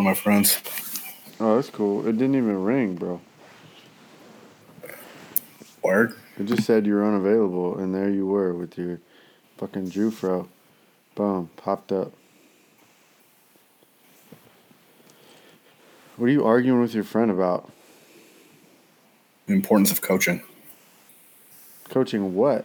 one 0.00 0.06
of 0.10 0.16
my 0.16 0.22
friends. 0.22 0.62
Oh, 1.38 1.56
that's 1.56 1.68
cool. 1.68 2.08
It 2.08 2.12
didn't 2.12 2.34
even 2.34 2.64
ring, 2.64 2.94
bro. 2.94 3.20
Word. 5.82 6.16
It 6.38 6.46
just 6.46 6.64
said 6.64 6.86
you 6.86 6.94
were 6.94 7.04
unavailable, 7.06 7.78
and 7.78 7.94
there 7.94 8.08
you 8.08 8.26
were 8.26 8.54
with 8.54 8.78
your 8.78 8.98
fucking 9.58 9.90
Jufro. 9.90 10.48
Boom, 11.14 11.50
popped 11.56 11.92
up. 11.92 12.12
What 16.16 16.26
are 16.26 16.32
you 16.32 16.46
arguing 16.46 16.80
with 16.80 16.94
your 16.94 17.04
friend 17.04 17.30
about? 17.30 17.70
The 19.48 19.52
importance 19.52 19.90
of 19.90 20.00
coaching. 20.00 20.42
Coaching 21.90 22.34
what? 22.34 22.64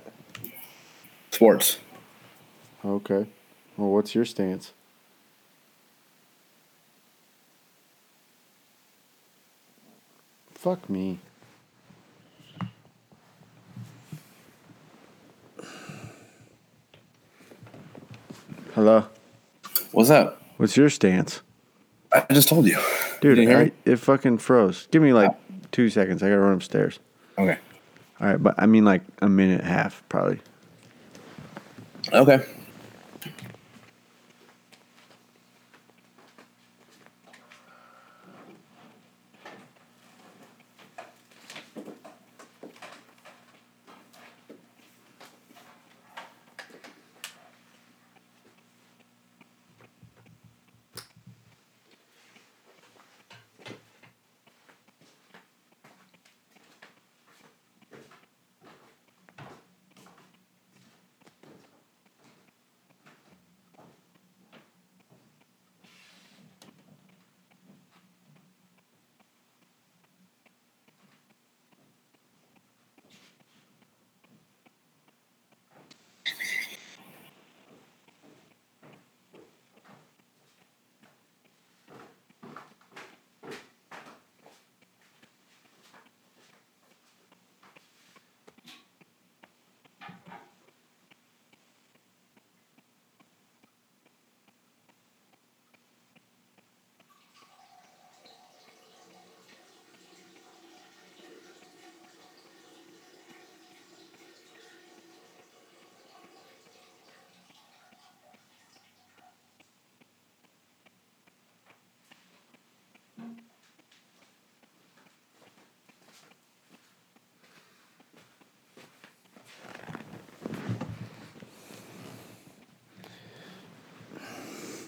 Sports. 1.32 1.80
Okay. 2.86 3.28
Well, 3.76 3.90
what's 3.90 4.16
your 4.16 4.24
stance? 4.24 4.72
Fuck 10.66 10.90
me. 10.90 11.20
Hello. 18.74 19.06
What's 19.92 20.10
up? 20.10 20.42
What's 20.58 20.76
your 20.76 20.90
stance? 20.90 21.44
I 22.12 22.26
just 22.32 22.50
told 22.50 22.66
you. 22.66 22.80
Dude, 23.22 23.36
Didn't 23.36 23.56
I, 23.56 23.72
it 23.86 23.98
fucking 23.98 24.40
froze. 24.40 24.88
Give 24.90 25.04
me 25.04 25.14
like 25.14 25.30
two 25.72 25.92
seconds. 25.92 26.24
I 26.24 26.30
gotta 26.30 26.42
run 26.42 26.54
upstairs. 26.54 26.98
Okay. 27.38 27.60
All 28.20 28.26
right, 28.28 28.42
but 28.42 28.56
I 28.58 28.66
mean 28.66 28.86
like 28.86 29.04
a 29.22 29.30
minute 29.30 29.62
and 29.62 29.70
a 29.70 29.72
half, 29.72 30.02
probably. 30.10 30.40
Okay. 32.12 32.44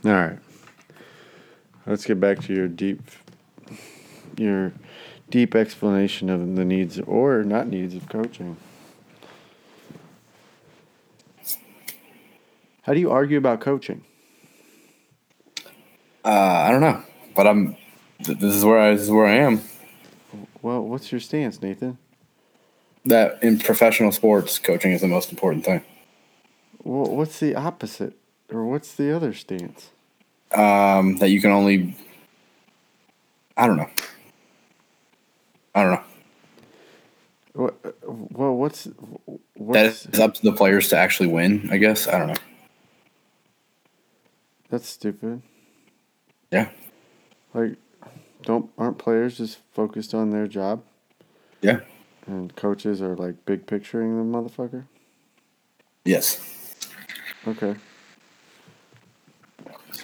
All 0.07 0.13
right. 0.13 0.39
Let's 1.85 2.05
get 2.05 2.17
back 2.17 2.39
to 2.43 2.53
your 2.53 2.69
deep, 2.69 3.01
your 4.37 4.71
deep 5.29 5.53
explanation 5.53 6.29
of 6.29 6.55
the 6.55 6.63
needs 6.63 6.97
or 7.01 7.43
not 7.43 7.67
needs 7.67 7.93
of 7.93 8.07
coaching. 8.07 8.55
How 12.83 12.93
do 12.93 13.01
you 13.01 13.11
argue 13.11 13.37
about 13.37 13.59
coaching? 13.59 14.05
Uh, 16.23 16.29
I 16.29 16.71
don't 16.71 16.79
know, 16.79 17.03
but 17.35 17.45
I'm. 17.45 17.75
th- 18.23 18.39
This 18.39 18.55
is 18.55 18.63
where 18.63 18.79
I. 18.79 18.93
This 18.93 19.01
is 19.01 19.11
where 19.11 19.25
I 19.25 19.35
am. 19.35 19.59
Well, 20.61 20.83
what's 20.83 21.11
your 21.11 21.19
stance, 21.19 21.61
Nathan? 21.61 21.97
That 23.03 23.43
in 23.43 23.59
professional 23.59 24.13
sports, 24.13 24.57
coaching 24.57 24.93
is 24.93 25.01
the 25.01 25.07
most 25.07 25.31
important 25.31 25.65
thing. 25.65 25.83
Well, 26.81 27.13
what's 27.13 27.41
the 27.41 27.55
opposite, 27.55 28.13
or 28.49 28.65
what's 28.65 28.93
the 28.93 29.13
other 29.13 29.33
stance? 29.33 29.89
Um, 30.53 31.17
that 31.17 31.29
you 31.29 31.41
can 31.41 31.51
only. 31.51 31.95
I 33.57 33.67
don't 33.67 33.77
know. 33.77 33.89
I 35.75 35.83
don't 35.83 35.91
know. 35.93 36.03
What? 37.53 37.95
Well, 38.07 38.55
what's 38.55 38.83
That 38.85 38.93
what's 39.55 40.05
is 40.05 40.19
up 40.19 40.35
to 40.35 40.41
the 40.43 40.53
players 40.53 40.89
to 40.89 40.97
actually 40.97 41.29
win. 41.29 41.69
I 41.71 41.77
guess 41.77 42.07
I 42.07 42.17
don't 42.19 42.27
know. 42.27 42.35
that's 44.69 44.87
stupid. 44.87 45.41
Yeah. 46.51 46.69
Like, 47.53 47.77
don't 48.43 48.69
aren't 48.77 48.97
players 48.99 49.37
just 49.37 49.59
focused 49.73 50.13
on 50.13 50.29
their 50.29 50.47
job, 50.47 50.83
Yeah. 51.61 51.79
and 52.27 52.55
coaches 52.55 53.01
are 53.01 53.15
like 53.15 53.43
big 53.45 53.65
picturing 53.65 54.17
the 54.17 54.37
motherfucker? 54.37 54.85
Yes. 56.05 56.39
Okay. 57.47 57.75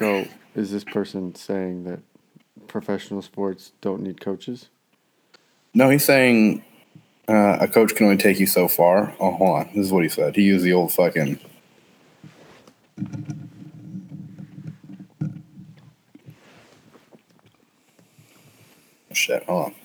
So, 0.03 0.27
is 0.53 0.69
this 0.69 0.83
person 0.83 1.33
saying 1.33 1.85
that 1.85 2.01
professional 2.67 3.21
sports 3.21 3.71
don't 3.79 4.01
need 4.01 4.19
coaches? 4.19 4.67
No, 5.73 5.89
he's 5.89 6.03
saying 6.03 6.61
uh, 7.29 7.59
a 7.61 7.69
coach 7.69 7.95
can 7.95 8.07
only 8.07 8.17
take 8.17 8.37
you 8.37 8.45
so 8.45 8.67
far. 8.67 9.15
Oh, 9.17 9.31
hold 9.31 9.59
on. 9.59 9.67
This 9.67 9.85
is 9.85 9.93
what 9.93 10.03
he 10.03 10.09
said. 10.09 10.35
He 10.35 10.41
used 10.41 10.65
the 10.65 10.73
old 10.73 10.91
fucking. 10.91 11.39
Shit, 19.13 19.45
hold 19.45 19.67
on. 19.67 19.75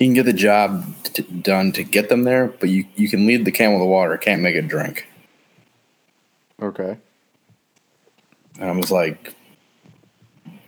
You 0.00 0.06
can 0.06 0.14
get 0.14 0.24
the 0.24 0.32
job 0.32 0.82
t- 1.02 1.22
done 1.22 1.72
to 1.72 1.84
get 1.84 2.08
them 2.08 2.24
there, 2.24 2.48
but 2.48 2.70
you, 2.70 2.86
you 2.96 3.06
can 3.10 3.26
lead 3.26 3.44
the 3.44 3.52
camel 3.52 3.78
to 3.80 3.84
water, 3.84 4.16
can't 4.16 4.40
make 4.40 4.56
it 4.56 4.66
drink. 4.66 5.06
Okay. 6.60 6.96
And 8.58 8.70
I 8.70 8.72
was 8.72 8.90
like, 8.90 9.34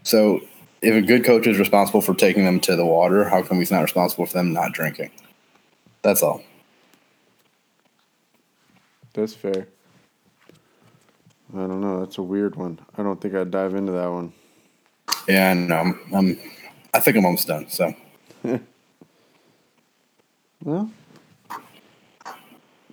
so 0.02 0.42
if 0.82 0.94
a 0.94 1.00
good 1.00 1.24
coach 1.24 1.46
is 1.46 1.58
responsible 1.58 2.02
for 2.02 2.12
taking 2.12 2.44
them 2.44 2.60
to 2.60 2.76
the 2.76 2.84
water, 2.84 3.26
how 3.26 3.42
come 3.42 3.58
he's 3.58 3.70
not 3.70 3.80
responsible 3.80 4.26
for 4.26 4.34
them 4.34 4.52
not 4.52 4.74
drinking? 4.74 5.10
That's 6.02 6.22
all. 6.22 6.42
That's 9.14 9.32
fair. 9.32 9.66
I 11.54 11.58
don't 11.58 11.80
know. 11.80 12.00
That's 12.00 12.18
a 12.18 12.22
weird 12.22 12.56
one. 12.56 12.78
I 12.98 13.02
don't 13.02 13.18
think 13.18 13.34
I'd 13.34 13.50
dive 13.50 13.74
into 13.74 13.92
that 13.92 14.10
one. 14.10 14.34
Yeah, 15.26 15.52
and 15.52 15.72
um, 15.72 16.00
I'm, 16.14 16.38
I 16.92 17.00
think 17.00 17.16
I'm 17.16 17.24
almost 17.24 17.46
done. 17.46 17.68
So 17.70 17.94
Well, 20.62 20.90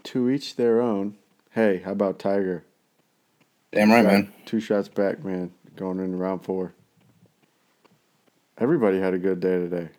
to 0.04 0.30
each 0.30 0.56
their 0.56 0.82
own. 0.82 1.16
Hey, 1.52 1.82
how 1.84 1.92
about 1.92 2.20
Tiger? 2.20 2.64
damn 3.72 3.92
right, 3.92 4.04
Shot- 4.04 4.12
man. 4.12 4.34
Two 4.46 4.60
shots 4.60 4.88
back, 4.88 5.24
man. 5.24 5.52
Going 5.76 6.00
into 6.00 6.18
round 6.18 6.44
four. 6.44 6.74
Everybody 8.58 9.00
had 9.00 9.14
a 9.14 9.20
good 9.20 9.40
day 9.40 9.58
today. 9.58 9.90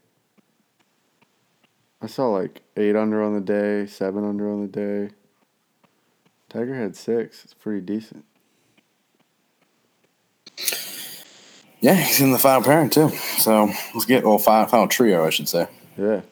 I 2.03 2.07
saw 2.07 2.29
like 2.29 2.63
eight 2.77 2.97
under 2.97 3.23
on 3.23 3.35
the 3.35 3.41
day, 3.41 3.87
seven 3.87 4.25
under 4.25 4.51
on 4.51 4.63
the 4.63 4.69
day. 4.69 5.15
Tiger 6.49 6.75
had 6.75 6.97
six. 6.97 7.45
It's 7.45 7.55
pretty 7.55 7.81
decent. 7.81 8.25
Yeah, 11.81 11.95
he's 11.95 12.21
in 12.21 12.33
the 12.33 12.39
final 12.39 12.63
pairing 12.63 12.91
too. 12.91 13.09
So 13.39 13.71
let's 13.95 14.05
get 14.05 14.25
well 14.25 14.39
final, 14.39 14.69
final 14.69 14.89
trio, 14.89 15.25
I 15.25 15.31
should 15.31 15.49
say. 15.49 15.67
Yeah. 15.97 16.23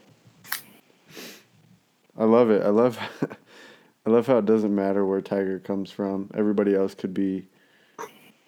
I 2.19 2.25
love 2.25 2.50
it. 2.50 2.62
I 2.62 2.69
love 2.69 2.99
I 4.06 4.11
love 4.11 4.26
how 4.26 4.38
it 4.38 4.47
doesn't 4.47 4.75
matter 4.75 5.06
where 5.06 5.20
Tiger 5.20 5.59
comes 5.61 5.91
from. 5.91 6.31
Everybody 6.35 6.75
else 6.75 6.94
could 6.94 7.15
be, 7.15 7.47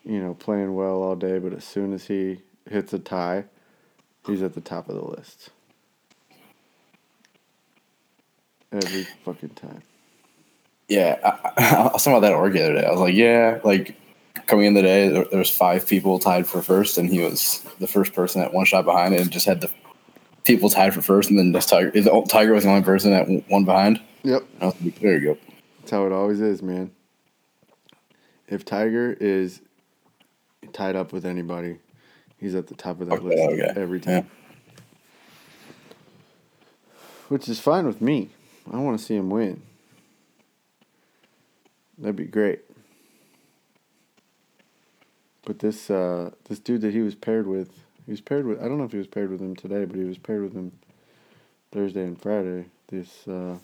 you 0.05 0.21
know, 0.21 0.35
playing 0.35 0.75
well 0.75 1.03
all 1.03 1.17
day, 1.17 1.39
but 1.39 1.53
as 1.53 1.65
soon 1.65 1.93
as 1.93 2.07
he 2.07 2.41
hits 2.69 2.93
a 2.93 2.99
tie, 2.99 3.45
he's 4.27 4.43
at 4.43 4.55
the 4.55 4.61
top 4.61 4.89
of 4.89 4.97
the 4.97 5.05
list. 5.05 5.51
Every 8.73 9.07
fucking 9.25 9.51
time. 9.51 9.83
Yeah, 10.89 11.19
I, 11.23 11.53
I, 11.57 11.83
was 11.93 12.03
talking 12.03 12.17
about 12.17 12.21
that 12.21 12.33
at 12.33 12.39
work 12.39 12.53
the 12.55 12.65
other 12.65 12.75
day. 12.75 12.87
I 12.87 12.91
was 12.91 13.01
like, 13.01 13.15
yeah, 13.15 13.61
like 13.63 13.97
coming 14.47 14.67
in 14.67 14.75
the 14.75 14.83
day, 14.83 15.09
there, 15.09 15.25
there 15.25 15.39
was 15.39 15.51
five 15.51 15.87
people 15.87 16.19
tied 16.19 16.47
for 16.47 16.63
first, 16.63 16.99
and 16.99 17.09
he 17.09 17.21
was 17.21 17.65
the 17.79 17.87
first 17.87 18.13
person 18.13 18.43
at 18.43 18.53
one 18.53 18.65
shot 18.65 18.85
behind 18.85 19.15
and 19.15 19.31
just 19.31 19.47
had 19.47 19.61
the 19.61 19.71
people 20.55 20.71
tied 20.71 20.95
for 20.95 21.03
first, 21.03 21.31
and 21.31 21.39
then 21.39 21.53
just 21.53 21.69
Tiger. 21.69 21.91
Is 21.91 22.09
Tiger 22.29 22.53
was 22.53 22.65
the 22.65 22.71
only 22.71 22.83
person 22.83 23.11
that 23.13 23.29
one 23.49 23.65
behind. 23.65 24.01
Yep. 24.23 24.45
Like, 24.61 25.01
there 25.01 25.15
you 25.19 25.35
go. 25.35 25.39
That's 25.81 25.91
how 25.91 26.07
it 26.07 26.13
always 26.13 26.41
is, 26.41 26.63
man. 26.63 26.91
If 28.49 28.65
Tiger 28.65 29.17
is 29.21 29.61
tied 30.73 30.97
up 30.97 31.13
with 31.13 31.25
anybody, 31.25 31.79
he's 32.39 32.55
at 32.55 32.67
the 32.67 32.75
top 32.75 33.01
of 33.01 33.09
that 33.09 33.15
Okay, 33.17 33.25
list 33.29 33.39
okay. 33.39 33.81
every 33.81 34.01
time. 34.01 34.29
Which 37.29 37.49
is 37.49 37.61
fine 37.61 37.87
with 37.87 38.01
me. 38.01 38.31
I 38.73 38.79
want 38.79 38.99
to 38.99 39.05
see 39.05 39.15
him 39.15 39.31
win. 39.31 39.63
That'd 41.97 42.17
be 42.17 42.25
great. 42.25 42.61
But 45.45 45.61
this 45.61 45.91
uh, 45.91 46.31
this 46.49 46.59
dude 46.59 46.81
that 46.83 46.93
he 46.93 47.01
was 47.01 47.15
paired 47.15 47.47
with, 47.47 47.71
he 48.11 48.13
was 48.13 48.21
paired 48.21 48.45
with. 48.45 48.61
I 48.61 48.67
don't 48.67 48.77
know 48.77 48.83
if 48.83 48.91
he 48.91 48.99
was 48.99 49.07
paired 49.07 49.31
with 49.31 49.41
him 49.41 49.55
today, 49.55 49.85
but 49.85 49.95
he 49.95 50.03
was 50.03 50.19
paired 50.19 50.43
with 50.43 50.53
him 50.53 50.73
Thursday 51.71 52.03
and 52.03 52.21
Friday. 52.21 52.65
This 52.89 53.29
uh, 53.29 53.57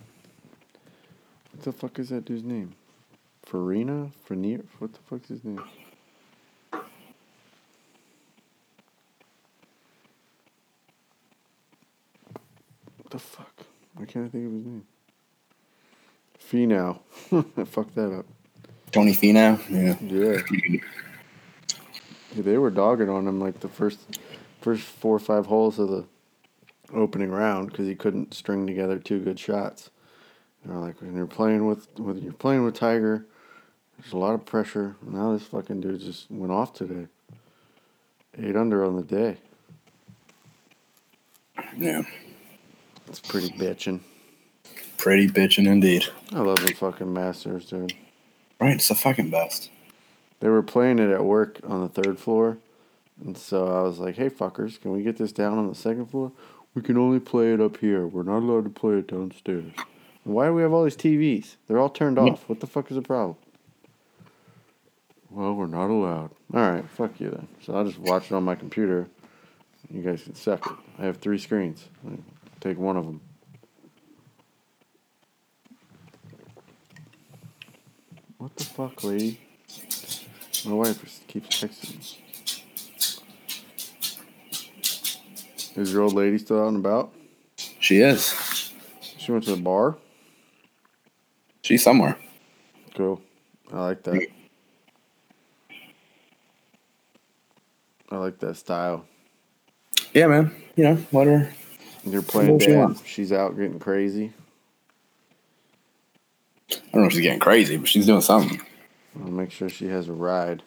what 1.51 1.65
the 1.65 1.73
fuck 1.73 1.99
is 1.99 2.11
that 2.11 2.27
dude's 2.27 2.45
name? 2.45 2.77
Farina? 3.43 4.13
Frenier? 4.25 4.65
What 4.79 4.93
the 4.93 5.01
fuck's 5.11 5.31
his 5.31 5.43
name? 5.43 5.61
What 6.71 6.85
the 13.11 13.19
fuck? 13.19 13.67
Why 13.97 14.05
can't 14.05 14.27
I 14.27 14.29
think 14.29 14.47
of 14.47 14.53
his 14.53 14.65
name? 14.65 14.85
Finau. 16.39 17.01
I 17.59 17.65
fucked 17.65 17.97
that 17.97 18.17
up. 18.17 18.27
Tony 18.93 19.13
Finau. 19.13 19.59
Yeah. 19.69 19.97
Yeah. 20.01 20.41
Yeah, 22.37 22.43
They 22.43 22.59
were 22.59 22.71
dogging 22.71 23.09
on 23.09 23.27
him 23.27 23.41
like 23.41 23.59
the 23.59 23.69
first 23.69 23.99
first 24.67 24.83
four 24.83 25.15
or 25.15 25.21
five 25.21 25.47
holes 25.47 25.79
of 25.79 25.89
the 25.89 26.05
opening 26.93 27.31
round 27.31 27.71
because 27.71 27.87
he 27.87 27.95
couldn't 27.95 28.35
string 28.35 28.67
together 28.67 28.99
two 28.99 29.21
good 29.21 29.39
shots. 29.39 29.91
And 30.61 30.73
they're 30.73 30.81
like, 30.81 31.01
when 31.01 31.15
you're 31.15 31.29
playing 31.29 31.67
with 31.67 31.87
when 31.97 32.19
you're 32.19 32.33
playing 32.33 32.65
with 32.65 32.75
Tiger, 32.75 33.25
there's 33.97 34.13
a 34.13 34.17
lot 34.17 34.35
of 34.35 34.45
pressure. 34.45 34.97
Now 35.07 35.35
this 35.35 35.47
fucking 35.47 35.83
dude 35.83 36.01
just 36.01 36.29
went 36.33 36.51
off 36.51 36.73
today. 36.73 37.07
Eight 38.37 38.57
under 38.57 38.85
on 38.85 38.97
the 38.97 39.05
day. 39.05 39.37
Yeah. 41.77 42.03
It's 43.07 43.21
pretty 43.21 43.51
bitching. 43.51 44.01
Pretty 44.99 45.29
bitching 45.29 45.69
indeed. 45.69 46.07
I 46.33 46.41
love 46.41 46.67
the 46.67 46.75
fucking 46.75 47.13
Masters, 47.13 47.67
dude. 47.67 47.93
Right, 48.61 48.75
it's 48.75 48.89
the 48.89 48.97
fucking 48.97 49.31
best. 49.31 49.71
They 50.41 50.49
were 50.49 50.65
playing 50.65 50.99
it 50.99 51.11
at 51.11 51.25
work 51.25 51.61
on 51.63 51.83
the 51.83 51.89
third 51.89 52.19
floor. 52.19 52.59
And 53.25 53.37
so 53.37 53.67
I 53.67 53.83
was 53.83 53.99
like, 53.99 54.17
hey, 54.17 54.29
fuckers, 54.29 54.81
can 54.81 54.93
we 54.93 55.03
get 55.03 55.17
this 55.17 55.33
down 55.33 55.59
on 55.59 55.69
the 55.69 55.75
second 55.75 56.07
floor? 56.07 56.33
We 56.75 56.83
can 56.83 56.99
only 56.99 57.21
play 57.21 57.55
it 57.55 57.61
up 57.61 57.79
here. 57.79 58.07
We're 58.07 58.23
not 58.23 58.41
allowed 58.41 58.65
to 58.65 58.71
play 58.71 58.99
it 58.99 59.09
downstairs. 59.09 59.73
Why 60.25 60.47
do 60.47 60.55
we 60.55 60.63
have 60.63 60.73
all 60.73 60.85
these 60.85 60.97
TVs? 60.97 61.57
They're 61.67 61.79
all 61.79 61.89
turned 61.89 62.19
off. 62.19 62.49
What 62.49 62.61
the 62.61 62.67
fuck 62.67 62.91
is 62.91 62.97
the 62.97 63.03
problem? 63.03 63.37
Well, 65.31 65.55
we're 65.55 65.67
not 65.67 65.89
allowed. 65.89 66.31
All 66.53 66.71
right, 66.71 66.89
fuck 66.91 67.19
you 67.21 67.31
then. 67.31 67.49
So 67.63 67.75
I'll 67.75 67.85
just 67.85 67.99
watch 67.99 68.27
it 68.27 68.33
on 68.33 68.43
my 68.45 68.55
computer. 68.55 69.09
You 69.91 70.03
guys 70.03 70.23
can 70.23 70.35
suck 70.35 70.67
it. 70.67 70.77
I 70.99 71.05
have 71.05 71.19
three 71.19 71.39
screens. 71.39 71.89
Take 72.61 72.79
one 72.79 72.97
of 72.97 73.07
them. 73.07 73.21
What 78.39 78.57
the 78.57 78.65
fuck, 78.65 79.03
lady? 79.05 79.41
My 80.67 80.75
wife 80.75 81.27
keeps 81.29 81.61
texting 81.61 81.99
me. 81.99 82.26
Is 85.77 85.93
your 85.93 86.03
old 86.03 86.15
lady 86.15 86.39
still 86.39 86.63
out 86.63 86.69
and 86.69 86.79
about? 86.79 87.13
She 87.57 88.01
is. 88.01 88.73
She 89.01 89.31
went 89.31 89.45
to 89.45 89.55
the 89.55 89.63
bar. 89.63 89.97
She's 91.63 91.83
somewhere. 91.83 92.17
Cool. 92.95 93.21
I 93.73 93.81
like 93.81 94.03
that. 94.05 94.27
I 98.11 98.17
like 98.17 98.39
that 98.39 98.57
style. 98.57 99.05
Yeah, 100.15 100.29
man. 100.29 100.55
You 100.77 100.85
know, 100.85 101.07
let 101.13 101.27
her. 101.27 101.53
You're 102.05 102.23
playing 102.23 102.53
What 102.55 102.63
she 102.63 102.69
bad. 102.69 102.97
She's 103.05 103.33
out 103.33 103.57
getting 103.57 103.79
crazy. 103.79 104.33
I 106.71 106.77
don't 106.93 107.03
know 107.03 107.07
if 107.09 107.13
she's 107.13 107.23
getting 107.23 107.41
crazy, 107.41 107.77
but 107.77 107.89
she's 107.89 108.07
doing 108.07 108.21
something. 108.23 108.61
I'll 109.21 109.31
make 109.31 109.51
sure 109.51 109.69
she 109.69 109.89
has 109.89 110.09
a 110.09 110.13
ride. 110.13 110.63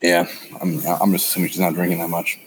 Yeah, 0.00 0.28
I'm. 0.60 0.80
I'm 0.86 1.12
just 1.12 1.26
assuming 1.26 1.48
she's 1.50 1.60
not 1.60 1.74
drinking 1.74 1.98
that 1.98 2.10
much. 2.10 2.38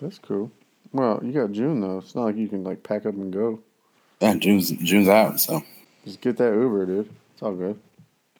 That's 0.00 0.18
cool. 0.18 0.50
Well, 0.92 1.20
you 1.22 1.32
got 1.32 1.52
June 1.52 1.80
though. 1.80 1.98
It's 1.98 2.14
not 2.14 2.24
like 2.24 2.36
you 2.36 2.48
can 2.48 2.64
like 2.64 2.82
pack 2.82 3.06
up 3.06 3.14
and 3.14 3.32
go. 3.32 3.60
Yeah, 4.20 4.34
June's 4.36 4.70
June's 4.70 5.08
out, 5.08 5.40
so 5.40 5.62
Just 6.04 6.20
get 6.20 6.36
that 6.38 6.52
Uber, 6.54 6.86
dude. 6.86 7.10
It's 7.34 7.42
all 7.42 7.54
good. 7.54 7.78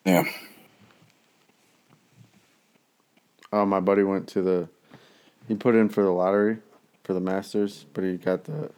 yeah. 0.05 0.23
Oh, 3.53 3.65
my 3.65 3.79
buddy 3.79 4.03
went 4.03 4.27
to 4.29 4.41
the. 4.41 4.69
He 5.47 5.55
put 5.55 5.75
in 5.75 5.89
for 5.89 6.03
the 6.03 6.11
lottery, 6.11 6.57
for 7.03 7.13
the 7.13 7.19
Masters, 7.19 7.85
but 7.93 8.03
he 8.03 8.17
got 8.17 8.45
the. 8.45 8.71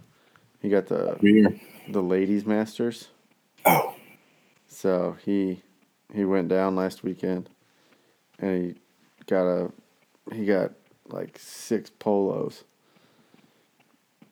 He 0.61 0.69
got 0.69 0.87
the 0.87 1.17
Weird. 1.21 1.59
the 1.89 2.01
ladies 2.01 2.45
Masters. 2.45 3.09
Oh, 3.65 3.95
So 4.67 5.17
he 5.25 5.61
he 6.13 6.25
went 6.25 6.47
down 6.47 6.75
last 6.75 7.03
weekend, 7.03 7.49
and 8.39 8.65
he 8.65 8.75
got 9.27 9.45
a 9.45 9.71
he 10.33 10.45
got 10.45 10.71
like 11.07 11.37
six 11.39 11.89
polos. 11.89 12.63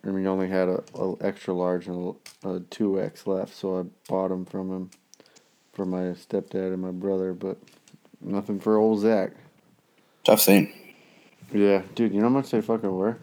I 0.03 0.07
mean, 0.07 0.21
he 0.23 0.27
only 0.27 0.47
had 0.49 0.67
a, 0.67 0.83
a 0.95 1.15
extra 1.21 1.53
large 1.53 1.87
and 1.87 2.15
a 2.43 2.59
two 2.71 2.99
X 3.01 3.27
left, 3.27 3.55
so 3.55 3.79
I 3.79 3.83
bought 4.09 4.29
them 4.29 4.45
from 4.45 4.71
him 4.71 4.91
for 5.73 5.85
my 5.85 6.13
stepdad 6.15 6.73
and 6.73 6.81
my 6.81 6.91
brother, 6.91 7.33
but 7.33 7.57
nothing 8.19 8.59
for 8.59 8.77
old 8.77 8.99
Zach. 9.01 9.31
tough 10.23 10.41
scene. 10.41 10.73
Yeah, 11.53 11.83
dude, 11.95 12.13
you 12.13 12.19
know 12.19 12.29
how 12.29 12.33
much 12.33 12.49
they 12.51 12.61
fucking 12.61 12.91
were? 12.91 13.17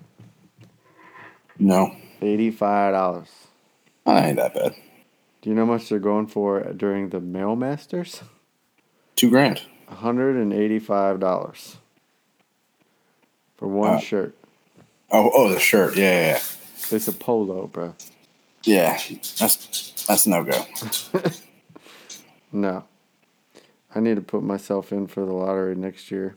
No, 1.59 1.95
Eighty 2.23 2.51
five 2.51 2.95
dollars. 2.95 3.29
I 4.07 4.29
ain't 4.29 4.37
that 4.37 4.55
bad. 4.55 4.75
Do 5.43 5.51
you 5.51 5.57
know 5.57 5.67
how 5.67 5.73
much 5.73 5.89
they're 5.89 5.99
going 5.99 6.27
for 6.27 6.61
during 6.73 7.09
the 7.11 7.21
Male 7.21 7.57
Masters? 7.57 8.23
Two 9.17 9.31
grand. 9.31 9.63
hundred 9.89 10.37
and 10.37 10.53
eighty 10.53 10.79
five 10.79 11.19
dollars 11.21 11.77
for 13.57 13.67
one 13.67 13.93
Wow. 13.95 13.99
shirt. 13.99 14.35
Oh, 15.11 15.31
oh, 15.35 15.49
the 15.53 15.59
shirt. 15.59 15.97
Yeah, 15.97 16.03
yeah, 16.13 16.27
yeah. 16.35 16.41
It's 16.91 17.09
a 17.09 17.13
polo, 17.13 17.67
bro. 17.67 17.95
Yeah, 18.65 18.99
that's 19.39 20.05
that's 20.07 20.27
no 20.27 20.45
go. 20.45 20.67
No, 22.53 22.85
I 23.95 24.01
need 24.01 24.17
to 24.17 24.23
put 24.23 24.43
myself 24.43 24.91
in 24.93 25.07
for 25.07 25.25
the 25.27 25.33
lottery 25.33 25.75
next 25.75 26.11
year. 26.11 26.37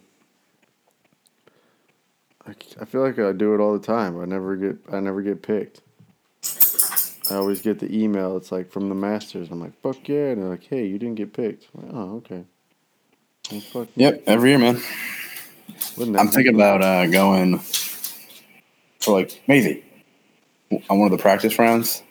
I, 2.46 2.52
I 2.82 2.86
feel 2.86 3.02
like 3.02 3.18
I 3.18 3.32
do 3.32 3.54
it 3.56 3.62
all 3.62 3.74
the 3.78 3.86
time. 3.86 4.20
I 4.20 4.26
never 4.26 4.56
get 4.58 4.78
I 4.92 5.00
never 5.00 5.22
get 5.22 5.42
picked. 5.42 5.82
I 7.30 7.36
always 7.36 7.62
get 7.62 7.80
the 7.80 7.96
email. 7.96 8.36
It's 8.36 8.52
like 8.52 8.72
from 8.72 8.90
the 8.90 8.96
Masters. 8.96 9.50
I'm 9.52 9.62
like, 9.62 9.80
fuck 9.82 10.08
yeah, 10.10 10.32
and 10.32 10.42
they're 10.42 10.50
like, 10.50 10.66
hey, 10.66 10.86
you 10.86 11.00
didn't 11.00 11.16
get 11.16 11.34
picked. 11.34 11.68
I'm 11.76 11.86
like, 11.86 11.96
oh, 11.96 12.16
okay. 12.18 12.44
Well, 13.52 13.62
fuck. 13.62 13.88
Yep, 13.96 14.24
every 14.28 14.50
year, 14.50 14.60
man. 14.60 14.82
Wouldn't 15.98 16.18
I'm 16.18 16.28
thinking 16.28 16.56
about 16.56 16.82
uh, 16.82 17.08
going 17.08 17.60
for 19.00 19.14
like 19.20 19.42
maybe 19.48 19.84
on 20.90 21.00
one 21.00 21.12
of 21.12 21.18
the 21.18 21.22
practice 21.22 21.58
rounds, 21.60 22.04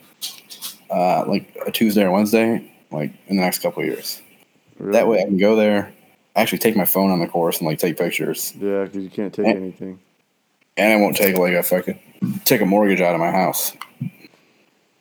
uh, 0.91 1.25
like 1.27 1.57
a 1.67 1.71
Tuesday 1.71 2.03
or 2.05 2.11
Wednesday, 2.11 2.71
like 2.91 3.13
in 3.29 3.37
the 3.37 3.43
next 3.43 3.61
couple 3.63 3.83
of 3.83 3.89
years. 3.89 4.21
Really? 4.79 4.93
That 4.93 5.07
way, 5.09 5.21
I 5.21 5.25
can 5.25 5.37
go 5.39 5.57
there, 5.57 5.93
actually 6.37 6.59
take 6.59 6.77
my 6.77 6.85
phone 6.85 7.11
on 7.11 7.21
the 7.21 7.27
course 7.29 7.59
and 7.59 7.67
like 7.67 7.79
take 7.79 7.97
pictures, 7.99 8.53
Yeah, 8.59 8.85
because 8.85 9.03
you 9.05 9.11
can't 9.11 9.33
take 9.33 9.47
Eh. 9.47 9.51
anything. 9.51 10.01
and 10.77 10.93
I 10.93 10.97
won't 10.97 11.17
take 11.17 11.37
like 11.37 11.53
a 11.55 11.63
fucking 11.63 11.99
take 12.45 12.61
a 12.61 12.67
mortgage 12.67 13.01
out 13.01 13.15
of 13.15 13.21
my 13.21 13.31
house. 13.31 13.73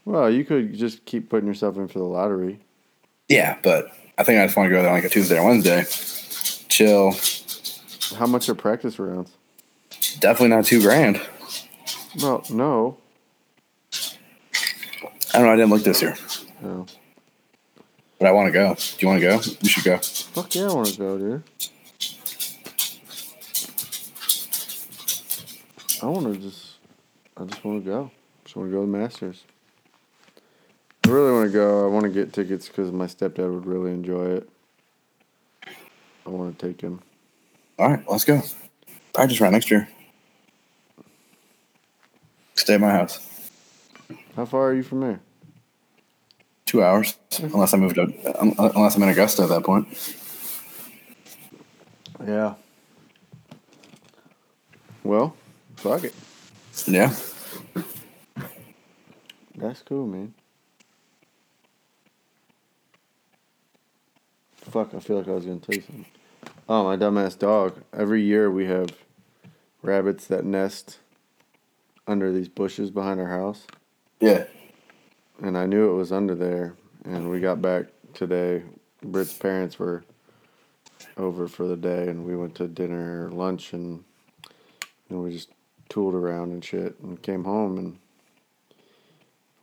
Well, 0.05 0.29
you 0.29 0.43
could 0.43 0.73
just 0.73 1.05
keep 1.05 1.29
putting 1.29 1.47
yourself 1.47 1.77
in 1.77 1.87
for 1.87 1.99
the 1.99 2.05
lottery. 2.05 2.59
Yeah, 3.27 3.57
but 3.63 3.91
I 4.17 4.23
think 4.23 4.39
I 4.41 4.45
just 4.45 4.57
want 4.57 4.67
to 4.69 4.75
go 4.75 4.81
there 4.81 4.91
like 4.91 5.03
a 5.03 5.09
Tuesday 5.09 5.37
or 5.37 5.45
Wednesday, 5.45 5.85
chill. 6.67 7.13
How 8.17 8.25
much 8.25 8.49
are 8.49 8.55
practice 8.55 8.97
rounds? 8.97 9.31
Definitely 10.19 10.55
not 10.55 10.65
two 10.65 10.81
grand. 10.81 11.21
Well, 12.21 12.43
no. 12.49 12.97
I 15.33 15.38
don't 15.38 15.48
know. 15.48 15.53
I 15.53 15.55
didn't 15.55 15.69
look 15.69 15.83
this 15.83 16.01
year. 16.01 16.17
No. 16.62 16.86
But 18.17 18.27
I 18.27 18.31
want 18.31 18.48
to 18.48 18.51
go. 18.51 18.75
Do 18.75 18.98
you 19.00 19.07
want 19.07 19.21
to 19.21 19.27
go? 19.27 19.38
We 19.62 19.69
should 19.69 19.83
go. 19.83 19.98
Fuck 19.98 20.55
yeah, 20.55 20.67
I 20.67 20.74
want 20.74 20.88
to 20.88 20.98
go, 20.98 21.17
dude. 21.17 21.43
I 26.01 26.05
want 26.05 26.33
to 26.33 26.39
just, 26.39 26.75
I 27.38 27.45
just 27.45 27.63
want 27.63 27.83
to 27.83 27.89
go. 27.89 28.12
Just 28.43 28.55
want 28.55 28.69
to 28.69 28.71
go 28.71 28.86
to 28.86 28.91
the 28.91 28.98
Masters. 28.98 29.43
I 31.05 31.09
really 31.09 31.31
want 31.31 31.45
to 31.48 31.51
go. 31.51 31.86
I 31.86 31.88
want 31.88 32.03
to 32.03 32.09
get 32.09 32.33
tickets 32.33 32.67
because 32.67 32.91
my 32.91 33.05
stepdad 33.05 33.53
would 33.53 33.65
really 33.65 33.91
enjoy 33.91 34.25
it. 34.25 34.50
I 36.25 36.29
want 36.29 36.57
to 36.57 36.67
take 36.67 36.81
him. 36.81 37.01
All 37.77 37.89
right, 37.89 38.03
let's 38.09 38.25
go. 38.25 38.41
Practice 39.13 39.39
round 39.41 39.53
next 39.53 39.71
year. 39.71 39.88
Stay 42.55 42.74
at 42.75 42.81
my 42.81 42.91
house. 42.91 43.28
How 44.36 44.45
far 44.45 44.69
are 44.69 44.74
you 44.74 44.83
from 44.83 45.01
there? 45.01 45.19
Two 46.65 46.83
hours, 46.83 47.17
unless 47.39 47.74
I 47.74 47.77
moved 47.77 47.98
up, 47.98 48.09
unless 48.41 48.95
I'm 48.95 49.03
in 49.03 49.09
Augusta 49.09 49.43
at 49.43 49.50
that 49.50 49.63
point. 49.63 49.88
Yeah. 52.25 52.55
Well, 55.03 55.36
fuck 55.77 56.03
it. 56.03 56.13
Yeah. 56.86 57.13
That's 59.55 59.81
cool, 59.81 60.05
man. 60.05 60.33
Fuck, 64.55 64.93
I 64.93 65.00
feel 65.00 65.17
like 65.17 65.27
I 65.27 65.31
was 65.31 65.45
gonna 65.45 65.59
tell 65.59 65.75
you 65.75 65.81
something. 65.81 66.05
Oh, 66.67 66.83
my 66.83 66.95
dumbass 66.95 67.38
dog. 67.38 67.81
Every 67.91 68.21
year 68.21 68.51
we 68.51 68.65
have 68.67 68.89
rabbits 69.81 70.27
that 70.27 70.45
nest 70.45 71.00
under 72.05 72.31
these 72.31 72.48
bushes 72.48 72.91
behind 72.91 73.19
our 73.19 73.29
house. 73.29 73.65
Yeah. 74.19 74.45
And 75.41 75.57
I 75.57 75.65
knew 75.65 75.91
it 75.91 75.95
was 75.95 76.11
under 76.11 76.35
there. 76.35 76.75
And 77.05 77.29
we 77.29 77.39
got 77.39 77.61
back 77.61 77.85
today. 78.13 78.63
Britt's 79.01 79.33
parents 79.33 79.79
were 79.79 80.03
over 81.17 81.47
for 81.47 81.65
the 81.65 81.77
day, 81.77 82.07
and 82.09 82.25
we 82.25 82.35
went 82.35 82.55
to 82.55 82.67
dinner 82.67 83.27
or 83.27 83.31
lunch, 83.31 83.73
and, 83.73 84.03
and 85.09 85.23
we 85.23 85.31
just 85.31 85.49
tooled 85.88 86.13
around 86.13 86.51
and 86.51 86.63
shit, 86.63 86.99
and 87.01 87.21
came 87.21 87.43
home 87.43 87.77
and 87.77 87.97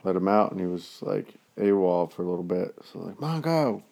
let 0.05 0.17
him 0.17 0.29
out, 0.29 0.53
and 0.53 0.61
he 0.61 0.67
was 0.67 0.99
like 1.03 1.35
AWOL 1.59 2.11
for 2.11 2.23
a 2.23 2.27
little 2.29 2.45
bit. 2.45 2.75
So 2.93 3.01
like, 3.01 3.21
"Mom, 3.21 3.41
go!" 3.41 3.83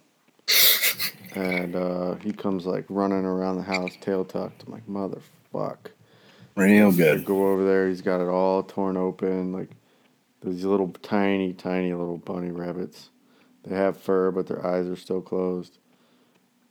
and 1.34 1.76
uh, 1.76 2.14
he 2.16 2.32
comes 2.32 2.66
like 2.66 2.84
running 2.88 3.24
around 3.24 3.56
the 3.56 3.62
house, 3.62 3.92
tail 4.00 4.24
tucked. 4.24 4.64
I'm 4.66 4.72
like, 4.72 4.86
"Motherfuck!" 4.86 5.90
Real 6.56 6.88
I 6.88 6.96
good. 6.96 7.24
go 7.24 7.48
over 7.52 7.64
there. 7.64 7.88
He's 7.88 8.00
got 8.02 8.20
it 8.20 8.28
all 8.28 8.62
torn 8.62 8.96
open. 8.96 9.52
Like 9.52 9.70
these 10.44 10.64
little 10.64 10.88
tiny, 11.02 11.52
tiny 11.52 11.92
little 11.92 12.18
bunny 12.18 12.50
rabbits. 12.50 13.10
They 13.64 13.74
have 13.74 13.96
fur, 13.96 14.30
but 14.30 14.46
their 14.46 14.64
eyes 14.64 14.86
are 14.86 14.96
still 14.96 15.22
closed, 15.22 15.78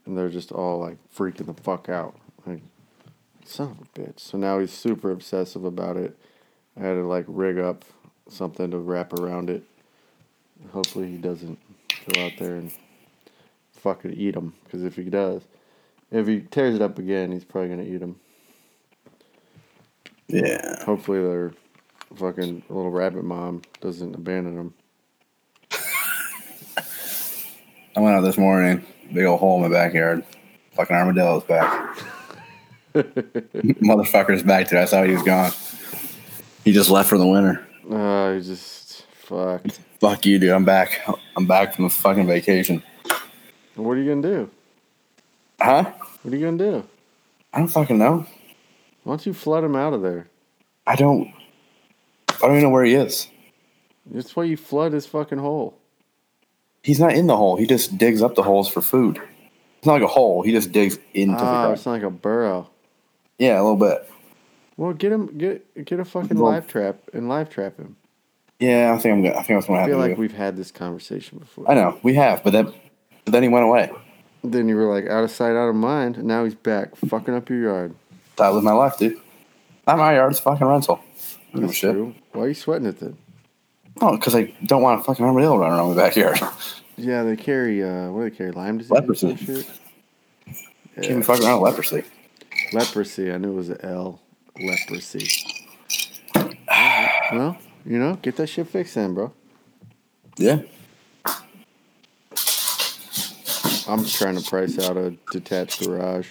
and 0.05 0.17
they're 0.17 0.29
just 0.29 0.51
all 0.51 0.79
like 0.79 0.97
freaking 1.15 1.47
the 1.47 1.61
fuck 1.61 1.89
out. 1.89 2.15
Like 2.45 2.61
son 3.45 3.71
of 3.71 3.79
a 3.81 3.99
bitch. 3.99 4.19
So 4.19 4.37
now 4.37 4.59
he's 4.59 4.71
super 4.71 5.11
obsessive 5.11 5.65
about 5.65 5.97
it. 5.97 6.17
I 6.77 6.81
had 6.81 6.93
to 6.93 7.07
like 7.07 7.25
rig 7.27 7.57
up 7.57 7.83
something 8.29 8.71
to 8.71 8.77
wrap 8.77 9.13
around 9.13 9.49
it. 9.49 9.63
Hopefully 10.71 11.09
he 11.09 11.17
doesn't 11.17 11.59
go 12.07 12.21
out 12.25 12.33
there 12.37 12.55
and 12.55 12.71
fucking 13.71 14.13
eat 14.13 14.35
them. 14.35 14.53
Because 14.63 14.83
if 14.83 14.95
he 14.95 15.03
does, 15.03 15.41
if 16.11 16.27
he 16.27 16.41
tears 16.41 16.75
it 16.75 16.81
up 16.81 16.99
again, 16.99 17.31
he's 17.31 17.43
probably 17.43 17.69
gonna 17.69 17.83
eat 17.83 17.97
them. 17.97 18.19
Yeah. 20.27 20.83
Hopefully 20.85 21.21
their 21.21 21.53
fucking 22.15 22.63
little 22.69 22.91
rabbit 22.91 23.23
mom 23.23 23.61
doesn't 23.81 24.15
abandon 24.15 24.55
them. 24.55 24.73
I 27.95 27.99
went 27.99 28.15
out 28.15 28.21
this 28.21 28.37
morning. 28.37 28.85
Big 29.13 29.25
old 29.25 29.39
hole 29.39 29.63
in 29.63 29.71
my 29.71 29.75
backyard. 29.75 30.23
Fucking 30.75 30.95
armadillo's 30.95 31.43
back. 31.43 31.97
Motherfucker's 32.95 34.43
back 34.43 34.69
there. 34.69 34.81
I 34.81 34.85
saw 34.85 35.03
he 35.03 35.13
was 35.13 35.23
gone. 35.23 35.51
He 36.63 36.71
just 36.71 36.89
left 36.89 37.09
for 37.09 37.17
the 37.17 37.27
winter. 37.27 37.65
Uh, 37.89 38.33
he 38.33 38.41
just 38.41 39.05
fuck. 39.11 39.63
Fuck 39.99 40.25
you, 40.25 40.39
dude. 40.39 40.51
I'm 40.51 40.65
back. 40.65 41.01
I'm 41.35 41.45
back 41.45 41.75
from 41.75 41.83
the 41.85 41.89
fucking 41.89 42.25
vacation. 42.25 42.81
What 43.75 43.93
are 43.93 44.01
you 44.01 44.09
gonna 44.09 44.27
do? 44.27 44.49
Huh? 45.61 45.91
What 46.21 46.33
are 46.33 46.37
you 46.37 46.45
gonna 46.45 46.57
do? 46.57 46.87
I 47.53 47.59
don't 47.59 47.67
fucking 47.67 47.97
know. 47.97 48.25
Why 49.03 49.11
don't 49.11 49.25
you 49.25 49.33
flood 49.33 49.63
him 49.63 49.75
out 49.75 49.93
of 49.93 50.01
there? 50.01 50.27
I 50.87 50.95
don't. 50.95 51.31
I 52.43 52.47
don't 52.47 52.55
even 52.57 52.63
know 52.63 52.69
where 52.73 52.83
he 52.83 52.93
is. 52.93 53.27
That's 54.05 54.35
why 54.35 54.43
you 54.43 54.57
flood 54.57 54.91
his 54.93 55.05
fucking 55.05 55.37
hole. 55.37 55.77
He's 56.83 56.99
not 56.99 57.13
in 57.13 57.27
the 57.27 57.37
hole. 57.37 57.55
He 57.55 57.65
just 57.65 57.97
digs 57.97 58.21
up 58.21 58.35
the 58.35 58.43
holes 58.43 58.67
for 58.67 58.81
food. 58.81 59.21
It's 59.77 59.87
not 59.87 59.93
like 59.93 60.01
a 60.03 60.07
hole. 60.07 60.41
He 60.43 60.51
just 60.51 60.71
digs 60.73 60.99
into 61.13 61.35
Ah, 61.35 61.37
the 61.39 61.45
ground. 61.45 61.73
it's 61.73 61.85
not 61.85 61.91
like 61.93 62.03
a 62.03 62.09
burrow. 62.09 62.69
Yeah, 63.39 63.61
a 63.61 63.63
little 63.63 63.77
bit. 63.77 64.09
Well, 64.75 64.91
get 64.93 65.11
him, 65.11 65.37
get 65.37 65.85
get 65.85 65.99
a 65.99 66.05
fucking 66.05 66.37
Well- 66.37 66.51
live 66.51 66.67
trap 66.67 66.97
and 67.13 67.29
live 67.29 67.49
trap 67.49 67.77
him. 67.77 67.95
Yeah, 68.59 68.93
I 68.93 68.97
think 68.97 69.13
I'm 69.13 69.23
gonna. 69.23 69.35
I 69.35 69.43
think 69.43 69.59
that's 69.59 69.67
what 69.69 69.79
I 69.79 69.83
I 69.83 69.87
feel 69.87 69.97
like 69.97 70.17
we've 70.17 70.33
had 70.33 70.55
this 70.57 70.71
conversation 70.71 71.37
before. 71.39 71.69
I 71.69 71.73
know 71.73 71.97
we 72.03 72.13
have, 72.15 72.43
but 72.43 72.51
then, 72.51 72.71
but 73.25 73.31
then 73.31 73.43
he 73.43 73.49
went 73.49 73.65
away. 73.65 73.91
Then 74.43 74.67
you 74.69 74.75
were 74.75 74.93
like 74.93 75.09
out 75.09 75.23
of 75.23 75.31
sight, 75.31 75.55
out 75.55 75.69
of 75.69 75.75
mind. 75.75 76.17
And 76.17 76.25
now 76.27 76.43
he's 76.43 76.55
back, 76.55 76.95
fucking 76.95 77.33
up 77.33 77.49
your 77.49 77.59
yard. 77.61 77.95
I 78.39 78.49
live 78.49 78.63
my 78.63 78.71
life, 78.73 78.97
dude. 78.97 79.17
Not 79.87 79.97
my 79.97 80.15
yard. 80.15 80.31
It's 80.31 80.39
fucking 80.39 80.65
rental. 80.65 80.99
I 81.53 81.57
don't 81.57 81.61
give 81.61 81.63
a 81.63 81.67
That's 81.67 81.77
shit. 81.77 81.91
true. 81.93 82.15
Why 82.33 82.43
are 82.43 82.47
you 82.47 82.53
sweating 82.53 82.87
it 82.87 82.99
then? 82.99 83.17
Oh, 84.01 84.17
because 84.17 84.33
I 84.35 84.53
don't 84.65 84.81
want 84.81 85.01
a 85.01 85.03
fucking 85.03 85.23
armadillo 85.23 85.57
running 85.57 85.77
around 85.77 85.95
my 85.95 86.03
backyard. 86.03 86.39
Yeah, 86.95 87.23
they 87.23 87.35
carry. 87.35 87.81
uh 87.83 88.11
What 88.11 88.23
do 88.23 88.29
they 88.29 88.35
carry? 88.35 88.51
Lyme 88.51 88.77
disease. 88.77 88.91
Leprosy. 88.91 89.35
shit? 89.35 89.65
Can't 91.01 91.09
Yeah. 91.09 91.21
fucking 91.21 91.43
around 91.43 91.61
with 91.61 91.71
leprosy. 91.71 92.03
Leprosy. 92.71 93.31
I 93.31 93.37
knew 93.39 93.51
it 93.51 93.55
was 93.55 93.69
an 93.69 93.79
L. 93.81 94.21
Leprosy. 94.59 95.27
well, 97.31 97.57
you 97.83 97.97
know, 97.97 98.13
get 98.21 98.35
that 98.35 98.45
shit 98.45 98.67
fixed 98.67 98.93
then, 98.93 99.15
bro. 99.15 99.33
Yeah. 100.37 100.61
I'm 103.87 104.05
trying 104.05 104.37
to 104.37 104.43
price 104.47 104.77
out 104.77 104.95
a 104.95 105.15
detached 105.31 105.83
garage. 105.83 106.29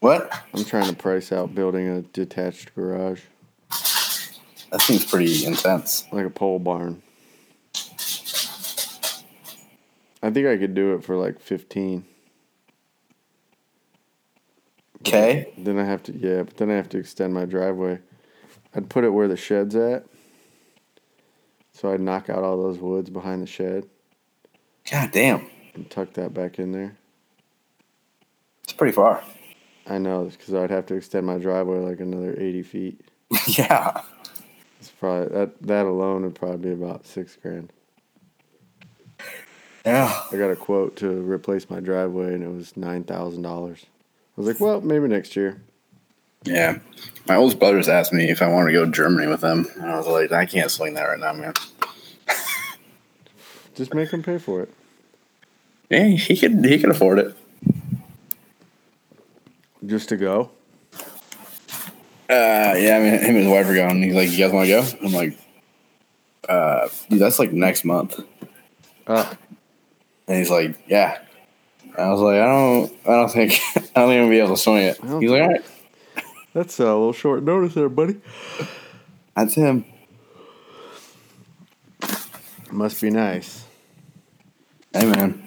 What? 0.00 0.30
I'm 0.52 0.64
trying 0.66 0.88
to 0.88 0.94
price 0.94 1.32
out 1.32 1.54
building 1.54 1.88
a 1.88 2.02
detached 2.02 2.74
garage, 2.74 3.22
That 4.74 4.82
seems 4.82 5.04
pretty 5.04 5.46
intense. 5.46 6.04
like 6.10 6.26
a 6.26 6.30
pole 6.30 6.58
barn. 6.58 7.00
I 10.20 10.30
think 10.32 10.48
I 10.48 10.56
could 10.56 10.74
do 10.74 10.94
it 10.94 11.04
for 11.04 11.16
like 11.16 11.38
15. 11.38 12.04
Okay. 15.02 15.54
Then 15.56 15.78
I 15.78 15.84
have 15.84 16.02
to, 16.04 16.12
yeah, 16.12 16.42
but 16.42 16.56
then 16.56 16.72
I 16.72 16.74
have 16.74 16.88
to 16.88 16.98
extend 16.98 17.32
my 17.32 17.44
driveway. 17.44 18.00
I'd 18.74 18.90
put 18.90 19.04
it 19.04 19.10
where 19.10 19.28
the 19.28 19.36
shed's 19.36 19.76
at. 19.76 20.06
So 21.70 21.92
I'd 21.92 22.00
knock 22.00 22.28
out 22.28 22.42
all 22.42 22.60
those 22.60 22.78
woods 22.78 23.10
behind 23.10 23.44
the 23.44 23.46
shed 23.46 23.84
God 24.90 25.12
damn. 25.12 25.48
and 25.74 25.88
tuck 25.88 26.14
that 26.14 26.34
back 26.34 26.58
in 26.58 26.72
there. 26.72 26.96
It's 28.64 28.72
pretty 28.72 28.92
far. 28.92 29.22
I 29.86 29.98
know, 29.98 30.24
because 30.24 30.52
I'd 30.52 30.70
have 30.70 30.86
to 30.86 30.94
extend 30.96 31.26
my 31.26 31.38
driveway 31.38 31.78
like 31.78 32.00
another 32.00 32.34
80 32.36 32.62
feet. 32.64 33.00
yeah. 33.46 34.02
Probably, 35.04 35.36
that, 35.36 35.62
that 35.64 35.84
alone 35.84 36.22
would 36.22 36.34
probably 36.34 36.70
be 36.70 36.82
about 36.82 37.04
six 37.04 37.36
grand. 37.36 37.70
Yeah. 39.84 40.18
I 40.32 40.36
got 40.38 40.50
a 40.50 40.56
quote 40.56 40.96
to 40.96 41.10
replace 41.10 41.68
my 41.68 41.78
driveway 41.78 42.32
and 42.32 42.42
it 42.42 42.48
was 42.48 42.72
$9,000. 42.72 43.44
I 43.46 43.76
was 44.34 44.46
like, 44.46 44.60
well, 44.60 44.80
maybe 44.80 45.06
next 45.06 45.36
year. 45.36 45.60
Yeah. 46.44 46.78
My 47.28 47.36
oldest 47.36 47.58
brothers 47.58 47.86
asked 47.86 48.14
me 48.14 48.30
if 48.30 48.40
I 48.40 48.48
wanted 48.48 48.68
to 48.68 48.78
go 48.78 48.86
to 48.86 48.90
Germany 48.90 49.26
with 49.26 49.42
them. 49.42 49.66
And 49.76 49.90
I 49.90 49.98
was 49.98 50.06
like, 50.06 50.32
I 50.32 50.46
can't 50.46 50.70
swing 50.70 50.94
that 50.94 51.04
right 51.04 51.20
now, 51.20 51.34
man. 51.34 51.52
Just 53.74 53.92
make 53.92 54.10
him 54.10 54.22
pay 54.22 54.38
for 54.38 54.62
it. 54.62 54.72
Yeah, 55.90 56.06
he 56.06 56.34
could 56.34 56.64
he 56.64 56.78
could 56.78 56.90
afford 56.90 57.18
it. 57.18 57.36
Just 59.84 60.08
to 60.08 60.16
go. 60.16 60.50
Uh, 62.28 62.74
yeah, 62.78 62.96
I 62.96 63.00
mean, 63.00 63.12
him 63.20 63.36
and 63.36 63.44
his 63.44 63.46
wife 63.48 63.66
are 63.68 63.74
going. 63.74 64.02
He's 64.02 64.14
like, 64.14 64.30
"You 64.30 64.38
guys 64.38 64.52
want 64.52 64.66
to 64.68 64.72
go?" 64.72 65.06
I'm 65.06 65.12
like, 65.12 65.36
"Uh, 66.48 66.88
dude, 67.10 67.20
that's 67.20 67.38
like 67.38 67.52
next 67.52 67.84
month." 67.84 68.18
Uh, 69.06 69.34
And 70.26 70.38
he's 70.38 70.50
like, 70.50 70.76
"Yeah." 70.88 71.18
I 71.98 72.10
was 72.10 72.20
like, 72.20 72.36
"I 72.40 72.46
don't, 72.46 72.92
I 73.06 73.10
don't 73.16 73.28
think, 73.30 73.52
I 73.76 73.80
don't 73.80 73.84
think 73.84 73.96
I'm 73.96 74.08
gonna 74.08 74.28
be 74.30 74.38
able 74.38 74.56
to 74.56 74.60
swing 74.60 74.84
it." 74.84 74.96
He's 74.96 75.30
like, 75.30 75.42
"All 75.42 75.48
right, 75.48 75.64
that's 76.54 76.78
a 76.80 76.84
little 76.84 77.12
short 77.12 77.42
notice 77.42 77.74
there, 77.74 77.88
buddy. 77.90 78.16
that's 79.36 79.54
him." 79.54 79.84
Must 82.70 83.00
be 83.00 83.10
nice. 83.10 83.64
Hey, 84.92 85.06
man, 85.06 85.46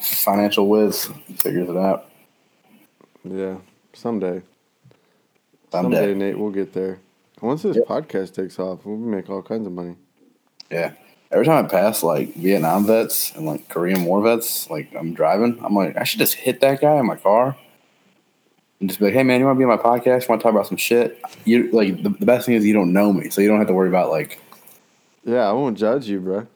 financial 0.00 0.68
whiz 0.68 1.10
figures 1.36 1.68
it 1.68 1.76
out 1.76 2.06
Yeah, 3.24 3.56
someday. 3.92 4.42
Someday. 5.72 5.96
Someday, 5.96 6.14
Nate, 6.14 6.38
we'll 6.38 6.50
get 6.50 6.72
there. 6.72 6.98
Once 7.40 7.62
this 7.62 7.76
Yep. 7.76 7.86
podcast 7.86 8.34
takes 8.34 8.58
off, 8.58 8.84
we'll 8.84 8.96
make 8.96 9.28
all 9.30 9.42
kinds 9.42 9.66
of 9.66 9.72
money. 9.72 9.94
Yeah, 10.70 10.92
every 11.30 11.46
time 11.46 11.64
I 11.64 11.68
pass 11.68 12.02
like 12.02 12.34
Vietnam 12.34 12.84
vets 12.86 13.32
and 13.36 13.46
like 13.46 13.68
Korean 13.68 14.04
War 14.04 14.20
vets, 14.22 14.68
like 14.70 14.94
I'm 14.94 15.14
driving, 15.14 15.58
I'm 15.64 15.74
like, 15.74 15.96
I 15.96 16.04
should 16.04 16.18
just 16.18 16.34
hit 16.34 16.60
that 16.60 16.80
guy 16.80 16.96
in 16.96 17.06
my 17.06 17.16
car 17.16 17.56
and 18.80 18.88
just 18.90 18.98
be 18.98 19.06
like, 19.06 19.14
hey 19.14 19.22
man, 19.22 19.40
you 19.40 19.46
want 19.46 19.56
to 19.56 19.58
be 19.58 19.70
on 19.70 19.76
my 19.76 19.82
podcast? 19.82 20.22
You 20.22 20.28
want 20.28 20.40
to 20.40 20.42
talk 20.42 20.52
about 20.52 20.66
some 20.66 20.76
shit? 20.76 21.20
You 21.44 21.70
like 21.70 22.02
the, 22.02 22.10
the 22.10 22.26
best 22.26 22.46
thing 22.46 22.54
is 22.56 22.66
you 22.66 22.74
don't 22.74 22.92
know 22.92 23.12
me, 23.12 23.30
so 23.30 23.40
you 23.40 23.48
don't 23.48 23.58
have 23.58 23.68
to 23.68 23.74
worry 23.74 23.88
about 23.88 24.10
like, 24.10 24.40
Yeah, 25.24 25.48
I 25.48 25.52
won't 25.52 25.78
judge 25.78 26.06
you, 26.08 26.20
bro. 26.20 26.46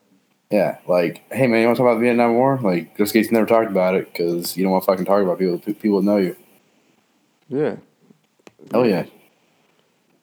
yeah, 0.51 0.79
like, 0.89 1.23
hey 1.33 1.47
man, 1.47 1.61
you 1.61 1.67
want 1.67 1.77
to 1.77 1.83
talk 1.83 1.91
about 1.91 1.95
the 2.01 2.05
Vietnam 2.05 2.35
War? 2.35 2.59
Like, 2.61 2.97
just 2.99 3.15
in 3.15 3.21
case 3.23 3.31
you 3.31 3.35
never 3.37 3.47
talked 3.47 3.71
about 3.71 3.95
it, 3.95 4.13
because 4.13 4.57
you 4.57 4.63
don't 4.65 4.73
want 4.73 4.83
to 4.85 4.87
fucking 4.87 5.05
talk 5.07 5.23
about 5.23 5.39
people. 5.39 5.59
People 5.75 6.03
know 6.03 6.17
you. 6.19 6.37
Yeah, 7.49 7.77
Oh 8.73 8.83
yeah, 8.85 9.07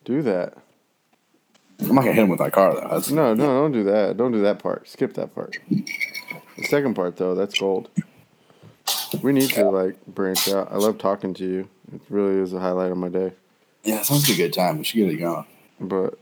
do 0.06 0.22
that. 0.24 0.56
I'm 1.82 1.96
not 1.96 2.02
gonna 2.02 2.14
hit 2.14 2.24
him 2.24 2.30
with 2.30 2.40
my 2.40 2.50
car 2.50 2.74
though. 2.74 2.88
That's, 2.92 3.10
No, 3.10 3.34
no, 3.34 3.46
don't 3.62 3.72
do 3.72 3.84
that. 3.86 4.18
Don't 4.18 4.32
do 4.32 4.42
that 4.42 4.60
part. 4.60 4.88
Skip 4.88 5.14
that 5.14 5.34
part. 5.34 5.58
The 5.70 6.64
second 6.66 6.94
part, 6.96 7.16
though, 7.16 7.36
that's 7.36 7.58
gold. 7.58 7.90
We 9.24 9.32
need 9.32 9.50
to 9.52 9.70
like 9.70 10.06
branch 10.08 10.50
out. 10.50 10.72
I 10.72 10.76
love 10.76 10.98
talking 10.98 11.34
to 11.36 11.46
you. 11.46 11.70
It 11.94 12.02
really 12.10 12.40
is 12.42 12.54
a 12.54 12.60
highlight 12.60 12.92
of 12.92 12.98
my 12.98 13.08
day. 13.10 13.32
yeah, 13.84 14.02
sounds 14.02 14.28
like 14.28 14.38
a 14.38 14.42
good 14.42 14.54
time. 14.54 14.78
We 14.78 14.84
should 14.84 14.98
get 14.98 15.10
it 15.10 15.18
going. 15.18 15.46
But 15.80 16.20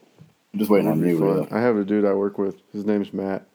I'm 0.53 0.59
just 0.59 0.69
waiting 0.69 0.87
on 0.89 0.99
you. 1.05 1.17
Really. 1.17 1.47
I 1.51 1.59
have 1.59 1.75
a 1.75 1.83
dude 1.83 2.05
I 2.05 2.13
work 2.13 2.37
with. 2.37 2.55
His 2.71 2.85
name's 2.85 3.11
Matt. 3.13 3.45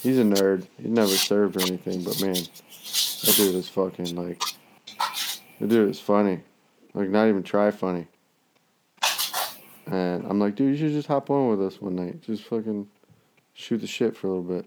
He's 0.00 0.18
a 0.18 0.22
nerd. 0.22 0.66
He 0.80 0.88
never 0.88 1.08
served 1.08 1.56
or 1.56 1.62
anything, 1.66 2.04
but 2.04 2.20
man, 2.22 2.34
that 2.34 3.34
dude 3.36 3.54
is 3.56 3.68
fucking 3.68 4.14
like. 4.14 4.40
The 5.60 5.66
dude 5.66 5.90
is 5.90 6.00
funny, 6.00 6.40
like 6.94 7.08
not 7.10 7.28
even 7.28 7.42
try 7.42 7.70
funny. 7.70 8.06
And 9.86 10.24
I'm 10.26 10.38
like, 10.38 10.54
dude, 10.54 10.70
you 10.70 10.76
should 10.76 10.92
just 10.96 11.08
hop 11.08 11.28
on 11.30 11.48
with 11.50 11.60
us 11.62 11.80
one 11.80 11.94
night. 11.96 12.22
Just 12.22 12.44
fucking 12.44 12.88
shoot 13.52 13.78
the 13.78 13.86
shit 13.86 14.16
for 14.16 14.28
a 14.28 14.30
little 14.30 14.42
bit. 14.56 14.64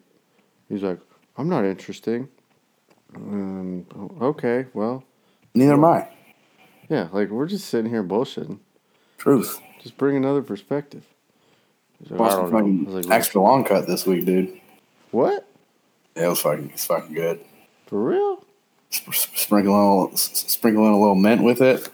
He's 0.70 0.84
like, 0.84 1.00
I'm 1.38 1.50
not 1.50 1.66
interesting. 1.66 2.28
Um, 3.16 3.86
okay, 4.22 4.66
well, 4.74 5.04
Neither 5.56 5.74
am 5.74 5.86
I. 5.86 6.08
yeah, 6.90 7.08
like 7.12 7.30
we're 7.30 7.48
just 7.48 7.68
sitting 7.68 7.90
here 7.90 8.04
bullshitting. 8.04 8.60
Truth. 9.18 9.60
Just 9.82 9.98
bring 9.98 10.16
another 10.18 10.44
perspective. 10.44 11.04
Like, 12.10 12.12
I 12.12 12.24
Watched 12.24 12.36
the 12.36 12.42
don't 12.42 12.52
know. 12.52 12.58
I 12.58 12.62
fucking 12.62 13.10
like, 13.10 13.18
extra 13.18 13.42
long 13.42 13.64
cut 13.64 13.88
this 13.88 14.06
week, 14.06 14.26
dude. 14.26 14.60
what? 15.12 15.48
Yeah, 16.16 16.26
it 16.26 16.30
was 16.30 16.42
fucking, 16.42 16.70
it's 16.72 16.86
fucking 16.86 17.14
good. 17.16 17.40
For 17.88 18.04
real? 18.04 18.44
Sp- 18.90 19.12
sp- 19.16 19.36
sprinkle 19.38 19.74
in 19.76 19.80
a 19.80 19.96
little, 20.00 20.14
s- 20.14 20.46
sprinkle 20.48 20.86
in 20.88 20.94
a 20.94 21.00
little 21.00 21.16
mint 21.16 21.44
with 21.44 21.62
it. 21.62 21.90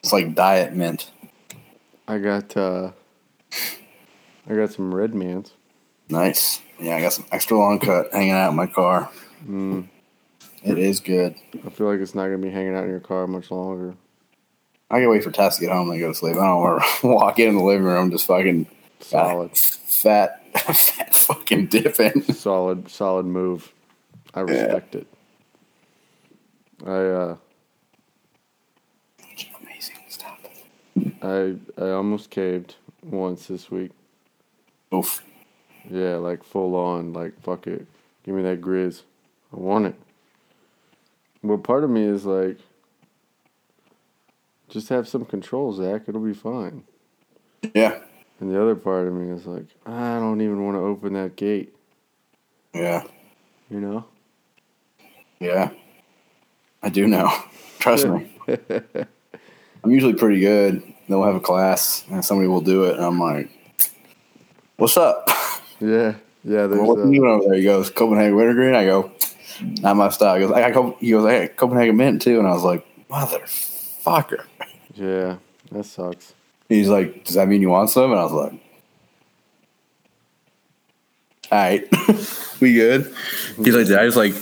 It's 0.00 0.12
like 0.12 0.34
diet 0.34 0.72
mint. 0.74 1.10
I 2.08 2.18
got 2.18 2.56
uh 2.56 2.92
I 4.48 4.54
got 4.54 4.72
some 4.72 4.94
red 4.94 5.14
mans. 5.14 5.52
Nice. 6.08 6.60
Yeah, 6.80 6.96
I 6.96 7.00
got 7.00 7.12
some 7.12 7.24
extra 7.32 7.58
long 7.58 7.80
cut 7.80 8.12
hanging 8.12 8.30
out 8.32 8.50
in 8.50 8.56
my 8.56 8.66
car. 8.66 9.10
Mm, 9.48 9.88
It 10.62 10.78
is 10.78 11.00
good. 11.00 11.34
I 11.66 11.70
feel 11.70 11.88
like 11.90 12.00
it's 12.00 12.14
not 12.14 12.24
gonna 12.26 12.38
be 12.38 12.50
hanging 12.50 12.76
out 12.76 12.84
in 12.84 12.90
your 12.90 13.00
car 13.00 13.26
much 13.26 13.50
longer. 13.50 13.94
I 14.88 15.00
can 15.00 15.10
wait 15.10 15.24
for 15.24 15.32
Tess 15.32 15.56
to 15.56 15.62
get 15.62 15.72
home 15.72 15.90
and 15.90 15.98
go 15.98 16.08
to 16.08 16.14
sleep. 16.14 16.36
I 16.36 16.46
don't 16.46 16.60
want 16.60 16.82
to 17.00 17.06
walk 17.08 17.38
in 17.40 17.56
the 17.56 17.62
living 17.62 17.82
room 17.86 18.10
just 18.12 18.26
fucking 18.26 18.68
Solid. 19.00 19.56
fat, 19.56 20.42
fat 20.76 21.12
fucking 21.14 21.66
dipping. 21.66 22.22
Solid 22.32 22.88
solid 22.88 23.26
move. 23.26 23.72
I 24.36 24.40
respect 24.40 24.94
it. 24.94 25.06
I 26.84 26.90
uh 26.90 27.36
Amazing 29.60 29.96
stuff. 30.08 30.38
I 31.22 31.54
I 31.78 31.90
almost 31.90 32.30
caved 32.30 32.76
once 33.02 33.46
this 33.46 33.70
week. 33.70 33.90
Oof. 34.94 35.24
Yeah, 35.90 36.16
like 36.16 36.44
full 36.44 36.74
on, 36.76 37.12
like 37.12 37.40
fuck 37.42 37.66
it. 37.66 37.86
Give 38.24 38.34
me 38.34 38.42
that 38.42 38.60
grizz. 38.60 39.02
I 39.52 39.56
want 39.56 39.86
it. 39.86 39.94
But 41.42 41.58
part 41.58 41.82
of 41.82 41.90
me 41.90 42.02
is 42.02 42.26
like 42.26 42.58
just 44.68 44.90
have 44.90 45.08
some 45.08 45.24
control, 45.24 45.72
Zach. 45.72 46.02
It'll 46.08 46.20
be 46.20 46.34
fine. 46.34 46.84
Yeah. 47.74 48.00
And 48.38 48.50
the 48.50 48.60
other 48.60 48.74
part 48.74 49.06
of 49.06 49.14
me 49.14 49.30
is 49.30 49.46
like, 49.46 49.66
I 49.86 50.18
don't 50.18 50.42
even 50.42 50.64
want 50.64 50.76
to 50.76 50.80
open 50.80 51.14
that 51.14 51.36
gate. 51.36 51.74
Yeah. 52.74 53.04
You 53.70 53.80
know? 53.80 54.04
Yeah. 55.40 55.70
I 56.82 56.88
do 56.88 57.06
know. 57.06 57.30
Trust 57.78 58.06
me. 58.06 58.30
I'm 59.84 59.90
usually 59.90 60.14
pretty 60.14 60.40
good. 60.40 60.82
They'll 61.08 61.22
have 61.22 61.36
a 61.36 61.40
class 61.40 62.04
and 62.10 62.24
somebody 62.24 62.48
will 62.48 62.60
do 62.60 62.84
it, 62.84 62.96
and 62.96 63.04
I'm 63.04 63.20
like, 63.20 63.48
"What's 64.76 64.96
up? 64.96 65.28
Yeah, 65.78 66.14
yeah. 66.42 66.66
There's 66.66 66.80
What 66.80 66.98
are 66.98 67.12
you 67.12 67.20
doing 67.20 67.30
over 67.30 67.48
there?" 67.48 67.54
He 67.58 67.62
goes, 67.62 67.90
"Copenhagen 67.90 68.34
Wintergreen." 68.34 68.74
I 68.74 68.86
go, 68.86 69.12
"Not 69.82 69.96
my 69.96 70.08
style." 70.08 70.36
He 70.36 70.40
goes, 70.40 70.52
"I 70.52 70.60
got." 70.60 70.72
Cop-" 70.72 71.00
He 71.00 71.10
goes, 71.10 71.24
"I 71.26 71.46
got 71.48 71.56
Copenhagen 71.56 71.96
Mint 71.98 72.22
too," 72.22 72.38
and 72.38 72.48
I 72.48 72.52
was 72.52 72.62
like, 72.64 72.84
"Motherfucker." 73.10 74.44
yeah, 74.94 75.36
that 75.70 75.84
sucks. 75.84 76.32
He's 76.70 76.88
like, 76.88 77.24
"Does 77.24 77.34
that 77.34 77.46
mean 77.46 77.60
you 77.60 77.68
want 77.68 77.90
some?" 77.90 78.10
And 78.10 78.18
I 78.18 78.24
was 78.24 78.32
like, 78.32 78.52
"All 81.52 81.58
right, 81.58 82.60
we 82.60 82.72
good." 82.72 83.14
He's 83.58 83.74
like, 83.74 83.86
"Did 83.86 83.98
I 83.98 84.06
just 84.06 84.16
like 84.16 84.32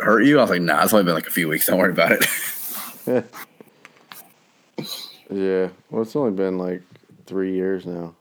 hurt 0.00 0.24
you?" 0.24 0.38
I 0.38 0.42
was 0.42 0.50
like, 0.50 0.62
"Nah, 0.62 0.82
it's 0.84 0.92
only 0.92 1.04
been 1.04 1.14
like 1.14 1.26
a 1.26 1.30
few 1.30 1.48
weeks. 1.48 1.66
Don't 1.66 1.78
worry 1.78 1.92
about 1.92 2.12
it." 2.12 2.26
Yeah, 5.30 5.68
well, 5.90 6.02
it's 6.02 6.16
only 6.16 6.30
been 6.30 6.56
like 6.56 6.80
three 7.26 7.54
years 7.54 7.84
now, 7.84 8.14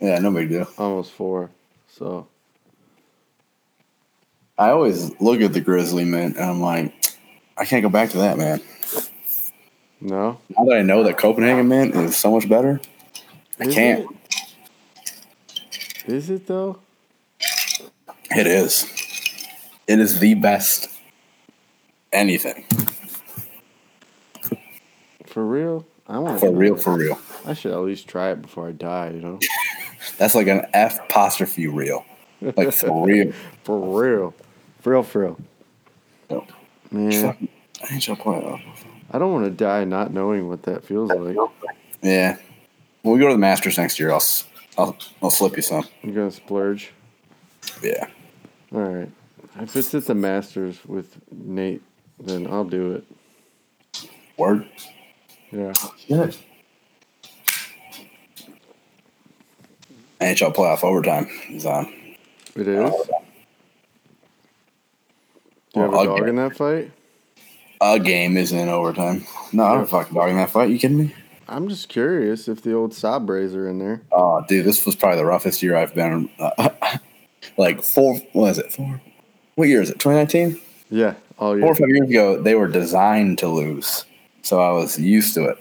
yeah, 0.00 0.18
no 0.18 0.32
big 0.32 0.48
deal. 0.48 0.66
almost 0.78 1.12
four. 1.12 1.50
So 1.88 2.26
I 4.56 4.70
always 4.70 5.10
look 5.20 5.42
at 5.42 5.52
the 5.52 5.60
Grizzly 5.60 6.06
Mint 6.06 6.36
and 6.36 6.44
I'm 6.44 6.62
like, 6.62 6.94
I 7.58 7.66
can't 7.66 7.82
go 7.82 7.90
back 7.90 8.10
to 8.10 8.16
that, 8.18 8.38
man. 8.38 8.62
no, 10.00 10.38
Now 10.56 10.64
that 10.64 10.76
I 10.78 10.82
know 10.82 11.02
that 11.02 11.18
Copenhagen 11.18 11.68
Mint 11.68 11.94
is 11.94 12.16
so 12.16 12.30
much 12.30 12.48
better, 12.48 12.80
I 13.60 13.64
Is 13.64 13.74
can't. 13.74 14.06
it? 14.08 14.16
Is 16.06 16.30
it 16.30 16.46
though? 16.46 16.78
It 18.30 18.46
is. 18.46 18.86
It 19.86 19.98
is 19.98 20.18
the 20.18 20.32
best 20.32 20.88
anything. 22.14 22.64
For 25.26 25.44
real? 25.44 25.86
I 26.06 26.18
want 26.18 26.40
For 26.40 26.52
real, 26.52 26.76
for 26.76 26.96
real. 26.96 27.18
I 27.44 27.54
should 27.54 27.72
at 27.72 27.80
least 27.80 28.08
try 28.08 28.30
it 28.30 28.42
before 28.42 28.68
I 28.68 28.72
die. 28.72 29.10
You 29.10 29.20
know? 29.20 29.38
That's 30.18 30.34
like 30.34 30.46
an 30.46 30.66
F 30.72 31.00
apostrophe 31.04 31.66
real. 31.66 32.04
Like 32.40 32.72
for 32.72 33.06
real. 33.06 33.32
For 33.64 33.78
real, 33.78 34.34
for 34.80 34.92
real, 34.92 35.02
for 35.02 35.20
real. 35.20 35.40
Man, 36.90 37.48
I 37.82 37.94
ain't 37.94 38.06
your 38.06 38.16
point. 38.16 38.44
I 39.10 39.18
don't 39.18 39.32
want 39.32 39.46
to 39.46 39.50
die 39.50 39.84
not 39.84 40.12
knowing 40.12 40.48
what 40.48 40.62
that 40.64 40.84
feels 40.84 41.10
like. 41.10 41.36
Yeah. 42.02 42.36
When 43.02 43.14
we 43.14 43.20
go 43.20 43.28
to 43.28 43.34
the 43.34 43.38
Masters 43.38 43.78
next 43.78 43.98
year, 43.98 44.12
I'll 44.12 44.22
I'll, 44.78 44.96
I'll 45.22 45.30
slip 45.30 45.56
you 45.56 45.62
some. 45.62 45.84
I'm 46.02 46.14
gonna 46.14 46.30
splurge. 46.30 46.92
Yeah. 47.82 48.06
All 48.72 48.80
right. 48.80 49.10
If 49.60 49.76
it's 49.76 49.94
at 49.94 50.06
the 50.06 50.14
Masters 50.14 50.78
with 50.86 51.16
Nate, 51.32 51.82
then 52.20 52.46
I'll 52.46 52.64
do 52.64 52.92
it. 52.92 53.04
Word. 54.36 54.68
Yeah. 55.50 55.72
Yes. 56.06 56.38
NHL 60.20 60.54
playoff 60.54 60.84
overtime 60.84 61.28
is 61.50 61.66
on. 61.66 61.86
It 62.56 62.68
is. 62.68 62.90
Do 62.90 63.04
you 65.74 65.82
have 65.82 65.92
a 65.92 65.96
Well, 65.96 66.04
dog 66.04 66.20
okay. 66.20 66.28
in 66.30 66.36
that 66.36 66.56
fight? 66.56 66.92
A 67.80 67.98
game 67.98 68.36
isn't 68.36 68.56
in 68.58 68.68
overtime. 68.68 69.26
No, 69.52 69.64
I 69.64 69.74
don't 69.74 69.88
fucking 69.88 70.14
dog 70.14 70.30
in 70.30 70.36
that 70.36 70.50
fight. 70.50 70.70
You 70.70 70.78
kidding 70.78 70.98
me? 70.98 71.14
I'm 71.48 71.68
just 71.68 71.88
curious 71.88 72.48
if 72.48 72.62
the 72.62 72.74
old 72.74 72.94
Sabres 72.94 73.54
are 73.54 73.68
in 73.68 73.78
there. 73.78 74.02
Oh, 74.12 74.42
dude, 74.48 74.64
this 74.64 74.86
was 74.86 74.96
probably 74.96 75.18
the 75.18 75.26
roughest 75.26 75.62
year 75.62 75.76
I've 75.76 75.94
been. 75.94 76.30
Uh, 76.38 76.70
like 77.58 77.82
four, 77.82 78.16
what 78.32 78.50
is 78.52 78.58
it? 78.58 78.72
Four? 78.72 79.00
What 79.56 79.68
year 79.68 79.82
is 79.82 79.90
it? 79.90 79.98
2019? 79.98 80.60
Yeah. 80.94 81.14
All 81.38 81.58
Four 81.58 81.72
or 81.72 81.74
five 81.74 81.88
years 81.88 82.08
ago, 82.08 82.40
they 82.40 82.54
were 82.54 82.68
designed 82.68 83.38
to 83.38 83.48
lose. 83.48 84.04
So 84.42 84.60
I 84.60 84.70
was 84.70 84.96
used 84.96 85.34
to 85.34 85.46
it. 85.46 85.58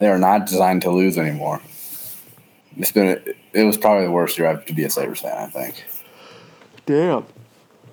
They 0.00 0.08
are 0.08 0.18
not 0.18 0.46
designed 0.46 0.82
to 0.82 0.90
lose 0.90 1.16
anymore. 1.16 1.62
It's 2.76 2.92
been, 2.92 3.22
it 3.54 3.64
was 3.64 3.78
probably 3.78 4.04
the 4.04 4.10
worst 4.10 4.36
year 4.36 4.48
I've 4.48 4.66
to 4.66 4.74
be 4.74 4.84
a 4.84 4.90
Sabres 4.90 5.20
fan, 5.20 5.34
I 5.34 5.46
think. 5.46 5.82
Damn. 6.84 7.24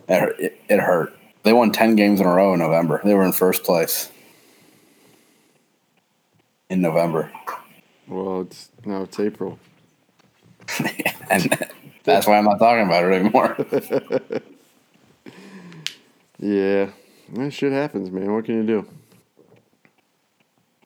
It, 0.10 0.20
hurt- 0.20 0.40
it, 0.42 0.62
it 0.68 0.80
hurt. 0.82 1.18
They 1.44 1.54
won 1.54 1.72
10 1.72 1.96
games 1.96 2.20
in 2.20 2.26
a 2.26 2.34
row 2.34 2.54
in 2.54 2.60
November. 2.60 3.00
They 3.02 3.14
were 3.14 3.24
in 3.24 3.32
first 3.32 3.64
place 3.64 4.12
in 6.70 6.82
November. 6.82 7.32
Well, 8.10 8.42
it's 8.42 8.70
now 8.84 9.04
it's 9.04 9.18
April. 9.22 9.58
and 11.30 11.68
that's 12.04 12.28
why 12.28 12.38
I'm 12.38 12.44
not 12.44 12.60
talking 12.60 12.86
about 12.86 13.06
it 13.06 13.14
anymore. 13.14 14.42
Yeah. 16.41 16.89
That 17.34 17.51
shit 17.51 17.71
happens, 17.71 18.12
man. 18.12 18.34
What 18.34 18.45
can 18.45 18.56
you 18.56 18.63
do? 18.63 18.88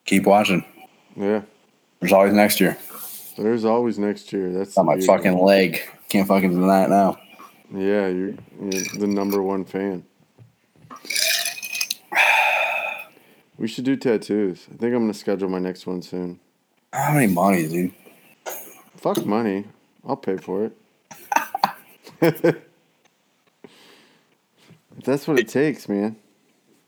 Keep 0.06 0.26
watching. 0.26 0.64
Yeah. 1.16 1.42
There's 2.00 2.14
always 2.14 2.34
next 2.34 2.60
year. 2.60 2.78
There's 3.38 3.66
always 3.66 3.98
next 3.98 4.32
year. 4.32 4.52
That's 4.52 4.78
on 4.78 4.86
my 4.86 4.94
beauty. 4.96 5.08
fucking 5.08 5.40
leg. 5.40 5.82
Can't 6.10 6.28
fucking 6.28 6.52
deny 6.52 6.84
it 6.84 6.90
now. 6.90 7.18
Yeah, 7.74 8.08
you're, 8.08 8.36
you're 8.62 8.84
the 9.00 9.08
number 9.08 9.42
one 9.42 9.66
fan. 9.66 10.06
We 13.58 13.68
should 13.68 13.86
do 13.86 13.96
tattoos. 13.96 14.68
I 14.72 14.76
think 14.78 14.94
I'm 14.94 15.04
gonna 15.04 15.14
schedule 15.14 15.50
my 15.50 15.60
next 15.60 15.88
one 15.88 16.02
soon. 16.02 16.40
How 16.92 17.14
many 17.14 17.32
money, 17.32 17.68
dude? 17.68 17.94
Fuck 18.98 19.26
money. 19.26 19.66
I'll 20.06 20.18
pay 20.18 20.38
for 20.38 20.72
it. 22.22 22.62
that's 25.06 25.28
what 25.28 25.40
it 25.40 25.48
takes, 25.48 25.88
man. 25.88 26.16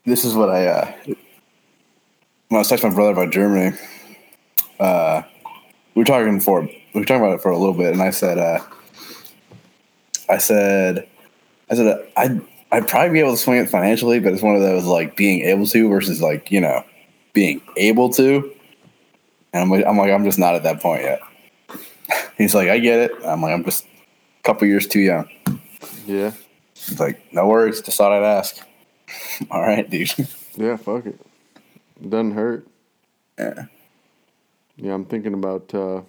This 0.04 0.24
is 0.24 0.34
what 0.34 0.50
I 0.50 0.66
uh 0.66 0.92
when 1.06 2.56
I 2.56 2.58
was 2.58 2.70
texting 2.70 2.90
my 2.90 2.94
brother 2.94 3.12
about 3.12 3.30
Germany, 3.30 3.76
uh 4.80 5.22
we 5.94 6.00
were 6.00 6.04
talking 6.06 6.40
for 6.40 6.62
we 6.62 7.00
were 7.00 7.04
talking 7.04 7.22
about 7.22 7.34
it 7.34 7.42
for 7.42 7.50
a 7.50 7.58
little 7.58 7.74
bit 7.74 7.92
and 7.92 8.02
I 8.02 8.10
said 8.10 8.38
uh 8.38 8.60
I 10.28 10.38
said 10.38 11.08
I 11.70 11.74
said 11.74 12.08
I'd 12.16 12.40
I'd 12.70 12.88
probably 12.88 13.10
be 13.10 13.20
able 13.20 13.30
to 13.30 13.36
swing 13.38 13.60
it 13.60 13.70
financially, 13.70 14.20
but 14.20 14.32
it's 14.32 14.42
one 14.42 14.54
of 14.54 14.62
those 14.62 14.84
like 14.84 15.16
being 15.16 15.42
able 15.42 15.66
to 15.66 15.88
versus 15.88 16.20
like, 16.20 16.50
you 16.50 16.60
know, 16.60 16.84
being 17.32 17.62
able 17.76 18.10
to. 18.10 18.52
And 19.52 19.62
I'm 19.62 19.70
like 19.70 19.86
I'm 19.86 19.96
like, 19.96 20.10
I'm 20.10 20.24
just 20.24 20.38
not 20.38 20.54
at 20.54 20.64
that 20.64 20.80
point 20.80 21.02
yet. 21.02 21.20
He's 22.36 22.54
like, 22.54 22.68
I 22.68 22.78
get 22.78 23.00
it. 23.00 23.12
I'm 23.24 23.42
like, 23.42 23.52
I'm 23.52 23.64
just 23.64 23.84
a 23.84 24.42
couple 24.42 24.66
years 24.68 24.86
too 24.86 25.00
young. 25.00 25.28
Yeah. 26.06 26.32
He's 26.88 27.00
like, 27.00 27.32
no 27.32 27.46
worries, 27.46 27.80
just 27.82 27.98
thought 27.98 28.12
I'd 28.12 28.22
ask. 28.24 28.66
All 29.50 29.60
right, 29.62 29.88
dude. 29.88 30.10
Yeah, 30.56 30.76
fuck 30.76 31.06
it. 31.06 31.20
Doesn't 32.02 32.32
hurt. 32.32 32.66
Yeah. 33.38 33.66
Yeah, 34.76 34.92
I'm 34.92 35.04
thinking 35.04 35.34
about 35.34 35.72
uh, 35.72 36.00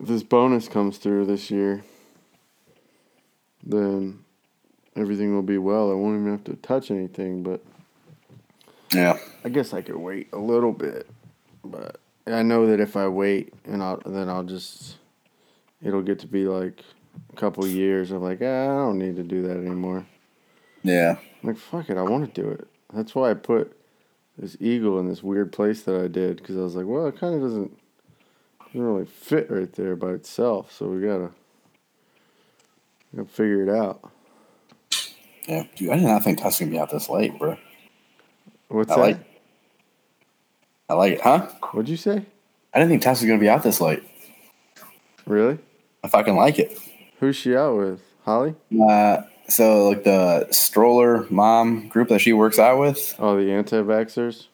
if 0.00 0.08
this 0.08 0.24
bonus 0.24 0.66
comes 0.66 0.98
through 0.98 1.26
this 1.26 1.48
year, 1.48 1.84
then 3.62 4.24
everything 4.96 5.32
will 5.32 5.42
be 5.42 5.58
well. 5.58 5.92
I 5.92 5.94
won't 5.94 6.18
even 6.20 6.32
have 6.32 6.42
to 6.44 6.54
touch 6.56 6.90
anything, 6.90 7.44
but 7.44 7.62
Yeah. 8.92 9.18
I 9.44 9.48
guess 9.48 9.72
I 9.72 9.80
could 9.80 9.96
wait 9.96 10.28
a 10.32 10.38
little 10.38 10.72
bit. 10.72 11.06
But 11.64 12.00
I 12.26 12.42
know 12.42 12.66
that 12.66 12.80
if 12.80 12.96
I 12.96 13.06
wait 13.06 13.54
and 13.64 13.80
I'll 13.80 14.02
then 14.04 14.28
I'll 14.28 14.42
just 14.42 14.96
it'll 15.84 16.02
get 16.02 16.18
to 16.20 16.26
be 16.26 16.46
like 16.46 16.82
couple 17.36 17.66
years 17.66 18.10
of 18.10 18.22
like, 18.22 18.38
ah, 18.42 18.44
I 18.44 18.66
don't 18.66 18.98
need 18.98 19.16
to 19.16 19.22
do 19.22 19.42
that 19.42 19.56
anymore. 19.56 20.06
Yeah. 20.82 21.16
I'm 21.42 21.48
like, 21.48 21.58
fuck 21.58 21.90
it, 21.90 21.96
I 21.96 22.02
want 22.02 22.32
to 22.34 22.42
do 22.42 22.48
it. 22.48 22.66
That's 22.92 23.14
why 23.14 23.30
I 23.30 23.34
put 23.34 23.76
this 24.38 24.56
eagle 24.60 24.98
in 25.00 25.08
this 25.08 25.22
weird 25.22 25.52
place 25.52 25.82
that 25.82 26.00
I 26.00 26.08
did 26.08 26.36
because 26.36 26.56
I 26.56 26.60
was 26.60 26.74
like, 26.74 26.86
well, 26.86 27.06
it 27.06 27.18
kind 27.18 27.34
of 27.34 27.40
doesn't 27.40 27.76
doesn't 28.74 28.86
really 28.86 29.06
fit 29.06 29.50
right 29.50 29.72
there 29.72 29.94
by 29.94 30.10
itself. 30.10 30.72
So 30.72 30.86
we 30.86 31.00
gotta, 31.00 31.30
we 33.12 33.18
gotta 33.18 33.28
figure 33.28 33.62
it 33.62 33.68
out. 33.68 34.10
Yeah. 35.46 35.64
Dude, 35.76 35.90
I 35.90 35.96
did 35.96 36.04
not 36.04 36.24
think 36.24 36.38
Tess's 36.40 36.60
gonna 36.60 36.72
be 36.72 36.78
out 36.78 36.90
this 36.90 37.08
late, 37.08 37.38
bro. 37.38 37.56
What's 38.68 38.90
I 38.90 38.96
that? 38.96 39.00
like 39.00 39.18
I 40.88 40.94
like 40.94 41.12
it, 41.14 41.20
huh? 41.20 41.48
What'd 41.72 41.88
you 41.88 41.96
say? 41.96 42.26
I 42.72 42.78
didn't 42.78 42.90
think 42.90 43.02
Tess 43.02 43.20
was 43.20 43.28
gonna 43.28 43.40
be 43.40 43.48
out 43.48 43.62
this 43.62 43.80
late. 43.80 44.02
Really? 45.26 45.58
I 46.02 46.08
fucking 46.08 46.34
like 46.34 46.58
it. 46.58 46.78
Who's 47.20 47.36
she 47.36 47.56
out 47.56 47.76
with? 47.76 48.00
Holly? 48.24 48.54
Uh, 48.88 49.22
so 49.48 49.88
like 49.88 50.04
the 50.04 50.50
stroller 50.50 51.26
mom 51.30 51.88
group 51.88 52.08
that 52.08 52.20
she 52.20 52.32
works 52.32 52.58
out 52.58 52.78
with. 52.78 53.14
Oh, 53.18 53.36
the 53.36 53.52
anti-vaxxers. 53.52 54.46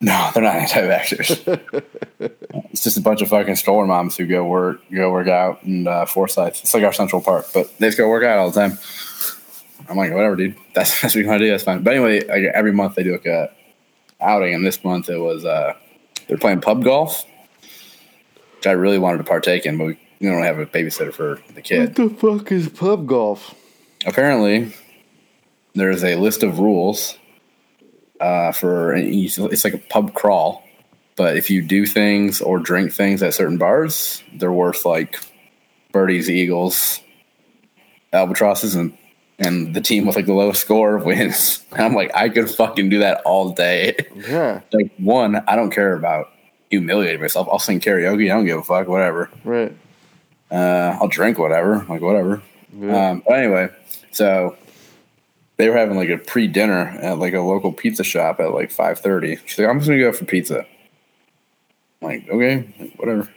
No, 0.00 0.30
they're 0.32 0.44
not 0.44 0.54
anti-vaxxers. 0.54 1.92
it's 2.70 2.84
just 2.84 2.96
a 2.96 3.00
bunch 3.00 3.20
of 3.20 3.28
fucking 3.28 3.56
stroller 3.56 3.86
moms 3.86 4.16
who 4.16 4.26
go 4.26 4.44
work, 4.44 4.80
go 4.92 5.10
work 5.10 5.26
out 5.26 5.64
in 5.64 5.88
uh, 5.88 6.06
Forsyth. 6.06 6.60
It's 6.62 6.72
like 6.72 6.84
our 6.84 6.92
Central 6.92 7.20
Park, 7.20 7.46
but 7.52 7.76
they 7.78 7.88
just 7.88 7.98
go 7.98 8.08
work 8.08 8.22
out 8.22 8.38
all 8.38 8.50
the 8.50 8.60
time. 8.60 8.78
I'm 9.88 9.96
like, 9.96 10.12
whatever, 10.12 10.36
dude. 10.36 10.56
That's, 10.74 11.00
that's 11.00 11.14
what 11.14 11.22
you 11.22 11.26
want 11.26 11.40
to 11.40 11.46
do. 11.46 11.50
That's 11.50 11.64
fine. 11.64 11.82
But 11.82 11.94
anyway, 11.94 12.20
like, 12.26 12.44
every 12.54 12.72
month 12.72 12.94
they 12.94 13.02
do 13.02 13.12
like 13.12 13.26
a 13.26 13.50
outing, 14.20 14.54
and 14.54 14.64
this 14.64 14.84
month 14.84 15.08
it 15.08 15.18
was 15.18 15.44
uh, 15.44 15.74
they're 16.28 16.38
playing 16.38 16.60
pub 16.60 16.84
golf, 16.84 17.24
which 18.56 18.66
I 18.66 18.72
really 18.72 18.98
wanted 18.98 19.18
to 19.18 19.24
partake 19.24 19.66
in, 19.66 19.78
but 19.78 19.86
we, 19.86 19.98
we 20.20 20.26
don't 20.28 20.42
have 20.42 20.58
a 20.58 20.66
babysitter 20.66 21.12
for 21.12 21.40
the 21.54 21.62
kid. 21.62 21.80
What 21.80 21.94
the 21.96 22.10
fuck 22.38 22.52
is 22.52 22.68
pub 22.68 23.06
golf? 23.06 23.54
apparently 24.06 24.72
there's 25.74 26.04
a 26.04 26.14
list 26.14 26.44
of 26.44 26.60
rules 26.60 27.18
uh, 28.20 28.52
for 28.52 28.94
it's 28.94 29.64
like 29.64 29.74
a 29.74 29.78
pub 29.78 30.14
crawl. 30.14 30.62
But 31.16 31.36
if 31.36 31.50
you 31.50 31.62
do 31.62 31.84
things 31.84 32.40
or 32.40 32.60
drink 32.60 32.92
things 32.92 33.22
at 33.24 33.34
certain 33.34 33.58
bars 33.58 34.22
they're 34.34 34.52
worth 34.52 34.84
like 34.84 35.18
birdies 35.92 36.30
eagles 36.30 37.00
albatrosses 38.12 38.74
and 38.76 38.96
and 39.40 39.74
the 39.74 39.80
team 39.80 40.06
with 40.06 40.16
like 40.16 40.26
the 40.26 40.32
lowest 40.32 40.60
score 40.60 40.98
wins. 41.04 41.64
And 41.72 41.80
i'm 41.82 41.94
like 41.94 42.14
i 42.14 42.28
could 42.28 42.48
fucking 42.50 42.88
do 42.88 43.00
that 43.00 43.20
all 43.24 43.50
day. 43.50 43.96
Yeah, 44.14 44.60
like 44.72 44.92
one 44.98 45.36
i 45.48 45.56
don't 45.56 45.70
care 45.70 45.94
about 45.94 46.32
humiliating 46.70 47.20
myself. 47.20 47.48
I'll 47.50 47.58
sing 47.58 47.80
karaoke. 47.80 48.26
I 48.26 48.34
don't 48.36 48.44
give 48.44 48.58
a 48.58 48.62
fuck. 48.62 48.88
Whatever. 48.88 49.30
Right. 49.42 49.74
Uh, 50.50 50.96
i'll 51.00 51.08
drink 51.08 51.38
whatever 51.38 51.84
like 51.88 52.00
whatever 52.00 52.42
Yeah. 52.78 53.10
um, 53.10 53.22
but 53.26 53.38
anyway, 53.38 53.68
so 54.12 54.56
they 55.56 55.68
were 55.68 55.76
having 55.76 55.96
like 55.96 56.10
a 56.10 56.18
pre-dinner 56.18 56.96
at 57.02 57.18
like 57.18 57.34
a 57.34 57.40
local 57.40 57.72
pizza 57.72 58.04
shop 58.04 58.38
at 58.40 58.52
like 58.52 58.70
five 58.70 59.00
thirty. 59.00 59.36
She's 59.46 59.58
like, 59.58 59.68
"I'm 59.68 59.78
just 59.78 59.88
gonna 59.88 60.00
go 60.00 60.12
for 60.12 60.24
pizza." 60.26 60.60
I'm 62.00 62.08
like, 62.08 62.28
okay, 62.28 62.68
like, 62.78 62.94
whatever. 62.96 63.28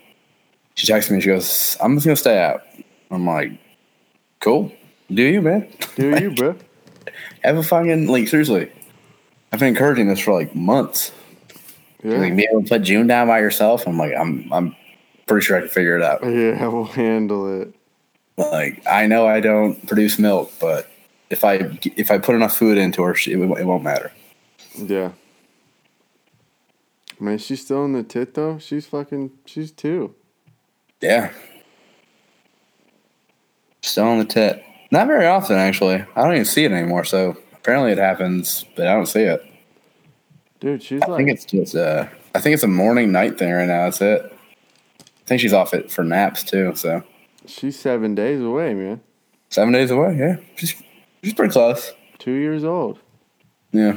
She 0.75 0.85
texts 0.85 1.09
me. 1.11 1.19
She 1.21 1.27
goes, 1.27 1.77
"I'm 1.81 1.95
just 1.95 2.05
gonna 2.05 2.15
stay 2.15 2.37
out." 2.43 2.61
I'm 3.09 3.25
like, 3.25 3.53
"Cool, 4.39 4.71
do 5.09 5.23
you, 5.23 5.41
man? 5.41 5.67
Do 5.95 6.09
you, 6.19 6.31
bro? 6.35 6.55
Have 7.43 7.57
a 7.57 7.63
fucking 7.63 8.07
like 8.07 8.27
seriously." 8.27 8.71
I've 9.51 9.59
been 9.59 9.69
encouraging 9.69 10.07
this 10.07 10.19
for 10.19 10.33
like 10.33 10.53
months. 10.55 11.11
Yeah. 12.03 12.17
Like, 12.17 12.35
be 12.35 12.47
able 12.51 12.63
to 12.63 12.69
put 12.69 12.83
June 12.83 13.07
down 13.07 13.27
by 13.27 13.39
yourself. 13.39 13.87
I'm 13.87 13.97
like, 13.97 14.13
I'm, 14.17 14.47
I'm 14.53 14.75
pretty 15.27 15.45
sure 15.45 15.57
I 15.57 15.61
can 15.61 15.69
figure 15.69 15.95
it 15.95 16.03
out. 16.03 16.23
Yeah, 16.23 16.67
we'll 16.69 16.85
handle 16.85 17.61
it. 17.61 17.73
Like 18.37 18.81
I 18.87 19.07
know 19.07 19.27
I 19.27 19.39
don't 19.39 19.85
produce 19.87 20.17
milk, 20.17 20.51
but 20.59 20.89
if 21.29 21.43
I 21.43 21.77
if 21.95 22.09
I 22.11 22.17
put 22.17 22.35
enough 22.35 22.55
food 22.55 22.77
into 22.77 23.03
her, 23.03 23.13
she, 23.15 23.33
it, 23.33 23.35
won't- 23.37 23.59
it 23.59 23.65
won't 23.65 23.83
matter. 23.83 24.11
Yeah. 24.75 25.11
Man, 27.19 27.37
she's 27.37 27.61
still 27.61 27.85
in 27.85 27.93
the 27.93 28.03
tit 28.03 28.33
though. 28.33 28.57
She's 28.57 28.87
fucking. 28.87 29.31
She's 29.45 29.71
two. 29.71 30.15
Yeah. 31.01 31.31
Still 33.83 34.05
on 34.05 34.19
the 34.19 34.25
tit. 34.25 34.63
Not 34.91 35.07
very 35.07 35.25
often, 35.25 35.55
actually. 35.57 35.95
I 36.15 36.21
don't 36.23 36.33
even 36.33 36.45
see 36.45 36.65
it 36.65 36.71
anymore. 36.71 37.03
So 37.05 37.37
apparently 37.53 37.91
it 37.91 37.97
happens, 37.97 38.65
but 38.75 38.87
I 38.87 38.93
don't 38.93 39.05
see 39.07 39.21
it. 39.21 39.43
Dude, 40.59 40.83
she's 40.83 41.01
I 41.01 41.07
like. 41.07 41.17
think 41.17 41.29
it's 41.29 41.45
just 41.45 41.75
uh, 41.75 42.07
I 42.35 42.39
think 42.39 42.53
it's 42.53 42.63
a 42.63 42.67
morning 42.67 43.11
night 43.11 43.37
thing 43.37 43.51
right 43.51 43.67
now. 43.67 43.85
That's 43.85 44.01
it. 44.01 44.37
I 45.31 45.35
think 45.35 45.43
she's 45.43 45.53
off 45.53 45.73
it 45.73 45.89
for 45.89 46.03
naps 46.03 46.43
too. 46.43 46.75
So 46.75 47.03
she's 47.45 47.79
seven 47.79 48.15
days 48.15 48.41
away, 48.41 48.73
man. 48.73 48.99
seven 49.49 49.71
days 49.71 49.89
away. 49.89 50.17
Yeah, 50.19 50.35
she's 50.57 50.75
she's 51.23 51.33
pretty 51.33 51.53
close. 51.53 51.93
Two 52.19 52.33
years 52.33 52.65
old. 52.65 52.99
Yeah, 53.71 53.95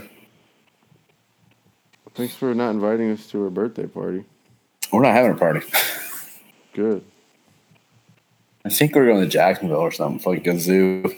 Thanks 2.14 2.36
for 2.36 2.54
not 2.54 2.70
inviting 2.70 3.10
us 3.10 3.26
to 3.32 3.40
her 3.42 3.50
birthday 3.50 3.88
party. 3.88 4.24
we're 4.92 5.02
not 5.02 5.12
having 5.14 5.32
a 5.32 5.34
party. 5.34 5.62
Good. 6.72 7.04
I 8.64 8.68
think 8.68 8.94
we're 8.94 9.06
going 9.06 9.22
to 9.22 9.26
Jacksonville 9.28 9.78
or 9.78 9.90
something 9.90 10.20
for 10.20 10.34
like 10.34 10.46
a 10.46 10.56
zoo. 10.56 11.12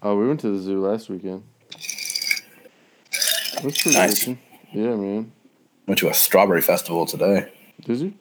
Oh, 0.00 0.16
we 0.16 0.28
went 0.28 0.38
to 0.40 0.50
the 0.56 0.60
zoo 0.60 0.80
last 0.80 1.10
weekend. 1.10 1.42
That's 1.72 2.42
pretty 3.82 3.98
Nice. 3.98 4.22
awesome. 4.22 4.38
Yeah, 4.72 4.94
man. 4.94 5.32
Went 5.88 5.98
to 5.98 6.08
a 6.08 6.14
strawberry 6.14 6.62
festival 6.62 7.06
today. 7.06 7.52
Did 7.84 7.98
you? 7.98 8.14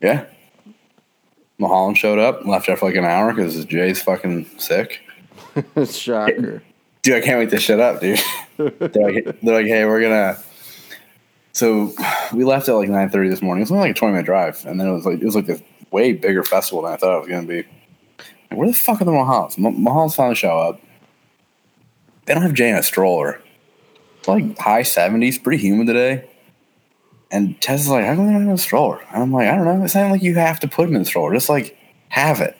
Yeah. 0.00 0.26
Mulholland 1.58 1.98
showed 1.98 2.18
up, 2.18 2.46
left 2.46 2.68
after 2.68 2.86
like 2.86 2.94
an 2.94 3.04
hour 3.04 3.32
because 3.32 3.64
Jay's 3.66 4.00
fucking 4.00 4.46
sick. 4.58 5.00
Shocker. 5.90 6.62
Dude, 7.02 7.14
I 7.14 7.20
can't 7.20 7.38
wait 7.38 7.50
to 7.50 7.58
shut 7.58 7.80
up, 7.80 8.00
dude. 8.00 8.18
they're, 8.56 8.68
like, 8.68 9.40
they're 9.40 9.54
like, 9.54 9.66
hey, 9.66 9.84
we're 9.84 10.00
gonna. 10.02 10.38
So 11.52 11.92
we 12.32 12.44
left 12.44 12.68
at 12.68 12.74
like 12.74 12.88
nine 12.88 13.10
thirty 13.10 13.28
this 13.28 13.42
morning. 13.42 13.60
It 13.60 13.64
was 13.64 13.72
only 13.72 13.88
like 13.88 13.96
a 13.96 13.98
twenty 13.98 14.12
minute 14.12 14.26
drive, 14.26 14.64
and 14.66 14.80
then 14.80 14.88
it 14.88 14.92
was 14.92 15.04
like 15.04 15.20
it 15.20 15.24
was 15.24 15.34
like 15.34 15.48
a 15.48 15.60
way 15.90 16.12
bigger 16.12 16.44
festival 16.44 16.82
than 16.82 16.92
I 16.92 16.96
thought 16.96 17.16
it 17.16 17.20
was 17.20 17.28
gonna 17.28 17.46
be. 17.46 17.66
Like, 18.50 18.58
where 18.58 18.68
the 18.68 18.74
fuck 18.74 19.00
are 19.00 19.04
the 19.04 19.12
Mulhollands? 19.12 19.58
M- 19.58 19.82
Mulhollands 19.82 20.14
finally 20.14 20.34
show 20.34 20.58
up. 20.58 20.80
They 22.24 22.34
don't 22.34 22.42
have 22.42 22.54
Jay 22.54 22.70
in 22.70 22.76
a 22.76 22.82
stroller. 22.82 23.40
It's 24.18 24.28
like 24.28 24.58
high 24.58 24.82
seventies, 24.82 25.38
pretty 25.38 25.62
humid 25.62 25.88
today. 25.88 26.29
And 27.30 27.60
Tess 27.60 27.82
is 27.82 27.88
like, 27.88 28.04
how 28.04 28.14
come 28.16 28.26
they 28.26 28.32
don't 28.32 28.46
have 28.46 28.54
a 28.54 28.58
stroller? 28.58 29.00
And 29.12 29.22
I'm 29.22 29.32
like, 29.32 29.48
I 29.48 29.54
don't 29.56 29.64
know. 29.64 29.84
It's 29.84 29.94
not 29.94 30.10
like 30.10 30.22
you 30.22 30.34
have 30.34 30.58
to 30.60 30.68
put 30.68 30.88
him 30.88 30.96
in 30.96 31.02
the 31.02 31.06
stroller. 31.06 31.32
Just 31.32 31.48
like 31.48 31.76
have 32.08 32.40
it. 32.40 32.56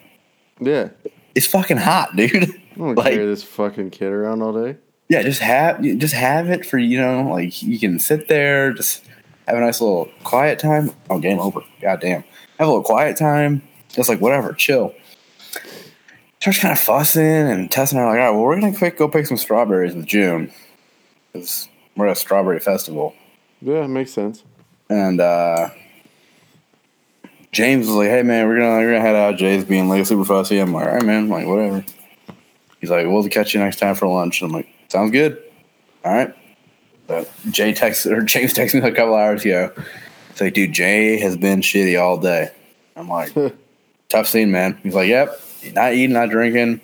Yeah. 0.61 0.90
It's 1.35 1.46
fucking 1.46 1.76
hot, 1.78 2.14
dude. 2.16 2.33
I 2.35 2.78
don't 2.78 2.94
Like- 2.94 3.14
carry 3.14 3.26
this 3.26 3.42
fucking 3.42 3.90
kid 3.90 4.12
around 4.12 4.42
all 4.42 4.52
day. 4.52 4.78
Yeah, 5.09 5.22
just 5.22 5.40
have 5.40 5.83
just 5.83 6.14
have 6.14 6.48
it 6.50 6.64
for 6.64 6.78
you 6.78 6.96
know, 7.00 7.22
like 7.33 7.64
you 7.64 7.80
can 7.80 7.98
sit 7.98 8.28
there, 8.28 8.72
just 8.72 9.04
have 9.48 9.56
a 9.56 9.61
nice 9.61 9.80
little 9.80 10.09
quiet 10.22 10.61
time. 10.61 10.92
Oh, 11.11 11.18
game 11.18 11.40
over. 11.40 11.62
God 11.83 12.00
damn. 12.00 12.22
Have 12.59 12.68
a 12.68 12.70
little 12.70 12.85
quiet 12.85 13.16
time. 13.16 13.62
Just 13.88 14.09
like 14.09 14.20
whatever, 14.20 14.52
chill. 14.52 14.94
Starts 16.40 16.61
kind 16.61 16.70
of 16.72 16.78
fussing, 16.78 17.22
and 17.24 17.68
Tess 17.72 17.90
and 17.90 18.00
I 18.00 18.04
are 18.04 18.06
like, 18.11 18.20
all 18.20 18.24
right, 18.26 18.30
well, 18.30 18.42
we're 18.44 18.61
gonna 18.61 18.76
quick 18.76 18.96
go 18.96 19.09
pick 19.09 19.26
some 19.26 19.37
strawberries 19.37 19.96
with 19.96 20.06
June 20.06 20.52
because 21.33 21.68
we're 21.96 22.06
at 22.06 22.12
a 22.12 22.14
strawberry 22.14 22.61
festival. 22.61 23.14
Yeah, 23.61 23.85
it 23.85 23.88
makes 23.88 24.12
sense. 24.12 24.44
And 24.90 25.20
uh, 25.20 25.70
James 27.53 27.87
was 27.87 27.94
like, 27.94 28.09
"Hey 28.09 28.24
man, 28.24 28.48
we're 28.48 28.59
gonna 28.59 28.79
we're 28.81 28.92
gonna 28.92 29.00
head 29.00 29.14
out." 29.14 29.37
Jay's 29.37 29.64
being 29.64 29.88
like 29.88 30.05
super 30.05 30.24
fussy. 30.24 30.59
I'm 30.59 30.72
like, 30.72 30.87
"All 30.88 30.94
right, 30.94 31.05
man." 31.05 31.24
I'm 31.24 31.29
like, 31.29 31.46
whatever. 31.46 31.85
He's 32.81 32.90
like, 32.90 33.07
"We'll 33.07 33.26
catch 33.29 33.55
you 33.55 33.61
next 33.61 33.79
time 33.79 33.94
for 33.94 34.09
lunch." 34.09 34.42
And 34.42 34.50
I'm 34.50 34.57
like, 34.57 34.68
"Sounds 34.88 35.12
good." 35.12 35.40
All 36.05 36.12
right. 36.12 36.35
But 37.07 37.31
Jay 37.50 37.72
texts 37.72 38.05
or 38.05 38.22
James 38.24 38.53
texts 38.53 38.74
me 38.74 38.81
a 38.81 38.92
couple 38.92 39.14
hours 39.14 39.44
ago. 39.44 39.72
He's 40.33 40.40
like, 40.40 40.55
"Dude, 40.55 40.72
Jay 40.72 41.20
has 41.20 41.37
been 41.37 41.61
shitty 41.61 42.00
all 42.00 42.18
day." 42.18 42.50
I'm 42.96 43.09
like, 43.09 43.33
"Tough 44.09 44.26
scene, 44.26 44.50
man." 44.50 44.76
He's 44.83 44.94
like, 44.94 45.09
"Yep, 45.09 45.40
not 45.72 45.94
eating, 45.94 46.14
not 46.14 46.31
drinking. 46.31 46.81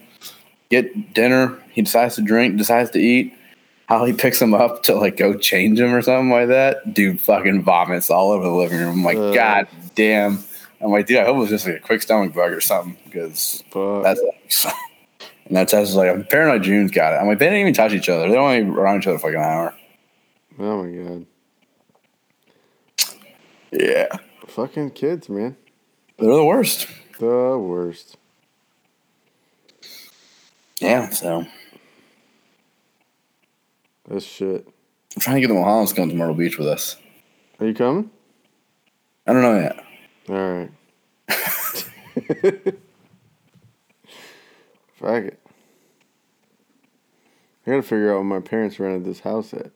Get 0.70 1.12
dinner. 1.12 1.60
He 1.72 1.82
decides 1.82 2.14
to 2.14 2.22
drink, 2.22 2.56
decides 2.56 2.90
to 2.90 3.00
eat." 3.00 3.35
How 3.86 4.04
he 4.04 4.12
picks 4.12 4.40
him 4.42 4.52
up 4.54 4.82
to 4.84 4.94
like 4.94 5.16
go 5.16 5.34
change 5.34 5.78
him 5.80 5.94
or 5.94 6.02
something 6.02 6.30
like 6.30 6.48
that. 6.48 6.92
Dude 6.94 7.20
fucking 7.20 7.62
vomits 7.62 8.10
all 8.10 8.32
over 8.32 8.44
the 8.44 8.50
living 8.54 8.78
room. 8.78 8.98
I'm 8.98 9.04
like, 9.04 9.16
Uh. 9.16 9.32
God 9.32 9.68
damn. 9.94 10.38
I'm 10.80 10.90
like, 10.90 11.06
dude, 11.06 11.18
I 11.18 11.24
hope 11.24 11.36
it 11.36 11.40
was 11.40 11.48
just 11.48 11.66
like 11.66 11.76
a 11.76 11.80
quick 11.80 12.02
stomach 12.02 12.34
bug 12.34 12.52
or 12.52 12.60
something 12.60 12.96
because 13.04 13.62
that's 13.72 14.20
and 15.46 15.56
that's 15.56 15.70
Tess 15.72 15.88
is 15.90 15.94
like, 15.96 16.10
I'm 16.10 16.24
paranoid 16.24 16.64
June's 16.64 16.90
got 16.90 17.14
it. 17.14 17.16
I'm 17.16 17.26
like, 17.26 17.38
they 17.38 17.46
didn't 17.46 17.60
even 17.60 17.74
touch 17.74 17.92
each 17.92 18.08
other. 18.08 18.28
They're 18.28 18.38
only 18.38 18.60
around 18.68 18.98
each 19.00 19.06
other 19.06 19.18
for 19.18 19.28
like 19.30 19.36
an 19.36 19.42
hour. 19.42 19.74
oh 20.58 20.82
my 20.82 21.04
god. 21.04 21.26
Yeah. 23.72 24.08
Fucking 24.48 24.90
kids, 24.92 25.28
man. 25.28 25.56
They're 26.18 26.34
the 26.34 26.44
worst. 26.44 26.88
The 27.18 27.58
worst. 27.58 28.16
Yeah, 30.80 31.08
so 31.10 31.46
That's 34.08 34.24
shit. 34.24 34.66
I'm 35.16 35.20
trying 35.20 35.36
to 35.36 35.40
get 35.40 35.48
the 35.48 35.54
Mohans 35.54 35.90
to 35.90 35.96
come 35.96 36.08
to 36.08 36.14
Myrtle 36.14 36.34
Beach 36.34 36.58
with 36.58 36.68
us. 36.68 36.96
Are 37.60 37.66
you 37.66 37.74
coming? 37.74 38.10
I 39.26 39.32
don't 39.32 39.42
know 39.42 39.58
yet. 39.58 39.84
All 40.28 40.36
right. 40.58 40.70
Fuck 44.94 45.24
it. 45.24 45.38
I 47.66 47.70
gotta 47.70 47.82
figure 47.82 48.10
out 48.12 48.16
where 48.16 48.24
my 48.24 48.40
parents 48.40 48.78
rented 48.78 49.04
this 49.04 49.20
house 49.20 49.52
at. 49.52 49.66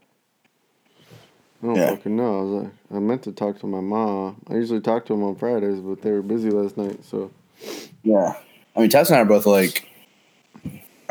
I 1.63 1.67
don't 1.67 1.75
Yeah. 1.77 1.91
fucking 1.91 2.17
know. 2.17 2.39
I 2.39 2.43
was 2.43 2.63
like, 2.63 2.73
I 2.95 2.99
meant 3.01 3.23
to 3.25 3.33
talk 3.33 3.59
to 3.61 3.67
my 3.67 3.81
mom. 3.81 4.41
I 4.49 4.55
usually 4.55 4.81
talk 4.81 5.05
to 5.07 5.13
them 5.13 5.25
on 5.25 5.35
Fridays, 5.37 5.81
but 5.81 6.01
they 6.03 6.13
were 6.13 6.23
busy 6.23 6.51
last 6.51 6.77
night, 6.77 7.05
so 7.05 7.31
Yeah. 8.03 8.35
I 8.77 8.81
mean, 8.81 8.89
Tess 8.91 9.09
and 9.11 9.17
I 9.19 9.23
are 9.23 9.25
both 9.27 9.45
like, 9.47 9.90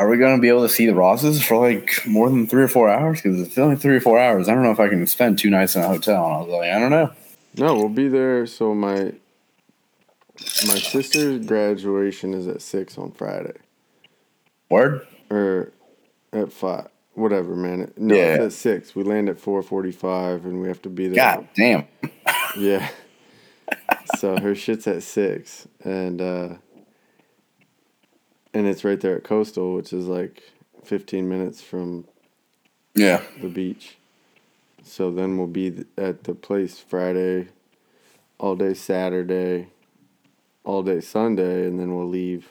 are 0.00 0.08
we 0.08 0.16
going 0.16 0.34
to 0.34 0.40
be 0.40 0.48
able 0.48 0.62
to 0.62 0.68
see 0.72 0.86
the 0.86 0.94
Rosses 0.94 1.42
for 1.44 1.56
like 1.58 2.00
more 2.06 2.28
than 2.30 2.46
three 2.46 2.62
or 2.62 2.68
four 2.68 2.88
hours? 2.88 3.20
Because 3.20 3.40
it's 3.40 3.56
only 3.58 3.76
three 3.76 3.96
or 3.96 4.00
four 4.00 4.18
hours. 4.18 4.48
I 4.48 4.54
don't 4.54 4.62
know 4.62 4.70
if 4.72 4.80
I 4.80 4.88
can 4.88 5.06
spend 5.06 5.38
two 5.38 5.50
nights 5.50 5.76
in 5.76 5.82
a 5.82 5.86
hotel. 5.88 6.24
And 6.24 6.34
I 6.34 6.38
was 6.38 6.48
like, 6.48 6.70
I 6.70 6.78
don't 6.78 6.90
know. 6.90 7.10
no, 7.56 7.74
we'll 7.74 7.88
be 7.90 8.08
there. 8.08 8.46
So 8.46 8.74
my 8.74 9.12
my 10.66 10.78
sister's 10.78 11.44
graduation 11.46 12.32
is 12.34 12.48
at 12.48 12.62
six 12.62 12.96
on 12.96 13.12
Friday, 13.12 13.52
Word? 14.70 15.06
or 15.30 15.70
at 16.32 16.50
five, 16.50 16.88
whatever, 17.14 17.54
man. 17.54 17.92
No, 17.98 18.14
Yeah. 18.14 18.34
it's 18.36 18.44
at 18.44 18.52
six. 18.52 18.94
We 18.96 19.02
land 19.02 19.28
at 19.28 19.38
four 19.38 19.62
forty-five, 19.62 20.46
and 20.46 20.62
we 20.62 20.68
have 20.68 20.80
to 20.82 20.88
be 20.88 21.08
there. 21.08 21.16
God 21.16 21.48
damn. 21.54 21.86
Yeah. 22.56 22.88
so 24.18 24.36
her 24.40 24.54
shit's 24.56 24.86
at 24.88 25.02
six, 25.04 25.68
and 25.84 26.20
uh, 26.20 26.48
and 28.54 28.66
it's 28.66 28.84
right 28.84 29.00
there 29.00 29.16
at 29.16 29.24
Coastal, 29.24 29.74
which 29.74 29.92
is 29.92 30.06
like 30.06 30.42
fifteen 30.84 31.28
minutes 31.28 31.62
from 31.62 32.06
Yeah. 32.94 33.22
the 33.40 33.48
beach. 33.48 33.96
So 34.82 35.10
then 35.10 35.38
we'll 35.38 35.46
be 35.46 35.84
at 35.98 36.24
the 36.24 36.34
place 36.34 36.78
Friday, 36.80 37.48
all 38.38 38.56
day 38.56 38.74
Saturday, 38.74 39.68
all 40.64 40.82
day 40.82 41.00
Sunday, 41.00 41.66
and 41.66 41.78
then 41.78 41.94
we'll 41.96 42.08
leave 42.08 42.50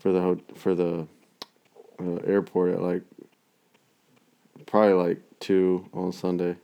for 0.00 0.12
the 0.12 0.20
ho- 0.20 0.40
for 0.54 0.74
the 0.74 1.06
uh, 2.00 2.16
airport 2.26 2.72
at 2.74 2.82
like 2.82 3.02
probably 4.66 4.94
like 4.94 5.22
two 5.40 5.88
on 5.92 6.12
Sunday. 6.12 6.56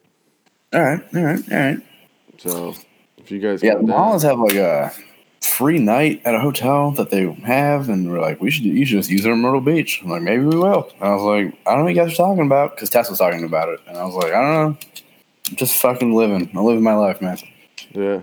All 0.72 0.82
right. 0.82 1.02
All 1.14 1.22
right. 1.22 1.52
All 1.52 1.58
right. 1.58 1.78
So 2.38 2.74
if 3.18 3.30
you 3.30 3.38
guys 3.40 3.62
Yeah. 3.62 3.74
The 3.76 3.82
Mohans 3.82 4.22
have 4.22 4.38
like 4.38 4.54
a 4.54 4.92
free 5.42 5.78
night 5.78 6.22
at 6.24 6.34
a 6.34 6.40
hotel 6.40 6.92
that 6.92 7.10
they 7.10 7.30
have. 7.44 7.88
And 7.88 8.10
we're 8.10 8.20
like, 8.20 8.40
we 8.40 8.50
should, 8.50 8.64
you 8.64 8.84
should 8.86 8.98
just 8.98 9.10
use 9.10 9.24
it 9.24 9.30
in 9.30 9.38
Myrtle 9.38 9.60
Beach. 9.60 10.00
I'm 10.02 10.10
like, 10.10 10.22
maybe 10.22 10.44
we 10.44 10.56
will. 10.56 10.90
And 11.00 11.08
I 11.08 11.14
was 11.14 11.22
like, 11.22 11.54
I 11.66 11.70
don't 11.70 11.78
know 11.80 11.84
what 11.84 11.94
you 11.94 12.00
guys 12.00 12.12
are 12.12 12.16
talking 12.16 12.46
about. 12.46 12.74
Because 12.76 12.90
Tess 12.90 13.10
was 13.10 13.18
talking 13.18 13.44
about 13.44 13.68
it. 13.68 13.80
And 13.86 13.96
I 13.98 14.04
was 14.04 14.14
like, 14.14 14.32
I 14.32 14.40
don't 14.40 14.52
know. 14.72 14.78
I'm 15.50 15.56
just 15.56 15.76
fucking 15.80 16.14
living. 16.14 16.50
I'm 16.54 16.64
living 16.64 16.82
my 16.84 16.94
life, 16.94 17.20
man. 17.20 17.38
yeah. 17.90 18.22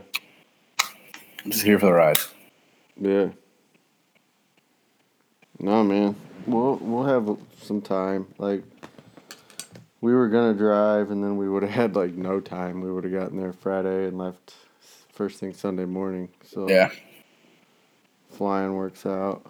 I'm 1.45 1.51
just 1.51 1.63
here 1.63 1.79
for 1.79 1.85
the 1.87 1.93
ride. 1.93 2.17
Yeah. 2.99 3.29
No, 5.59 5.83
man. 5.83 6.15
We'll 6.45 6.75
we'll 6.77 7.03
have 7.05 7.37
some 7.61 7.81
time. 7.81 8.27
Like 8.37 8.63
we 10.01 10.13
were 10.13 10.27
gonna 10.29 10.53
drive, 10.53 11.11
and 11.11 11.23
then 11.23 11.37
we 11.37 11.49
would 11.49 11.63
have 11.63 11.71
had 11.81 11.95
like 11.95 12.13
no 12.13 12.39
time. 12.39 12.81
We 12.81 12.91
would 12.91 13.03
have 13.03 13.13
gotten 13.13 13.37
there 13.37 13.53
Friday 13.53 14.07
and 14.07 14.17
left 14.17 14.53
first 15.13 15.39
thing 15.39 15.53
Sunday 15.53 15.85
morning. 15.85 16.29
So 16.43 16.67
Yeah. 16.69 16.91
Flying 18.39 18.73
works 18.73 19.05
out. 19.05 19.45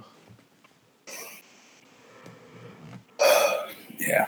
Yeah. 3.99 4.25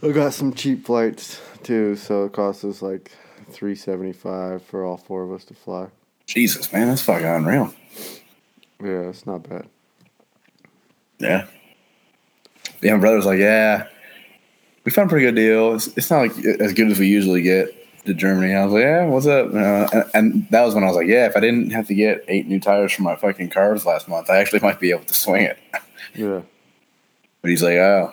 We 0.00 0.12
got 0.12 0.32
some 0.32 0.54
cheap 0.54 0.86
flights 0.86 1.38
too, 1.62 1.96
so 1.96 2.24
it 2.24 2.32
cost 2.32 2.64
us 2.64 2.80
like 2.80 3.12
three 3.50 3.74
seventy 3.74 4.14
five 4.14 4.62
for 4.62 4.86
all 4.86 4.96
four 4.96 5.22
of 5.22 5.32
us 5.32 5.44
to 5.44 5.54
fly. 5.54 5.88
Jesus, 6.24 6.72
man, 6.72 6.88
that's 6.88 7.02
fucking 7.02 7.26
unreal. 7.26 7.74
Yeah, 8.82 9.10
it's 9.10 9.26
not 9.26 9.46
bad. 9.46 9.66
Yeah. 11.18 11.46
Yeah, 12.80 12.94
my 12.94 13.00
brother's 13.00 13.26
like, 13.26 13.38
yeah, 13.38 13.86
we 14.84 14.92
found 14.92 15.10
a 15.10 15.10
pretty 15.10 15.26
good 15.26 15.34
deal. 15.34 15.74
It's, 15.74 15.88
it's 15.88 16.10
not 16.10 16.20
like 16.20 16.42
as 16.42 16.72
good 16.72 16.90
as 16.90 16.98
we 16.98 17.08
usually 17.08 17.42
get 17.42 17.83
to 18.06 18.14
Germany. 18.14 18.54
I 18.54 18.64
was 18.64 18.72
like, 18.74 18.82
yeah, 18.82 19.04
what's 19.06 19.26
up? 19.26 19.52
Uh, 19.54 19.88
and, 19.92 20.04
and 20.14 20.48
that 20.50 20.62
was 20.64 20.74
when 20.74 20.84
I 20.84 20.88
was 20.88 20.96
like, 20.96 21.06
yeah, 21.06 21.26
if 21.26 21.36
I 21.36 21.40
didn't 21.40 21.70
have 21.70 21.86
to 21.88 21.94
get 21.94 22.24
eight 22.28 22.46
new 22.46 22.60
tires 22.60 22.92
for 22.92 23.02
my 23.02 23.16
fucking 23.16 23.50
cars 23.50 23.84
last 23.86 24.08
month, 24.08 24.30
I 24.30 24.36
actually 24.38 24.60
might 24.60 24.80
be 24.80 24.90
able 24.90 25.04
to 25.04 25.14
swing 25.14 25.42
it. 25.44 25.58
Yeah, 26.14 26.42
But 27.42 27.50
he's 27.50 27.62
like, 27.62 27.78
oh, 27.78 28.12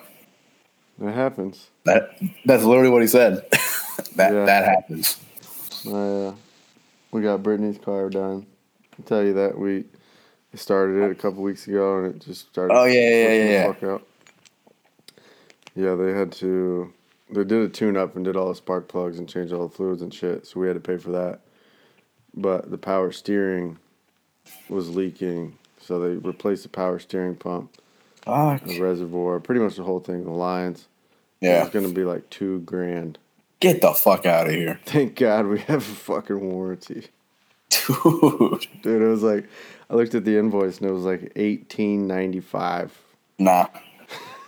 it 1.04 1.12
happens. 1.12 1.68
that 1.84 2.18
that's 2.46 2.64
literally 2.64 2.90
what 2.90 3.02
he 3.04 3.08
said. 3.08 3.46
that 4.16 4.34
Yeah. 4.34 4.46
that 4.46 4.66
happens. 4.66 5.18
Uh, 5.86 6.34
we 7.12 7.22
got 7.22 7.44
Brittany's 7.44 7.78
car 7.78 8.10
done. 8.10 8.48
I 8.98 9.04
tell 9.04 9.24
you 9.24 9.34
that 9.34 9.58
we 9.58 9.84
started 10.56 11.04
it 11.04 11.12
a 11.12 11.16
couple 11.16 11.44
weeks 11.44 11.68
ago 11.68 12.00
and 12.00 12.16
it 12.16 12.26
just 12.26 12.48
started. 12.50 12.74
Oh, 12.74 12.86
yeah, 12.86 13.10
yeah, 13.10 13.34
yeah, 13.34 13.74
yeah. 13.82 13.98
Yeah, 15.76 15.96
they 15.96 16.14
had 16.14 16.32
to. 16.34 16.92
They 17.32 17.44
did 17.44 17.62
a 17.62 17.70
tune 17.70 17.96
up 17.98 18.16
and 18.16 18.26
did 18.26 18.36
all 18.36 18.50
the 18.50 18.56
spark 18.56 18.88
plugs 18.88 19.18
and 19.20 19.28
changed 19.28 19.54
all 19.54 19.68
the 19.68 19.74
fluids 19.74 20.02
and 20.02 20.14
shit. 20.14 20.46
So 20.46 20.60
we 20.60 20.68
had 20.68 20.74
to 20.74 20.80
pay 20.80 20.98
for 20.98 21.12
that. 21.12 21.40
But 22.34 22.72
the 22.72 22.78
power 22.78 23.12
steering 23.12 23.78
was 24.70 24.90
leaking, 24.96 25.58
so 25.80 26.00
they 26.00 26.16
replaced 26.16 26.64
the 26.64 26.70
power 26.70 27.00
steering 27.00 27.36
pump, 27.36 27.78
Fuck. 28.24 28.64
the 28.64 28.80
reservoir, 28.82 29.40
pretty 29.40 29.62
much 29.62 29.76
the 29.76 29.84
whole 29.84 30.00
thing, 30.00 30.24
the 30.24 30.32
lines. 30.32 30.88
Yeah. 31.42 31.64
It's 31.64 31.74
gonna 31.74 31.90
be 31.90 32.04
like 32.04 32.30
two 32.30 32.60
grand. 32.62 33.18
Get 33.60 33.82
the 33.82 33.94
fuck 33.94 34.26
out 34.26 34.48
of 34.48 34.54
here. 34.54 34.80
Thank 34.86 35.16
God 35.16 35.48
we 35.48 35.60
have 35.60 35.82
a 35.82 35.96
fucking 35.96 36.40
warranty. 36.40 37.08
Dude. 37.70 38.68
Dude, 38.82 39.02
it 39.02 39.08
was 39.08 39.24
like 39.24 39.48
I 39.90 39.96
looked 39.96 40.16
at 40.16 40.24
the 40.26 40.38
invoice 40.38 40.80
and 40.80 40.90
it 40.90 40.94
was 40.94 41.04
like 41.04 41.32
eighteen 41.36 42.08
ninety 42.08 42.40
five. 42.42 42.98
Nah. 43.40 43.68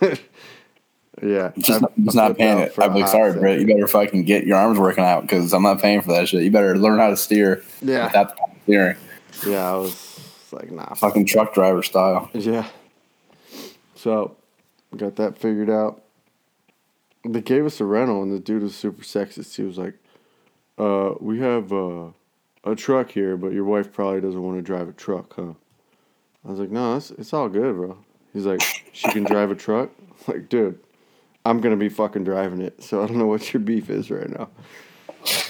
Yeah, 1.24 1.52
Just, 1.56 1.82
I- 1.82 1.86
just 2.04 2.18
I 2.18 2.28
not 2.28 2.36
paying 2.36 2.58
it. 2.58 2.74
I'm 2.78 2.92
like, 2.94 3.08
sorry. 3.08 3.32
Britt. 3.32 3.58
You 3.60 3.66
better 3.66 3.86
fucking 3.88 4.24
get 4.24 4.46
your 4.46 4.58
arms 4.58 4.78
working 4.78 5.04
out 5.04 5.22
because 5.22 5.54
I'm 5.54 5.62
not 5.62 5.80
paying 5.80 6.02
for 6.02 6.12
that 6.12 6.28
shit. 6.28 6.42
You 6.42 6.50
better 6.50 6.76
learn 6.76 6.98
how 6.98 7.08
to 7.08 7.16
steer 7.16 7.62
Yeah. 7.80 8.04
without 8.06 8.36
steering. 8.64 8.96
Yeah, 9.46 9.72
I 9.72 9.76
was 9.76 10.20
like, 10.52 10.70
nah. 10.70 10.92
Fucking 10.94 11.24
truck 11.26 11.54
driver 11.54 11.82
style. 11.82 12.28
Yeah. 12.34 12.66
So, 13.94 14.36
we 14.90 14.98
got 14.98 15.16
that 15.16 15.38
figured 15.38 15.70
out. 15.70 16.02
They 17.26 17.40
gave 17.40 17.64
us 17.64 17.80
a 17.80 17.84
rental, 17.86 18.22
and 18.22 18.30
the 18.30 18.38
dude 18.38 18.62
was 18.62 18.76
super 18.76 19.02
sexist. 19.02 19.56
He 19.56 19.62
was 19.62 19.78
like, 19.78 19.94
"Uh, 20.76 21.14
we 21.20 21.38
have 21.40 21.72
uh, 21.72 22.08
a 22.64 22.74
truck 22.76 23.10
here, 23.12 23.38
but 23.38 23.52
your 23.52 23.64
wife 23.64 23.92
probably 23.94 24.20
doesn't 24.20 24.42
want 24.42 24.58
to 24.58 24.62
drive 24.62 24.88
a 24.90 24.92
truck, 24.92 25.32
huh?" 25.34 25.54
I 26.46 26.50
was 26.50 26.60
like, 26.60 26.70
"No, 26.70 26.96
it's 26.96 27.10
it's 27.12 27.32
all 27.32 27.48
good, 27.48 27.74
bro." 27.76 27.96
He's 28.34 28.44
like, 28.44 28.60
"She 28.92 29.08
can 29.10 29.24
drive 29.24 29.50
a 29.50 29.54
truck." 29.54 29.88
I'm 30.28 30.34
like, 30.34 30.48
dude, 30.50 30.78
I'm 31.44 31.60
gonna 31.60 31.76
be 31.76 31.88
fucking 31.88 32.24
driving 32.24 32.60
it, 32.60 32.82
so 32.82 33.02
I 33.02 33.06
don't 33.06 33.18
know 33.18 33.26
what 33.26 33.52
your 33.52 33.60
beef 33.60 33.90
is 33.90 34.10
right 34.10 34.30
now. 34.30 34.48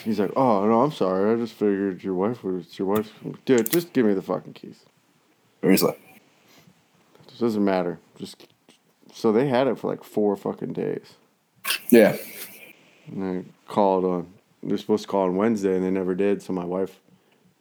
He's 0.02 0.20
like, 0.20 0.32
oh 0.36 0.66
no, 0.66 0.82
I'm 0.82 0.92
sorry. 0.92 1.32
I 1.32 1.36
just 1.36 1.54
figured 1.54 2.02
your 2.04 2.14
wife 2.14 2.44
was 2.44 2.78
your 2.78 2.88
wife. 2.88 3.12
Dude, 3.44 3.70
just 3.70 3.92
give 3.92 4.06
me 4.06 4.14
the 4.14 4.22
fucking 4.22 4.52
keys. 4.52 4.80
Seriously. 5.60 5.94
It 7.28 7.38
doesn't 7.38 7.64
matter. 7.64 7.98
Just 8.18 8.46
so 9.12 9.32
they 9.32 9.48
had 9.48 9.66
it 9.66 9.78
for 9.78 9.90
like 9.90 10.04
four 10.04 10.36
fucking 10.36 10.72
days. 10.72 11.14
Yeah. 11.90 12.16
And 13.06 13.44
they 13.44 13.50
called 13.66 14.04
on. 14.04 14.32
They're 14.62 14.78
supposed 14.78 15.02
to 15.02 15.08
call 15.08 15.24
on 15.24 15.36
Wednesday, 15.36 15.74
and 15.76 15.84
they 15.84 15.90
never 15.90 16.14
did. 16.14 16.42
So 16.42 16.52
my 16.52 16.64
wife, 16.64 17.00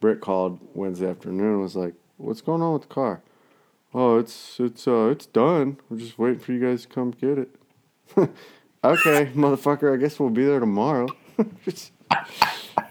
Britt, 0.00 0.20
called 0.20 0.58
Wednesday 0.74 1.08
afternoon. 1.08 1.52
and 1.54 1.60
Was 1.62 1.76
like, 1.76 1.94
"What's 2.16 2.40
going 2.40 2.62
on 2.62 2.72
with 2.72 2.82
the 2.82 2.88
car?" 2.88 3.22
Oh, 3.92 4.18
it's 4.18 4.58
it's 4.58 4.88
uh 4.88 5.08
it's 5.10 5.26
done. 5.26 5.78
We're 5.88 5.98
just 5.98 6.18
waiting 6.18 6.40
for 6.40 6.52
you 6.52 6.60
guys 6.60 6.82
to 6.82 6.88
come 6.88 7.10
get 7.10 7.38
it. 7.38 7.54
okay, 8.16 9.26
motherfucker. 9.34 9.92
I 9.92 9.96
guess 9.96 10.18
we'll 10.18 10.30
be 10.30 10.44
there 10.44 10.60
tomorrow. 10.60 11.08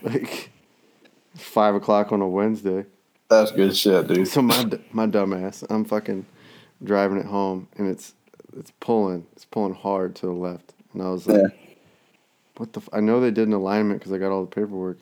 Like 0.01 0.49
five 1.35 1.75
o'clock 1.75 2.11
on 2.11 2.21
a 2.21 2.27
Wednesday. 2.27 2.85
That's 3.29 3.51
good 3.51 3.75
shit, 3.75 4.07
dude. 4.07 4.27
So 4.27 4.41
my 4.41 4.69
my 4.91 5.07
dumbass, 5.07 5.63
I'm 5.69 5.85
fucking 5.85 6.25
driving 6.83 7.17
it 7.17 7.25
home, 7.25 7.67
and 7.77 7.87
it's 7.87 8.13
it's 8.57 8.71
pulling, 8.81 9.25
it's 9.33 9.45
pulling 9.45 9.73
hard 9.73 10.15
to 10.17 10.25
the 10.25 10.33
left, 10.33 10.73
and 10.93 11.01
I 11.01 11.09
was 11.09 11.25
like, 11.27 11.37
Yeah. 11.41 11.47
"What 12.57 12.73
the?" 12.73 12.81
F-? 12.81 12.89
I 12.91 12.99
know 12.99 13.21
they 13.21 13.31
did 13.31 13.47
an 13.47 13.53
alignment 13.53 13.99
because 14.01 14.11
I 14.11 14.17
got 14.17 14.31
all 14.31 14.41
the 14.41 14.53
paperwork. 14.53 14.97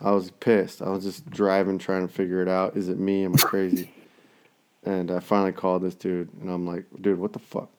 I 0.00 0.10
was 0.10 0.32
pissed. 0.32 0.82
I 0.82 0.88
was 0.90 1.04
just 1.04 1.30
driving, 1.30 1.78
trying 1.78 2.06
to 2.06 2.12
figure 2.12 2.42
it 2.42 2.48
out. 2.48 2.76
Is 2.76 2.88
it 2.88 2.98
me? 2.98 3.24
Am 3.24 3.34
I 3.34 3.38
crazy? 3.38 3.94
and 4.84 5.10
I 5.12 5.20
finally 5.20 5.52
called 5.52 5.82
this 5.82 5.94
dude, 5.94 6.28
and 6.40 6.50
I'm 6.50 6.66
like, 6.66 6.86
"Dude, 7.00 7.18
what 7.20 7.32
the 7.32 7.38
fuck? 7.38 7.70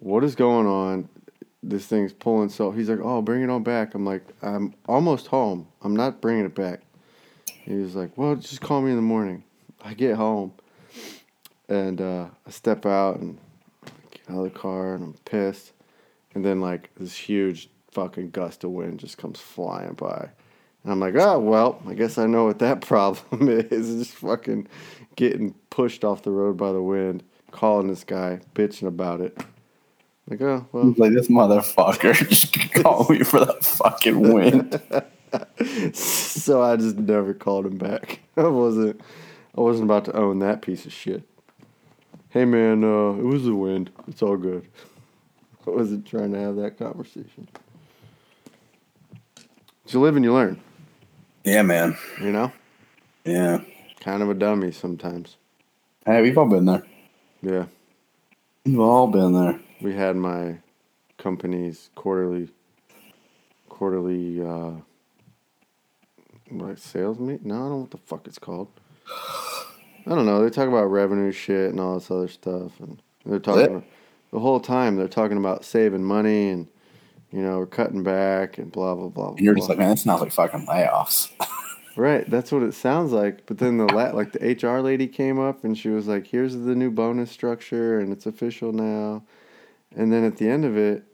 What 0.00 0.22
is 0.24 0.34
going 0.34 0.66
on? 0.66 1.08
This 1.62 1.86
thing's 1.86 2.12
pulling 2.12 2.48
so." 2.48 2.70
He's 2.70 2.88
like, 2.88 3.00
"Oh, 3.02 3.20
bring 3.22 3.42
it 3.42 3.50
on 3.50 3.62
back." 3.62 3.94
I'm 3.94 4.04
like, 4.04 4.22
"I'm 4.42 4.74
almost 4.86 5.26
home. 5.26 5.66
I'm 5.82 5.96
not 5.96 6.20
bringing 6.20 6.44
it 6.44 6.54
back." 6.54 6.82
He 7.46 7.74
was 7.74 7.96
like, 7.96 8.16
"Well, 8.16 8.36
just 8.36 8.60
call 8.60 8.80
me 8.80 8.90
in 8.90 8.96
the 8.96 9.02
morning." 9.02 9.42
I 9.82 9.94
get 9.94 10.16
home, 10.16 10.52
and 11.68 12.00
uh, 12.00 12.26
I 12.46 12.50
step 12.50 12.86
out 12.86 13.18
and 13.18 13.38
get 14.10 14.22
out 14.30 14.38
of 14.38 14.44
the 14.44 14.58
car, 14.58 14.94
and 14.94 15.04
I'm 15.04 15.14
pissed. 15.24 15.72
And 16.34 16.44
then 16.44 16.60
like 16.60 16.90
this 16.96 17.16
huge 17.16 17.68
fucking 17.90 18.30
gust 18.30 18.64
of 18.64 18.70
wind 18.70 19.00
just 19.00 19.18
comes 19.18 19.40
flying 19.40 19.94
by, 19.94 20.28
and 20.84 20.92
I'm 20.92 21.00
like, 21.00 21.14
"Oh 21.16 21.38
well, 21.40 21.82
I 21.88 21.94
guess 21.94 22.18
I 22.18 22.26
know 22.26 22.44
what 22.44 22.60
that 22.60 22.80
problem 22.86 23.48
is. 23.48 23.90
It's 23.90 24.10
just 24.10 24.18
fucking 24.18 24.68
getting 25.16 25.54
pushed 25.70 26.04
off 26.04 26.22
the 26.22 26.30
road 26.30 26.56
by 26.56 26.72
the 26.72 26.82
wind." 26.82 27.24
Calling 27.50 27.88
this 27.88 28.04
guy, 28.04 28.40
bitching 28.54 28.86
about 28.86 29.22
it. 29.22 29.38
Like, 30.28 30.42
oh 30.42 30.66
well, 30.72 30.94
Like 30.98 31.12
this 31.12 31.28
motherfucker 31.28 32.28
just 32.28 32.52
called 32.74 33.08
me 33.10 33.22
for 33.24 33.44
that 33.44 33.64
fucking 33.64 34.32
win. 34.32 35.94
so 35.94 36.62
I 36.62 36.76
just 36.76 36.96
never 36.98 37.32
called 37.32 37.66
him 37.66 37.78
back. 37.78 38.20
I 38.36 38.48
wasn't 38.48 39.00
I 39.56 39.60
wasn't 39.60 39.86
about 39.86 40.04
to 40.06 40.16
own 40.16 40.40
that 40.40 40.60
piece 40.62 40.84
of 40.84 40.92
shit. 40.92 41.22
Hey 42.28 42.44
man, 42.44 42.84
uh, 42.84 43.12
it 43.12 43.24
was 43.24 43.44
the 43.44 43.54
wind. 43.54 43.90
It's 44.06 44.22
all 44.22 44.36
good. 44.36 44.68
I 45.66 45.70
wasn't 45.70 46.06
trying 46.06 46.32
to 46.32 46.38
have 46.38 46.56
that 46.56 46.78
conversation. 46.78 47.48
You 49.88 50.00
live 50.00 50.16
and 50.16 50.24
you 50.24 50.34
learn, 50.34 50.60
yeah, 51.44 51.62
man. 51.62 51.96
you 52.20 52.30
know? 52.30 52.52
Yeah. 53.24 53.62
Kind 54.00 54.22
of 54.22 54.28
a 54.28 54.34
dummy 54.34 54.70
sometimes. 54.70 55.38
Hey, 56.04 56.20
we've 56.20 56.36
all 56.36 56.48
been 56.48 56.66
there. 56.66 56.82
Yeah. 57.40 57.64
We've 58.66 58.78
all 58.80 59.06
been 59.06 59.32
there. 59.32 59.58
We 59.80 59.94
had 59.94 60.16
my 60.16 60.58
company's 61.18 61.90
quarterly 61.94 62.48
quarterly 63.68 64.42
uh 64.44 64.72
like 66.50 66.78
sales 66.78 67.18
meet? 67.18 67.44
No, 67.44 67.54
I 67.54 67.58
don't 67.58 67.70
know 67.70 67.76
what 67.78 67.90
the 67.90 67.98
fuck 67.98 68.26
it's 68.26 68.38
called. 68.38 68.68
I 70.06 70.14
don't 70.14 70.24
know. 70.26 70.42
They 70.42 70.50
talk 70.50 70.68
about 70.68 70.84
revenue 70.86 71.30
shit 71.32 71.70
and 71.70 71.78
all 71.80 71.94
this 71.98 72.10
other 72.10 72.28
stuff 72.28 72.78
and 72.80 73.00
they're 73.26 73.38
talking 73.38 73.74
What? 73.74 73.84
the 74.32 74.40
whole 74.40 74.60
time 74.60 74.96
they're 74.96 75.08
talking 75.08 75.36
about 75.36 75.64
saving 75.64 76.02
money 76.04 76.48
and 76.48 76.66
you 77.30 77.42
know, 77.42 77.58
we're 77.58 77.66
cutting 77.66 78.02
back 78.02 78.56
and 78.56 78.72
blah 78.72 78.94
blah 78.94 79.08
blah. 79.08 79.30
And 79.30 79.40
you're 79.40 79.54
just 79.54 79.66
blah. 79.66 79.74
like, 79.74 79.78
man, 79.78 79.90
that 79.90 79.98
sounds 79.98 80.20
like 80.22 80.32
fucking 80.32 80.66
layoffs. 80.66 81.30
Right, 81.96 82.30
that's 82.30 82.52
what 82.52 82.62
it 82.62 82.74
sounds 82.74 83.10
like. 83.10 83.44
But 83.46 83.58
then 83.58 83.78
the 83.78 83.86
la- 83.86 84.12
like 84.12 84.30
the 84.30 84.38
HR 84.54 84.80
lady 84.82 85.08
came 85.08 85.40
up 85.40 85.64
and 85.64 85.76
she 85.76 85.88
was 85.88 86.06
like, 86.06 86.28
"Here's 86.28 86.54
the 86.54 86.76
new 86.76 86.92
bonus 86.92 87.28
structure 87.28 87.98
and 87.98 88.12
it's 88.12 88.24
official 88.24 88.70
now." 88.70 89.24
And 89.96 90.12
then 90.12 90.24
at 90.24 90.36
the 90.36 90.48
end 90.48 90.64
of 90.64 90.76
it, 90.76 91.04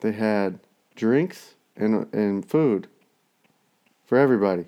they 0.00 0.12
had 0.12 0.58
drinks 0.94 1.54
and 1.76 2.12
and 2.12 2.44
food 2.48 2.88
for 4.04 4.18
everybody. 4.18 4.66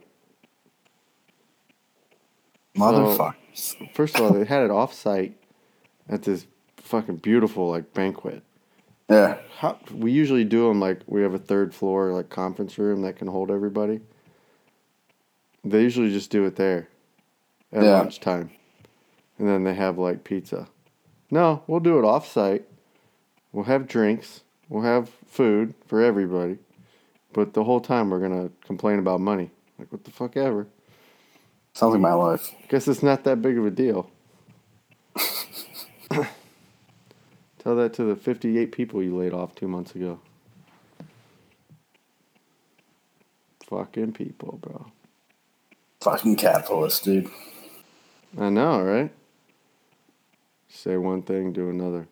Motherfuckers. 2.76 3.92
First 3.94 4.16
of 4.16 4.22
all, 4.22 4.32
they 4.32 4.44
had 4.44 4.62
it 4.64 4.70
off-site 4.70 5.34
at 6.08 6.22
this 6.22 6.46
fucking 6.76 7.16
beautiful 7.16 7.70
like 7.70 7.92
banquet. 7.94 8.42
Yeah. 9.08 9.38
How, 9.58 9.78
we 9.92 10.12
usually 10.12 10.44
do 10.44 10.68
them 10.68 10.80
like 10.80 11.00
we 11.06 11.22
have 11.22 11.32
a 11.34 11.38
third 11.38 11.74
floor 11.74 12.12
like 12.12 12.28
conference 12.28 12.76
room 12.78 13.02
that 13.02 13.16
can 13.16 13.28
hold 13.28 13.50
everybody. 13.50 14.00
They 15.64 15.82
usually 15.82 16.10
just 16.10 16.30
do 16.30 16.44
it 16.44 16.56
there 16.56 16.88
at 17.72 17.82
Yeah. 17.82 17.98
lunchtime, 17.98 18.50
and 19.38 19.48
then 19.48 19.64
they 19.64 19.74
have 19.74 19.98
like 19.98 20.22
pizza. 20.22 20.68
No, 21.30 21.62
we'll 21.66 21.80
do 21.80 21.98
it 21.98 22.04
off 22.04 22.28
site. 22.28 22.66
We'll 23.56 23.64
have 23.64 23.88
drinks. 23.88 24.42
We'll 24.68 24.82
have 24.82 25.08
food 25.26 25.72
for 25.86 26.02
everybody, 26.02 26.58
but 27.32 27.54
the 27.54 27.64
whole 27.64 27.80
time 27.80 28.10
we're 28.10 28.20
gonna 28.20 28.50
complain 28.66 28.98
about 28.98 29.22
money. 29.22 29.50
Like 29.78 29.90
what 29.90 30.04
the 30.04 30.10
fuck 30.10 30.36
ever. 30.36 30.66
Sounds 31.72 31.94
like 31.94 32.02
my 32.02 32.12
life. 32.12 32.54
Guess 32.68 32.86
it's 32.86 33.02
not 33.02 33.24
that 33.24 33.40
big 33.40 33.56
of 33.56 33.64
a 33.64 33.70
deal. 33.70 34.10
Tell 37.58 37.76
that 37.76 37.94
to 37.94 38.04
the 38.04 38.14
58 38.14 38.72
people 38.72 39.02
you 39.02 39.16
laid 39.16 39.32
off 39.32 39.54
two 39.54 39.68
months 39.68 39.94
ago. 39.94 40.20
Fucking 43.70 44.12
people, 44.12 44.58
bro. 44.60 44.84
Fucking 46.02 46.36
capitalist, 46.36 47.04
dude. 47.04 47.30
I 48.38 48.50
know, 48.50 48.82
right? 48.82 49.10
Say 50.68 50.98
one 50.98 51.22
thing, 51.22 51.54
do 51.54 51.70
another. 51.70 52.06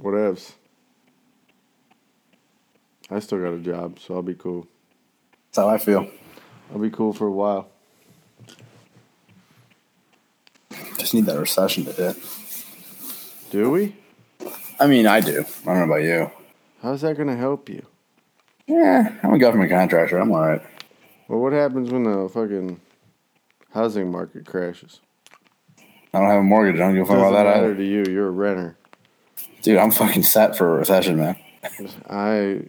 Whatevs. 0.00 0.52
I 3.10 3.18
still 3.18 3.38
got 3.40 3.54
a 3.54 3.58
job, 3.58 3.98
so 3.98 4.14
I'll 4.14 4.22
be 4.22 4.34
cool. 4.34 4.66
That's 5.48 5.58
how 5.58 5.68
I 5.68 5.78
feel. 5.78 6.08
I'll 6.72 6.78
be 6.78 6.90
cool 6.90 7.12
for 7.12 7.26
a 7.26 7.32
while. 7.32 7.68
Just 10.98 11.14
need 11.14 11.26
that 11.26 11.38
recession 11.38 11.84
to 11.86 11.92
hit. 11.92 12.16
Do 13.50 13.70
we? 13.70 13.96
I 14.78 14.86
mean, 14.86 15.06
I 15.06 15.20
do. 15.20 15.44
I 15.62 15.74
don't 15.74 15.78
know 15.78 15.84
about 15.94 16.02
you. 16.04 16.30
How's 16.82 17.00
that 17.02 17.16
gonna 17.18 17.36
help 17.36 17.68
you? 17.68 17.84
Yeah, 18.66 19.18
I'm 19.22 19.34
a 19.34 19.38
government 19.38 19.70
contractor. 19.70 20.18
I'm 20.18 20.30
all 20.30 20.40
right. 20.46 20.62
Well, 21.26 21.40
what 21.40 21.52
happens 21.52 21.90
when 21.90 22.04
the 22.04 22.28
fucking 22.28 22.80
housing 23.72 24.10
market 24.10 24.46
crashes? 24.46 25.00
I 26.14 26.18
don't 26.20 26.28
have 26.28 26.40
a 26.40 26.42
mortgage. 26.44 26.76
I 26.76 26.84
don't 26.84 26.94
give 26.94 27.02
a 27.02 27.06
fuck 27.06 27.18
about 27.18 27.32
that 27.32 27.44
matter 27.44 27.66
either. 27.66 27.74
to 27.76 27.84
you. 27.84 28.04
You're 28.08 28.28
a 28.28 28.30
renter. 28.30 28.76
Dude, 29.62 29.78
I'm 29.78 29.90
fucking 29.90 30.22
set 30.22 30.56
for 30.56 30.74
a 30.74 30.78
recession, 30.78 31.16
man. 31.18 31.36
I, 32.08 32.62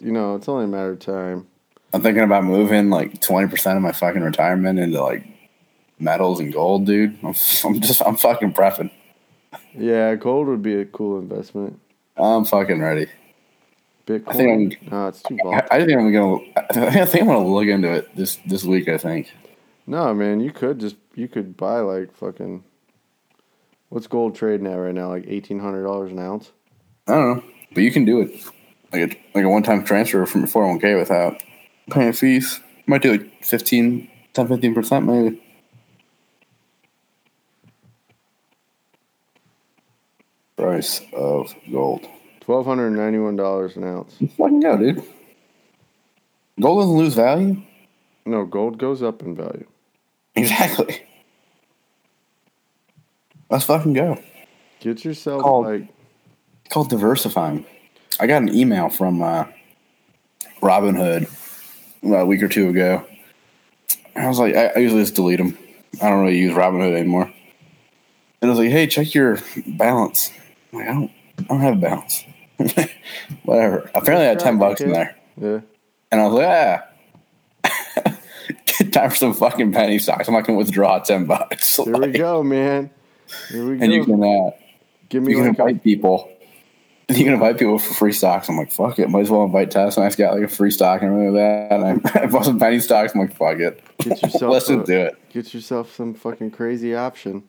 you 0.00 0.12
know, 0.12 0.34
it's 0.34 0.48
only 0.48 0.64
a 0.64 0.68
matter 0.68 0.92
of 0.92 0.98
time. 0.98 1.46
I'm 1.92 2.02
thinking 2.02 2.22
about 2.22 2.44
moving 2.44 2.90
like 2.90 3.20
20% 3.20 3.76
of 3.76 3.82
my 3.82 3.92
fucking 3.92 4.22
retirement 4.22 4.78
into 4.78 5.02
like 5.02 5.26
metals 5.98 6.40
and 6.40 6.52
gold, 6.52 6.86
dude. 6.86 7.18
I'm, 7.22 7.34
I'm 7.64 7.80
just, 7.80 8.02
I'm 8.04 8.16
fucking 8.16 8.54
prepping. 8.54 8.90
Yeah, 9.74 10.14
gold 10.16 10.48
would 10.48 10.62
be 10.62 10.74
a 10.74 10.84
cool 10.84 11.18
investment. 11.18 11.80
I'm 12.16 12.44
fucking 12.44 12.80
ready. 12.80 13.06
Bitcoin. 14.06 14.28
I 14.28 14.32
think 14.32 14.90
no, 14.90 15.08
it's 15.08 15.22
too 15.22 15.38
I. 15.46 15.66
I 15.70 15.84
think 15.84 15.98
I'm 15.98 16.12
gonna. 16.12 16.40
I 16.98 17.04
think 17.04 17.22
I'm 17.22 17.28
gonna 17.28 17.46
look 17.46 17.66
into 17.66 17.92
it 17.92 18.14
this 18.16 18.38
this 18.46 18.64
week. 18.64 18.88
I 18.88 18.98
think. 18.98 19.32
No, 19.86 20.12
man, 20.12 20.40
you 20.40 20.50
could 20.50 20.80
just 20.80 20.96
you 21.14 21.28
could 21.28 21.56
buy 21.56 21.80
like 21.80 22.14
fucking. 22.16 22.64
What's 23.92 24.06
gold 24.06 24.34
trading 24.34 24.66
at 24.66 24.74
right 24.76 24.94
now? 24.94 25.10
Like 25.10 25.26
eighteen 25.28 25.58
hundred 25.58 25.82
dollars 25.82 26.12
an 26.12 26.18
ounce. 26.18 26.50
I 27.06 27.12
don't 27.12 27.36
know, 27.36 27.44
but 27.74 27.82
you 27.82 27.92
can 27.92 28.06
do 28.06 28.22
it 28.22 28.30
like 28.90 29.02
a 29.12 29.38
like 29.38 29.44
a 29.44 29.48
one 29.50 29.62
time 29.62 29.84
transfer 29.84 30.24
from 30.24 30.40
your 30.40 30.48
401k 30.48 30.98
without 30.98 31.42
paying 31.90 32.14
fees. 32.14 32.58
Might 32.86 33.02
do 33.02 33.12
like 33.12 33.44
15, 33.44 34.08
10, 34.32 34.48
15 34.48 34.74
percent 34.74 35.04
maybe. 35.04 35.42
Price 40.56 41.02
of 41.12 41.54
gold. 41.70 42.06
Twelve 42.40 42.64
hundred 42.64 42.92
ninety 42.92 43.18
one 43.18 43.36
dollars 43.36 43.76
an 43.76 43.84
ounce. 43.84 44.16
Fucking 44.38 44.60
go, 44.60 44.78
dude. 44.78 45.02
Gold 46.58 46.80
doesn't 46.80 46.96
lose 46.96 47.12
value. 47.12 47.60
No, 48.24 48.46
gold 48.46 48.78
goes 48.78 49.02
up 49.02 49.20
in 49.20 49.36
value. 49.36 49.66
Exactly. 50.34 51.02
Let's 53.52 53.66
fucking 53.66 53.92
go. 53.92 54.18
Get 54.80 55.04
yourself 55.04 55.42
Called- 55.42 55.66
like 55.66 55.88
called 56.70 56.88
diversifying. 56.88 57.66
I 58.18 58.26
got 58.26 58.40
an 58.40 58.54
email 58.54 58.88
from 58.88 59.20
uh, 59.20 59.44
Robinhood 60.62 61.28
a 62.02 62.24
week 62.24 62.42
or 62.42 62.48
two 62.48 62.70
ago. 62.70 63.04
I 64.16 64.26
was 64.26 64.38
like, 64.38 64.54
I, 64.54 64.68
I 64.68 64.78
usually 64.78 65.02
just 65.02 65.14
delete 65.14 65.36
them. 65.36 65.58
I 66.00 66.08
don't 66.08 66.22
really 66.24 66.38
use 66.38 66.54
Robinhood 66.54 66.96
anymore. 66.96 67.24
And 68.40 68.50
I 68.50 68.54
was 68.54 68.58
like, 68.58 68.70
hey, 68.70 68.86
check 68.86 69.12
your 69.14 69.38
balance. 69.66 70.30
I'm 70.72 70.78
like, 70.78 70.88
I 70.88 70.92
don't, 70.94 71.10
I 71.38 71.42
don't 71.42 71.60
have 71.60 71.74
a 71.74 71.80
balance. 71.80 72.24
Whatever. 73.44 73.90
Apparently, 73.94 74.24
I 74.26 74.30
had 74.30 74.38
ten 74.40 74.58
bucks 74.58 74.80
in 74.80 74.92
there, 74.92 75.14
Yeah. 75.38 75.60
and 76.10 76.20
I 76.22 76.26
was 76.26 76.32
like, 76.34 76.46
ah. 76.48 78.16
Time 78.92 79.10
for 79.10 79.16
some 79.16 79.34
fucking 79.34 79.72
penny 79.72 79.98
stocks. 79.98 80.26
I'm 80.26 80.34
not 80.34 80.46
gonna 80.46 80.58
withdraw 80.58 80.98
ten 81.00 81.26
bucks. 81.26 81.76
Here 81.76 81.96
we 81.98 82.12
go, 82.12 82.42
man. 82.42 82.90
Here 83.48 83.64
we 83.64 83.80
And 83.80 83.92
you 83.92 84.04
can 84.04 84.22
uh, 84.22 84.50
Give 85.08 85.22
me 85.22 85.32
you 85.32 85.38
can 85.38 85.48
like 85.48 85.58
a, 85.58 85.62
invite 85.62 85.84
people. 85.84 86.28
You 87.08 87.24
can 87.24 87.34
invite 87.34 87.58
people 87.58 87.78
for 87.78 87.92
free 87.92 88.12
stocks. 88.12 88.48
I'm 88.48 88.56
like, 88.56 88.70
fuck 88.70 88.98
it. 88.98 89.10
Might 89.10 89.22
as 89.22 89.30
well 89.30 89.42
invite 89.44 89.70
Tess. 89.70 89.96
And 89.96 90.04
I 90.04 90.08
just 90.08 90.16
got 90.18 90.34
like 90.34 90.44
a 90.44 90.48
free 90.48 90.70
stock 90.70 91.02
and 91.02 91.10
everything 91.10 91.34
like 91.34 91.68
that. 91.68 91.72
And 91.72 92.08
I, 92.16 92.22
I 92.22 92.26
bought 92.26 92.46
some 92.46 92.58
penny 92.58 92.78
stocks. 92.80 93.12
I'm 93.14 93.20
like, 93.20 93.36
fuck 93.36 93.58
it. 93.58 93.82
Get 93.98 94.22
yourself 94.22 94.42
Let's 94.52 94.68
just 94.68 94.86
do 94.86 94.98
it. 95.00 95.16
get 95.30 95.52
yourself 95.52 95.94
some 95.94 96.14
fucking 96.14 96.52
crazy 96.52 96.94
option 96.94 97.42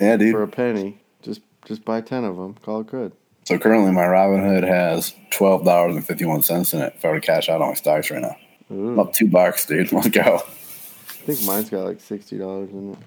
Yeah, 0.00 0.16
dude. 0.16 0.32
for 0.32 0.42
a 0.42 0.48
penny. 0.48 0.98
Just 1.22 1.42
just 1.66 1.84
buy 1.84 2.00
ten 2.00 2.24
of 2.24 2.36
them. 2.36 2.54
Call 2.54 2.80
it 2.80 2.88
good. 2.88 3.12
So 3.44 3.56
currently, 3.58 3.92
my 3.92 4.02
Robinhood 4.04 4.66
has 4.66 5.14
twelve 5.30 5.64
dollars 5.64 5.94
and 5.94 6.04
fifty 6.04 6.24
one 6.24 6.42
cents 6.42 6.72
in 6.74 6.80
it. 6.80 6.94
If 6.96 7.04
I 7.04 7.08
were 7.08 7.20
to 7.20 7.26
cash 7.26 7.48
out 7.48 7.60
on 7.60 7.68
my 7.68 7.74
stocks 7.74 8.10
right 8.10 8.22
now, 8.22 8.36
Ooh. 8.72 8.94
about 8.94 9.14
two 9.14 9.28
bucks, 9.28 9.64
dude. 9.66 9.92
Let's 9.92 10.08
go. 10.08 10.36
I 10.38 11.12
think 11.24 11.44
mine's 11.44 11.70
got 11.70 11.84
like 11.84 12.00
sixty 12.00 12.36
dollars 12.38 12.70
in 12.70 12.92
it. 12.94 12.98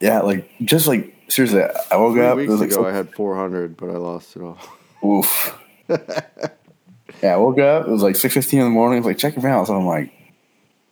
Yeah, 0.00 0.20
like 0.20 0.50
just 0.62 0.86
like 0.86 1.14
seriously, 1.28 1.62
I 1.90 1.96
woke 1.96 2.14
Three 2.14 2.26
up. 2.26 2.36
Weeks 2.36 2.52
like 2.52 2.70
ago, 2.70 2.86
I 2.86 2.92
had 2.92 3.14
four 3.14 3.34
hundred, 3.36 3.76
but 3.76 3.90
I 3.90 3.94
lost 3.96 4.36
it 4.36 4.42
all. 4.42 4.58
Oof. 5.04 5.58
yeah, 5.88 7.34
I 7.34 7.36
woke 7.36 7.58
up. 7.58 7.86
It 7.86 7.90
was 7.90 8.02
like 8.02 8.16
six 8.16 8.34
fifteen 8.34 8.60
in 8.60 8.66
the 8.66 8.70
morning. 8.70 8.96
I 8.96 9.00
was 9.00 9.06
like 9.06 9.18
check 9.18 9.34
your 9.34 9.42
balance. 9.42 9.68
And 9.68 9.78
I'm 9.78 9.86
like, 9.86 10.12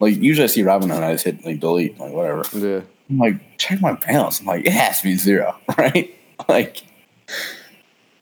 like 0.00 0.16
usually 0.16 0.44
I 0.44 0.48
see 0.48 0.62
Robinhood, 0.62 0.96
and 0.96 1.04
I 1.04 1.12
just 1.12 1.24
hit 1.24 1.44
like 1.44 1.60
delete, 1.60 1.98
like 1.98 2.12
whatever. 2.12 2.44
yeah, 2.56 2.80
I'm 3.10 3.18
like, 3.18 3.58
check 3.58 3.80
my 3.80 3.94
balance. 3.94 4.40
I'm 4.40 4.46
like, 4.46 4.64
it 4.64 4.72
has 4.72 4.98
to 4.98 5.04
be 5.04 5.16
zero, 5.16 5.56
right? 5.78 6.14
Like, 6.48 6.82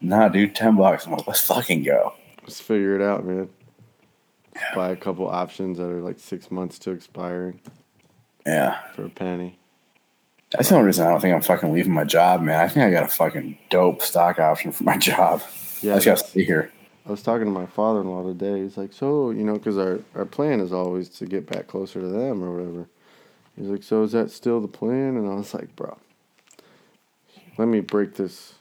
nah, 0.00 0.28
dude, 0.28 0.54
ten 0.54 0.76
bucks. 0.76 1.06
I'm 1.06 1.12
like, 1.12 1.26
let's 1.26 1.42
fucking 1.42 1.82
go. 1.84 2.14
Let's 2.42 2.60
figure 2.60 2.96
it 2.96 3.02
out, 3.02 3.24
man. 3.24 3.48
Buy 4.74 4.90
a 4.90 4.96
couple 4.96 5.28
options 5.28 5.78
that 5.78 5.84
are 5.88 6.00
like 6.02 6.18
six 6.18 6.50
months 6.50 6.78
to 6.80 6.90
expiring 6.90 7.60
Yeah, 8.44 8.78
for 8.94 9.04
a 9.04 9.08
penny. 9.08 9.58
That's 10.51 10.68
the 10.68 10.74
only 10.74 10.86
reason 10.86 11.07
I 11.07 11.11
don't 11.11 11.20
think 11.20 11.34
I'm 11.34 11.42
fucking 11.42 11.72
leaving 11.72 11.92
my 11.92 12.05
job, 12.05 12.42
man. 12.42 12.61
I 12.61 12.68
think 12.68 12.84
I 12.84 12.90
got 12.90 13.05
a 13.05 13.09
fucking 13.09 13.59
dope 13.70 14.03
stock 14.03 14.38
option 14.38 14.72
for 14.72 14.84
my 14.84 14.96
job. 15.11 15.42
Yeah, 15.80 15.92
I 15.92 15.96
just 15.96 16.07
gotta 16.07 16.28
stay 16.30 16.44
here. 16.44 16.72
I 17.07 17.11
was 17.11 17.22
talking 17.22 17.46
to 17.46 17.51
my 17.51 17.66
father-in-law 17.66 18.24
today. 18.24 18.62
He's 18.62 18.76
like, 18.76 18.92
"So, 18.92 19.30
you 19.30 19.44
know, 19.44 19.55
because 19.55 19.78
our 19.78 20.01
our 20.14 20.26
plan 20.26 20.61
is 20.61 20.72
always 20.72 21.09
to 21.11 21.26
get 21.26 21.46
back 21.46 21.66
closer 21.66 22.01
to 22.01 22.09
them 22.09 22.42
or 22.42 22.57
whatever." 22.57 22.88
He's 23.57 23.68
like, 23.68 23.82
"So 23.82 24.03
is 24.03 24.12
that 24.12 24.30
still 24.30 24.61
the 24.61 24.68
plan?" 24.68 25.16
And 25.16 25.28
I 25.28 25.34
was 25.34 25.55
like, 25.55 25.74
"Bro, 25.76 25.96
let 27.57 27.68
me 27.68 27.80
break 27.80 28.14
this 28.14 28.55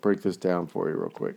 break 0.00 0.22
this 0.22 0.36
down 0.36 0.66
for 0.66 0.88
you 0.88 0.96
real 0.96 1.10
quick. 1.10 1.36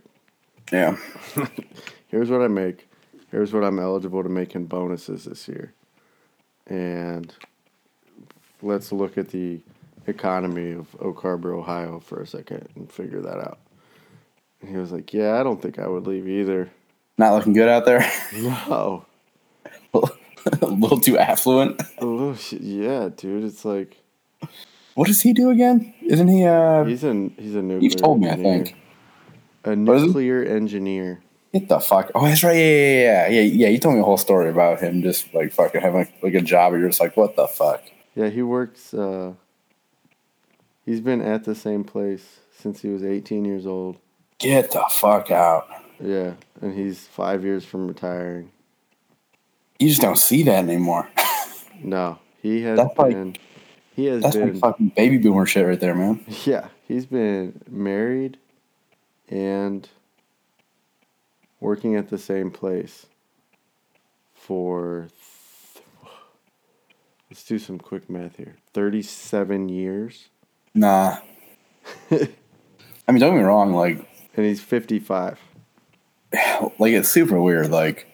Yeah, 0.71 0.97
Here's 2.07 2.30
what 2.30 2.41
I 2.41 2.47
make. 2.47 2.88
Here's 3.32 3.53
what 3.53 3.63
I'm 3.63 3.80
eligible 3.80 4.24
to 4.24 4.30
make 4.30 4.55
in 4.55 4.65
bonuses 4.65 5.26
this 5.26 5.47
year. 5.47 5.74
And 6.67 7.34
let's 8.64 8.91
look 8.91 9.18
at 9.18 9.30
the 9.30 9.59
economy 10.07 10.72
of 10.72 10.88
Oak 10.99 11.22
Harbor, 11.22 11.53
Ohio 11.53 11.99
for 11.99 12.22
a 12.22 12.28
second 12.28 12.68
and 12.76 12.91
figure 12.91 13.22
that 13.22 13.38
out." 13.38 13.59
And 14.61 14.70
he 14.72 14.78
was 14.78 14.91
like, 14.91 15.14
"Yeah, 15.14 15.39
I 15.39 15.43
don't 15.43 15.61
think 15.61 15.78
I 15.80 15.88
would 15.88 16.07
leave 16.07 16.28
either." 16.28 16.70
not 17.18 17.34
looking 17.36 17.53
good 17.53 17.70
out 17.70 17.86
there. 17.86 18.03
No. 18.34 19.05
a 19.93 20.66
little 20.66 20.99
too 20.99 21.18
affluent. 21.18 21.80
A 21.99 22.05
little 22.05 22.36
shit. 22.36 22.61
Yeah, 22.61 23.09
dude. 23.16 23.43
It's 23.43 23.64
like 23.64 23.97
What 24.95 25.07
does 25.07 25.22
he 25.22 25.32
do 25.34 25.51
again? 25.51 25.93
Isn't 26.01 26.28
he? 26.28 26.43
Uh, 26.45 26.84
he's 26.86 27.03
a 27.03 27.14
he's 27.38 27.53
a 27.55 27.61
nuclear. 27.61 27.80
you've 27.80 27.95
told 27.95 28.20
me, 28.20 28.30
I 28.30 28.36
think. 28.36 28.76
A 29.64 29.76
What 29.76 29.95
is 29.97 30.01
he? 30.01 30.07
nuclear 30.07 30.43
engineer. 30.43 31.22
Get 31.53 31.70
the 31.70 31.80
fuck! 31.80 32.09
Oh, 32.16 32.26
that's 32.26 32.43
right. 32.43 32.55
Yeah, 32.57 32.64
yeah, 32.64 33.28
yeah, 33.28 33.28
yeah, 33.30 33.41
yeah. 33.41 33.68
You 33.68 33.78
told 33.78 33.93
me 33.95 34.01
a 34.01 34.03
whole 34.03 34.18
story 34.18 34.49
about 34.49 34.80
him 34.82 35.03
just 35.03 35.32
like 35.36 35.53
fucking 35.53 35.82
having 35.82 35.99
like, 35.99 36.24
like 36.24 36.34
a 36.34 36.41
job, 36.41 36.74
you're 36.74 36.88
just 36.88 36.99
like, 36.99 37.16
what 37.16 37.36
the 37.36 37.47
fuck? 37.47 37.84
Yeah, 38.16 38.30
he 38.30 38.41
works. 38.41 38.93
Uh, 38.93 39.34
he's 40.86 41.01
been 41.01 41.22
at 41.22 41.43
the 41.45 41.55
same 41.55 41.84
place 41.84 42.39
since 42.57 42.82
he 42.82 42.89
was 42.89 43.03
18 43.03 43.45
years 43.45 43.66
old. 43.66 43.97
Get 44.39 44.72
the 44.72 44.84
fuck 44.89 45.32
out! 45.32 45.68
Yeah, 45.99 46.34
and 46.61 46.74
he's 46.76 47.07
five 47.07 47.43
years 47.43 47.64
from 47.66 47.88
retiring. 47.88 48.51
You 49.80 49.89
just 49.89 50.01
don't 50.01 50.18
see 50.18 50.43
that 50.43 50.64
anymore. 50.64 51.09
No, 51.82 52.20
he 52.41 52.61
has 52.61 52.78
That's 52.78 52.97
like- 52.97 53.11
been. 53.14 53.36
he 53.93 54.05
has 54.05 54.22
That's 54.24 54.38
been. 54.38 54.53
like 54.53 54.59
fucking 54.61 54.89
baby 54.95 55.18
boomer 55.18 55.45
shit 55.45 55.66
right 55.68 55.78
there, 55.80 55.93
man. 55.95 56.24
Yeah, 56.45 56.68
he's 56.88 57.05
been 57.05 57.59
married 57.70 58.38
and 59.28 59.89
working 61.59 61.95
at 61.97 62.09
the 62.09 62.18
same 62.18 62.51
place 62.51 63.07
for 64.34 65.07
let's 67.34 67.43
do 67.43 67.57
some 67.57 67.79
quick 67.79 68.09
math 68.09 68.38
here. 68.38 68.57
37 68.73 69.67
years 69.67 70.29
Nah. 70.73 71.17
I 72.11 73.11
mean, 73.11 73.19
don't 73.19 73.34
get 73.34 73.38
me 73.38 73.43
wrong. 73.43 73.73
Like, 73.73 73.97
and 74.36 74.45
he's 74.45 74.61
55. 74.61 75.39
like 76.79 76.93
it's 76.93 77.09
super 77.09 77.39
weird. 77.39 77.69
Like, 77.69 78.07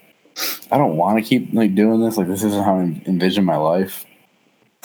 I 0.72 0.78
don't 0.78 0.98
want 0.98 1.24
to 1.24 1.28
keep 1.28 1.54
like 1.54 1.76
doing 1.76 2.02
this. 2.02 2.18
Like, 2.18 2.28
this 2.28 2.44
isn't 2.44 2.64
how 2.64 2.80
I 2.80 3.02
envision 3.06 3.46
my 3.46 3.58
life. 3.58 4.06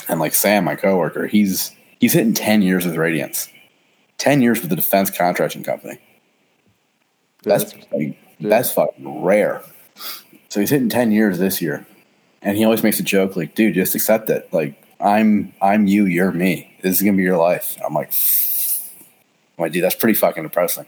And 0.09 0.21
like 0.21 0.35
Sam, 0.35 0.65
my 0.65 0.77
coworker, 0.77 1.27
he's 1.27 1.73
he's 1.99 2.13
hitting 2.13 2.35
ten 2.35 2.61
years 2.61 2.85
with 2.85 2.97
Radiance, 2.97 3.49
ten 4.19 4.43
years 4.43 4.61
with 4.61 4.69
the 4.69 4.77
defense 4.77 5.11
contracting 5.11 5.65
company. 5.65 5.99
That's 7.43 7.75
like, 7.91 8.19
that's 8.39 8.71
fucking 8.71 9.23
rare. 9.23 9.63
So 10.51 10.61
he's 10.61 10.71
hitting 10.71 10.91
ten 10.91 11.11
years 11.11 11.39
this 11.39 11.63
year, 11.63 11.87
and 12.45 12.57
he 12.57 12.65
always 12.65 12.83
makes 12.83 13.01
a 13.01 13.03
joke 13.03 13.35
like, 13.37 13.55
"Dude, 13.55 13.75
just 13.75 13.95
accept 13.95 14.31
it. 14.31 14.49
Like, 14.53 14.81
I'm 15.01 15.53
I'm 15.61 15.87
you, 15.87 16.05
you're 16.07 16.31
me. 16.33 16.73
This 16.83 16.97
is 16.97 17.03
gonna 17.03 17.17
be 17.17 17.23
your 17.25 17.37
life." 17.39 17.75
And 17.77 17.85
I'm 17.85 17.95
like, 17.95 18.13
"I'm 19.59 19.63
like, 19.63 19.73
dude, 19.73 19.83
that's 19.83 19.95
pretty 19.97 20.15
fucking 20.15 20.43
depressing." 20.43 20.87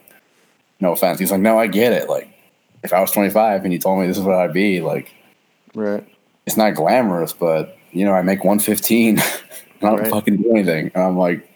No 0.81 0.93
offense. 0.93 1.19
He's 1.19 1.31
like, 1.33 1.41
"No, 1.41 1.59
I 1.59 1.67
get 1.67 1.93
it. 1.93 2.09
Like, 2.09 2.29
if 2.85 2.93
I 2.93 3.01
was 3.01 3.11
25 3.11 3.65
and 3.65 3.73
you 3.73 3.79
told 3.79 4.01
me 4.01 4.07
this 4.07 4.19
is 4.19 4.23
what 4.25 4.37
I'd 4.37 4.53
be, 4.53 4.81
like, 4.81 5.13
right. 5.75 6.07
it's 6.47 6.57
not 6.57 6.75
glamorous, 6.75 7.33
but 7.33 7.77
you 7.93 8.05
know, 8.05 8.13
I 8.13 8.23
make 8.23 8.45
115. 8.45 9.19
and 9.19 9.25
I 9.83 9.91
don't 9.91 10.01
Right. 10.01 10.11
fucking 10.11 10.37
do 10.37 10.51
anything." 10.53 10.91
And 10.95 11.03
I'm 11.03 11.17
like, 11.19 11.49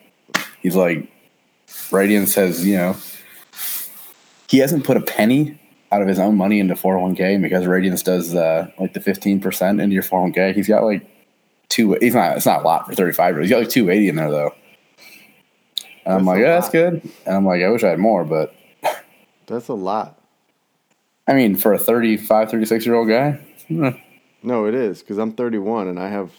he's 0.63 0.75
like, 0.77 1.07
Radiance 1.93 2.33
says, 2.35 2.67
you 2.67 2.77
know, 2.77 2.97
he 4.49 4.59
hasn't 4.59 4.85
put 4.85 4.97
a 4.97 5.01
penny 5.01 5.59
out 5.93 6.03
of 6.03 6.09
his 6.09 6.19
own 6.19 6.37
money 6.37 6.61
into 6.61 6.75
401k 6.75 7.35
and 7.35 7.43
because 7.43 7.67
Radiance 7.67 8.03
does 8.03 8.35
uh, 8.35 8.71
like 8.79 8.93
the 8.93 9.01
15% 9.01 9.83
into 9.83 9.95
your 9.95 10.03
401k. 10.03 10.55
He's 10.55 10.69
got 10.69 10.85
like 10.85 11.05
two. 11.69 11.95
He's 12.01 12.15
not. 12.15 12.37
It's 12.37 12.47
not 12.47 12.61
a 12.61 12.65
lot 12.65 12.87
for 12.87 12.95
35. 12.95 13.35
But 13.35 13.41
he's 13.43 13.51
got 13.51 13.59
like 13.61 13.69
280 13.71 14.09
in 14.09 14.17
there 14.17 14.31
though. 14.31 14.55
And 16.05 16.15
I'm 16.15 16.25
That's 16.25 16.27
like, 16.27 16.41
yeah, 16.41 16.55
that's 16.61 16.71
good. 16.71 17.03
And 17.27 17.37
I'm 17.37 17.45
like, 17.45 17.63
I 17.63 17.69
wish 17.71 17.83
I 17.85 17.89
had 17.89 17.99
more, 17.99 18.25
but 18.25 18.55
That's 19.47 19.69
a 19.69 19.75
lot. 19.75 20.19
I 21.27 21.35
mean, 21.35 21.57
for 21.57 21.73
a 21.73 21.79
35, 21.79 22.51
36 22.51 22.87
year 22.87 22.95
old 22.95 23.09
guy, 23.09 23.41
eh, 23.71 23.93
No, 24.43 24.67
it 24.67 24.75
is 24.75 25.01
because 25.01 25.19
I'm 25.19 25.33
31 25.33 25.89
and 25.89 25.99
I 25.99 26.09
have 26.09 26.31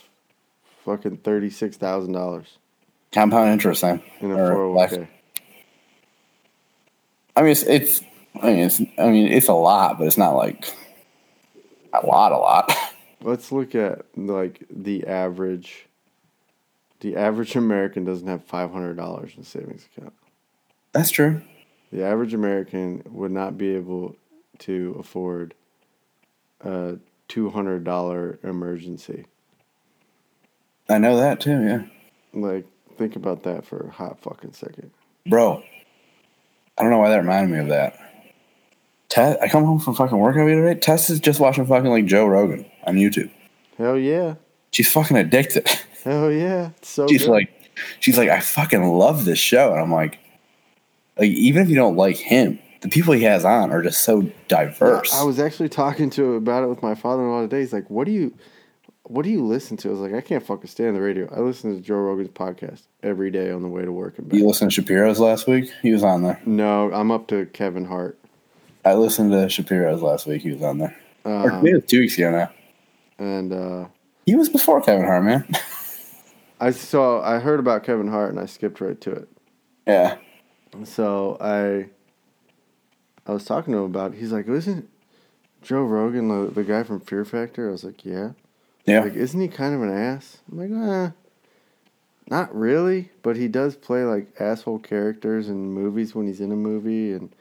fucking 0.85 1.17
$36,000 1.17 2.45
compound 3.13 3.49
interest, 3.51 3.81
Sam. 3.81 4.01
in 4.21 4.31
a 4.31 4.35
Or 4.35 4.73
life. 4.73 4.91
401k. 4.91 5.07
I 7.35 7.41
mean, 7.41 7.51
it's, 7.51 7.63
it's. 7.63 8.01
I 8.39 8.47
mean, 8.47 8.59
it's. 8.59 8.81
I 8.97 9.09
mean, 9.09 9.27
it's 9.27 9.47
a 9.47 9.53
lot, 9.53 9.97
but 9.97 10.07
it's 10.07 10.17
not 10.17 10.35
like 10.35 10.73
a 11.93 12.05
lot, 12.05 12.31
a 12.31 12.37
lot. 12.37 12.71
Let's 13.21 13.51
look 13.51 13.75
at 13.75 14.05
like 14.15 14.63
the 14.69 15.05
average. 15.07 15.87
The 17.01 17.15
average 17.15 17.55
American 17.55 18.05
doesn't 18.05 18.27
have 18.27 18.43
five 18.43 18.71
hundred 18.71 18.95
dollars 18.97 19.33
in 19.35 19.41
a 19.41 19.45
savings 19.45 19.87
account. 19.95 20.13
That's 20.91 21.09
true. 21.09 21.41
The 21.91 22.03
average 22.03 22.33
American 22.33 23.03
would 23.09 23.31
not 23.31 23.57
be 23.57 23.75
able 23.75 24.15
to 24.59 24.95
afford 24.99 25.53
a 26.61 26.97
two 27.27 27.49
hundred 27.49 27.83
dollar 27.83 28.39
emergency. 28.43 29.25
I 30.89 30.97
know 30.97 31.17
that 31.17 31.39
too. 31.39 31.63
Yeah. 31.63 31.83
Like, 32.33 32.65
think 32.97 33.15
about 33.15 33.43
that 33.43 33.65
for 33.65 33.87
a 33.87 33.91
hot 33.91 34.21
fucking 34.21 34.53
second. 34.53 34.91
Bro, 35.25 35.63
I 36.77 36.81
don't 36.81 36.91
know 36.91 36.99
why 36.99 37.09
that 37.09 37.17
reminded 37.17 37.51
me 37.51 37.59
of 37.59 37.67
that. 37.69 37.99
Tess, 39.11 39.37
I 39.41 39.49
come 39.49 39.65
home 39.65 39.77
from 39.79 39.93
fucking 39.93 40.17
work 40.17 40.37
every 40.37 40.55
day. 40.55 40.79
Tess 40.79 41.09
is 41.09 41.19
just 41.19 41.39
watching 41.41 41.65
fucking 41.65 41.89
like 41.91 42.05
Joe 42.05 42.25
Rogan 42.25 42.65
on 42.85 42.95
YouTube. 42.95 43.29
Hell 43.77 43.97
yeah, 43.97 44.35
She's 44.71 44.89
fucking 44.91 45.17
addicted. 45.17 45.67
hell 46.03 46.31
yeah, 46.31 46.69
it's 46.77 46.89
so 46.89 47.07
she's 47.07 47.25
good. 47.25 47.31
like, 47.31 47.71
she's 47.99 48.17
like, 48.17 48.29
I 48.29 48.39
fucking 48.39 48.81
love 48.83 49.25
this 49.25 49.37
show, 49.37 49.73
and 49.73 49.81
I'm 49.81 49.91
like, 49.91 50.17
like 51.17 51.29
even 51.29 51.61
if 51.61 51.69
you 51.69 51.75
don't 51.75 51.97
like 51.97 52.15
him, 52.15 52.57
the 52.79 52.87
people 52.87 53.13
he 53.13 53.23
has 53.23 53.43
on 53.43 53.69
are 53.71 53.81
just 53.81 54.01
so 54.03 54.31
diverse. 54.47 55.13
I 55.13 55.23
was 55.23 55.39
actually 55.39 55.69
talking 55.69 56.09
to 56.11 56.35
about 56.35 56.63
it 56.63 56.67
with 56.67 56.81
my 56.81 56.95
father-in-law 56.95 57.41
today. 57.41 57.59
He's 57.59 57.73
like, 57.73 57.89
"What 57.89 58.05
do 58.05 58.11
you, 58.13 58.33
what 59.03 59.23
do 59.23 59.29
you 59.29 59.45
listen 59.45 59.75
to?" 59.77 59.89
I 59.89 59.91
was 59.91 59.99
like, 59.99 60.13
"I 60.13 60.21
can't 60.21 60.45
fucking 60.45 60.67
stand 60.67 60.95
the 60.95 61.01
radio. 61.01 61.27
I 61.35 61.41
listen 61.41 61.75
to 61.75 61.81
Joe 61.81 61.95
Rogan's 61.95 62.29
podcast 62.29 62.83
every 63.03 63.29
day 63.29 63.51
on 63.51 63.61
the 63.61 63.67
way 63.67 63.83
to 63.83 63.91
work 63.91 64.17
and 64.19 64.29
back." 64.29 64.39
you 64.39 64.47
listened 64.47 64.71
to 64.71 64.81
Shapiro's 64.81 65.19
last 65.19 65.47
week? 65.47 65.69
He 65.81 65.91
was 65.91 66.01
on 66.01 66.23
there. 66.23 66.39
No, 66.45 66.93
I'm 66.93 67.11
up 67.11 67.27
to 67.27 67.45
Kevin 67.47 67.83
Hart. 67.83 68.17
I 68.83 68.93
listened 68.95 69.31
to 69.31 69.47
Shapiro's 69.49 70.01
last 70.01 70.25
week. 70.25 70.41
He 70.41 70.51
was 70.51 70.61
on 70.61 70.77
there. 70.79 70.95
or 71.23 71.51
Um, 71.51 71.63
maybe 71.63 71.75
was 71.75 71.85
two 71.85 71.99
weeks 71.99 72.17
ago 72.17 72.31
now. 72.31 72.51
and 73.19 73.53
uh, 73.53 73.85
He 74.25 74.35
was 74.35 74.49
before 74.49 74.81
Kevin 74.81 75.05
Hart, 75.05 75.23
man. 75.23 75.47
I 76.59 76.71
saw, 76.71 77.21
I 77.21 77.39
heard 77.39 77.59
about 77.59 77.83
Kevin 77.83 78.07
Hart, 78.07 78.31
and 78.31 78.39
I 78.39 78.45
skipped 78.45 78.81
right 78.81 78.99
to 79.01 79.11
it. 79.11 79.29
yeah. 79.87 80.17
So 80.85 81.37
I, 81.41 81.89
I 83.29 83.33
was 83.33 83.43
talking 83.45 83.73
to 83.73 83.79
him 83.79 83.85
about. 83.85 84.13
It. 84.13 84.19
He's 84.19 84.31
like, 84.31 84.47
"Isn't 84.47 84.87
Joe 85.61 85.81
Rogan 85.83 86.29
the, 86.29 86.49
the 86.49 86.63
guy 86.63 86.83
from 86.83 87.01
Fear 87.01 87.25
Factor?" 87.25 87.67
I 87.67 87.71
was 87.73 87.83
like, 87.83 88.05
"Yeah." 88.05 88.31
Yeah. 88.85 89.01
Like, 89.01 89.15
isn't 89.15 89.39
he 89.41 89.49
kind 89.49 89.75
of 89.75 89.81
an 89.83 89.91
ass? 89.91 90.37
I'm 90.49 90.57
like, 90.57 90.71
eh, 90.71 91.11
not 92.29 92.55
really, 92.55 93.11
but 93.21 93.35
he 93.35 93.47
does 93.49 93.75
play 93.75 94.03
like 94.05 94.27
asshole 94.39 94.79
characters 94.79 95.49
in 95.49 95.71
movies 95.73 96.15
when 96.15 96.25
he's 96.25 96.39
in 96.39 96.53
a 96.53 96.55
movie, 96.55 97.11
and 97.11 97.35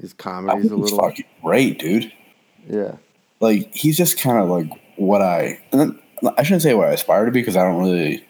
his 0.00 0.14
I 0.18 0.22
comedy's 0.22 0.70
a 0.70 0.76
little, 0.76 0.98
fucking 0.98 1.24
great, 1.42 1.78
dude. 1.78 2.12
yeah, 2.68 2.96
Like 3.40 3.74
he's 3.74 3.96
just 3.96 4.18
kind 4.18 4.38
of 4.38 4.48
like 4.48 4.70
what 4.96 5.22
I. 5.22 5.60
And 5.72 5.80
then, 5.80 6.00
I 6.36 6.42
shouldn't 6.42 6.62
say 6.62 6.74
what 6.74 6.88
I 6.88 6.92
aspire 6.92 7.24
to 7.26 7.30
be 7.30 7.40
because 7.40 7.56
I 7.56 7.62
don't 7.64 7.80
really, 7.80 8.24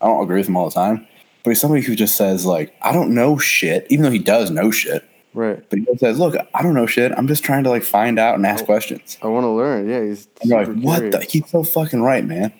I 0.00 0.06
don't 0.06 0.22
agree 0.22 0.38
with 0.38 0.48
him 0.48 0.56
all 0.56 0.68
the 0.68 0.74
time. 0.74 1.06
But 1.42 1.50
he's 1.50 1.60
somebody 1.60 1.82
who 1.82 1.96
just 1.96 2.16
says 2.16 2.44
like, 2.44 2.74
I 2.82 2.92
don't 2.92 3.14
know 3.14 3.38
shit, 3.38 3.86
even 3.90 4.04
though 4.04 4.10
he 4.10 4.18
does 4.18 4.50
know 4.50 4.70
shit. 4.70 5.08
right. 5.32 5.64
But 5.68 5.78
he 5.78 5.86
says, 5.96 6.18
look, 6.18 6.36
I 6.54 6.62
don't 6.62 6.74
know 6.74 6.86
shit. 6.86 7.12
I'm 7.12 7.26
just 7.26 7.42
trying 7.42 7.64
to 7.64 7.70
like 7.70 7.82
find 7.82 8.18
out 8.18 8.34
and 8.34 8.46
ask 8.46 8.62
oh, 8.62 8.66
questions. 8.66 9.18
I 9.22 9.26
want 9.28 9.44
to 9.44 9.50
learn. 9.50 9.88
Yeah, 9.88 10.02
he's 10.02 10.28
like, 10.44 10.68
what 10.74 11.10
the? 11.12 11.20
He's 11.20 11.48
so 11.50 11.64
fucking 11.64 12.02
right, 12.02 12.24
man. 12.24 12.52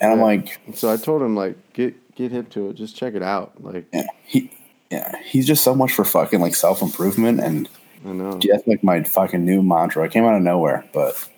And 0.00 0.12
I'm 0.12 0.20
like, 0.20 0.60
So 0.74 0.92
I 0.92 0.96
told 0.96 1.22
him 1.22 1.36
like, 1.36 1.56
get 1.72 2.14
get 2.14 2.32
hip 2.32 2.50
to 2.50 2.70
it, 2.70 2.74
just 2.74 2.96
check 2.96 3.14
it 3.14 3.22
out. 3.22 3.52
Like, 3.62 3.86
yeah, 3.92 4.06
he, 4.24 4.50
yeah, 4.90 5.16
he's 5.22 5.46
just 5.46 5.62
so 5.62 5.74
much 5.74 5.92
for 5.92 6.04
fucking 6.04 6.40
like 6.40 6.54
self 6.54 6.82
improvement 6.82 7.40
and 7.40 7.68
I 8.06 8.12
know. 8.12 8.38
Yeah, 8.40 8.54
that's 8.54 8.68
like 8.68 8.84
my 8.84 9.02
fucking 9.02 9.44
new 9.44 9.62
mantra. 9.62 10.04
I 10.04 10.08
came 10.08 10.24
out 10.24 10.36
of 10.36 10.42
nowhere, 10.42 10.88
but 10.92 11.28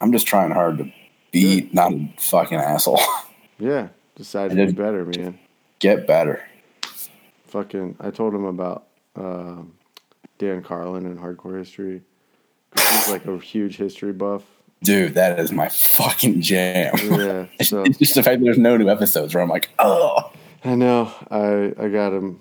I'm 0.00 0.10
just 0.10 0.26
trying 0.26 0.50
hard 0.50 0.78
to 0.78 0.92
be 1.30 1.70
not 1.72 1.92
a 1.92 2.08
fucking 2.18 2.58
asshole. 2.58 3.00
Yeah, 3.58 3.88
decided 4.16 4.60
I 4.60 4.66
to 4.66 4.66
be 4.66 4.72
better, 4.74 5.06
man. 5.06 5.38
Get 5.78 6.06
better. 6.06 6.42
Fucking, 7.46 7.96
I 7.98 8.10
told 8.10 8.34
him 8.34 8.44
about 8.44 8.84
um, 9.14 9.72
Dan 10.36 10.62
Carlin 10.62 11.06
and 11.06 11.18
hardcore 11.18 11.56
History. 11.56 12.02
He's 12.76 13.08
like 13.08 13.24
a 13.24 13.38
huge 13.38 13.78
history 13.78 14.12
buff. 14.12 14.42
Dude, 14.82 15.14
that 15.14 15.40
is 15.40 15.52
my 15.52 15.70
fucking 15.70 16.42
jam. 16.42 16.94
Yeah, 17.02 17.46
so 17.62 17.82
it's 17.86 17.96
just 17.96 18.14
the 18.14 18.22
fact 18.22 18.40
that 18.40 18.44
there's 18.44 18.58
no 18.58 18.76
new 18.76 18.90
episodes 18.90 19.34
where 19.34 19.42
I'm 19.42 19.48
like, 19.48 19.70
oh. 19.78 20.30
I 20.62 20.74
know. 20.74 21.10
I 21.30 21.72
I 21.82 21.88
got 21.88 22.12
him 22.12 22.40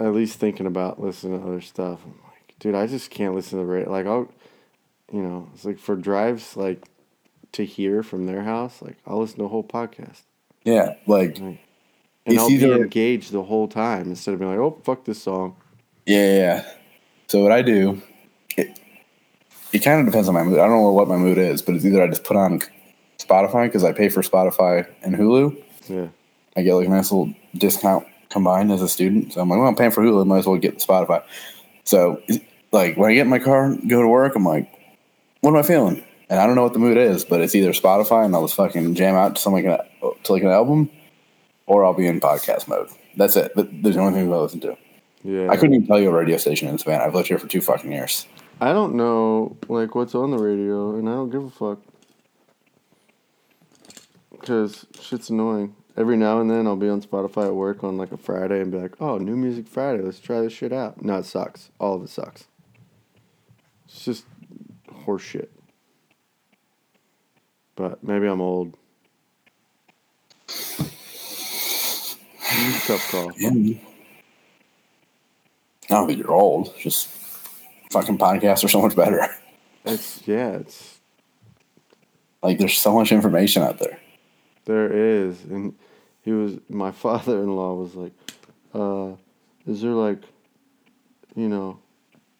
at 0.00 0.12
least 0.12 0.40
thinking 0.40 0.66
about 0.66 1.00
listening 1.00 1.40
to 1.40 1.46
other 1.46 1.60
stuff. 1.60 2.00
Dude, 2.60 2.74
I 2.74 2.86
just 2.86 3.10
can't 3.10 3.34
listen 3.34 3.58
to 3.58 3.64
the 3.64 3.70
radio. 3.70 3.90
Like 3.90 4.06
I'll, 4.06 4.30
you 5.12 5.20
know, 5.22 5.48
it's 5.54 5.64
like 5.64 5.78
for 5.78 5.96
drives 5.96 6.56
like 6.56 6.82
to 7.52 7.64
hear 7.64 8.02
from 8.02 8.26
their 8.26 8.42
house. 8.42 8.80
Like 8.82 8.96
I'll 9.06 9.20
listen 9.20 9.38
to 9.38 9.44
a 9.44 9.48
whole 9.48 9.64
podcast 9.64 10.22
Yeah, 10.64 10.94
like, 11.06 11.38
and 11.38 11.58
I'll 12.38 12.48
be 12.48 12.54
either- 12.54 12.76
engaged 12.82 13.32
the 13.32 13.42
whole 13.42 13.68
time 13.68 14.08
instead 14.08 14.34
of 14.34 14.40
being 14.40 14.50
like, 14.50 14.60
oh 14.60 14.80
fuck 14.84 15.04
this 15.04 15.22
song. 15.22 15.56
yeah, 16.06 16.18
yeah, 16.26 16.36
yeah. 16.36 16.64
So 17.28 17.42
what 17.42 17.52
I 17.52 17.62
do, 17.62 18.00
it, 18.56 18.78
it 19.72 19.78
kind 19.80 20.00
of 20.00 20.06
depends 20.06 20.28
on 20.28 20.34
my 20.34 20.42
mood. 20.42 20.58
I 20.58 20.66
don't 20.66 20.80
know 20.82 20.92
what 20.92 21.08
my 21.08 21.16
mood 21.16 21.38
is, 21.38 21.62
but 21.62 21.74
it's 21.74 21.84
either 21.84 22.02
I 22.02 22.06
just 22.06 22.24
put 22.24 22.36
on 22.36 22.60
Spotify 23.18 23.66
because 23.66 23.82
I 23.84 23.92
pay 23.92 24.08
for 24.08 24.22
Spotify 24.22 24.86
and 25.02 25.14
Hulu. 25.16 25.60
Yeah, 25.88 26.08
I 26.56 26.62
get 26.62 26.74
like 26.74 26.86
a 26.86 26.90
nice 26.90 27.10
little 27.10 27.34
discount 27.56 28.06
combined 28.30 28.70
as 28.72 28.82
a 28.82 28.88
student. 28.88 29.32
So 29.32 29.40
I'm 29.40 29.48
like, 29.48 29.58
well, 29.58 29.68
I'm 29.68 29.74
paying 29.74 29.90
for 29.90 30.02
Hulu, 30.02 30.26
might 30.26 30.38
as 30.38 30.46
well 30.46 30.56
get 30.58 30.78
Spotify. 30.78 31.22
So 31.84 32.20
like 32.72 32.96
when 32.96 33.10
I 33.10 33.14
get 33.14 33.22
in 33.22 33.28
my 33.28 33.38
car, 33.38 33.74
go 33.86 34.02
to 34.02 34.08
work, 34.08 34.34
I'm 34.36 34.44
like, 34.44 34.70
what 35.40 35.50
am 35.50 35.56
I 35.56 35.62
feeling? 35.62 36.02
And 36.30 36.40
I 36.40 36.46
don't 36.46 36.56
know 36.56 36.62
what 36.62 36.72
the 36.72 36.78
mood 36.78 36.96
is, 36.96 37.24
but 37.24 37.40
it's 37.40 37.54
either 37.54 37.72
Spotify 37.72 38.24
and 38.24 38.34
I'll 38.34 38.42
just 38.42 38.54
fucking 38.56 38.94
jam 38.94 39.14
out 39.14 39.36
to 39.36 39.40
some 39.42 39.52
like 39.52 39.64
an, 39.66 39.78
to 40.24 40.32
like 40.32 40.42
an 40.42 40.48
album, 40.48 40.90
or 41.66 41.84
I'll 41.84 41.92
be 41.94 42.06
in 42.06 42.20
podcast 42.20 42.66
mode. 42.66 42.88
That's 43.16 43.36
it. 43.36 43.52
There's 43.54 43.94
the 43.94 44.00
only 44.00 44.18
thing 44.18 44.32
I 44.32 44.36
listen 44.36 44.60
to. 44.60 44.76
yeah. 45.22 45.48
I 45.50 45.56
couldn't 45.56 45.74
even 45.74 45.86
tell 45.86 46.00
you 46.00 46.08
a 46.08 46.12
radio 46.12 46.36
station 46.38 46.66
in 46.68 46.78
Savannah. 46.78 47.04
I've 47.04 47.14
lived 47.14 47.28
here 47.28 47.38
for 47.38 47.46
two 47.46 47.60
fucking 47.60 47.92
years. 47.92 48.26
I 48.60 48.72
don't 48.72 48.94
know 48.94 49.56
like 49.68 49.94
what's 49.94 50.14
on 50.14 50.30
the 50.30 50.38
radio, 50.38 50.96
and 50.96 51.08
I 51.08 51.12
don't 51.12 51.30
give 51.30 51.44
a 51.44 51.50
fuck. 51.50 51.78
Cause 54.42 54.86
shit's 55.00 55.30
annoying. 55.30 55.74
Every 55.96 56.16
now 56.16 56.40
and 56.40 56.50
then 56.50 56.66
I'll 56.66 56.74
be 56.76 56.88
on 56.88 57.00
Spotify 57.02 57.46
at 57.46 57.54
work 57.54 57.84
on 57.84 57.96
like 57.96 58.10
a 58.10 58.16
Friday 58.16 58.60
and 58.60 58.72
be 58.72 58.78
like, 58.78 59.00
"Oh, 59.00 59.18
new 59.18 59.36
music 59.36 59.68
Friday. 59.68 60.02
Let's 60.02 60.18
try 60.18 60.40
this 60.40 60.52
shit 60.52 60.72
out." 60.72 61.02
No, 61.04 61.18
it 61.18 61.24
sucks. 61.24 61.70
All 61.78 61.94
of 61.94 62.02
it 62.02 62.10
sucks. 62.10 62.46
It's 63.86 64.04
just 64.04 64.24
horseshit. 64.90 65.48
But 67.76 68.02
maybe 68.02 68.26
I'm 68.26 68.40
old. 68.40 68.76
Tough 72.86 73.10
call. 73.10 73.32
Yeah. 73.36 73.50
I 73.50 73.80
don't 75.88 76.06
think 76.06 76.18
you're 76.18 76.32
old. 76.32 76.76
Just 76.78 77.08
fucking 77.90 78.18
podcasts 78.18 78.64
are 78.64 78.68
so 78.68 78.82
much 78.82 78.96
better. 78.96 79.28
It's 79.84 80.26
yeah. 80.26 80.52
It's 80.52 80.98
Like 82.42 82.58
there's 82.58 82.78
so 82.78 82.94
much 82.94 83.12
information 83.12 83.62
out 83.62 83.78
there. 83.78 83.98
There 84.64 84.90
is, 84.90 85.44
and 85.44 85.74
he 86.24 86.32
was 86.32 86.58
my 86.68 86.90
father-in-law 87.04 87.74
was 87.74 87.94
like, 87.94 88.12
uh, 88.74 89.12
"Is 89.66 89.82
there 89.82 89.92
like, 89.92 90.20
you 91.36 91.48
know, 91.48 91.78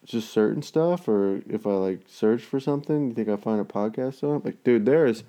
just 0.04 0.30
certain 0.30 0.62
stuff, 0.62 1.06
or 1.08 1.42
if 1.48 1.66
I 1.66 1.70
like 1.72 2.00
search 2.08 2.42
for 2.42 2.58
something, 2.60 3.08
you 3.08 3.14
think 3.14 3.28
I 3.28 3.36
find 3.36 3.60
a 3.60 3.64
podcast 3.64 4.22
on?" 4.22 4.36
it?" 4.38 4.44
Like, 4.44 4.64
dude, 4.64 4.86
there 4.86 5.06
is 5.06 5.22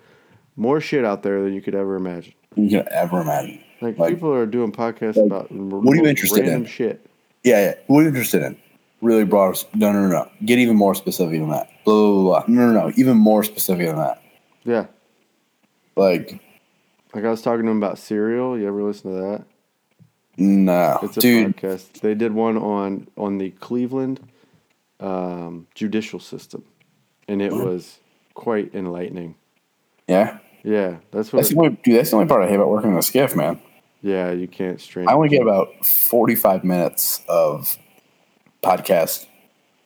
more 0.56 0.80
shit 0.80 1.04
out 1.04 1.22
there 1.22 1.42
than 1.42 1.52
you 1.52 1.60
could 1.60 1.74
ever 1.74 1.96
imagine. 1.96 2.32
You 2.54 2.70
can 2.82 2.88
ever 2.90 3.20
imagine. 3.20 3.60
Like, 3.82 3.98
Like- 3.98 4.14
people 4.14 4.32
are 4.32 4.46
doing 4.46 4.72
podcasts 4.72 5.16
Like, 5.16 5.26
about 5.26 5.52
what 5.52 5.92
are 5.92 5.96
you 6.02 6.06
interested 6.06 6.40
random 6.40 6.62
in? 6.62 6.66
shit. 6.66 7.06
Yeah, 7.44 7.60
yeah. 7.60 7.74
What 7.86 7.98
are 7.98 8.02
you 8.04 8.08
interested 8.08 8.42
in? 8.42 8.56
Really 9.02 9.24
broad. 9.24 9.58
No, 9.74 9.92
no, 9.92 10.00
no, 10.02 10.08
no. 10.08 10.30
Get 10.46 10.58
even 10.58 10.74
more 10.76 10.94
specific 10.94 11.38
than 11.38 11.50
that. 11.50 11.68
Blah, 11.84 11.94
blah, 11.94 12.12
blah, 12.22 12.22
blah. 12.22 12.44
No, 12.48 12.72
no, 12.72 12.86
no. 12.88 12.92
Even 12.96 13.18
more 13.18 13.44
specific 13.44 13.86
than 13.86 13.96
that. 13.96 14.22
Yeah, 14.64 14.86
Like, 15.94 16.40
like 17.16 17.24
I 17.24 17.30
was 17.30 17.42
talking 17.42 17.64
to 17.64 17.70
him 17.70 17.78
about 17.78 17.98
Serial. 17.98 18.58
You 18.58 18.68
ever 18.68 18.82
listen 18.82 19.10
to 19.12 19.16
that? 19.22 19.44
no. 20.38 20.98
It's 21.02 21.16
a 21.16 21.20
Dude, 21.20 21.56
podcast. 21.56 22.00
They 22.00 22.14
did 22.14 22.32
one 22.32 22.56
on 22.58 23.08
on 23.16 23.38
the 23.38 23.50
Cleveland 23.50 24.20
um, 25.00 25.66
judicial 25.74 26.20
system, 26.20 26.64
and 27.26 27.40
it 27.42 27.52
was 27.52 27.98
quite 28.34 28.74
enlightening. 28.74 29.34
yeah. 30.06 30.38
Yeah, 30.62 30.96
that's 31.12 31.32
what. 31.32 31.38
That's 31.42 31.50
the, 31.54 31.58
only, 31.60 31.78
dude, 31.84 31.96
that's 31.96 32.10
the 32.10 32.16
only 32.16 32.28
part 32.28 32.42
I 32.42 32.48
hate 32.48 32.56
about 32.56 32.68
working 32.70 32.90
on 32.90 32.96
a 32.96 33.00
SCIF, 33.00 33.36
man. 33.36 33.60
yeah, 34.02 34.32
you 34.32 34.48
can't 34.48 34.80
stream. 34.80 35.08
I 35.08 35.12
only 35.12 35.28
get 35.28 35.40
about 35.40 35.68
45 35.86 36.64
minutes 36.64 37.20
of 37.28 37.78
podcast 38.64 39.26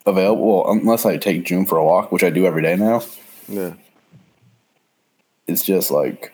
available, 0.07 0.63
well, 0.65 0.73
unless 0.73 1.05
I 1.05 1.19
take 1.19 1.45
June 1.45 1.67
for 1.67 1.77
a 1.77 1.85
walk, 1.85 2.11
which 2.11 2.25
I 2.25 2.31
do 2.31 2.47
every 2.47 2.63
day 2.63 2.77
now. 2.77 3.03
Yeah, 3.47 3.75
It's 5.47 5.63
just 5.65 5.91
like, 5.91 6.33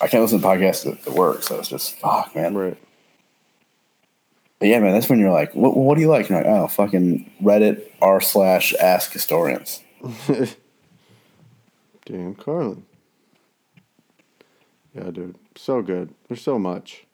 I 0.00 0.08
can't 0.08 0.22
listen 0.22 0.40
to 0.40 0.46
podcasts 0.46 0.90
at, 0.90 1.06
at 1.06 1.14
work, 1.14 1.42
so 1.42 1.58
it's 1.58 1.68
just, 1.68 1.96
fuck, 1.96 2.34
man. 2.34 2.54
right. 2.54 2.76
But 4.58 4.68
yeah, 4.68 4.78
man, 4.80 4.92
that's 4.92 5.08
when 5.08 5.18
you're 5.18 5.32
like, 5.32 5.54
what, 5.54 5.76
what 5.76 5.94
do 5.94 6.00
you 6.00 6.08
like? 6.08 6.28
You're 6.28 6.38
like, 6.38 6.46
oh, 6.46 6.66
fucking 6.66 7.30
Reddit 7.42 7.90
r 8.02 8.20
slash 8.20 8.74
ask 8.74 9.12
historians. 9.12 9.82
Dan 12.04 12.34
Carlin. 12.34 12.84
Yeah, 14.94 15.10
dude, 15.10 15.36
so 15.56 15.82
good. 15.82 16.14
There's 16.28 16.42
so 16.42 16.58
much. 16.58 17.06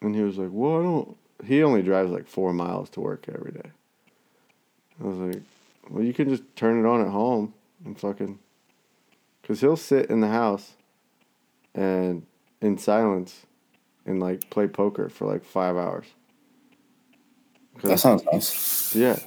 And 0.00 0.14
he 0.16 0.22
was 0.22 0.36
like, 0.38 0.48
"Well, 0.50 0.80
I 0.80 0.82
don't." 0.82 1.16
He 1.44 1.62
only 1.62 1.82
drives 1.82 2.10
like 2.10 2.26
four 2.26 2.52
miles 2.52 2.90
to 2.90 3.00
work 3.00 3.26
every 3.28 3.52
day. 3.52 3.70
I 5.00 5.06
was 5.06 5.16
like, 5.18 5.42
"Well, 5.88 6.02
you 6.02 6.12
can 6.12 6.28
just 6.28 6.42
turn 6.56 6.80
it 6.84 6.88
on 6.88 7.00
at 7.02 7.08
home 7.08 7.54
and 7.84 7.98
fucking." 7.98 8.38
Cause 9.46 9.60
he'll 9.60 9.76
sit 9.76 10.06
in 10.06 10.20
the 10.20 10.28
house, 10.28 10.74
and 11.74 12.24
in 12.60 12.78
silence, 12.78 13.44
and 14.06 14.20
like 14.20 14.48
play 14.50 14.68
poker 14.68 15.08
for 15.08 15.26
like 15.26 15.44
five 15.44 15.76
hours. 15.76 16.06
That 17.82 17.98
sounds 17.98 18.22
nice. 18.30 18.94
yeah, 18.94 19.18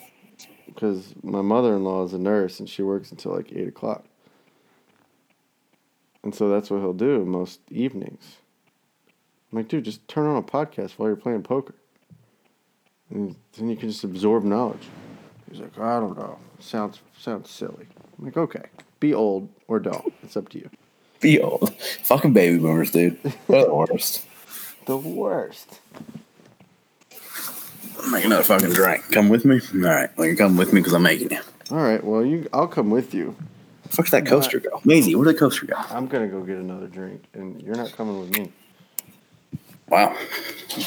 because 0.68 1.13
my 1.24 1.41
mother 1.41 1.76
in 1.76 1.84
law 1.84 2.03
is 2.03 2.13
a 2.13 2.20
nurse 2.20 2.59
and 2.59 2.70
she 2.70 2.82
works 2.82 3.11
until 3.11 3.34
like 3.34 3.51
eight 3.51 3.68
o'clock. 3.68 4.05
And 6.24 6.34
so 6.34 6.49
that's 6.49 6.70
what 6.70 6.80
he'll 6.80 6.93
do 6.93 7.24
most 7.26 7.59
evenings. 7.70 8.38
I'm 9.51 9.59
like, 9.59 9.68
dude, 9.68 9.86
just 9.86 10.05
turn 10.07 10.26
on 10.26 10.38
a 10.38 10.43
podcast 10.43 10.93
while 10.93 11.09
you're 11.09 11.16
playing 11.16 11.43
poker. 11.43 11.76
And 13.09 13.36
then 13.57 13.70
you 13.70 13.76
can 13.76 13.89
just 13.89 14.03
absorb 14.03 14.43
knowledge. 14.43 14.88
He's 15.49 15.59
like, 15.59 15.78
I 15.80 15.99
don't 15.99 16.18
know. 16.18 16.39
Sounds 16.59 16.99
sounds 17.18 17.49
silly. 17.49 17.88
I'm 18.18 18.26
like, 18.26 18.38
okay, 18.38 18.63
be 19.06 19.14
old 19.14 19.49
or 19.68 19.80
don't. 19.80 20.14
It's 20.24 20.36
up 20.36 20.49
to 20.49 20.58
you. 20.58 20.70
Be 21.20 21.39
old. 21.39 21.76
Fucking 22.03 22.34
baby 22.34 22.58
boomers, 22.58 22.91
dude. 22.91 23.22
They're 23.47 23.66
the 23.66 23.74
worst. 23.74 24.26
The 24.86 24.97
worst. 24.97 25.80
Make 28.12 28.24
another 28.24 28.43
fucking 28.43 28.70
drink. 28.70 29.12
Come 29.12 29.30
with 29.30 29.43
me? 29.45 29.60
All 29.74 29.80
right. 29.80 30.16
Well, 30.16 30.28
you 30.28 30.36
come 30.36 30.58
with 30.58 30.74
me 30.74 30.80
because 30.80 30.93
I'm 30.93 31.01
making 31.01 31.32
you. 31.32 31.39
All 31.72 31.80
right. 31.80 32.03
Well, 32.03 32.24
you. 32.24 32.47
I'll 32.53 32.68
come 32.68 32.91
with 32.91 33.12
you. 33.12 33.36
Fuck's 33.89 34.12
that 34.12 34.28
coaster 34.28 34.60
go? 34.60 34.82
Maisie, 34.84 35.16
where'd 35.16 35.28
the 35.28 35.34
coaster 35.34 35.66
go? 35.66 35.74
I'm 35.89 36.06
gonna 36.06 36.28
go 36.28 36.43
get 36.43 36.58
another 36.58 36.86
drink, 36.86 37.24
and 37.34 37.60
you're 37.64 37.74
not 37.74 37.93
coming 37.93 38.20
with 38.20 38.38
me. 38.38 38.51
Wow. 39.89 40.16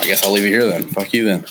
I 0.00 0.04
guess 0.04 0.24
I'll 0.24 0.30
leave 0.30 0.44
you 0.44 0.50
here 0.50 0.68
then. 0.68 0.84
Fuck 0.84 1.12
you 1.12 1.24
then. 1.24 1.44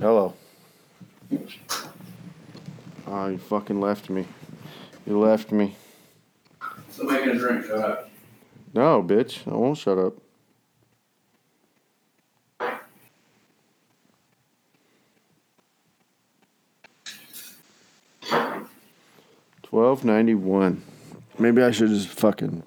Hello. 0.00 0.32
You 3.28 3.38
fucking 3.38 3.80
left 3.80 4.10
me. 4.10 4.26
You 5.06 5.18
left 5.18 5.52
me. 5.52 5.76
Still 6.90 7.06
making 7.06 7.30
a 7.30 7.34
drink. 7.38 7.64
Shut 7.66 7.78
up. 7.78 8.10
No, 8.74 9.02
bitch. 9.02 9.46
I 9.46 9.54
won't 9.54 9.78
shut 9.78 9.98
up. 9.98 10.14
Twelve 19.62 20.04
ninety 20.04 20.34
one. 20.34 20.82
Maybe 21.38 21.62
I 21.62 21.70
should 21.70 21.90
just 21.90 22.08
fucking 22.08 22.62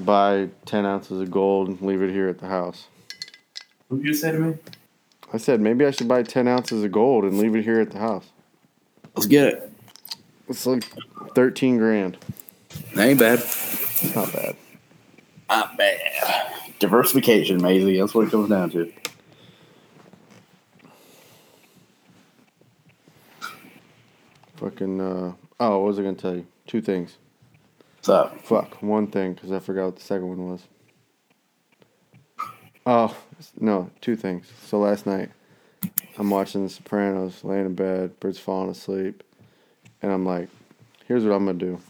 buy 0.00 0.48
ten 0.66 0.84
ounces 0.84 1.20
of 1.20 1.30
gold 1.30 1.68
and 1.68 1.80
leave 1.80 2.02
it 2.02 2.10
here 2.10 2.28
at 2.28 2.38
the 2.38 2.48
house. 2.48 2.88
What 3.86 3.98
did 3.98 4.06
you 4.06 4.14
say 4.14 4.32
to 4.32 4.38
me? 4.38 4.56
I 5.32 5.36
said 5.36 5.60
maybe 5.60 5.86
I 5.86 5.90
should 5.90 6.08
buy 6.08 6.22
ten 6.24 6.48
ounces 6.48 6.82
of 6.82 6.90
gold 6.90 7.24
and 7.24 7.38
leave 7.38 7.54
it 7.54 7.62
here 7.62 7.80
at 7.80 7.92
the 7.92 7.98
house. 7.98 8.26
Let's 9.14 9.26
get 9.26 9.46
it. 9.46 9.67
It's 10.48 10.66
like 10.66 10.84
thirteen 11.34 11.78
grand. 11.78 12.16
That 12.94 13.08
ain't 13.08 13.18
bad. 13.18 13.38
It's 13.38 14.14
not 14.14 14.32
bad. 14.32 14.56
Not 15.48 15.76
bad. 15.76 16.00
Diversification, 16.78 17.60
Maisie. 17.60 17.98
That's 17.98 18.14
what 18.14 18.28
it 18.28 18.30
comes 18.30 18.48
down 18.48 18.70
to. 18.70 18.92
Fucking. 24.56 25.00
Uh, 25.00 25.32
oh, 25.60 25.78
what 25.78 25.86
was 25.86 25.98
I 25.98 26.02
gonna 26.02 26.14
tell 26.14 26.34
you? 26.34 26.46
Two 26.66 26.80
things. 26.80 27.16
What's 27.98 28.08
up? 28.08 28.40
Fuck, 28.42 28.82
one 28.82 29.08
thing, 29.08 29.34
because 29.34 29.52
I 29.52 29.58
forgot 29.58 29.86
what 29.86 29.96
the 29.96 30.02
second 30.02 30.28
one 30.28 30.50
was. 30.50 30.62
Oh, 32.86 33.14
no, 33.60 33.90
two 34.00 34.16
things. 34.16 34.46
So 34.64 34.78
last 34.78 35.04
night, 35.04 35.30
I'm 36.16 36.30
watching 36.30 36.62
The 36.62 36.70
Sopranos, 36.70 37.44
laying 37.44 37.66
in 37.66 37.74
bed, 37.74 38.18
Bert's 38.18 38.38
falling 38.38 38.70
asleep, 38.70 39.22
and 40.02 40.12
I'm 40.12 40.24
like, 40.24 40.48
here's 41.06 41.24
what 41.24 41.32
I'm 41.32 41.46
gonna 41.46 41.58
do. 41.58 41.80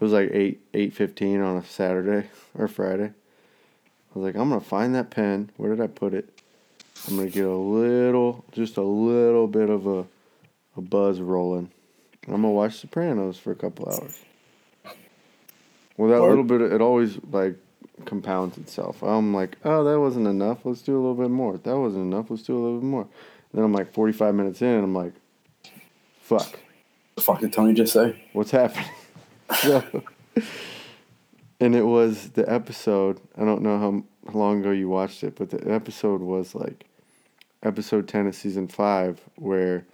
was 0.00 0.12
like 0.12 0.30
8, 0.32 0.72
8.15 0.72 1.44
on 1.44 1.56
a 1.56 1.64
Saturday 1.64 2.28
or 2.56 2.68
Friday. 2.68 3.06
I 3.06 4.18
was 4.18 4.24
like, 4.24 4.36
I'm 4.36 4.48
gonna 4.48 4.60
find 4.60 4.94
that 4.94 5.10
pen. 5.10 5.50
Where 5.56 5.74
did 5.74 5.82
I 5.82 5.88
put 5.88 6.14
it? 6.14 6.28
I'm 7.06 7.16
gonna 7.16 7.30
get 7.30 7.46
a 7.46 7.56
little, 7.56 8.44
just 8.52 8.76
a 8.76 8.82
little 8.82 9.46
bit 9.46 9.70
of 9.70 9.86
a, 9.86 10.06
a 10.76 10.80
buzz 10.80 11.20
rolling. 11.20 11.70
I'm 12.26 12.42
gonna 12.42 12.50
watch 12.50 12.76
Sopranos 12.76 13.38
for 13.38 13.52
a 13.52 13.56
couple 13.56 13.88
hours. 13.88 14.18
Well, 15.96 16.10
that 16.10 16.20
little 16.20 16.44
bit, 16.44 16.60
it 16.60 16.80
always 16.80 17.18
like 17.32 17.56
compounds 18.04 18.56
itself. 18.58 19.02
I'm 19.02 19.34
like, 19.34 19.56
oh, 19.64 19.84
that 19.84 19.98
wasn't 19.98 20.26
enough. 20.26 20.64
Let's 20.64 20.82
do 20.82 20.94
a 20.94 21.00
little 21.00 21.14
bit 21.14 21.30
more. 21.30 21.58
That 21.58 21.76
wasn't 21.76 22.12
enough. 22.12 22.30
Let's 22.30 22.42
do 22.42 22.56
a 22.56 22.60
little 22.60 22.78
bit 22.78 22.86
more. 22.86 23.08
then 23.52 23.64
I'm 23.64 23.72
like 23.72 23.92
45 23.92 24.34
minutes 24.34 24.62
in, 24.62 24.68
and 24.68 24.84
I'm 24.84 24.94
like, 24.94 25.12
fuck, 26.20 26.60
The 27.18 27.24
fuck 27.24 27.40
did 27.40 27.52
Tony 27.52 27.74
just 27.74 27.92
say? 27.92 28.14
what's 28.32 28.52
happening? 28.52 28.88
so, 29.56 30.04
and 31.58 31.74
it 31.74 31.82
was 31.82 32.30
the 32.30 32.48
episode. 32.48 33.20
I 33.36 33.44
don't 33.44 33.60
know 33.62 33.76
how, 33.76 34.30
how 34.32 34.38
long 34.38 34.60
ago 34.60 34.70
you 34.70 34.88
watched 34.88 35.24
it, 35.24 35.34
but 35.34 35.50
the 35.50 35.68
episode 35.68 36.20
was 36.20 36.54
like 36.54 36.86
episode 37.64 38.06
10 38.06 38.28
of 38.28 38.36
season 38.36 38.68
5, 38.68 39.20
where 39.34 39.84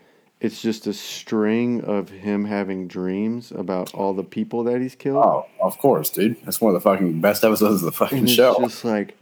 it's 0.43 0.61
just 0.61 0.87
a 0.87 0.93
string 0.93 1.83
of 1.85 2.11
him 2.11 2.45
having 2.45 2.89
dreams 2.89 3.53
about 3.53 3.95
all 3.95 4.12
the 4.12 4.22
people 4.22 4.62
that 4.64 4.83
he's 4.83 4.95
killed. 4.95 5.25
Oh, 5.25 5.47
of 5.62 5.79
course, 5.79 6.11
dude. 6.11 6.37
That's 6.45 6.61
one 6.61 6.75
of 6.75 6.83
the 6.83 6.87
fucking 6.87 7.22
best 7.22 7.43
episodes 7.43 7.81
of 7.83 7.87
the 7.87 7.93
fucking 7.93 8.18
and 8.18 8.29
it's 8.29 8.37
show. 8.37 8.59
just 8.61 8.85
like 8.85 9.16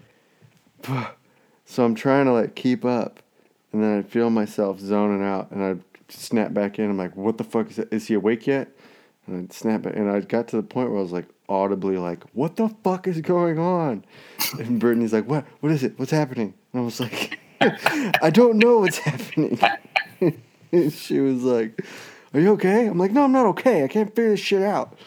so 1.64 1.84
i'm 1.84 1.94
trying 1.94 2.26
to 2.26 2.32
like 2.32 2.56
keep 2.56 2.84
up 2.84 3.20
and 3.72 3.80
then 3.80 3.96
i 3.96 4.02
feel 4.02 4.28
myself 4.28 4.80
zoning 4.80 5.22
out 5.24 5.52
and 5.52 5.62
i 5.62 5.76
snap 6.12 6.52
back 6.52 6.78
in. 6.78 6.90
I'm 6.90 6.98
like 6.98 7.16
what 7.16 7.38
the 7.38 7.44
fuck 7.44 7.70
is 7.70 7.76
that? 7.76 7.92
is 7.92 8.06
he 8.06 8.14
awake 8.14 8.46
yet? 8.46 8.68
And 9.26 9.48
i 9.50 9.54
snap 9.54 9.82
back 9.82 9.94
and 9.94 10.10
i 10.10 10.20
got 10.20 10.48
to 10.48 10.56
the 10.56 10.62
point 10.62 10.90
where 10.90 10.98
i 10.98 11.02
was 11.02 11.12
like 11.12 11.28
audibly 11.48 11.96
like 11.96 12.24
what 12.32 12.56
the 12.56 12.68
fuck 12.82 13.06
is 13.06 13.20
going 13.20 13.58
on? 13.58 14.04
And 14.58 14.80
brittany's 14.80 15.12
like 15.12 15.26
what? 15.26 15.46
What 15.60 15.72
is 15.72 15.82
it? 15.82 15.98
What's 15.98 16.10
happening? 16.10 16.54
And 16.72 16.82
i 16.82 16.84
was 16.84 17.00
like 17.00 17.38
i 17.60 18.30
don't 18.30 18.58
know 18.58 18.78
what's 18.78 18.98
happening. 18.98 19.58
She 20.90 21.20
was 21.20 21.42
like 21.42 21.84
are 22.32 22.40
you 22.40 22.52
okay? 22.52 22.86
I'm 22.86 22.96
like 22.96 23.12
no 23.12 23.24
i'm 23.24 23.32
not 23.32 23.46
okay. 23.46 23.84
I 23.84 23.88
can't 23.88 24.08
figure 24.08 24.30
this 24.30 24.40
shit 24.40 24.62
out. 24.62 24.98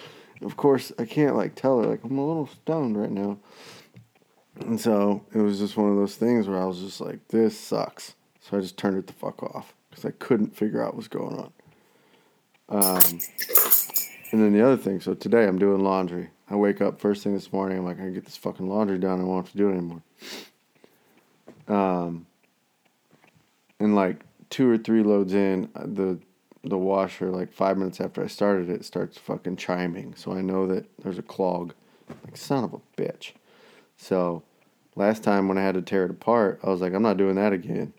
Of 0.41 0.57
course 0.57 0.91
i 0.99 1.05
can't 1.05 1.35
like 1.35 1.55
tell 1.55 1.81
her 1.81 1.87
like 1.87 2.03
i'm 2.03 2.17
a 2.17 2.25
little 2.25 2.47
stoned 2.47 2.99
right 2.99 3.11
now. 3.11 3.39
And 4.59 4.79
so 4.79 5.25
it 5.33 5.39
was 5.39 5.59
just 5.59 5.75
one 5.75 5.89
of 5.89 5.97
those 5.97 6.15
things 6.15 6.47
where 6.47 6.61
I 6.61 6.65
was 6.65 6.79
just 6.79 7.01
like, 7.01 7.27
this 7.27 7.59
sucks. 7.59 8.15
So 8.39 8.57
I 8.57 8.61
just 8.61 8.77
turned 8.77 8.97
it 8.97 9.05
the 9.05 9.11
fuck 9.11 9.43
off 9.43 9.74
because 9.95 10.05
I 10.05 10.11
couldn't 10.19 10.55
figure 10.55 10.83
out 10.83 10.95
what's 10.95 11.07
going 11.07 11.37
on. 11.37 11.51
Um, 12.67 13.19
and 14.31 14.41
then 14.41 14.53
the 14.53 14.61
other 14.65 14.77
thing, 14.77 14.99
so 14.99 15.13
today 15.13 15.45
I'm 15.45 15.57
doing 15.57 15.83
laundry. 15.83 16.31
I 16.49 16.55
wake 16.55 16.81
up 16.81 16.99
first 16.99 17.23
thing 17.23 17.33
this 17.33 17.53
morning. 17.53 17.77
I'm 17.77 17.85
like, 17.85 18.01
I 18.01 18.09
get 18.09 18.25
this 18.25 18.35
fucking 18.35 18.67
laundry 18.67 18.99
done. 18.99 19.21
I 19.21 19.23
won't 19.23 19.45
have 19.45 19.51
to 19.53 19.57
do 19.57 19.69
it 19.69 19.73
anymore. 19.73 20.01
Um, 21.67 22.25
and 23.79 23.95
like 23.95 24.21
two 24.49 24.69
or 24.69 24.77
three 24.77 25.01
loads 25.01 25.33
in, 25.33 25.69
uh, 25.75 25.83
the 25.85 26.19
the 26.63 26.77
washer, 26.77 27.29
like 27.29 27.53
five 27.53 27.77
minutes 27.77 28.01
after 28.01 28.23
I 28.23 28.27
started 28.27 28.71
it, 28.71 28.83
starts 28.83 29.19
fucking 29.19 29.57
chiming. 29.57 30.15
So 30.15 30.33
I 30.33 30.41
know 30.41 30.65
that 30.65 30.85
there's 31.03 31.19
a 31.19 31.23
clog. 31.23 31.73
Like 32.23 32.35
son 32.35 32.63
of 32.63 32.73
a 32.73 32.79
bitch. 32.99 33.33
So 33.97 34.43
last 34.95 35.23
time 35.23 35.47
when 35.47 35.59
I 35.59 35.61
had 35.61 35.75
to 35.75 35.81
tear 35.83 36.05
it 36.05 36.11
apart, 36.11 36.59
I 36.63 36.69
was 36.69 36.81
like, 36.81 36.93
I'm 36.93 37.03
not 37.03 37.17
doing 37.17 37.35
that 37.35 37.53
again. 37.53 37.93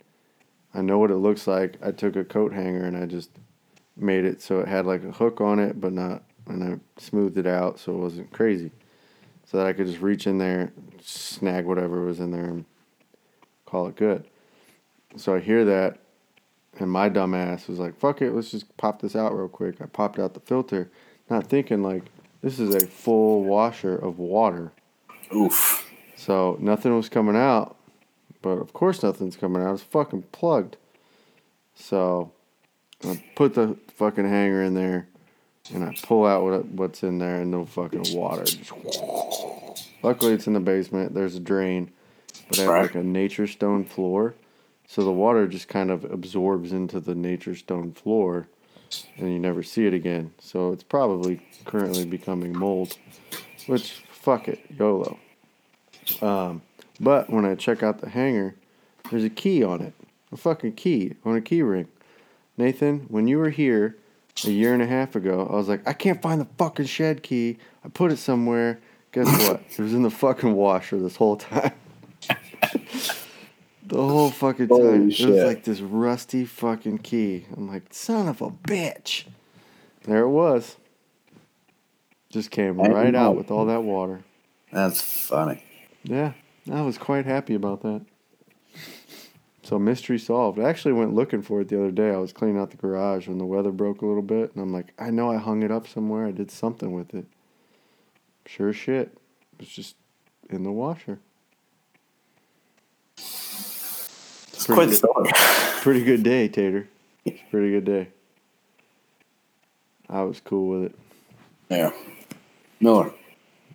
I 0.77 0.83
know 0.83 0.99
what 0.99 1.11
it 1.11 1.17
looks 1.17 1.47
like. 1.47 1.79
I 1.83 1.91
took 1.91 2.17
a 2.17 2.25
coat 2.25 2.53
hanger 2.53 2.85
and 2.85 2.97
I 2.97 3.07
just 3.07 3.31
made 3.97 4.27
it 4.27 4.43
so 4.43 4.61
it 4.61 4.69
had 4.69 4.85
like 4.85 5.03
a 5.05 5.11
hook 5.11 5.41
on 5.41 5.59
it, 5.59 5.81
but 5.81 5.93
not, 5.93 6.23
and 6.47 6.63
I 6.63 7.01
smoothed 7.01 7.39
it 7.39 7.47
out 7.47 7.79
so 7.79 7.93
it 7.93 7.99
wasn't 7.99 8.31
crazy. 8.31 8.71
So 9.47 9.57
that 9.57 9.67
I 9.67 9.73
could 9.73 9.87
just 9.87 10.03
reach 10.03 10.27
in 10.27 10.39
there, 10.39 10.73
snag 11.01 11.65
whatever 11.65 12.05
was 12.05 12.21
in 12.21 12.31
there, 12.31 12.45
and 12.45 12.65
call 13.65 13.87
it 13.87 13.97
good. 13.97 14.25
So 15.17 15.35
I 15.35 15.41
hear 15.41 15.65
that, 15.65 15.99
And 16.79 16.91
my 16.91 17.09
dumb 17.09 17.35
ass 17.35 17.69
was 17.69 17.79
like, 17.79 17.97
fuck 17.99 18.21
it, 18.21 18.33
let's 18.33 18.51
just 18.51 18.77
pop 18.77 19.01
this 19.01 19.17
out 19.17 19.37
real 19.37 19.49
quick. 19.49 19.81
I 19.81 19.87
popped 19.87 20.19
out 20.19 20.35
the 20.35 20.41
filter, 20.41 20.91
not 21.31 21.47
thinking 21.47 21.83
like 21.83 22.05
this 22.43 22.59
is 22.59 22.75
a 22.75 22.87
full 22.87 23.45
washer 23.45 23.97
of 23.97 24.19
water. 24.19 24.73
Oof. 25.35 25.91
So 26.17 26.57
nothing 26.61 26.95
was 26.95 27.09
coming 27.09 27.37
out. 27.37 27.76
But 28.43 28.59
of 28.59 28.73
course 28.73 29.03
nothing's 29.03 29.37
coming 29.37 29.63
out. 29.63 29.75
It's 29.75 29.83
fucking 29.83 30.25
plugged. 30.33 30.77
So 31.75 32.33
I 33.05 33.23
put 33.35 33.55
the 33.55 33.77
fucking 33.95 34.29
hanger 34.29 34.63
in 34.63 34.75
there 34.75 35.09
and 35.73 35.85
I 35.85 35.97
pull 36.03 36.27
out 36.27 36.43
what 36.45 36.65
what's 36.67 37.03
in 37.03 37.19
there 37.19 37.43
and 37.43 37.51
no 37.51 37.65
fucking 37.65 38.17
water. 38.17 38.45
Luckily 40.03 40.33
it's 40.33 40.47
in 40.47 40.53
the 40.53 40.61
basement. 40.61 41.15
There's 41.15 41.37
a 41.37 41.41
drain. 41.41 41.93
But 42.49 42.61
I 42.61 42.63
have 42.63 42.83
like 42.83 42.95
a 42.95 43.03
nature 43.03 43.47
stone 43.47 43.85
floor. 43.85 44.35
So 44.87 45.03
the 45.03 45.13
water 45.13 45.49
just 45.49 45.69
kind 45.69 45.91
of 45.91 46.05
absorbs 46.05 46.73
into 46.73 47.01
the 47.01 47.15
nature 47.15 47.57
stone 47.57 47.93
floor 47.93 48.47
and 49.17 49.33
you 49.33 49.39
never 49.39 49.63
see 49.63 49.87
it 49.87 49.95
again. 49.95 50.33
So 50.41 50.73
it's 50.73 50.83
probably 50.83 51.41
currently 51.65 52.05
becoming 52.05 52.57
mold. 52.57 52.97
Which 53.67 54.05
fuck 54.11 54.49
it, 54.49 54.61
YOLO. 54.79 55.19
Um, 56.23 56.63
but 57.01 57.31
when 57.31 57.45
I 57.45 57.55
check 57.55 57.83
out 57.83 58.01
the 58.01 58.11
hanger, 58.11 58.55
there's 59.11 59.25
a 59.25 59.31
key 59.31 59.63
on 59.63 59.81
it. 59.81 59.95
A 60.33 60.37
fucking 60.37 60.73
key 60.73 61.15
on 61.25 61.37
a 61.37 61.41
key 61.41 61.63
ring. 61.63 61.89
Nathan, 62.57 63.01
when 63.09 63.29
you 63.29 63.39
were 63.39 63.51
here 63.51 63.97
a 64.45 64.51
year 64.51 64.73
and 64.73 64.83
a 64.83 64.87
half 64.87 65.15
ago, 65.15 65.49
I 65.51 65.57
was 65.57 65.69
like, 65.69 65.87
I 65.87 65.93
can't 65.93 66.21
find 66.21 66.41
the 66.41 66.49
fucking 66.59 66.87
shed 66.87 67.23
key. 67.23 67.59
I 67.85 67.89
put 67.89 68.13
it 68.13 68.19
somewhere. 68.19 68.81
Guess 69.13 69.27
what? 69.49 69.63
it 69.71 69.79
was 69.79 69.95
in 69.95 70.03
the 70.03 70.11
fucking 70.11 70.55
washer 70.55 70.99
this 70.99 71.17
whole 71.17 71.37
time. 71.37 71.73
the 73.87 73.97
whole 73.97 74.31
fucking 74.31 74.69
Holy 74.69 74.83
time. 74.83 75.11
It 75.11 75.31
was 75.33 75.45
like 75.45 75.65
this 75.65 75.81
rusty 75.81 76.45
fucking 76.45 76.99
key. 76.99 77.47
I'm 77.57 77.69
like, 77.69 77.85
son 77.91 78.29
of 78.29 78.43
a 78.43 78.51
bitch. 78.51 79.25
There 80.05 80.23
it 80.23 80.31
was. 80.31 80.77
Just 82.31 82.51
came 82.51 82.79
right 82.79 83.15
out 83.15 83.37
with 83.37 83.51
all 83.51 83.67
that 83.67 83.83
water. 83.83 84.23
That's 84.73 85.01
funny. 85.01 85.63
Yeah, 86.03 86.33
I 86.71 86.83
was 86.83 86.99
quite 86.99 87.27
happy 87.27 87.55
about 87.55 87.83
that. 87.83 88.03
So 89.63 89.79
mystery 89.79 90.19
solved. 90.19 90.59
I 90.61 90.69
actually 90.69 90.93
went 90.93 91.15
looking 91.15 91.43
for 91.43 91.61
it 91.61 91.69
the 91.69 91.79
other 91.79 91.91
day. 91.91 92.11
I 92.13 92.19
was 92.19 92.33
cleaning 92.33 92.59
out 92.59 92.71
the 92.71 92.77
garage 92.77 93.27
when 93.27 93.39
the 93.39 93.45
weather 93.47 93.73
broke 93.73 94.01
a 94.03 94.07
little 94.07 94.23
bit, 94.23 94.53
and 94.55 94.63
I'm 94.63 94.73
like, 94.73 94.93
I 94.99 95.11
know 95.11 95.31
I 95.31 95.37
hung 95.39 95.63
it 95.63 95.71
up 95.73 95.89
somewhere. 95.89 96.27
I 96.27 96.31
did 96.31 96.51
something 96.51 96.93
with 96.93 97.15
it. 97.15 97.27
Sure 98.47 98.73
shit. 98.73 99.09
It 99.55 99.61
was 99.61 99.69
just 99.69 99.97
in 100.51 100.63
the 100.63 100.71
washer. 100.71 101.19
It's 103.19 104.67
Pretty 104.67 104.75
quite 104.75 104.85
the 104.87 104.91
good. 104.91 104.97
story. 104.97 105.31
Pretty 105.83 106.05
good 106.05 106.23
day, 106.23 106.49
Tater. 106.49 106.89
It's 107.25 107.41
Pretty 107.51 107.71
good 107.73 107.85
day. 107.85 108.09
I 110.09 110.23
was 110.23 110.41
cool 110.41 110.69
with 110.69 110.85
it. 110.93 110.99
yeah. 111.71 111.91
Miller. 112.79 113.13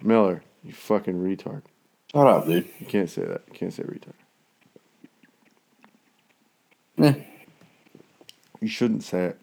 Miller, 0.02 0.42
you 0.64 0.72
fucking 0.72 1.16
retard. 1.16 1.64
Shut 2.12 2.28
up, 2.28 2.46
dude. 2.46 2.68
You 2.80 2.86
can't 2.86 3.10
say 3.10 3.24
that. 3.24 3.42
You 3.48 3.54
can't 3.54 3.74
say 3.74 3.84
retard. 3.84 4.14
Eh. 7.00 7.14
You 8.60 8.68
shouldn't 8.68 9.04
say 9.04 9.26
it. 9.26 9.40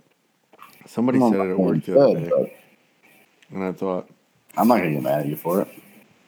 Somebody 0.87 1.19
I'm 1.21 1.33
said 1.33 1.41
it 1.41 1.51
at 1.51 1.59
work 1.59 1.85
the 1.85 2.01
other 2.01 2.21
day, 2.21 2.29
but 2.29 2.51
and 3.51 3.65
I 3.65 3.73
thought, 3.73 4.09
I'm 4.57 4.69
not 4.69 4.79
gonna 4.79 4.93
get 4.93 5.03
mad 5.03 5.21
at 5.21 5.27
you 5.27 5.37
for 5.37 5.63
it. 5.63 5.69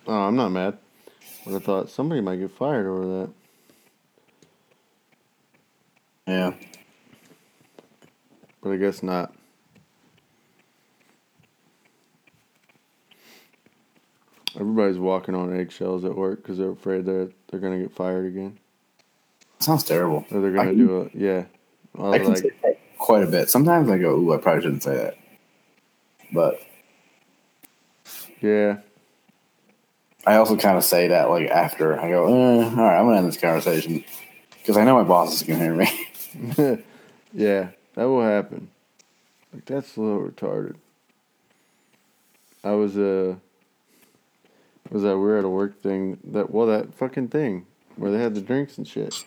oh, 0.06 0.12
I'm 0.14 0.36
not 0.36 0.50
mad. 0.50 0.78
But 1.44 1.56
I 1.56 1.58
thought 1.58 1.90
somebody 1.90 2.20
might 2.20 2.36
get 2.36 2.50
fired 2.50 2.86
over 2.86 3.06
that. 3.06 3.30
Yeah. 6.26 6.54
But 8.62 8.72
I 8.72 8.76
guess 8.76 9.02
not. 9.02 9.34
Everybody's 14.58 14.98
walking 14.98 15.34
on 15.34 15.56
eggshells 15.58 16.04
at 16.04 16.14
work 16.16 16.42
because 16.42 16.58
they're 16.58 16.70
afraid 16.70 17.04
they're 17.04 17.28
they're 17.50 17.60
gonna 17.60 17.78
get 17.78 17.92
fired 17.92 18.26
again, 18.26 18.58
Sounds 19.60 19.84
terrible. 19.84 20.24
or 20.30 20.40
they're 20.40 20.50
gonna 20.52 20.70
can- 20.70 20.78
do 20.86 21.00
it. 21.02 21.12
yeah. 21.14 21.44
I 21.98 22.10
I 22.12 22.18
can 22.18 22.28
like, 22.28 22.38
say 22.38 22.50
that 22.62 22.78
quite 22.98 23.22
a 23.22 23.26
bit. 23.26 23.48
Sometimes 23.50 23.88
I 23.90 23.98
go, 23.98 24.16
ooh, 24.16 24.32
I 24.32 24.38
probably 24.38 24.62
shouldn't 24.62 24.82
say 24.82 24.96
that. 24.96 25.16
But 26.32 26.60
yeah, 28.40 28.78
I 30.26 30.36
also 30.36 30.56
kind 30.56 30.76
of 30.78 30.84
say 30.84 31.08
that 31.08 31.30
like 31.30 31.48
after 31.48 31.98
I 32.00 32.08
go, 32.10 32.26
eh, 32.26 32.64
all 32.64 32.70
right, 32.76 32.98
I'm 32.98 33.06
gonna 33.06 33.18
end 33.18 33.28
this 33.28 33.36
conversation 33.36 34.04
because 34.58 34.76
I 34.76 34.84
know 34.84 34.94
my 34.96 35.02
boss 35.04 35.34
is 35.34 35.42
gonna 35.42 35.58
hear 35.60 35.74
me. 35.74 36.06
yeah, 37.32 37.68
that 37.94 38.04
will 38.04 38.22
happen. 38.22 38.68
Like 39.52 39.64
that's 39.64 39.96
a 39.96 40.00
little 40.00 40.28
retarded. 40.28 40.76
I 42.62 42.72
was 42.72 42.96
uh 42.96 43.34
was 44.90 45.02
that 45.02 45.16
we 45.16 45.22
were 45.22 45.38
at 45.38 45.44
a 45.44 45.48
work 45.48 45.80
thing 45.82 46.18
that 46.24 46.50
well 46.50 46.66
that 46.66 46.94
fucking 46.94 47.28
thing 47.28 47.66
where 47.96 48.10
they 48.10 48.18
had 48.18 48.34
the 48.34 48.40
drinks 48.40 48.78
and 48.78 48.86
shit. 48.86 49.24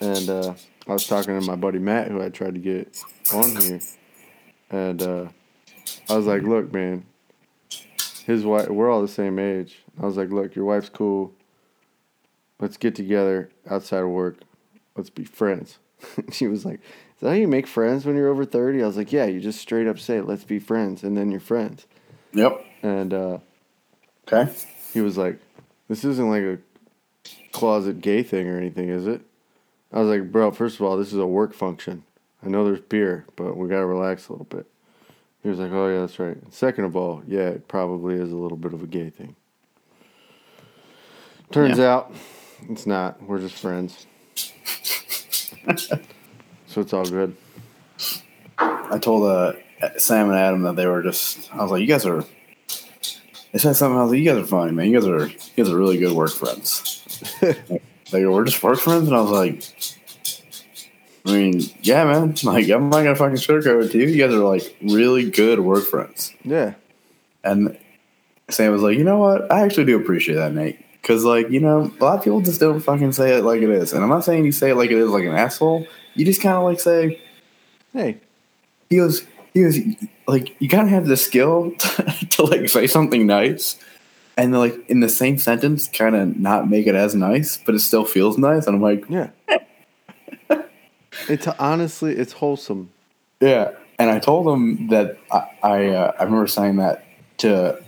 And 0.00 0.28
uh 0.28 0.54
I 0.86 0.92
was 0.92 1.06
talking 1.06 1.38
to 1.38 1.46
my 1.46 1.56
buddy 1.56 1.78
Matt 1.78 2.08
who 2.08 2.22
I 2.22 2.28
tried 2.28 2.54
to 2.54 2.60
get 2.60 3.00
on 3.32 3.56
here. 3.56 3.80
And 4.70 5.02
uh 5.02 5.28
I 6.08 6.16
was 6.16 6.26
like, 6.26 6.42
look, 6.42 6.72
man, 6.72 7.06
his 8.26 8.44
wife 8.44 8.68
we're 8.68 8.90
all 8.90 9.02
the 9.02 9.08
same 9.08 9.38
age. 9.38 9.78
I 10.00 10.06
was 10.06 10.16
like, 10.16 10.30
look, 10.30 10.54
your 10.54 10.64
wife's 10.64 10.88
cool. 10.90 11.32
Let's 12.60 12.76
get 12.76 12.94
together 12.94 13.50
outside 13.68 14.02
of 14.02 14.08
work. 14.10 14.38
Let's 14.96 15.10
be 15.10 15.24
friends. 15.24 15.78
she 16.32 16.46
was 16.46 16.64
like, 16.64 16.76
Is 16.76 17.20
that 17.20 17.28
how 17.30 17.34
you 17.34 17.48
make 17.48 17.66
friends 17.66 18.04
when 18.06 18.16
you're 18.16 18.28
over 18.28 18.44
30? 18.44 18.82
I 18.82 18.86
was 18.86 18.96
like, 18.96 19.12
Yeah, 19.12 19.24
you 19.26 19.40
just 19.40 19.60
straight 19.60 19.86
up 19.86 19.98
say, 19.98 20.20
Let's 20.20 20.44
be 20.44 20.58
friends, 20.58 21.02
and 21.02 21.16
then 21.16 21.30
you're 21.30 21.40
friends. 21.40 21.86
yep. 22.32 22.64
And 22.82 23.12
uh, 23.12 23.38
Okay. 24.26 24.52
He 24.94 25.02
was 25.02 25.18
like, 25.18 25.38
This 25.88 26.04
isn't 26.04 26.30
like 26.30 26.42
a 26.42 26.58
closet 27.52 28.00
gay 28.00 28.22
thing 28.22 28.48
or 28.48 28.56
anything, 28.56 28.88
is 28.88 29.06
it? 29.06 29.20
I 29.92 30.00
was 30.00 30.08
like, 30.08 30.32
Bro, 30.32 30.52
first 30.52 30.76
of 30.76 30.86
all, 30.86 30.96
this 30.96 31.12
is 31.12 31.18
a 31.18 31.26
work 31.26 31.52
function. 31.52 32.04
I 32.42 32.48
know 32.48 32.64
there's 32.64 32.80
beer, 32.80 33.26
but 33.36 33.56
we 33.56 33.68
gotta 33.68 33.84
relax 33.84 34.28
a 34.28 34.32
little 34.32 34.46
bit. 34.46 34.66
He 35.42 35.50
was 35.50 35.58
like, 35.58 35.72
Oh, 35.72 35.88
yeah, 35.88 36.00
that's 36.00 36.18
right. 36.18 36.38
Second 36.50 36.84
of 36.84 36.96
all, 36.96 37.22
yeah, 37.26 37.48
it 37.48 37.68
probably 37.68 38.14
is 38.14 38.32
a 38.32 38.36
little 38.36 38.56
bit 38.56 38.72
of 38.72 38.82
a 38.82 38.86
gay 38.86 39.10
thing. 39.10 39.36
Turns 41.50 41.78
out 41.78 42.12
it's 42.70 42.86
not. 42.86 43.22
We're 43.22 43.40
just 43.40 43.56
friends. 43.56 44.06
so 46.66 46.80
it's 46.80 46.92
all 46.92 47.04
good. 47.04 47.36
I 48.58 48.98
told 48.98 49.24
uh, 49.24 49.52
Sam 49.98 50.30
and 50.30 50.38
Adam 50.38 50.62
that 50.62 50.76
they 50.76 50.86
were 50.86 51.02
just. 51.02 51.52
I 51.52 51.62
was 51.62 51.70
like, 51.70 51.80
you 51.80 51.86
guys 51.86 52.06
are. 52.06 52.24
They 53.54 53.60
said 53.60 53.76
something. 53.76 53.96
I 53.96 54.02
was 54.02 54.10
like, 54.10 54.18
you 54.18 54.24
guys 54.24 54.42
are 54.42 54.46
funny, 54.48 54.72
man. 54.72 54.90
You 54.90 54.98
guys 54.98 55.08
are. 55.08 55.28
You 55.28 55.38
guys 55.56 55.70
are 55.70 55.78
really 55.78 55.96
good 55.96 56.10
work 56.10 56.32
friends. 56.32 57.04
they 57.40 57.80
go, 58.10 58.32
we're 58.32 58.44
just 58.44 58.60
work 58.60 58.80
friends, 58.80 59.06
and 59.06 59.16
I 59.16 59.20
was 59.20 59.30
like, 59.30 59.62
I 61.24 61.30
mean, 61.30 61.60
yeah, 61.80 62.04
man. 62.04 62.34
Like, 62.42 62.68
I'm 62.68 62.90
not 62.90 63.04
gonna 63.04 63.14
fucking 63.14 63.36
sugarcoat 63.36 63.84
it 63.84 63.92
to 63.92 63.98
you. 63.98 64.08
You 64.08 64.26
guys 64.26 64.34
are 64.34 64.38
like 64.38 64.76
really 64.82 65.30
good 65.30 65.60
work 65.60 65.84
friends. 65.84 66.34
Yeah. 66.42 66.74
And 67.44 67.78
Sam 68.50 68.72
was 68.72 68.82
like, 68.82 68.98
you 68.98 69.04
know 69.04 69.18
what? 69.18 69.52
I 69.52 69.60
actually 69.60 69.84
do 69.84 70.00
appreciate 70.00 70.34
that, 70.34 70.52
Nate. 70.52 70.84
Because, 71.00 71.22
like, 71.22 71.48
you 71.50 71.60
know, 71.60 71.92
a 72.00 72.04
lot 72.04 72.18
of 72.18 72.24
people 72.24 72.40
just 72.40 72.58
don't 72.58 72.80
fucking 72.80 73.12
say 73.12 73.36
it 73.36 73.44
like 73.44 73.62
it 73.62 73.70
is. 73.70 73.92
And 73.92 74.02
I'm 74.02 74.10
not 74.10 74.24
saying 74.24 74.44
you 74.46 74.50
say 74.50 74.70
it 74.70 74.74
like 74.74 74.90
it 74.90 74.98
is 74.98 75.10
like 75.10 75.26
an 75.26 75.34
asshole. 75.36 75.86
You 76.14 76.24
just 76.24 76.42
kind 76.42 76.56
of 76.56 76.64
like 76.64 76.80
say, 76.80 77.22
Hey, 77.92 78.20
he 78.90 78.96
goes, 78.96 79.24
he 79.52 79.62
goes, 79.62 79.78
like, 80.26 80.56
you 80.60 80.68
kind 80.68 80.82
of 80.82 80.88
have 80.88 81.06
the 81.06 81.16
skill 81.16 81.72
to, 81.78 82.23
to, 82.36 82.44
like, 82.44 82.68
say 82.68 82.86
something 82.86 83.26
nice. 83.26 83.78
And, 84.36 84.52
then, 84.52 84.60
like, 84.60 84.90
in 84.90 85.00
the 85.00 85.08
same 85.08 85.38
sentence, 85.38 85.88
kind 85.88 86.16
of 86.16 86.36
not 86.36 86.68
make 86.68 86.86
it 86.86 86.94
as 86.94 87.14
nice, 87.14 87.58
but 87.64 87.74
it 87.74 87.80
still 87.80 88.04
feels 88.04 88.38
nice. 88.38 88.66
And 88.66 88.76
I'm 88.76 88.82
like, 88.82 89.04
yeah. 89.08 89.30
it's 91.28 91.46
honestly, 91.46 92.14
it's 92.16 92.32
wholesome. 92.32 92.90
Yeah, 93.40 93.72
and 93.98 94.10
I 94.10 94.18
told 94.18 94.46
them 94.46 94.88
that 94.88 95.18
I 95.30 95.48
I, 95.62 95.88
uh, 95.88 96.12
I 96.18 96.24
remember 96.24 96.46
saying 96.46 96.76
that 96.76 97.04
to 97.38 97.82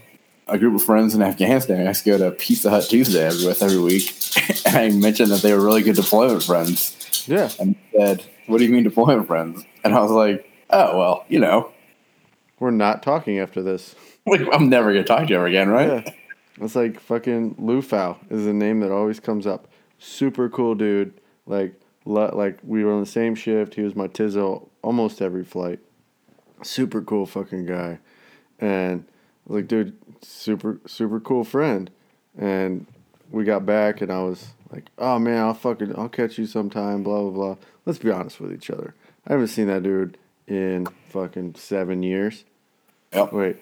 a 0.48 0.58
group 0.58 0.74
of 0.76 0.82
friends 0.82 1.14
in 1.14 1.22
Afghanistan. 1.22 1.86
I 1.86 1.88
used 1.88 2.04
to 2.04 2.10
go 2.10 2.18
to 2.18 2.30
Pizza 2.30 2.70
Hut 2.70 2.84
Tuesday 2.84 3.26
every, 3.26 3.46
with 3.46 3.62
every 3.62 3.78
week, 3.78 4.12
and 4.66 4.76
I 4.76 4.90
mentioned 4.90 5.30
that 5.30 5.42
they 5.42 5.52
were 5.52 5.64
really 5.64 5.82
good 5.82 5.96
deployment 5.96 6.42
friends. 6.42 7.24
Yeah. 7.26 7.50
And 7.58 7.74
said, 7.96 8.24
"What 8.46 8.58
do 8.58 8.64
you 8.64 8.72
mean 8.72 8.84
deployment 8.84 9.26
friends?" 9.26 9.64
And 9.84 9.94
I 9.94 10.00
was 10.00 10.10
like, 10.10 10.48
"Oh 10.70 10.98
well, 10.98 11.24
you 11.28 11.40
know, 11.40 11.72
We're 12.58 12.70
not 12.70 13.02
talking 13.02 13.38
after 13.38 13.62
this. 13.62 13.94
like, 14.38 14.42
I'm 14.52 14.68
never 14.68 14.92
gonna 14.92 15.04
talk 15.04 15.24
to 15.24 15.28
you 15.28 15.36
ever 15.36 15.46
again, 15.46 15.68
right?" 15.68 16.04
Yeah. 16.04 16.12
It's 16.60 16.74
like 16.74 17.00
fucking 17.00 17.56
Lufau 17.56 18.16
is 18.30 18.46
a 18.46 18.52
name 18.52 18.80
that 18.80 18.90
always 18.90 19.20
comes 19.20 19.46
up. 19.46 19.68
Super 19.98 20.48
cool 20.48 20.74
dude. 20.74 21.12
Like, 21.46 21.74
like 22.04 22.58
we 22.62 22.84
were 22.84 22.92
on 22.92 23.00
the 23.00 23.06
same 23.06 23.34
shift. 23.34 23.74
He 23.74 23.82
was 23.82 23.94
my 23.94 24.08
Tizzle 24.08 24.68
almost 24.82 25.20
every 25.20 25.44
flight. 25.44 25.80
Super 26.62 27.02
cool 27.02 27.26
fucking 27.26 27.66
guy. 27.66 27.98
And 28.58 29.04
like, 29.46 29.68
dude, 29.68 29.96
super, 30.22 30.80
super 30.86 31.20
cool 31.20 31.44
friend. 31.44 31.90
And 32.38 32.86
we 33.30 33.44
got 33.44 33.66
back, 33.66 34.00
and 34.00 34.10
I 34.12 34.22
was 34.22 34.48
like, 34.70 34.84
"Oh 34.98 35.18
man, 35.18 35.38
I'll 35.38 35.54
fucking 35.54 35.96
I'll 35.96 36.08
catch 36.08 36.38
you 36.38 36.46
sometime." 36.46 37.02
Blah 37.02 37.22
blah 37.22 37.30
blah. 37.30 37.56
Let's 37.84 37.98
be 37.98 38.10
honest 38.10 38.40
with 38.40 38.52
each 38.52 38.70
other. 38.70 38.94
I 39.26 39.32
haven't 39.32 39.48
seen 39.48 39.66
that 39.66 39.82
dude 39.82 40.18
in 40.46 40.86
fucking 41.08 41.56
seven 41.56 42.02
years. 42.02 42.44
Yep. 43.12 43.32
Wait, 43.32 43.56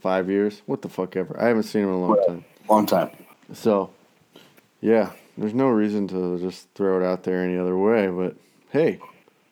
five 0.00 0.28
years? 0.30 0.62
What 0.66 0.82
the 0.82 0.88
fuck 0.88 1.16
ever? 1.16 1.38
I 1.40 1.48
haven't 1.48 1.64
seen 1.64 1.82
him 1.82 1.88
in 1.88 1.94
a 1.94 2.00
long 2.00 2.24
time. 2.26 2.44
Long 2.68 2.86
time. 2.86 3.10
So, 3.52 3.90
yeah, 4.80 5.12
there's 5.36 5.54
no 5.54 5.68
reason 5.68 6.08
to 6.08 6.38
just 6.38 6.68
throw 6.74 7.00
it 7.00 7.04
out 7.04 7.24
there 7.24 7.42
any 7.42 7.56
other 7.56 7.76
way. 7.76 8.08
But 8.08 8.36
hey, 8.70 9.00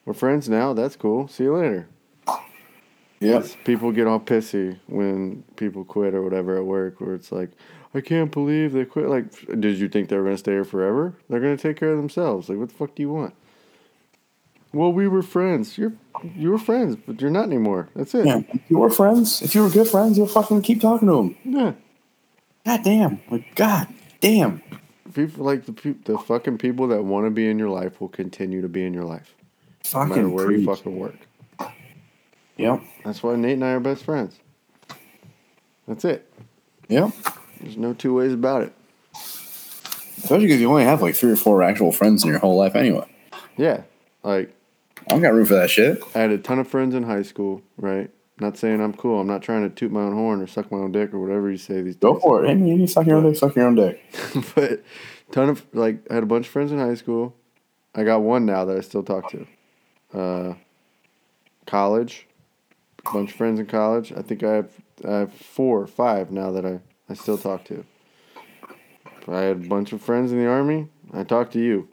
we're 0.05 0.13
friends 0.13 0.47
now. 0.49 0.73
That's 0.73 0.95
cool. 0.95 1.27
See 1.27 1.45
you 1.45 1.55
later. 1.57 1.87
Yep. 3.19 3.45
People 3.63 3.91
get 3.91 4.05
all 4.05 4.19
pissy 4.19 4.79
when 4.85 5.43
people 5.55 5.83
quit 5.83 6.13
or 6.13 6.21
whatever 6.21 6.55
at 6.55 6.65
work, 6.65 7.01
where 7.01 7.15
it's 7.15 7.31
like, 7.31 7.49
I 7.95 8.01
can't 8.01 8.31
believe 8.31 8.73
they 8.73 8.85
quit. 8.85 9.09
Like, 9.09 9.59
did 9.59 9.79
you 9.79 9.89
think 9.89 10.09
they 10.09 10.17
were 10.17 10.23
gonna 10.23 10.37
stay 10.37 10.51
here 10.51 10.63
forever? 10.63 11.15
They're 11.27 11.39
gonna 11.39 11.57
take 11.57 11.77
care 11.77 11.91
of 11.91 11.97
themselves. 11.97 12.47
Like, 12.47 12.59
what 12.59 12.69
the 12.69 12.75
fuck 12.75 12.93
do 12.93 13.01
you 13.01 13.09
want? 13.09 13.33
Well, 14.73 14.91
we 14.91 15.07
were 15.07 15.21
friends. 15.23 15.77
You're 15.77 15.93
you 16.35 16.49
were 16.51 16.57
friends, 16.57 16.97
but 17.05 17.21
you're 17.21 17.29
not 17.31 17.45
anymore. 17.45 17.89
That's 17.95 18.13
it. 18.15 18.25
Yeah. 18.25 18.41
If 18.53 18.61
you 18.69 18.77
were 18.79 18.89
friends, 18.89 19.41
if 19.41 19.55
you 19.55 19.63
were 19.63 19.69
good 19.69 19.87
friends, 19.87 20.17
you'll 20.17 20.27
fucking 20.27 20.61
keep 20.63 20.81
talking 20.81 21.07
to 21.07 21.15
them. 21.15 21.35
Yeah. 21.43 21.73
God 22.65 22.83
damn. 22.83 23.19
Like, 23.31 23.55
God 23.55 23.87
damn. 24.19 24.61
People 25.13 25.45
like 25.45 25.65
the 25.65 25.95
the 26.05 26.17
fucking 26.17 26.57
people 26.57 26.87
that 26.89 27.03
want 27.03 27.25
to 27.25 27.31
be 27.31 27.49
in 27.49 27.57
your 27.57 27.69
life 27.69 27.99
will 28.01 28.09
continue 28.09 28.61
to 28.61 28.67
be 28.67 28.83
in 28.85 28.93
your 28.93 29.05
life, 29.05 29.33
Fucking 29.85 30.09
no 30.09 30.15
matter 30.15 30.29
where 30.29 30.51
you 30.51 30.65
preach. 30.65 30.77
fucking 30.79 30.99
work. 30.99 31.15
Yep. 32.57 32.81
That's 33.05 33.23
why 33.23 33.35
Nate 33.35 33.53
and 33.53 33.63
I 33.65 33.69
are 33.71 33.79
best 33.79 34.03
friends. 34.03 34.39
That's 35.87 36.03
it. 36.05 36.29
Yep. 36.89 37.11
There's 37.61 37.77
no 37.77 37.93
two 37.93 38.13
ways 38.13 38.33
about 38.33 38.63
it. 38.63 38.73
Especially 40.17 40.47
because 40.47 40.59
you 40.59 40.69
only 40.69 40.83
have 40.83 41.01
like 41.01 41.15
three 41.15 41.31
or 41.31 41.35
four 41.35 41.63
actual 41.63 41.91
friends 41.91 42.23
in 42.23 42.29
your 42.29 42.39
whole 42.39 42.57
life 42.57 42.75
anyway. 42.75 43.07
Yeah. 43.55 43.83
Like 44.23 44.53
I 45.07 45.11
don't 45.11 45.21
got 45.21 45.33
room 45.33 45.45
for 45.45 45.53
that 45.53 45.69
shit. 45.69 46.03
I 46.13 46.19
had 46.19 46.31
a 46.31 46.37
ton 46.37 46.59
of 46.59 46.67
friends 46.67 46.93
in 46.93 47.03
high 47.03 47.21
school, 47.21 47.61
right? 47.77 48.11
Not 48.41 48.57
saying 48.57 48.81
I'm 48.81 48.93
cool. 48.93 49.21
I'm 49.21 49.27
not 49.27 49.41
trying 49.41 49.63
to 49.67 49.73
toot 49.73 49.89
my 49.89 50.01
own 50.01 50.13
horn 50.13 50.41
or 50.41 50.47
suck 50.47 50.69
my 50.69 50.79
own 50.79 50.91
dick 50.91 51.13
or 51.13 51.19
whatever 51.19 51.49
you 51.49 51.57
say 51.57 51.81
these 51.81 51.95
days. 51.95 52.01
Go 52.01 52.19
for 52.19 52.43
it. 52.43 52.49
Hey, 52.49 52.55
man, 52.55 52.79
you 52.79 52.87
suck 52.87 53.07
your 53.07 53.17
own 53.17 53.23
dick, 53.23 53.37
suck 53.37 53.55
your 53.55 53.67
own 53.67 53.75
dick. 53.75 54.03
but 54.55 54.83
ton 55.31 55.49
of 55.49 55.65
like 55.73 55.99
I 56.11 56.15
had 56.15 56.23
a 56.23 56.27
bunch 56.27 56.45
of 56.47 56.51
friends 56.51 56.71
in 56.71 56.79
high 56.79 56.95
school. 56.95 57.33
I 57.95 58.03
got 58.03 58.21
one 58.21 58.45
now 58.45 58.65
that 58.65 58.77
I 58.77 58.81
still 58.81 59.01
talk 59.01 59.31
to. 59.31 59.47
Uh, 60.13 60.53
college, 61.65 62.27
a 63.05 63.11
bunch 63.11 63.31
of 63.31 63.37
friends 63.37 63.59
in 63.59 63.65
college. 63.65 64.11
I 64.11 64.21
think 64.21 64.43
I 64.43 64.53
have 64.55 64.71
I 65.05 65.11
have 65.11 65.33
four 65.33 65.81
or 65.81 65.87
five 65.87 66.31
now 66.31 66.51
that 66.51 66.65
I 66.65 66.81
I 67.09 67.13
still 67.13 67.37
talk 67.37 67.63
to. 67.65 67.85
I 69.29 69.39
had 69.39 69.57
a 69.57 69.67
bunch 69.67 69.93
of 69.93 70.01
friends 70.01 70.31
in 70.31 70.39
the 70.39 70.47
army. 70.47 70.89
I 71.13 71.23
talk 71.23 71.51
to 71.51 71.59
you. 71.59 71.89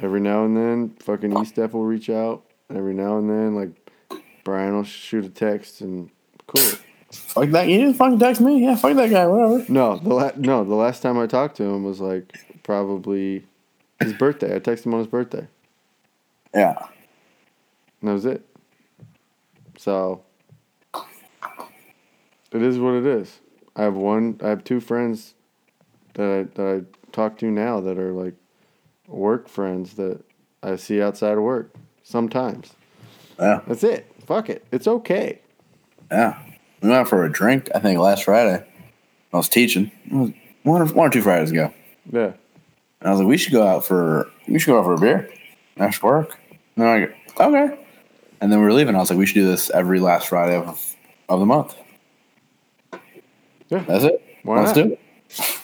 Every 0.00 0.20
now 0.20 0.44
and 0.44 0.56
then, 0.56 0.90
fucking 1.00 1.36
E 1.38 1.44
Step 1.44 1.72
will 1.72 1.84
reach 1.84 2.10
out. 2.10 2.44
Every 2.74 2.94
now 2.94 3.18
and 3.18 3.28
then, 3.30 3.54
like 3.54 4.20
Brian 4.42 4.74
will 4.74 4.84
shoot 4.84 5.24
a 5.24 5.28
text 5.28 5.80
and 5.80 6.10
cool. 6.46 6.62
Fuck 7.12 7.50
that. 7.50 7.68
You 7.68 7.78
didn't 7.78 7.94
fucking 7.94 8.18
text 8.18 8.40
me. 8.40 8.64
Yeah, 8.64 8.74
fuck 8.74 8.96
that 8.96 9.10
guy. 9.10 9.26
Whatever. 9.26 9.64
No, 9.72 9.96
the 9.98 10.12
la- 10.12 10.32
no, 10.36 10.64
the 10.64 10.74
last 10.74 11.00
time 11.00 11.16
I 11.18 11.26
talked 11.26 11.56
to 11.58 11.62
him 11.64 11.84
was 11.84 12.00
like 12.00 12.36
probably 12.64 13.44
his 14.02 14.12
birthday. 14.14 14.56
I 14.56 14.58
texted 14.58 14.86
him 14.86 14.94
on 14.94 14.98
his 15.00 15.06
birthday, 15.08 15.46
Yeah. 16.52 16.74
and 18.00 18.08
that 18.10 18.14
was 18.14 18.24
it. 18.24 18.44
So 19.78 20.22
it 22.52 22.62
is 22.62 22.78
what 22.78 22.94
it 22.94 23.06
is. 23.06 23.40
I 23.76 23.82
have 23.82 23.94
one. 23.94 24.40
I 24.42 24.48
have 24.48 24.64
two 24.64 24.80
friends 24.80 25.34
that 26.14 26.26
I 26.28 26.42
that 26.54 26.84
I 26.84 27.10
talk 27.12 27.38
to 27.38 27.50
now 27.50 27.80
that 27.80 27.98
are 27.98 28.12
like 28.12 28.34
work 29.06 29.48
friends 29.48 29.94
that 29.94 30.20
I 30.62 30.76
see 30.76 31.02
outside 31.02 31.36
of 31.36 31.42
work 31.42 31.74
sometimes. 32.02 32.72
Yeah. 33.38 33.60
That's 33.66 33.84
it. 33.84 34.10
Fuck 34.26 34.48
it. 34.50 34.64
It's 34.72 34.86
okay. 34.86 35.40
Yeah. 36.10 36.38
We 36.80 36.88
went 36.88 37.00
out 37.00 37.08
for 37.08 37.24
a 37.24 37.32
drink, 37.32 37.68
I 37.74 37.80
think, 37.80 37.98
last 37.98 38.24
Friday. 38.24 38.64
I 39.32 39.36
was 39.36 39.48
teaching. 39.48 39.90
It 40.06 40.12
was 40.12 40.30
one 40.62 40.82
or, 40.82 40.86
one 40.86 41.08
or 41.08 41.10
two 41.10 41.22
Fridays 41.22 41.50
ago. 41.50 41.72
Yeah. 42.10 42.32
And 43.00 43.08
I 43.08 43.10
was 43.10 43.20
like, 43.20 43.28
we 43.28 43.36
should 43.36 43.52
go 43.52 43.66
out 43.66 43.84
for 43.84 44.30
we 44.48 44.58
should 44.58 44.68
go 44.70 44.78
out 44.78 44.84
for 44.84 44.94
a 44.94 44.98
beer 45.00 45.30
after 45.76 46.06
work. 46.06 46.38
And 46.50 46.58
they're 46.84 47.00
like, 47.00 47.16
okay. 47.40 47.86
And 48.40 48.52
then 48.52 48.60
we 48.60 48.64
were 48.66 48.72
leaving. 48.72 48.94
I 48.94 48.98
was 48.98 49.10
like, 49.10 49.18
we 49.18 49.26
should 49.26 49.34
do 49.34 49.46
this 49.46 49.70
every 49.70 50.00
last 50.00 50.28
Friday 50.28 50.56
of, 50.56 50.96
of 51.28 51.40
the 51.40 51.46
month. 51.46 51.74
Yeah. 53.70 53.80
That's 53.80 54.04
it. 54.04 54.22
Why 54.42 54.62
Let's 54.62 54.76
not? 54.76 54.84
do 54.84 54.92
it. 54.92 55.00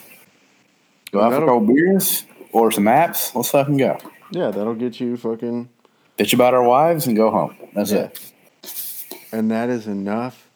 Go 1.11 1.21
out 1.21 1.33
for 1.33 1.43
a 1.43 1.45
couple 1.45 1.61
beers 1.61 2.25
or 2.53 2.71
some 2.71 2.85
apps. 2.85 3.33
Let's 3.35 3.49
fucking 3.49 3.77
go. 3.77 3.97
Yeah. 4.31 4.51
That'll 4.51 4.75
get 4.75 4.99
you 4.99 5.17
fucking. 5.17 5.69
Bitch 6.17 6.33
about 6.33 6.53
our 6.53 6.63
wives 6.63 7.07
and 7.07 7.15
go 7.15 7.31
home. 7.31 7.55
That's 7.73 7.91
Yeah. 7.91 8.05
it. 8.05 8.31
And 9.31 9.49
that 9.51 9.69
is 9.69 9.87
enough 9.87 10.47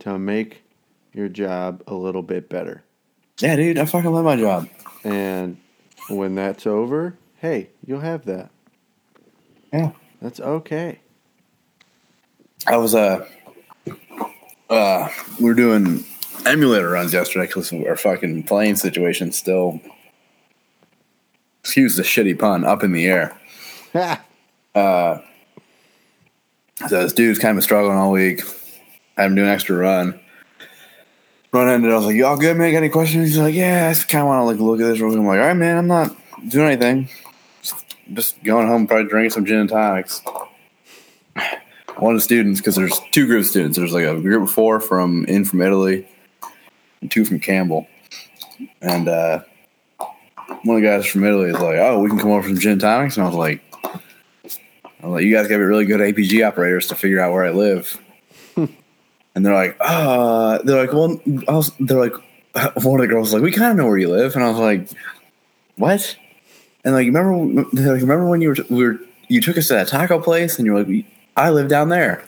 to 0.00 0.18
make 0.18 0.62
your 1.14 1.28
job 1.28 1.82
a 1.86 1.94
little 1.94 2.22
bit 2.22 2.48
better. 2.48 2.82
Yeah, 3.40 3.56
dude, 3.56 3.78
I 3.78 3.84
fucking 3.86 4.12
love 4.12 4.24
my 4.24 4.36
job. 4.36 4.68
And 5.04 5.56
when 6.08 6.34
that's 6.34 6.66
over, 6.66 7.16
hey, 7.38 7.68
you'll 7.86 8.00
have 8.00 8.24
that. 8.26 8.50
Yeah. 9.72 9.92
That's 10.20 10.38
okay. 10.40 11.00
I 12.66 12.76
was 12.76 12.94
uh 12.94 13.26
uh 14.70 15.08
we 15.40 15.44
were 15.46 15.54
doing 15.54 16.04
emulator 16.46 16.90
runs 16.90 17.12
yesterday 17.12 17.46
because 17.46 17.72
our 17.72 17.96
fucking 17.96 18.44
plane 18.44 18.76
situation 18.76 19.32
still 19.32 19.80
excuse 21.62 21.96
the 21.96 22.02
shitty 22.02 22.38
pun 22.38 22.64
up 22.64 22.82
in 22.82 22.92
the 22.92 23.06
air. 23.06 23.38
Ha! 23.92 24.24
So 26.88 27.02
this 27.02 27.12
dude's 27.12 27.38
kind 27.38 27.56
of 27.56 27.64
struggling 27.64 27.96
all 27.96 28.10
week. 28.10 28.42
I 29.16 29.22
had 29.22 29.30
him 29.30 29.36
do 29.36 29.44
an 29.44 29.48
extra 29.48 29.76
run. 29.76 30.18
Run 31.52 31.68
ended. 31.68 31.92
I 31.92 31.96
was 31.96 32.06
like, 32.06 32.16
"Y'all 32.16 32.36
good, 32.36 32.56
man? 32.56 32.72
Got 32.72 32.78
any 32.78 32.88
questions?" 32.88 33.28
He's 33.28 33.38
like, 33.38 33.54
"Yeah, 33.54 33.88
I 33.88 33.92
just 33.92 34.08
kind 34.08 34.22
of 34.22 34.28
want 34.28 34.40
to 34.40 34.44
like 34.44 34.58
look 34.58 34.80
at 34.80 34.86
this 34.86 35.00
real 35.00 35.10
quick." 35.10 35.20
I'm 35.20 35.26
like, 35.26 35.40
"All 35.40 35.46
right, 35.46 35.56
man. 35.56 35.76
I'm 35.76 35.86
not 35.86 36.16
doing 36.48 36.68
anything. 36.68 37.08
Just, 37.62 37.96
just 38.14 38.42
going 38.42 38.66
home, 38.66 38.86
probably 38.86 39.08
drinking 39.08 39.30
some 39.30 39.44
gin 39.44 39.58
and 39.58 39.68
tonics." 39.68 40.22
One 41.98 42.14
of 42.14 42.16
the 42.16 42.22
students, 42.22 42.58
because 42.58 42.74
there's 42.74 42.98
two 43.12 43.26
groups 43.26 43.48
of 43.48 43.50
students. 43.50 43.76
There's 43.78 43.92
like 43.92 44.06
a 44.06 44.18
group 44.20 44.42
of 44.42 44.50
four 44.50 44.80
from 44.80 45.26
in 45.26 45.44
from 45.44 45.60
Italy, 45.60 46.08
and 47.02 47.10
two 47.10 47.24
from 47.24 47.38
Campbell. 47.38 47.86
And 48.80 49.06
uh, 49.08 49.42
one 50.64 50.76
of 50.76 50.82
the 50.82 50.88
guys 50.88 51.06
from 51.06 51.24
Italy 51.24 51.50
is 51.50 51.54
like, 51.54 51.76
"Oh, 51.76 52.00
we 52.00 52.08
can 52.08 52.18
come 52.18 52.30
over 52.30 52.42
from 52.42 52.58
gin 52.58 52.72
and 52.72 52.80
tonics," 52.80 53.16
and 53.16 53.24
I 53.24 53.28
was 53.28 53.36
like. 53.36 53.62
I'm 55.02 55.10
like, 55.10 55.24
you 55.24 55.34
guys 55.34 55.48
gotta 55.48 55.58
be 55.58 55.64
really 55.64 55.84
good 55.84 55.98
APG 55.98 56.46
operators 56.46 56.86
to 56.86 56.94
figure 56.94 57.18
out 57.18 57.32
where 57.32 57.44
I 57.44 57.50
live. 57.50 58.00
and 58.56 59.44
they're 59.44 59.52
like, 59.52 59.76
uh, 59.80 60.58
they're 60.62 60.80
like, 60.80 60.92
well, 60.92 61.20
I 61.48 61.52
was, 61.52 61.72
they're 61.80 61.98
like, 61.98 62.14
one 62.84 63.00
of 63.00 63.00
the 63.00 63.08
girls 63.08 63.28
was 63.28 63.34
like, 63.34 63.42
we 63.42 63.50
kind 63.50 63.72
of 63.72 63.76
know 63.76 63.86
where 63.86 63.98
you 63.98 64.08
live, 64.08 64.36
and 64.36 64.44
I 64.44 64.48
was 64.48 64.58
like, 64.58 64.88
what? 65.76 66.16
And 66.84 66.94
like, 66.94 67.06
remember, 67.06 67.62
like, 67.72 68.00
remember 68.00 68.28
when 68.28 68.40
you 68.40 68.50
were, 68.50 68.56
we 68.70 68.84
were, 68.84 69.00
you 69.28 69.40
took 69.40 69.58
us 69.58 69.68
to 69.68 69.74
that 69.74 69.88
taco 69.88 70.20
place, 70.20 70.58
and 70.58 70.66
you're 70.66 70.82
like, 70.82 71.04
I 71.36 71.50
live 71.50 71.68
down 71.68 71.88
there, 71.88 72.22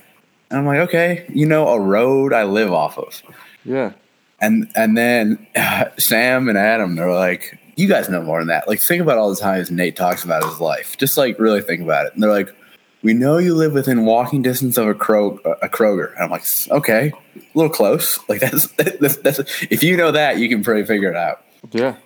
and 0.50 0.58
I'm 0.58 0.66
like, 0.66 0.80
okay, 0.88 1.26
you 1.32 1.46
know, 1.46 1.68
a 1.68 1.80
road 1.80 2.32
I 2.32 2.44
live 2.44 2.72
off 2.72 2.98
of. 2.98 3.22
Yeah. 3.64 3.92
And 4.40 4.70
and 4.74 4.96
then 4.96 5.46
Sam 5.98 6.48
and 6.48 6.58
Adam, 6.58 6.96
they're 6.96 7.12
like, 7.12 7.58
you 7.76 7.88
guys 7.88 8.08
know 8.08 8.22
more 8.22 8.40
than 8.40 8.48
that. 8.48 8.68
Like, 8.68 8.80
think 8.80 9.02
about 9.02 9.18
all 9.18 9.30
the 9.30 9.40
times 9.40 9.70
Nate 9.70 9.96
talks 9.96 10.24
about 10.24 10.44
his 10.44 10.60
life. 10.60 10.96
Just 10.96 11.16
like 11.16 11.38
really 11.38 11.62
think 11.62 11.82
about 11.82 12.06
it. 12.06 12.14
And 12.14 12.22
they're 12.22 12.30
like, 12.30 12.54
we 13.02 13.12
know 13.12 13.38
you 13.38 13.54
live 13.54 13.74
within 13.74 14.06
walking 14.06 14.42
distance 14.42 14.78
of 14.78 14.88
a 14.88 14.94
Krog, 14.94 15.38
a 15.62 15.68
Kroger. 15.68 16.12
And 16.14 16.24
I'm 16.24 16.30
like, 16.30 16.44
okay, 16.70 17.12
a 17.36 17.40
little 17.54 17.70
close. 17.70 18.18
Like 18.28 18.40
that's, 18.40 18.68
that's 18.68 19.16
that's 19.18 19.40
if 19.70 19.82
you 19.82 19.96
know 19.96 20.10
that, 20.10 20.38
you 20.38 20.48
can 20.48 20.64
pretty 20.64 20.86
figure 20.86 21.10
it 21.10 21.16
out. 21.16 21.44
Yeah. 21.72 21.96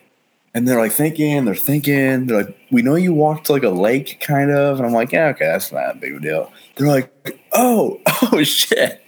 And 0.54 0.66
they're 0.66 0.78
like 0.78 0.92
thinking, 0.92 1.44
they're 1.44 1.54
thinking, 1.54 2.26
they're 2.26 2.44
like, 2.44 2.58
we 2.72 2.82
know 2.82 2.96
you 2.96 3.14
walked 3.14 3.46
to 3.46 3.52
like 3.52 3.62
a 3.62 3.70
lake, 3.70 4.18
kind 4.20 4.50
of. 4.50 4.78
And 4.78 4.86
I'm 4.86 4.92
like, 4.92 5.12
yeah, 5.12 5.26
okay, 5.28 5.46
that's 5.46 5.70
not 5.70 5.96
a 5.96 5.98
big 5.98 6.20
deal. 6.20 6.52
They're 6.76 6.88
like, 6.88 7.12
oh, 7.52 8.00
oh 8.32 8.42
shit. 8.42 9.00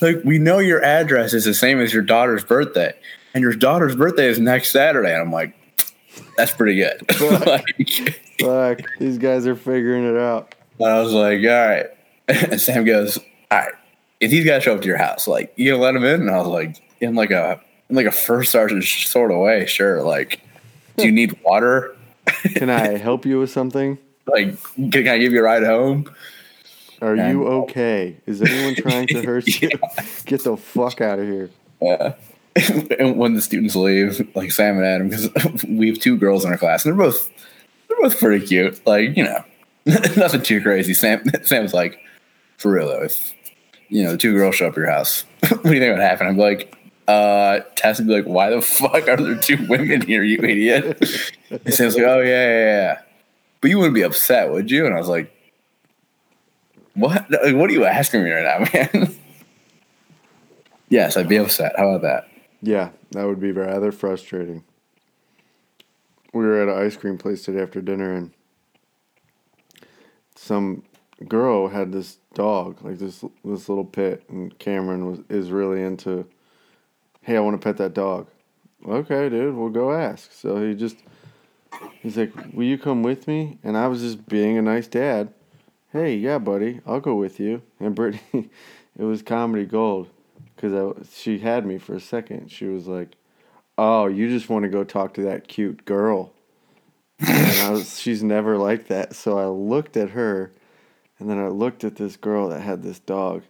Like, 0.00 0.16
we 0.24 0.38
know 0.38 0.58
your 0.58 0.82
address 0.82 1.34
is 1.34 1.44
the 1.44 1.54
same 1.54 1.80
as 1.80 1.92
your 1.92 2.02
daughter's 2.02 2.42
birthday. 2.42 2.92
And 3.34 3.42
your 3.42 3.54
daughter's 3.54 3.94
birthday 3.94 4.26
is 4.26 4.40
next 4.40 4.72
Saturday. 4.72 5.12
And 5.12 5.22
I'm 5.22 5.32
like, 5.32 5.54
that's 6.38 6.52
pretty 6.52 6.76
good. 6.76 7.02
like, 7.46 8.14
Fuck. 8.40 8.80
These 8.98 9.18
guys 9.18 9.46
are 9.46 9.56
figuring 9.56 10.04
it 10.08 10.16
out. 10.16 10.54
I 10.80 11.00
was 11.00 11.12
like, 11.12 11.40
all 11.40 11.68
right. 11.68 11.86
And 12.28 12.60
Sam 12.60 12.84
goes, 12.84 13.18
all 13.50 13.58
right, 13.58 13.72
if 14.20 14.30
these 14.30 14.46
guys 14.46 14.62
show 14.62 14.74
up 14.74 14.80
to 14.82 14.86
your 14.86 14.96
house, 14.96 15.26
like, 15.26 15.52
you 15.56 15.70
gonna 15.72 15.82
let 15.82 15.92
them 15.92 16.04
in? 16.04 16.20
And 16.22 16.30
I 16.30 16.38
was 16.38 16.46
like, 16.48 16.80
in 17.00 17.14
like 17.14 17.30
a, 17.32 17.60
in 17.90 17.96
like 17.96 18.06
a 18.06 18.12
first 18.12 18.52
sergeant 18.52 18.84
sort 18.84 19.30
of 19.32 19.38
way, 19.38 19.66
sure. 19.66 20.02
Like, 20.02 20.40
do 20.96 21.06
you 21.06 21.12
need 21.20 21.36
water? 21.42 21.96
Can 22.54 22.70
I 22.70 22.96
help 22.96 23.26
you 23.26 23.40
with 23.40 23.50
something? 23.50 23.98
Like, 24.26 24.56
can 24.92 25.08
I 25.08 25.18
give 25.18 25.32
you 25.32 25.40
a 25.40 25.42
ride 25.42 25.64
home? 25.64 26.08
Are 27.00 27.14
And- 27.14 27.32
you 27.32 27.46
okay? 27.46 28.16
Is 28.26 28.42
anyone 28.42 28.74
trying 28.74 29.06
to 29.08 29.22
hurt 29.22 29.46
you? 29.60 29.70
Get 30.26 30.44
the 30.44 30.56
fuck 30.56 31.00
out 31.00 31.18
of 31.18 31.26
here. 31.26 31.50
Yeah. 31.80 32.14
and 32.98 33.16
when 33.16 33.34
the 33.34 33.42
students 33.42 33.76
leave, 33.76 34.26
like 34.34 34.52
Sam 34.52 34.76
and 34.78 34.86
Adam, 34.86 35.08
because 35.08 35.64
we 35.68 35.88
have 35.88 35.98
two 35.98 36.16
girls 36.16 36.44
in 36.44 36.50
our 36.50 36.58
class, 36.58 36.84
and 36.84 36.92
they're 36.92 37.06
both 37.06 37.30
they're 37.88 37.98
both 38.00 38.18
pretty 38.18 38.46
cute. 38.46 38.84
Like 38.86 39.16
you 39.16 39.24
know, 39.24 39.44
nothing 39.86 40.42
too 40.42 40.60
crazy. 40.60 40.94
Sam 40.94 41.22
Sam's 41.44 41.74
like, 41.74 41.98
for 42.56 42.72
real 42.72 42.88
though, 42.88 43.02
if 43.02 43.34
you 43.88 44.02
know 44.02 44.12
the 44.12 44.18
two 44.18 44.34
girls 44.34 44.56
show 44.56 44.66
up 44.66 44.72
at 44.72 44.78
your 44.78 44.90
house, 44.90 45.24
what 45.48 45.62
do 45.62 45.74
you 45.74 45.80
think 45.80 45.92
would 45.92 46.02
happen? 46.02 46.26
I'm 46.26 46.38
like, 46.38 46.74
uh, 47.06 47.60
Tess 47.76 47.98
would 47.98 48.08
be 48.08 48.14
like, 48.14 48.24
why 48.24 48.50
the 48.50 48.62
fuck 48.62 49.08
are 49.08 49.16
there 49.16 49.36
two 49.36 49.66
women 49.68 50.00
here, 50.00 50.22
you 50.22 50.38
idiot? 50.42 50.98
And 51.50 51.74
Sam's 51.74 51.94
like, 51.94 52.04
oh 52.04 52.20
yeah, 52.20 52.48
yeah, 52.48 52.66
yeah. 52.66 53.00
But 53.60 53.70
you 53.70 53.78
wouldn't 53.78 53.94
be 53.94 54.02
upset, 54.02 54.50
would 54.50 54.70
you? 54.70 54.86
And 54.86 54.94
I 54.94 54.98
was 54.98 55.08
like, 55.08 55.32
what? 56.94 57.30
Like, 57.30 57.54
what 57.54 57.70
are 57.70 57.72
you 57.72 57.84
asking 57.84 58.24
me 58.24 58.30
right 58.30 58.44
now, 58.44 58.90
man? 58.92 59.16
yes, 60.88 61.16
I'd 61.16 61.28
be 61.28 61.36
upset. 61.36 61.74
How 61.76 61.90
about 61.90 62.02
that? 62.02 62.37
Yeah, 62.60 62.90
that 63.12 63.24
would 63.24 63.40
be 63.40 63.52
rather 63.52 63.92
frustrating. 63.92 64.64
We 66.32 66.44
were 66.44 66.60
at 66.60 66.68
an 66.68 66.86
ice 66.86 66.96
cream 66.96 67.16
place 67.16 67.44
today 67.44 67.62
after 67.62 67.80
dinner, 67.80 68.12
and 68.12 68.32
some 70.34 70.82
girl 71.26 71.68
had 71.68 71.92
this 71.92 72.18
dog, 72.34 72.82
like 72.82 72.98
this 72.98 73.24
this 73.44 73.68
little 73.68 73.84
pit, 73.84 74.24
and 74.28 74.56
Cameron 74.58 75.06
was 75.06 75.20
is 75.28 75.50
really 75.50 75.82
into. 75.82 76.26
Hey, 77.22 77.36
I 77.36 77.40
want 77.40 77.60
to 77.60 77.64
pet 77.64 77.76
that 77.76 77.94
dog. 77.94 78.26
Okay, 78.86 79.28
dude, 79.28 79.54
we'll 79.54 79.68
go 79.68 79.92
ask. 79.92 80.32
So 80.32 80.66
he 80.66 80.74
just 80.74 80.96
he's 82.00 82.16
like, 82.16 82.32
"Will 82.52 82.64
you 82.64 82.78
come 82.78 83.02
with 83.02 83.28
me?" 83.28 83.58
And 83.62 83.76
I 83.76 83.86
was 83.86 84.00
just 84.00 84.26
being 84.26 84.58
a 84.58 84.62
nice 84.62 84.88
dad. 84.88 85.32
Hey, 85.92 86.16
yeah, 86.16 86.38
buddy, 86.38 86.80
I'll 86.86 87.00
go 87.00 87.14
with 87.14 87.40
you. 87.40 87.62
And 87.80 87.94
Brittany, 87.94 88.50
it 88.98 89.04
was 89.04 89.22
comedy 89.22 89.64
gold 89.64 90.08
because 90.60 91.08
she 91.14 91.38
had 91.38 91.64
me 91.66 91.78
for 91.78 91.94
a 91.94 92.00
second. 92.00 92.50
She 92.50 92.66
was 92.66 92.86
like, 92.86 93.16
"Oh, 93.76 94.06
you 94.06 94.28
just 94.28 94.48
want 94.48 94.64
to 94.64 94.68
go 94.68 94.84
talk 94.84 95.14
to 95.14 95.22
that 95.22 95.48
cute 95.48 95.84
girl." 95.84 96.32
and 97.20 97.60
I 97.62 97.70
was, 97.70 97.98
she's 98.00 98.22
never 98.22 98.56
like 98.58 98.88
that. 98.88 99.14
So 99.14 99.38
I 99.38 99.46
looked 99.46 99.96
at 99.96 100.10
her, 100.10 100.52
and 101.18 101.28
then 101.28 101.38
I 101.38 101.48
looked 101.48 101.84
at 101.84 101.96
this 101.96 102.16
girl 102.16 102.48
that 102.50 102.60
had 102.60 102.82
this 102.82 102.98
dog, 102.98 103.42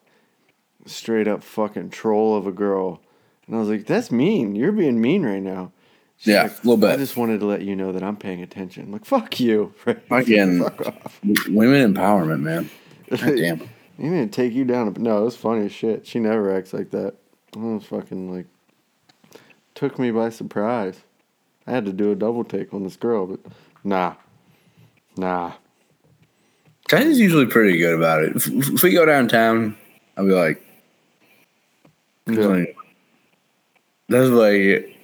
straight 0.86 1.28
up 1.28 1.42
fucking 1.42 1.90
troll 1.90 2.36
of 2.36 2.46
a 2.46 2.52
girl, 2.52 3.00
and 3.46 3.56
I 3.56 3.58
was 3.58 3.68
like, 3.68 3.86
"That's 3.86 4.10
mean. 4.10 4.54
You're 4.54 4.72
being 4.72 5.00
mean 5.00 5.24
right 5.24 5.42
now." 5.42 5.72
She's 6.18 6.34
Yeah, 6.34 6.42
like, 6.44 6.52
a 6.52 6.56
little 6.56 6.76
bit. 6.78 6.90
I 6.90 6.96
just 6.96 7.16
wanted 7.16 7.38
to 7.40 7.46
let 7.46 7.62
you 7.62 7.76
know 7.76 7.92
that 7.92 8.02
I'm 8.02 8.16
paying 8.16 8.42
attention. 8.42 8.84
I'm 8.86 8.92
like, 8.92 9.04
fuck 9.04 9.38
you. 9.38 9.72
Again, 10.10 10.58
Fuck 10.64 10.94
women 11.48 11.94
empowerment, 11.94 12.40
man. 12.40 12.68
Damn. 13.08 13.68
You 13.98 14.10
need 14.10 14.32
to 14.32 14.36
take 14.42 14.52
you 14.52 14.64
down. 14.64 14.94
No, 14.98 15.22
it 15.22 15.24
was 15.24 15.36
funny 15.36 15.66
as 15.66 15.72
shit. 15.72 16.06
She 16.06 16.20
never 16.20 16.54
acts 16.54 16.72
like 16.72 16.90
that. 16.90 17.14
It 17.54 17.58
was 17.58 17.84
fucking 17.84 18.32
like 18.32 18.46
took 19.74 19.98
me 19.98 20.10
by 20.10 20.30
surprise. 20.30 21.00
I 21.66 21.72
had 21.72 21.84
to 21.86 21.92
do 21.92 22.10
a 22.12 22.14
double 22.14 22.44
take 22.44 22.72
on 22.72 22.84
this 22.84 22.96
girl, 22.96 23.26
but 23.26 23.40
nah, 23.84 24.14
nah. 25.16 25.52
Guys 26.88 27.18
usually 27.20 27.46
pretty 27.46 27.76
good 27.78 27.94
about 27.94 28.22
it. 28.24 28.36
If, 28.36 28.46
if 28.48 28.82
we 28.82 28.92
go 28.92 29.04
downtown, 29.04 29.76
I'll 30.16 30.24
be 30.24 30.32
like, 30.32 30.64
Yeah. 32.26 32.46
like 32.46 32.76
that's 34.08 34.30
like, 34.30 34.96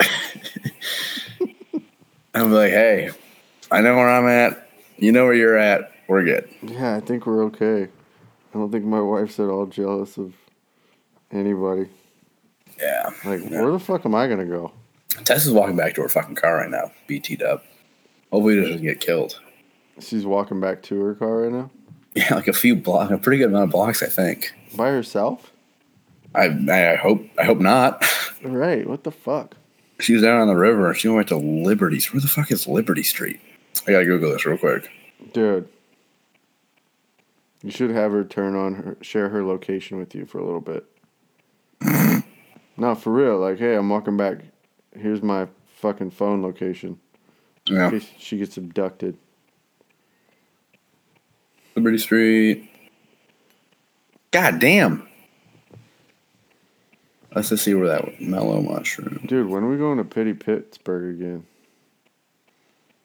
I'm 2.34 2.52
like, 2.52 2.70
hey, 2.70 3.10
I 3.70 3.80
know 3.80 3.96
where 3.96 4.08
I'm 4.08 4.26
at. 4.28 4.68
You 4.98 5.12
know 5.12 5.24
where 5.24 5.34
you're 5.34 5.56
at. 5.56 5.92
We're 6.08 6.24
good. 6.24 6.48
Yeah, 6.62 6.96
I 6.96 7.00
think 7.00 7.26
we're 7.26 7.44
okay. 7.44 7.88
I 8.54 8.58
don't 8.58 8.70
think 8.70 8.84
my 8.84 9.00
wife's 9.00 9.38
at 9.38 9.48
all 9.48 9.66
jealous 9.66 10.16
of 10.18 10.34
anybody. 11.30 11.86
Yeah. 12.78 13.10
Like, 13.24 13.42
Yeah. 13.48 13.62
where 13.62 13.72
the 13.72 13.78
fuck 13.78 14.04
am 14.06 14.14
I 14.14 14.26
gonna 14.28 14.44
go? 14.46 14.72
Tess 15.24 15.46
is 15.46 15.52
walking 15.52 15.76
back 15.76 15.94
to 15.94 16.02
her 16.02 16.08
fucking 16.08 16.34
car 16.36 16.56
right 16.56 16.70
now, 16.70 16.92
BT'd 17.08 17.42
up. 17.42 17.64
Hopefully, 18.32 18.56
he 18.56 18.60
doesn't 18.62 18.82
get 18.82 19.00
killed. 19.00 19.40
She's 20.00 20.24
walking 20.24 20.60
back 20.60 20.82
to 20.84 21.00
her 21.00 21.14
car 21.14 21.42
right 21.42 21.52
now 21.52 21.70
Yeah, 22.14 22.34
like 22.34 22.48
a 22.48 22.52
few 22.52 22.74
blocks, 22.74 23.12
a 23.12 23.18
pretty 23.18 23.38
good 23.38 23.48
amount 23.50 23.64
of 23.64 23.70
blocks, 23.70 24.02
I 24.02 24.06
think. 24.06 24.52
by 24.76 24.88
herself. 24.90 25.52
I 26.34 26.44
I 26.70 26.94
hope 26.96 27.24
I 27.38 27.44
hope 27.44 27.58
not. 27.58 28.04
Right? 28.42 28.86
What 28.88 29.04
the 29.04 29.10
fuck? 29.10 29.54
She 29.98 30.14
was 30.14 30.22
down 30.22 30.40
on 30.40 30.46
the 30.48 30.56
river. 30.56 30.94
She 30.94 31.08
went 31.08 31.28
to 31.28 31.36
Liberty. 31.36 32.00
Where 32.10 32.22
the 32.22 32.26
fuck 32.26 32.50
is 32.50 32.66
Liberty 32.66 33.02
Street? 33.02 33.38
I 33.86 33.90
gotta 33.92 34.06
Google 34.06 34.32
this 34.32 34.46
real 34.46 34.56
quick. 34.56 34.88
Dude, 35.34 35.68
you 37.62 37.70
should 37.70 37.90
have 37.90 38.12
her 38.12 38.24
turn 38.24 38.54
on 38.56 38.74
her, 38.74 38.96
share 39.02 39.28
her 39.28 39.44
location 39.44 39.98
with 39.98 40.14
you 40.14 40.24
for 40.24 40.38
a 40.38 40.44
little 40.44 40.60
bit. 40.60 40.84
no, 42.76 42.94
for 42.94 43.12
real. 43.12 43.38
Like, 43.38 43.58
hey, 43.58 43.74
I'm 43.74 43.88
walking 43.88 44.16
back. 44.16 44.38
Here's 44.96 45.22
my 45.22 45.48
fucking 45.76 46.10
phone 46.10 46.42
location. 46.42 46.98
Yeah, 47.66 47.86
In 47.86 47.90
case 47.92 48.08
she 48.18 48.38
gets 48.38 48.56
abducted. 48.56 49.16
Liberty 51.76 51.98
Street. 51.98 52.70
God 54.30 54.58
damn. 54.58 55.06
Let's 57.34 57.50
just 57.50 57.64
see 57.64 57.74
where 57.74 57.86
that 57.88 58.20
mellow 58.20 58.60
mushroom. 58.60 59.24
Dude, 59.26 59.48
when 59.48 59.62
are 59.62 59.70
we 59.70 59.76
going 59.76 59.98
to 59.98 60.04
Pity 60.04 60.34
Pittsburgh 60.34 61.14
again? 61.20 61.46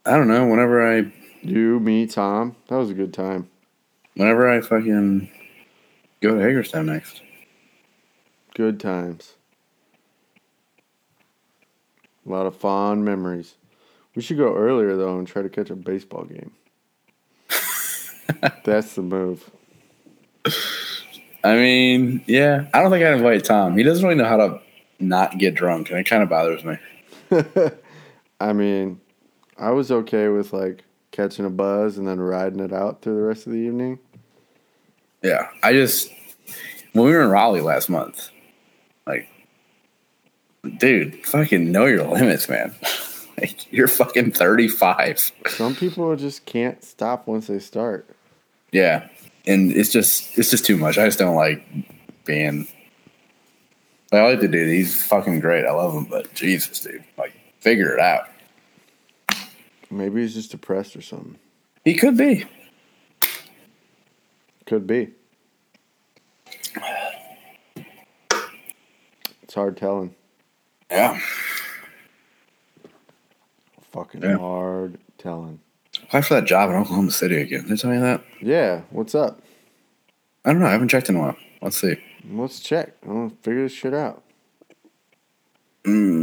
I 0.06 0.18
don't 0.18 0.28
know. 0.28 0.48
Whenever 0.48 0.98
I, 0.98 1.12
You, 1.42 1.80
me, 1.80 2.08
Tom. 2.08 2.56
That 2.68 2.78
was 2.78 2.90
a 2.90 2.94
good 2.96 3.14
time. 3.14 3.50
Whenever 4.16 4.50
I 4.50 4.62
fucking 4.62 5.30
go 6.22 6.36
to 6.36 6.42
Hagerstown 6.42 6.88
next. 6.88 7.22
Good 8.54 8.80
times. 8.80 9.34
A 12.26 12.30
lot 12.30 12.46
of 12.48 12.56
fond 12.56 13.06
memories. 13.06 13.56
We 14.16 14.22
should 14.22 14.38
go 14.38 14.56
earlier 14.56 14.96
though 14.96 15.20
and 15.20 15.28
try 15.28 15.42
to 15.42 15.50
catch 15.50 15.70
a 15.70 15.76
baseball 15.76 16.24
game. 16.24 16.52
That's 18.64 18.96
the 18.96 19.02
move. 19.02 19.52
I 21.44 21.56
mean, 21.56 22.24
yeah. 22.26 22.66
I 22.74 22.82
don't 22.82 22.90
think 22.90 23.06
I'd 23.06 23.14
invite 23.14 23.44
Tom. 23.44 23.78
He 23.78 23.84
doesn't 23.84 24.04
really 24.04 24.18
know 24.18 24.28
how 24.28 24.38
to 24.38 24.62
not 25.00 25.38
get 25.38 25.54
drunk, 25.54 25.92
and 25.92 26.00
it 26.00 26.06
kind 26.06 26.24
of 26.24 26.30
bothers 26.30 26.64
me. 26.64 26.78
I 28.40 28.54
mean, 28.54 29.00
I 29.58 29.72
was 29.72 29.92
okay 29.92 30.30
with 30.30 30.54
like 30.54 30.84
catching 31.12 31.46
a 31.46 31.50
buzz 31.50 31.98
and 31.98 32.08
then 32.08 32.20
riding 32.20 32.60
it 32.60 32.74
out 32.74 33.02
through 33.02 33.16
the 33.16 33.22
rest 33.22 33.46
of 33.46 33.54
the 33.54 33.60
evening. 33.60 34.00
Yeah, 35.26 35.50
I 35.64 35.74
just 35.74 36.12
when 36.94 37.06
we 37.06 37.12
were 37.12 37.24
in 37.24 37.30
Raleigh 37.32 37.62
last 37.62 37.90
month, 37.90 38.30
like, 39.08 39.28
dude, 40.78 41.26
fucking 41.26 41.72
know 41.72 41.86
your 41.86 42.04
limits, 42.04 42.48
man. 42.48 42.76
like, 43.40 43.72
you're 43.74 43.88
fucking 43.88 44.34
35. 44.34 45.32
Some 45.48 45.76
people 45.76 46.16
just 46.16 46.46
can't 46.46 46.84
stop 46.84 47.26
once 47.26 47.48
they 47.48 47.58
start. 47.58 48.08
Yeah, 48.72 49.10
and 49.48 49.72
it's 49.72 49.92
just 49.92 50.38
it's 50.38 50.52
just 50.52 50.64
too 50.64 50.78
much. 50.78 51.00
I 51.00 51.06
just 51.06 51.18
don't 51.18 51.36
like 51.36 51.66
being. 52.26 52.68
Like, 54.12 54.22
I 54.22 54.30
like 54.30 54.42
the 54.42 54.48
dude. 54.48 54.68
He's 54.68 55.04
fucking 55.08 55.40
great. 55.40 55.66
I 55.66 55.72
love 55.72 55.96
him, 55.96 56.06
but 56.06 56.32
Jesus, 56.36 56.82
dude, 56.82 57.04
like, 57.18 57.34
figure 57.62 57.92
it 57.92 58.00
out. 58.00 58.30
Maybe 59.90 60.22
he's 60.22 60.36
just 60.36 60.52
depressed 60.52 60.96
or 60.96 61.02
something. 61.02 61.40
He 61.84 61.96
could 61.96 62.16
be. 62.16 62.46
Could 64.66 64.88
be. 64.88 65.12
It's 69.44 69.54
hard 69.54 69.78
telling. 69.78 70.16
Yeah. 70.90 71.20
Fucking 73.92 74.22
Yeah. 74.24 74.38
hard 74.38 74.98
telling. 75.18 75.60
Apply 76.04 76.22
for 76.22 76.34
that 76.36 76.46
job 76.46 76.70
in 76.70 76.76
Oklahoma 76.76 77.12
City 77.12 77.42
again. 77.42 77.64
Did 77.64 77.74
I 77.74 77.76
tell 77.76 77.94
you 77.94 78.00
that? 78.02 78.22
Yeah, 78.42 78.82
what's 78.90 79.16
up? 79.16 79.42
I 80.44 80.52
don't 80.52 80.62
know. 80.62 80.68
I 80.68 80.72
haven't 80.72 80.90
checked 80.90 81.10
in 81.10 81.16
a 81.16 81.20
while. 81.20 81.38
Let's 81.62 81.78
see. 81.78 81.96
Let's 82.30 82.60
check. 82.60 82.96
I 83.06 83.10
want 83.12 83.32
to 83.32 83.38
figure 83.50 83.64
this 83.64 83.72
shit 83.72 83.94
out. 83.94 84.24
Mm, 85.86 86.20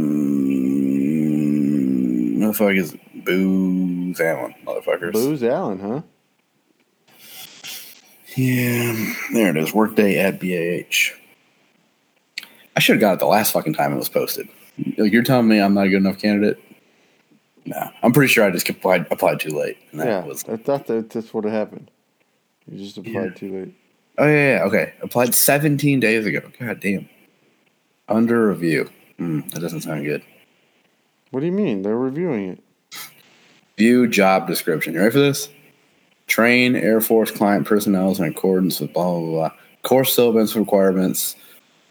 motherfucker 2.37 2.77
is 2.77 2.95
Booz 3.15 4.19
Allen, 4.19 4.53
motherfuckers. 4.65 5.13
Booz 5.13 5.43
Allen, 5.43 5.79
huh? 5.79 6.01
Yeah, 8.35 9.13
there 9.33 9.49
it 9.49 9.57
is. 9.57 9.73
Workday 9.73 10.17
at 10.19 10.39
BAH. 10.39 11.15
I 12.75 12.79
should 12.79 12.95
have 12.95 13.01
got 13.01 13.13
it 13.13 13.19
the 13.19 13.27
last 13.27 13.51
fucking 13.53 13.73
time 13.75 13.93
it 13.93 13.97
was 13.97 14.09
posted. 14.09 14.47
Like, 14.97 15.11
You're 15.11 15.23
telling 15.23 15.47
me 15.47 15.59
I'm 15.59 15.73
not 15.75 15.85
a 15.85 15.89
good 15.89 15.97
enough 15.97 16.17
candidate? 16.19 16.59
No, 17.65 17.89
I'm 18.01 18.11
pretty 18.11 18.31
sure 18.33 18.43
I 18.43 18.49
just 18.51 18.67
applied 18.67 19.05
applied 19.11 19.39
too 19.39 19.51
late. 19.57 19.77
And 19.91 20.01
that 20.01 20.07
Yeah, 20.07 20.23
was. 20.25 20.43
I 20.49 20.57
thought 20.57 20.87
that 20.87 21.11
that's 21.11 21.33
what 21.33 21.45
happened. 21.45 21.89
You 22.69 22.83
just 22.83 22.97
applied 22.97 23.13
Yeah. 23.13 23.29
too 23.35 23.59
late. 23.59 23.73
Oh 24.17 24.25
yeah, 24.27 24.57
yeah, 24.57 24.63
okay. 24.65 24.93
Applied 25.01 25.33
17 25.33 25.99
days 25.99 26.25
ago. 26.25 26.41
God 26.59 26.79
damn. 26.79 27.07
Under 28.09 28.47
review. 28.49 28.89
Hmm, 29.17 29.41
that 29.49 29.59
doesn't 29.61 29.81
sound 29.81 30.03
good. 30.05 30.23
What 31.31 31.39
do 31.39 31.45
you 31.45 31.51
mean? 31.51 31.83
They're 31.83 31.97
reviewing 31.97 32.49
it. 32.49 32.59
View 33.77 34.07
job 34.07 34.47
description. 34.47 34.93
You 34.93 34.99
ready 34.99 35.11
for 35.11 35.19
this? 35.19 35.49
Train 36.33 36.75
Air 36.75 36.99
Force 36.99 37.29
client 37.29 37.67
personnel 37.67 38.15
in 38.15 38.23
accordance 38.23 38.79
with 38.79 38.91
blah 38.91 39.19
blah 39.19 39.29
blah. 39.29 39.51
Course 39.83 40.15
syllabus 40.15 40.55
requirements 40.55 41.35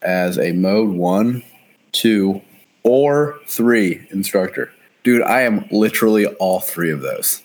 as 0.03 0.36
a 0.36 0.51
mode 0.51 0.90
one 0.90 1.45
two, 1.93 2.43
or 2.82 3.38
three 3.47 4.05
instructor. 4.11 4.72
Dude, 5.05 5.22
I 5.22 5.43
am 5.43 5.68
literally 5.70 6.26
all 6.26 6.59
three 6.59 6.90
of 6.90 7.03
those. 7.03 7.45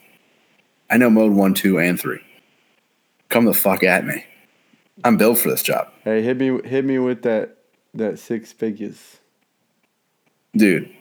I 0.90 0.98
know 0.98 1.12
mode 1.12 1.34
one, 1.34 1.54
two, 1.54 1.78
and 1.78 2.00
three. 2.00 2.22
Come 3.30 3.46
the 3.46 3.54
fuck 3.54 3.84
at 3.84 4.04
me. 4.04 4.26
I'm 5.04 5.18
built 5.18 5.38
for 5.38 5.52
this 5.52 5.62
job. 5.62 5.92
Hey, 6.04 6.24
hit 6.24 6.38
me 6.38 6.60
hit 6.68 6.84
me 6.84 6.98
with 6.98 7.22
that 7.22 7.58
that 7.94 8.18
six 8.18 8.52
figures. 8.52 9.20
Dude. 10.56 10.92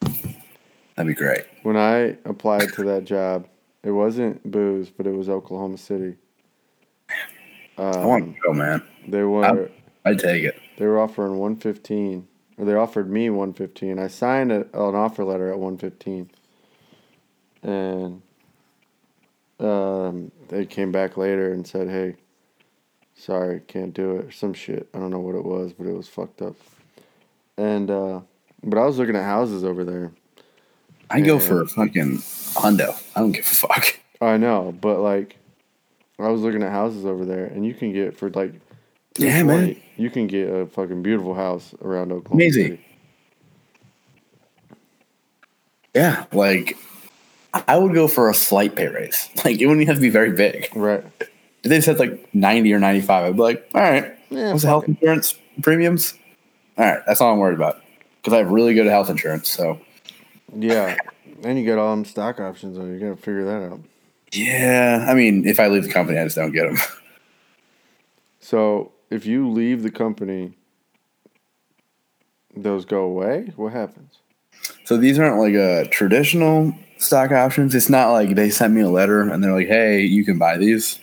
That'd 0.00 1.06
be 1.06 1.14
great. 1.14 1.44
When 1.62 1.76
I 1.76 2.16
applied 2.24 2.72
to 2.72 2.82
that 2.82 3.04
job, 3.04 3.46
it 3.86 3.92
wasn't 3.92 4.50
Booz, 4.50 4.90
but 4.90 5.06
it 5.06 5.14
was 5.14 5.28
Oklahoma 5.28 5.78
City. 5.78 6.16
I 7.78 8.04
want 8.04 8.24
Um, 8.24 8.34
to 8.34 8.40
go, 8.40 8.52
man. 8.52 8.82
they 9.06 9.22
were 9.22 9.70
I'd 10.04 10.18
take 10.18 10.42
it. 10.44 10.56
they 10.76 10.86
were 10.86 10.98
offering 11.00 11.36
one 11.38 11.56
fifteen, 11.56 12.26
or 12.58 12.64
they 12.64 12.74
offered 12.74 13.10
me 13.10 13.30
one 13.30 13.52
fifteen. 13.52 13.98
I 13.98 14.08
signed 14.08 14.50
a, 14.52 14.62
an 14.72 14.94
offer 14.94 15.24
letter 15.24 15.50
at 15.52 15.58
one 15.58 15.76
fifteen, 15.78 16.30
and 17.62 18.22
um, 19.60 20.30
they 20.48 20.66
came 20.66 20.90
back 20.92 21.16
later 21.16 21.52
and 21.52 21.66
said, 21.66 21.88
"Hey, 21.88 22.16
sorry, 23.14 23.60
can't 23.66 23.94
do 23.94 24.16
it," 24.16 24.24
or 24.26 24.30
some 24.30 24.54
shit. 24.54 24.88
I 24.94 24.98
don't 24.98 25.10
know 25.10 25.20
what 25.20 25.34
it 25.34 25.44
was, 25.44 25.72
but 25.72 25.86
it 25.86 25.94
was 25.96 26.08
fucked 26.08 26.42
up. 26.42 26.56
And 27.58 27.90
uh, 27.90 28.20
but 28.64 28.78
I 28.78 28.84
was 28.86 28.98
looking 28.98 29.16
at 29.16 29.24
houses 29.24 29.64
over 29.64 29.84
there. 29.84 30.12
I'd 31.10 31.24
go 31.24 31.38
for 31.38 31.62
a 31.62 31.66
fucking 31.66 32.18
hundo. 32.18 33.00
I 33.14 33.20
don't 33.20 33.32
give 33.32 33.44
a 33.44 33.48
fuck. 33.48 33.98
I 34.20 34.36
know, 34.36 34.74
but 34.80 35.00
like, 35.00 35.36
I 36.18 36.28
was 36.28 36.40
looking 36.40 36.62
at 36.62 36.70
houses 36.72 37.04
over 37.04 37.24
there, 37.24 37.44
and 37.46 37.64
you 37.66 37.74
can 37.74 37.92
get 37.92 38.16
for 38.16 38.30
like, 38.30 38.52
Yeah, 39.18 39.42
man. 39.42 39.76
You 39.96 40.10
can 40.10 40.26
get 40.26 40.48
a 40.48 40.66
fucking 40.66 41.02
beautiful 41.02 41.34
house 41.34 41.74
around 41.82 42.12
Oklahoma 42.12 42.42
Amazing. 42.42 42.64
City. 42.64 42.82
Yeah, 45.94 46.26
like 46.32 46.76
I 47.54 47.78
would 47.78 47.94
go 47.94 48.06
for 48.08 48.28
a 48.28 48.34
slight 48.34 48.76
pay 48.76 48.88
raise. 48.88 49.28
Like 49.44 49.60
it 49.60 49.66
wouldn't 49.66 49.86
have 49.86 49.96
to 49.96 50.02
be 50.02 50.10
very 50.10 50.32
big. 50.32 50.68
Right. 50.74 51.04
If 51.20 51.70
they 51.70 51.80
said 51.80 51.98
like 51.98 52.34
ninety 52.34 52.72
or 52.72 52.78
ninety 52.78 53.00
five, 53.00 53.24
I'd 53.24 53.36
be 53.36 53.42
like, 53.42 53.68
all 53.74 53.80
right, 53.80 54.14
Yeah, 54.30 54.50
what's 54.50 54.62
the 54.62 54.68
health 54.68 54.88
insurance 54.88 55.34
premiums? 55.62 56.14
All 56.78 56.84
right, 56.84 57.00
that's 57.06 57.20
all 57.20 57.32
I'm 57.32 57.38
worried 57.38 57.54
about 57.54 57.80
because 58.22 58.34
I 58.34 58.38
have 58.38 58.50
really 58.50 58.74
good 58.74 58.86
health 58.86 59.08
insurance. 59.08 59.48
So 59.48 59.80
Yeah. 60.54 60.96
And 61.42 61.58
you 61.58 61.64
get 61.64 61.78
all 61.78 61.90
them 61.94 62.04
stock 62.04 62.40
options, 62.40 62.76
and 62.78 62.92
you 62.92 63.00
gotta 63.00 63.20
figure 63.20 63.44
that 63.44 63.72
out. 63.72 63.80
yeah, 64.32 65.06
I 65.08 65.14
mean, 65.14 65.46
if 65.46 65.60
I 65.60 65.68
leave 65.68 65.84
the 65.84 65.92
company, 65.92 66.18
I 66.18 66.24
just 66.24 66.36
don't 66.36 66.52
get 66.52 66.66
them. 66.66 66.78
So 68.40 68.92
if 69.10 69.26
you 69.26 69.50
leave 69.50 69.82
the 69.82 69.90
company, 69.90 70.52
those 72.56 72.84
go 72.84 73.00
away. 73.00 73.52
What 73.56 73.72
happens? 73.72 74.18
So 74.84 74.96
these 74.96 75.18
aren't 75.18 75.40
like 75.40 75.54
a 75.54 75.88
traditional 75.90 76.72
stock 76.98 77.32
options. 77.32 77.74
It's 77.74 77.90
not 77.90 78.12
like 78.12 78.36
they 78.36 78.50
sent 78.50 78.72
me 78.72 78.82
a 78.82 78.88
letter 78.88 79.22
and 79.22 79.42
they're 79.42 79.52
like, 79.52 79.66
"Hey, 79.66 80.02
you 80.02 80.24
can 80.24 80.38
buy 80.38 80.58
these." 80.58 81.00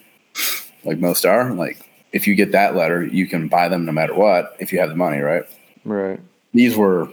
Like 0.85 0.99
most 0.99 1.25
are. 1.25 1.53
Like 1.53 1.85
if 2.13 2.27
you 2.27 2.35
get 2.35 2.53
that 2.53 2.75
letter, 2.77 3.05
you 3.05 3.27
can 3.27 3.49
buy 3.49 3.67
them 3.67 3.83
no 3.83 3.91
matter 3.91 4.13
what 4.15 4.55
if 4.59 4.71
you 4.71 4.79
have 4.79 4.87
the 4.89 4.95
money, 4.95 5.19
right? 5.19 5.43
Right. 5.83 6.21
These 6.53 6.77
were 6.77 7.09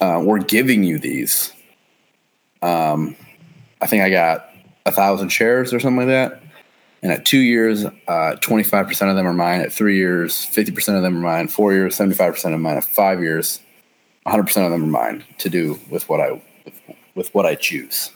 uh, 0.00 0.22
we're 0.24 0.38
giving 0.38 0.84
you 0.84 0.98
these. 0.98 1.52
Um, 2.62 3.16
I 3.80 3.86
think 3.86 4.02
I 4.02 4.10
got 4.10 4.48
a 4.86 4.92
thousand 4.92 5.30
shares 5.30 5.72
or 5.72 5.80
something 5.80 5.96
like 5.96 6.08
that. 6.08 6.42
And 7.02 7.10
at 7.10 7.24
two 7.24 7.38
years, 7.38 7.84
twenty 8.40 8.62
five 8.62 8.86
percent 8.86 9.10
of 9.10 9.16
them 9.16 9.26
are 9.26 9.32
mine. 9.32 9.60
At 9.60 9.72
three 9.72 9.96
years, 9.96 10.44
fifty 10.44 10.70
percent 10.70 10.96
of 10.96 11.02
them 11.02 11.16
are 11.16 11.20
mine. 11.20 11.48
Four 11.48 11.72
years, 11.72 11.96
seventy 11.96 12.14
five 12.14 12.34
percent 12.34 12.54
of 12.54 12.60
mine. 12.60 12.76
At 12.76 12.84
five 12.84 13.20
years, 13.20 13.58
one 14.22 14.30
hundred 14.30 14.44
percent 14.44 14.66
of 14.66 14.72
them 14.72 14.84
are 14.84 14.86
mine 14.86 15.24
to 15.38 15.48
do 15.48 15.80
with 15.90 16.08
what 16.08 16.20
I 16.20 16.40
with, 16.64 16.80
with 17.16 17.34
what 17.34 17.44
I 17.44 17.56
choose. 17.56 18.10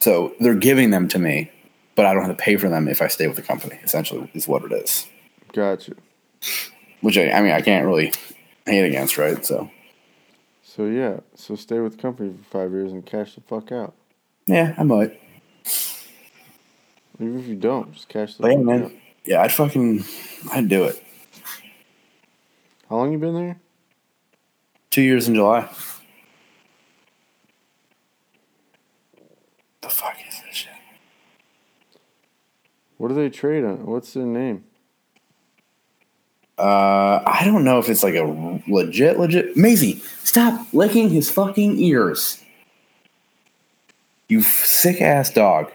So 0.00 0.34
they're 0.38 0.54
giving 0.54 0.90
them 0.90 1.08
to 1.08 1.18
me, 1.18 1.50
but 1.96 2.06
I 2.06 2.14
don't 2.14 2.24
have 2.24 2.36
to 2.36 2.40
pay 2.40 2.54
for 2.56 2.68
them 2.68 2.86
if 2.86 3.02
I 3.02 3.08
stay 3.08 3.26
with 3.26 3.36
the 3.36 3.42
company. 3.42 3.76
Essentially, 3.82 4.30
is 4.34 4.46
what 4.46 4.62
it 4.62 4.70
is. 4.70 5.06
Gotcha. 5.52 5.94
Which 7.00 7.18
I, 7.18 7.30
I 7.30 7.42
mean, 7.42 7.50
I 7.50 7.60
can't 7.60 7.86
really 7.86 8.12
hate 8.66 8.84
against, 8.84 9.18
right? 9.18 9.44
So 9.44 9.68
So 10.76 10.84
yeah. 10.84 11.20
So 11.34 11.56
stay 11.56 11.80
with 11.80 11.96
the 11.96 12.02
company 12.02 12.34
for 12.36 12.44
five 12.60 12.70
years 12.70 12.92
and 12.92 13.04
cash 13.04 13.34
the 13.34 13.40
fuck 13.40 13.72
out. 13.72 13.94
yeah, 14.46 14.74
I 14.76 14.82
might. 14.82 15.18
Even 17.18 17.38
if 17.40 17.46
you 17.46 17.54
don't, 17.56 17.94
just 17.94 18.10
cash 18.10 18.34
the 18.34 18.42
But 18.42 18.48
yeah, 18.50 18.56
fuck 18.58 18.64
man. 18.66 18.84
out. 18.84 18.92
Yeah, 19.24 19.40
I'd 19.42 19.52
fucking, 19.52 20.04
I'd 20.52 20.68
do 20.68 20.84
it. 20.84 21.02
How 22.90 22.96
long 22.96 23.10
you 23.10 23.18
been 23.18 23.34
there? 23.34 23.58
Two 24.90 25.00
years 25.00 25.26
in 25.28 25.34
July. 25.34 25.66
The 29.80 29.88
fuck 29.88 30.16
is 30.28 30.42
this 30.46 30.54
shit? 30.54 30.72
What 32.98 33.08
do 33.08 33.14
they 33.14 33.30
trade 33.30 33.64
on? 33.64 33.86
What's 33.86 34.12
their 34.12 34.26
name? 34.26 34.64
Uh, 36.58 37.22
I 37.26 37.42
don't 37.44 37.64
know 37.64 37.78
if 37.78 37.88
it's 37.88 38.02
like 38.02 38.14
a 38.14 38.24
legit, 38.66 39.18
legit. 39.18 39.56
Maisie, 39.56 40.00
stop 40.24 40.66
licking 40.72 41.10
his 41.10 41.30
fucking 41.30 41.78
ears. 41.78 42.42
You 44.28 44.42
sick 44.42 45.02
ass 45.02 45.30
dog. 45.30 45.70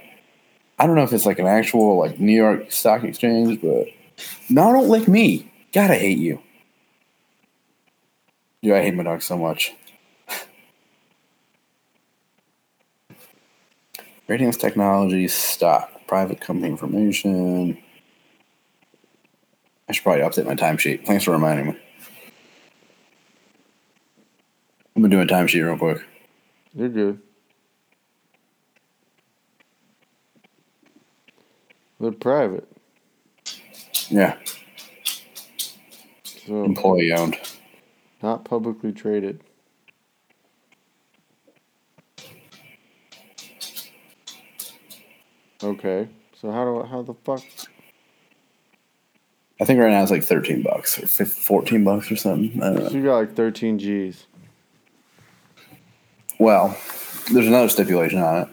I 0.79 0.87
don't 0.87 0.95
know 0.95 1.03
if 1.03 1.13
it's 1.13 1.27
like 1.27 1.37
an 1.37 1.45
actual 1.45 1.99
like 1.99 2.19
New 2.19 2.35
York 2.35 2.71
Stock 2.71 3.03
Exchange, 3.03 3.61
but 3.61 3.87
no, 4.49 4.73
don't 4.73 4.89
lick 4.89 5.07
me. 5.07 5.51
I 5.75 5.87
hate 5.87 6.17
you. 6.17 6.41
Dude, 8.63 8.73
I 8.73 8.81
hate 8.81 8.95
my 8.95 9.03
dog 9.03 9.21
so 9.21 9.37
much. 9.37 9.73
Radiance 14.27 14.57
Technologies 14.57 15.33
stock, 15.33 15.91
private 16.07 16.41
company 16.41 16.69
information. 16.69 17.77
I 19.91 19.93
should 19.93 20.03
probably 20.03 20.21
update 20.21 20.45
my 20.45 20.55
timesheet. 20.55 21.05
Thanks 21.05 21.25
for 21.25 21.31
reminding 21.31 21.65
me. 21.65 21.77
I'm 24.95 25.01
gonna 25.01 25.13
do 25.13 25.19
a 25.19 25.25
timesheet 25.25 25.65
real 25.65 25.77
quick. 25.77 26.01
You're 26.73 26.87
good. 26.87 27.19
They're 31.99 32.13
private, 32.13 32.65
Yeah, 34.09 34.37
so 36.23 36.63
employee 36.63 37.11
owned. 37.11 37.37
not 38.23 38.45
publicly 38.45 38.93
traded. 38.93 39.41
Okay, 45.61 46.07
so 46.33 46.49
how 46.49 46.63
do 46.63 46.87
how 46.87 47.01
the 47.01 47.13
fuck? 47.13 47.43
I 49.61 49.65
think 49.65 49.79
right 49.79 49.91
now 49.91 50.01
it's 50.01 50.09
like 50.09 50.23
13 50.23 50.63
bucks 50.63 50.97
or 50.97 51.05
15, 51.05 51.25
14 51.27 51.83
bucks 51.83 52.11
or 52.11 52.15
something. 52.15 52.61
I 52.61 52.65
don't 52.73 52.79
know. 52.79 52.89
So 52.89 52.95
you 52.95 53.03
got 53.03 53.15
like 53.17 53.35
13 53.35 53.77
G's. 53.77 54.25
Well, 56.39 56.75
there's 57.31 57.45
another 57.45 57.69
stipulation 57.69 58.17
on 58.19 58.41
it, 58.41 58.47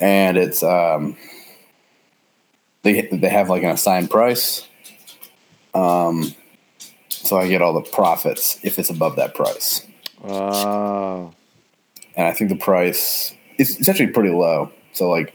and 0.00 0.36
it's 0.36 0.64
um, 0.64 1.16
they 2.82 3.02
they 3.12 3.28
have 3.28 3.48
like 3.48 3.62
an 3.62 3.70
assigned 3.70 4.10
price. 4.10 4.66
Um, 5.74 6.34
so 7.08 7.38
I 7.38 7.46
get 7.46 7.62
all 7.62 7.72
the 7.72 7.88
profits 7.88 8.58
if 8.64 8.80
it's 8.80 8.90
above 8.90 9.14
that 9.16 9.34
price, 9.36 9.86
Ah, 10.24 11.30
and 12.16 12.26
I 12.26 12.32
think 12.32 12.50
the 12.50 12.56
price 12.56 13.32
is 13.58 13.78
it's 13.78 13.88
actually 13.88 14.08
pretty 14.08 14.30
low. 14.30 14.72
So 14.92 15.08
like, 15.08 15.32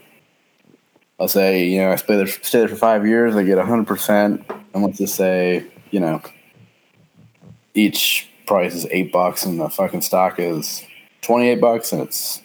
let's 1.18 1.32
say 1.32 1.64
you 1.64 1.80
know 1.80 1.92
I 1.92 1.96
stay 1.96 2.16
there 2.16 2.26
stay 2.26 2.60
there 2.60 2.68
for 2.68 2.76
five 2.76 3.06
years, 3.06 3.36
I 3.36 3.42
get 3.42 3.58
hundred 3.58 3.86
percent, 3.86 4.44
and 4.72 4.84
let's 4.84 4.98
just 4.98 5.14
say 5.14 5.66
you 5.90 6.00
know 6.00 6.22
each 7.74 8.28
price 8.46 8.74
is 8.74 8.86
eight 8.90 9.12
bucks, 9.12 9.44
and 9.44 9.60
the 9.60 9.68
fucking 9.68 10.02
stock 10.02 10.38
is 10.38 10.84
twenty 11.22 11.48
eight 11.48 11.60
bucks, 11.60 11.92
and 11.92 12.02
it's 12.02 12.42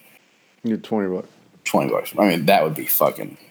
you 0.64 0.76
get 0.76 0.84
20 0.84 1.16
bucks. 1.16 1.28
20 1.66 1.92
bucks. 1.92 2.14
I 2.18 2.28
mean, 2.28 2.46
that 2.48 2.64
would 2.64 2.76
be 2.76 2.86
fucking. 2.86 3.38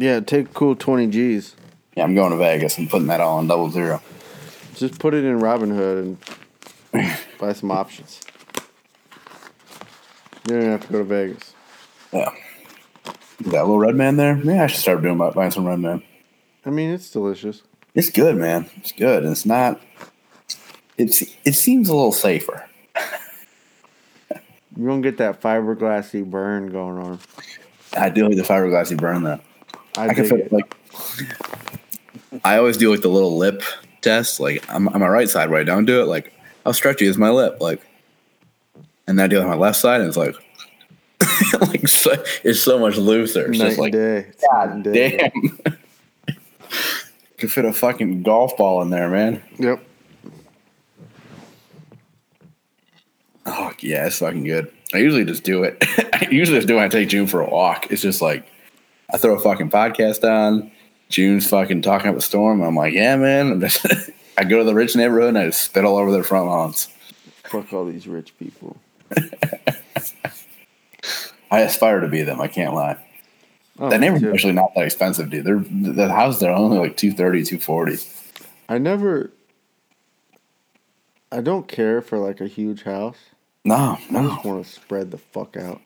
Yeah, 0.00 0.20
take 0.20 0.54
cool 0.54 0.76
20 0.76 1.08
G's. 1.08 1.56
Yeah, 1.96 2.04
I'm 2.04 2.14
going 2.14 2.30
to 2.30 2.36
Vegas 2.36 2.78
and 2.78 2.88
putting 2.88 3.08
that 3.08 3.20
all 3.20 3.38
on 3.38 3.48
double 3.48 3.68
zero. 3.68 4.00
Just 4.76 5.00
put 5.00 5.12
it 5.12 5.24
in 5.24 5.40
Robinhood 5.40 6.16
and 6.92 7.18
buy 7.40 7.52
some 7.52 7.72
options. 7.72 8.20
You 10.48 10.60
don't 10.60 10.70
have 10.70 10.86
to 10.86 10.92
go 10.92 10.98
to 10.98 11.04
Vegas. 11.04 11.52
Yeah. 12.12 12.32
Is 13.40 13.52
that 13.52 13.60
little 13.60 13.78
red 13.78 13.94
man 13.94 14.16
there? 14.16 14.36
Yeah, 14.38 14.64
I 14.64 14.66
should 14.66 14.80
start 14.80 15.02
doing 15.02 15.14
about 15.14 15.34
buying 15.34 15.50
some 15.50 15.66
red 15.66 15.78
man. 15.78 16.02
I 16.64 16.70
mean, 16.70 16.90
it's 16.90 17.10
delicious. 17.10 17.62
It's 17.94 18.10
good, 18.10 18.36
man. 18.36 18.68
It's 18.76 18.92
good. 18.92 19.24
It's 19.24 19.46
not. 19.46 19.80
It's 20.96 21.22
it 21.44 21.54
seems 21.54 21.88
a 21.88 21.94
little 21.94 22.12
safer. 22.12 22.64
You 24.76 24.86
don't 24.86 25.00
get 25.00 25.18
that 25.18 25.40
fiberglassy 25.40 26.24
burn 26.24 26.70
going 26.70 26.98
on. 26.98 27.18
I 27.96 28.10
do 28.10 28.28
like 28.28 28.36
the 28.36 28.42
fiberglassy 28.42 28.96
burn 28.96 29.24
though. 29.24 29.40
I, 29.96 30.08
I 30.08 30.14
can 30.14 30.24
feel 30.24 30.38
it. 30.38 30.52
like 30.52 30.76
I 32.44 32.58
always 32.58 32.76
do 32.76 32.90
like 32.90 33.00
the 33.00 33.08
little 33.08 33.36
lip 33.36 33.62
test. 34.02 34.38
Like 34.38 34.64
I'm 34.72 34.88
on 34.88 35.00
my 35.00 35.08
right 35.08 35.28
side 35.28 35.50
where 35.50 35.60
I 35.60 35.64
don't 35.64 35.84
do 35.84 36.00
it. 36.00 36.06
Like 36.06 36.32
how 36.64 36.72
stretchy 36.72 37.06
is 37.06 37.18
my 37.18 37.30
lip? 37.30 37.56
Like, 37.60 37.82
and 39.06 39.18
then 39.18 39.24
I 39.24 39.26
do 39.26 39.38
it 39.38 39.42
on 39.42 39.48
my 39.48 39.56
left 39.56 39.78
side, 39.78 40.00
and 40.00 40.08
it's 40.08 40.16
like, 40.16 40.36
like 41.60 41.88
so, 41.88 42.12
it's 42.44 42.60
so 42.60 42.78
much 42.78 42.96
looser. 42.96 43.46
It's 43.46 43.58
Night 43.58 43.66
just 43.66 43.78
like, 43.78 43.92
day. 43.92 44.30
God 44.50 44.82
day. 44.82 45.30
damn. 45.32 45.76
Could 47.38 47.52
fit 47.52 47.64
a 47.64 47.72
fucking 47.72 48.22
golf 48.22 48.56
ball 48.56 48.82
in 48.82 48.90
there, 48.90 49.08
man. 49.08 49.42
Yep. 49.58 49.84
Oh 53.46 53.72
yeah, 53.80 54.06
it's 54.06 54.18
fucking 54.18 54.44
good. 54.44 54.70
I 54.92 54.98
usually 54.98 55.24
just 55.24 55.44
do 55.44 55.62
it. 55.62 55.76
I 56.12 56.28
usually 56.30 56.58
just 56.58 56.68
do 56.68 56.74
it 56.74 56.76
when 56.76 56.84
I 56.84 56.88
take 56.88 57.08
June 57.08 57.26
for 57.26 57.40
a 57.40 57.48
walk. 57.48 57.90
It's 57.90 58.02
just 58.02 58.20
like 58.20 58.46
I 59.12 59.16
throw 59.16 59.34
a 59.34 59.40
fucking 59.40 59.70
podcast 59.70 60.28
on. 60.28 60.70
June's 61.08 61.48
fucking 61.48 61.82
talking 61.82 62.10
up 62.10 62.16
a 62.16 62.20
storm. 62.20 62.60
I'm 62.60 62.76
like, 62.76 62.92
yeah, 62.92 63.16
man. 63.16 63.62
I 64.36 64.44
go 64.44 64.58
to 64.58 64.64
the 64.64 64.74
rich 64.74 64.94
neighborhood 64.94 65.30
and 65.30 65.38
I 65.38 65.46
just 65.46 65.62
spit 65.62 65.84
all 65.84 65.96
over 65.96 66.12
their 66.12 66.22
front 66.22 66.46
lawns. 66.46 66.88
Fuck 67.44 67.72
all 67.72 67.86
these 67.86 68.06
rich 68.06 68.36
people. 68.38 68.76
I 71.50 71.60
aspire 71.60 72.00
to 72.00 72.08
be 72.08 72.22
them. 72.22 72.40
I 72.40 72.48
can't 72.48 72.74
lie. 72.74 72.96
Oh, 73.78 73.88
that 73.90 74.00
neighborhood's 74.00 74.34
actually 74.34 74.54
not 74.54 74.74
that 74.74 74.84
expensive, 74.84 75.30
dude. 75.30 75.44
They're 75.44 75.94
the 75.94 76.12
houses 76.12 76.42
are 76.42 76.52
only 76.52 76.78
like 76.78 76.96
230, 76.96 77.44
240. 77.44 77.98
I 78.68 78.78
never. 78.78 79.30
I 81.30 81.40
don't 81.40 81.68
care 81.68 82.00
for 82.02 82.18
like 82.18 82.40
a 82.40 82.46
huge 82.46 82.82
house. 82.82 83.18
No, 83.64 83.98
no. 84.10 84.20
I 84.20 84.34
just 84.34 84.44
want 84.44 84.64
to 84.64 84.70
spread 84.70 85.10
the 85.10 85.18
fuck 85.18 85.56
out. 85.56 85.80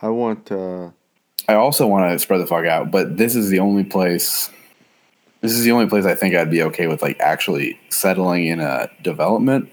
I 0.00 0.08
want. 0.08 0.50
uh 0.52 0.90
I 1.48 1.54
also 1.54 1.86
want 1.88 2.10
to 2.12 2.18
spread 2.18 2.40
the 2.40 2.46
fuck 2.46 2.64
out, 2.66 2.90
but 2.90 3.16
this 3.16 3.34
is 3.34 3.48
the 3.48 3.58
only 3.58 3.84
place. 3.84 4.48
This 5.40 5.52
is 5.52 5.64
the 5.64 5.72
only 5.72 5.86
place 5.86 6.04
I 6.04 6.14
think 6.14 6.36
I'd 6.36 6.50
be 6.50 6.62
okay 6.62 6.86
with 6.86 7.02
like 7.02 7.18
actually 7.18 7.80
settling 7.88 8.46
in 8.46 8.60
a 8.60 8.88
development. 9.02 9.70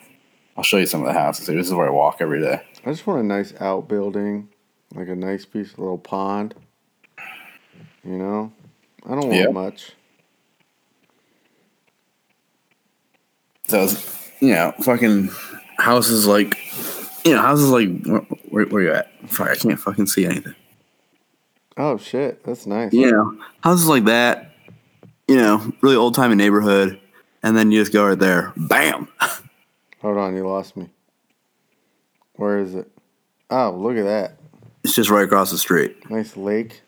I'll 0.57 0.63
show 0.63 0.77
you 0.77 0.87
some 0.87 1.01
of 1.01 1.07
the 1.07 1.13
houses. 1.13 1.45
This 1.45 1.67
is 1.67 1.73
where 1.73 1.87
I 1.87 1.91
walk 1.91 2.17
every 2.21 2.41
day. 2.41 2.61
I 2.85 2.89
just 2.91 3.05
want 3.05 3.21
a 3.21 3.23
nice 3.23 3.53
outbuilding, 3.59 4.49
like 4.95 5.07
a 5.07 5.15
nice 5.15 5.45
piece 5.45 5.73
of 5.73 5.79
little 5.79 5.97
pond. 5.97 6.55
You 8.03 8.17
know, 8.17 8.51
I 9.05 9.15
don't 9.15 9.29
want 9.29 9.53
much. 9.53 9.91
So, 13.67 13.87
you 14.39 14.53
know, 14.53 14.73
fucking 14.81 15.29
houses 15.77 16.25
like, 16.25 16.57
you 17.23 17.35
know, 17.35 17.41
houses 17.41 17.69
like, 17.69 17.89
where, 18.05 18.21
where, 18.49 18.65
where 18.65 18.81
you 18.81 18.91
at? 18.93 19.11
Fuck, 19.29 19.49
I 19.49 19.55
can't 19.55 19.79
fucking 19.79 20.07
see 20.07 20.25
anything. 20.25 20.55
Oh 21.77 21.97
shit, 21.97 22.43
that's 22.43 22.65
nice. 22.65 22.91
You 22.91 23.11
know, 23.11 23.37
houses 23.61 23.87
like 23.87 24.05
that, 24.05 24.53
you 25.27 25.35
know, 25.35 25.71
really 25.81 25.95
old 25.95 26.15
timey 26.15 26.35
neighborhood, 26.35 26.99
and 27.43 27.55
then 27.55 27.71
you 27.71 27.79
just 27.79 27.93
go 27.93 28.07
right 28.07 28.17
there, 28.19 28.53
bam. 28.57 29.07
Hold 30.01 30.17
on, 30.17 30.35
you 30.35 30.47
lost 30.47 30.75
me. 30.75 30.89
Where 32.33 32.59
is 32.59 32.73
it? 32.73 32.89
Oh, 33.49 33.71
look 33.71 33.97
at 33.97 34.05
that. 34.05 34.38
It's 34.83 34.93
just 34.95 35.09
right 35.09 35.23
across 35.23 35.51
the 35.51 35.57
street. 35.57 36.09
Nice 36.09 36.37
lake. 36.37 36.81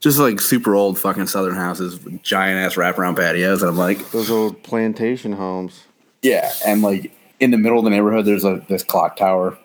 Just 0.00 0.18
like 0.18 0.40
super 0.40 0.74
old 0.74 0.98
fucking 0.98 1.26
southern 1.26 1.54
houses 1.56 1.98
giant 2.22 2.58
ass 2.58 2.76
wraparound 2.76 3.16
patios. 3.16 3.62
And 3.62 3.70
I'm 3.70 3.76
like, 3.76 4.10
Those 4.10 4.30
old 4.30 4.62
plantation 4.62 5.32
homes. 5.32 5.84
yeah. 6.22 6.52
And 6.64 6.82
like 6.82 7.12
in 7.40 7.50
the 7.50 7.58
middle 7.58 7.78
of 7.78 7.84
the 7.84 7.90
neighborhood, 7.90 8.24
there's 8.24 8.44
a 8.44 8.64
this 8.68 8.84
clock 8.84 9.16
tower. 9.16 9.58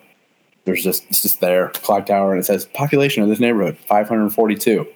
There's 0.64 0.82
just, 0.82 1.04
it's 1.10 1.20
just 1.20 1.40
there, 1.40 1.68
clock 1.68 2.06
tower, 2.06 2.32
and 2.32 2.40
it 2.40 2.44
says 2.46 2.64
population 2.64 3.22
of 3.22 3.28
this 3.28 3.38
neighborhood 3.38 3.76
542, 3.86 4.86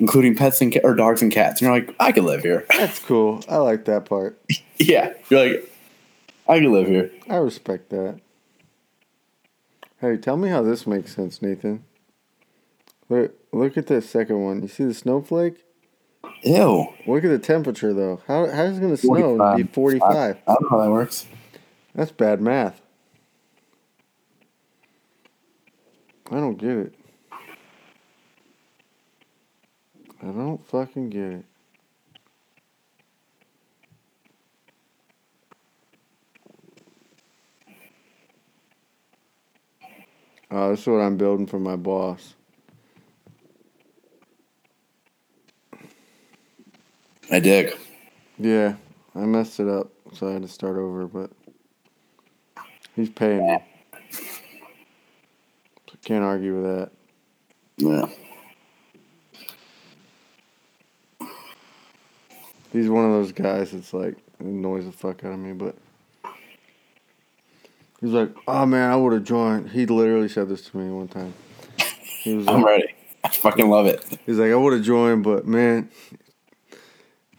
including 0.00 0.34
pets 0.34 0.62
and 0.62 0.76
or 0.82 0.94
dogs 0.94 1.20
and 1.20 1.30
cats. 1.30 1.60
And 1.60 1.68
you're 1.68 1.78
like, 1.78 1.94
I 2.00 2.10
could 2.10 2.24
live 2.24 2.42
here. 2.42 2.64
That's 2.70 2.98
cool. 3.00 3.44
I 3.50 3.58
like 3.58 3.84
that 3.84 4.06
part. 4.06 4.40
yeah. 4.78 5.12
You're 5.28 5.46
like, 5.46 5.72
I 6.48 6.58
could 6.58 6.70
live 6.70 6.86
here. 6.88 7.10
I 7.28 7.36
respect 7.36 7.90
that. 7.90 8.18
Hey, 10.00 10.16
tell 10.16 10.36
me 10.36 10.48
how 10.48 10.62
this 10.62 10.86
makes 10.86 11.14
sense, 11.14 11.42
Nathan. 11.42 11.84
Look, 13.08 13.34
look 13.52 13.76
at 13.76 13.86
this 13.88 14.08
second 14.08 14.42
one. 14.42 14.62
You 14.62 14.68
see 14.68 14.84
the 14.84 14.94
snowflake? 14.94 15.64
Ew. 16.42 16.86
Look 17.06 17.24
at 17.24 17.28
the 17.30 17.38
temperature, 17.38 17.92
though. 17.92 18.20
How 18.26 18.46
how's 18.46 18.78
it 18.78 18.80
gonna 18.80 18.96
snow? 18.96 19.40
and 19.42 19.66
Be 19.66 19.72
forty-five. 19.72 20.38
I 20.46 20.52
don't 20.54 20.62
know 20.62 20.68
how 20.70 20.84
that 20.84 20.90
works. 20.90 21.26
That's 21.94 22.12
bad 22.12 22.40
math. 22.40 22.80
I 26.30 26.36
don't 26.36 26.58
get 26.58 26.76
it. 26.76 26.94
I 30.22 30.26
don't 30.26 30.64
fucking 30.68 31.10
get 31.10 31.32
it. 31.32 31.44
Oh, 40.50 40.70
this 40.70 40.80
is 40.80 40.86
what 40.86 41.00
I'm 41.00 41.16
building 41.16 41.46
for 41.46 41.58
my 41.58 41.76
boss. 41.76 42.34
I 47.30 47.40
dig. 47.40 47.74
Yeah, 48.38 48.76
I 49.14 49.20
messed 49.20 49.60
it 49.60 49.68
up, 49.68 49.90
so 50.14 50.28
I 50.28 50.32
had 50.32 50.42
to 50.42 50.48
start 50.48 50.78
over, 50.78 51.06
but 51.06 51.30
he's 52.96 53.10
paying 53.10 53.46
me. 53.46 53.58
So 55.90 55.96
can't 56.02 56.24
argue 56.24 56.62
with 56.62 56.64
that. 56.64 56.90
Yeah. 57.76 58.06
He's 62.72 62.88
one 62.88 63.04
of 63.04 63.12
those 63.12 63.32
guys 63.32 63.72
that's 63.72 63.92
like 63.92 64.16
annoys 64.38 64.86
the 64.86 64.92
fuck 64.92 65.24
out 65.24 65.32
of 65.32 65.38
me, 65.38 65.52
but 65.52 65.76
he's 68.00 68.10
like, 68.10 68.30
"Oh 68.46 68.66
man, 68.66 68.90
I 68.90 68.96
would 68.96 69.12
have 69.12 69.24
joined." 69.24 69.70
He 69.70 69.86
literally 69.86 70.28
said 70.28 70.48
this 70.48 70.62
to 70.70 70.76
me 70.76 70.90
one 70.90 71.08
time. 71.08 71.34
He 72.22 72.34
was 72.34 72.46
I'm 72.48 72.64
ready. 72.64 72.94
I 73.24 73.28
fucking 73.28 73.68
love 73.68 73.86
it. 73.86 74.04
he's 74.26 74.38
like, 74.38 74.50
"I 74.52 74.54
would 74.56 74.72
have 74.72 74.82
joined, 74.82 75.24
but 75.24 75.46
man, 75.46 75.90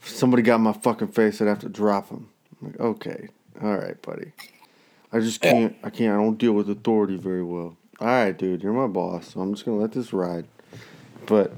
if 0.01 0.07
somebody 0.09 0.43
got 0.43 0.55
in 0.55 0.61
my 0.61 0.73
fucking 0.73 1.09
face, 1.09 1.41
I'd 1.41 1.47
have 1.47 1.59
to 1.59 1.69
drop 1.69 2.09
him." 2.09 2.27
I'm 2.61 2.67
like, 2.71 2.79
"Okay, 2.79 3.27
all 3.61 3.75
right, 3.77 4.01
buddy. 4.01 4.31
I 5.11 5.19
just 5.19 5.41
can't. 5.41 5.75
I 5.83 5.89
can't. 5.89 6.13
I 6.13 6.17
don't 6.23 6.37
deal 6.37 6.53
with 6.53 6.69
authority 6.69 7.17
very 7.17 7.43
well." 7.43 7.75
All 8.01 8.07
right, 8.07 8.37
dude, 8.37 8.63
you're 8.63 8.71
my 8.73 8.87
boss, 8.87 9.33
so 9.33 9.41
I'm 9.41 9.53
just 9.53 9.65
gonna 9.65 9.77
let 9.77 9.91
this 9.91 10.13
ride. 10.13 10.45
But 11.25 11.51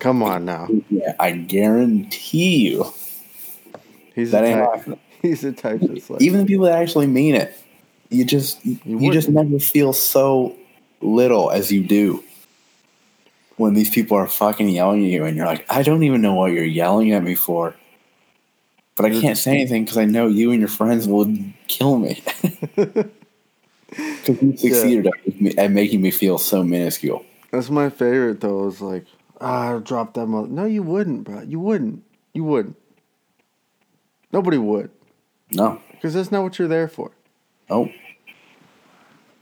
come 0.00 0.22
on 0.22 0.44
now, 0.44 0.68
Yeah, 0.90 1.14
I 1.20 1.32
guarantee 1.32 2.68
you 2.68 2.84
he's 4.14 4.32
that 4.32 4.40
the 4.42 4.46
ain't 4.48 4.58
type. 4.58 4.74
happening. 4.78 5.00
He's 5.22 5.40
the 5.40 5.50
type 5.52 5.80
that's 5.80 6.08
like, 6.10 6.22
Even 6.22 6.38
the 6.40 6.46
people 6.46 6.66
that 6.66 6.80
actually 6.80 7.08
mean 7.08 7.34
it, 7.34 7.52
you 8.10 8.24
just 8.24 8.64
you, 8.64 8.78
wouldn't. 8.84 9.12
just 9.12 9.28
never 9.28 9.58
feel 9.58 9.92
so 9.92 10.56
little 11.00 11.50
as 11.50 11.70
you 11.70 11.84
do 11.84 12.22
when 13.56 13.74
these 13.74 13.90
people 13.90 14.16
are 14.16 14.26
fucking 14.26 14.68
yelling 14.68 15.04
at 15.04 15.10
you, 15.10 15.24
and 15.24 15.36
you're 15.36 15.46
like, 15.46 15.66
I 15.68 15.82
don't 15.82 16.04
even 16.04 16.20
know 16.20 16.34
what 16.34 16.52
you're 16.52 16.64
yelling 16.64 17.12
at 17.12 17.22
me 17.24 17.34
for, 17.34 17.74
but 18.96 19.06
I 19.06 19.20
can't 19.20 19.36
say 19.36 19.52
anything 19.52 19.84
because 19.84 19.98
I 19.98 20.04
know 20.04 20.28
you 20.28 20.52
and 20.52 20.60
your 20.60 20.68
friends 20.68 21.08
will 21.08 21.32
kill 21.66 21.98
me. 21.98 22.22
Because 23.96 24.42
you 24.42 24.56
succeeded 24.56 25.06
at, 25.06 25.14
making 25.24 25.44
me- 25.44 25.56
at 25.56 25.70
making 25.70 26.02
me 26.02 26.10
feel 26.10 26.36
so 26.38 26.62
minuscule. 26.62 27.24
That's 27.50 27.70
my 27.70 27.88
favorite 27.88 28.40
though. 28.40 28.66
Is 28.66 28.80
like, 28.80 29.06
ah, 29.40 29.68
I'll 29.70 29.80
drop 29.80 30.14
that 30.14 30.26
mother. 30.26 30.48
No, 30.48 30.66
you 30.66 30.82
wouldn't, 30.82 31.24
bro. 31.24 31.40
You 31.40 31.58
wouldn't. 31.58 32.04
You 32.34 32.44
wouldn't. 32.44 32.76
Nobody 34.30 34.58
would, 34.58 34.90
No, 35.50 35.80
because 35.92 36.12
that's 36.12 36.30
not 36.30 36.42
what 36.42 36.58
you're 36.58 36.68
there 36.68 36.86
for. 36.86 37.12
Oh, 37.70 37.88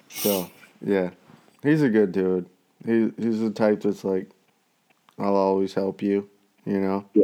So 0.09 0.51
yeah, 0.81 1.11
he's 1.62 1.82
a 1.82 1.89
good 1.89 2.12
dude. 2.12 2.48
He 2.85 3.11
he's 3.19 3.40
the 3.40 3.51
type 3.51 3.82
that's 3.82 4.05
like, 4.05 4.31
I'll 5.19 5.36
always 5.36 5.74
help 5.74 6.03
you. 6.03 6.28
You 6.65 6.81
know. 6.81 7.05
Yeah. 7.15 7.23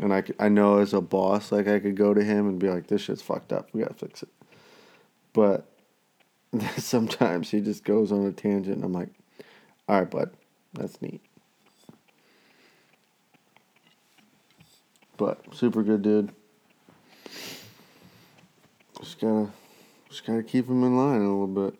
And 0.00 0.14
I, 0.14 0.22
I 0.38 0.48
know 0.48 0.78
as 0.78 0.94
a 0.94 1.00
boss, 1.00 1.50
like 1.50 1.66
I 1.66 1.80
could 1.80 1.96
go 1.96 2.14
to 2.14 2.22
him 2.22 2.48
and 2.48 2.58
be 2.58 2.68
like, 2.68 2.86
this 2.86 3.02
shit's 3.02 3.20
fucked 3.22 3.52
up. 3.52 3.68
We 3.72 3.82
gotta 3.82 3.94
fix 3.94 4.22
it. 4.22 4.28
But 5.32 5.66
sometimes 6.78 7.50
he 7.50 7.60
just 7.60 7.84
goes 7.84 8.12
on 8.12 8.26
a 8.26 8.32
tangent, 8.32 8.76
and 8.76 8.84
I'm 8.84 8.92
like, 8.92 9.08
all 9.88 9.98
right, 9.98 10.10
bud, 10.10 10.30
that's 10.72 11.00
neat. 11.02 11.20
But 15.16 15.40
super 15.52 15.82
good 15.82 16.02
dude. 16.02 16.32
Just 19.00 19.20
gotta, 19.20 19.50
just 20.08 20.24
gotta 20.26 20.42
keep 20.42 20.68
him 20.68 20.82
in 20.84 20.96
line 20.96 21.20
a 21.20 21.24
little 21.24 21.46
bit. 21.46 21.74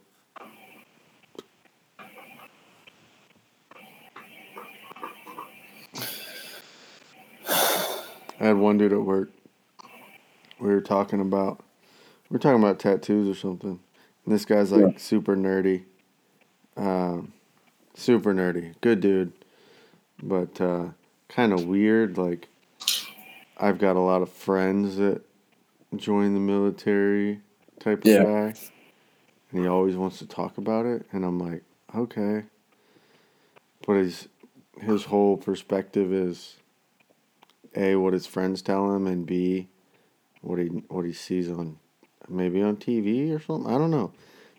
I 8.41 8.45
had 8.47 8.57
one 8.57 8.79
dude 8.79 8.93
at 8.93 9.03
work. 9.03 9.31
We 10.61 10.69
were 10.69 10.81
talking 10.81 11.21
about, 11.21 11.61
we 12.29 12.35
were 12.35 12.39
talking 12.39 12.63
about 12.63 12.79
tattoos 12.79 13.29
or 13.29 13.39
something. 13.39 13.81
And 14.25 14.35
this 14.35 14.45
guy's 14.45 14.71
like 14.73 14.83
Yeah. 14.83 14.99
super 14.99 15.37
nerdy, 15.37 15.85
um, 16.77 17.33
super 17.95 18.33
nerdy, 18.35 18.75
good 18.81 19.01
dude, 19.01 19.33
but 20.23 20.61
uh, 20.61 20.89
kind 21.29 21.53
of 21.53 21.67
weird. 21.67 22.19
Like 22.19 22.49
I've 23.57 23.79
got 23.79 23.97
a 23.97 24.01
lot 24.01 24.23
of 24.23 24.31
friends 24.31 24.97
that 24.97 25.23
join 25.97 26.35
the 26.35 26.41
military 26.41 27.41
type 27.81 27.99
of 28.05 28.05
Yeah. 28.05 28.25
guy, 28.25 28.55
and 29.51 29.61
he 29.61 29.67
always 29.67 29.97
wants 29.97 30.19
to 30.19 30.27
talk 30.27 30.59
about 30.59 30.87
it, 30.87 31.07
and 31.13 31.25
I'm 31.25 31.39
like, 31.39 31.63
okay, 31.95 32.45
but 33.87 33.95
his 33.95 34.29
his 34.81 35.05
whole 35.05 35.37
perspective 35.37 36.13
is 36.13 36.57
a 37.77 37.97
what 37.97 38.13
his 38.13 38.27
friends 38.27 38.63
tell 38.63 38.95
him, 38.95 39.07
and 39.07 39.27
b 39.27 39.69
what 40.41 40.59
he 40.59 40.67
what 40.89 41.05
he 41.05 41.13
sees 41.13 41.51
on 41.51 41.79
maybe 42.29 42.63
on 42.63 42.77
TV 42.77 43.35
or 43.35 43.41
something. 43.41 43.73
I 43.73 43.79
don't 43.79 43.91
know. 43.91 44.13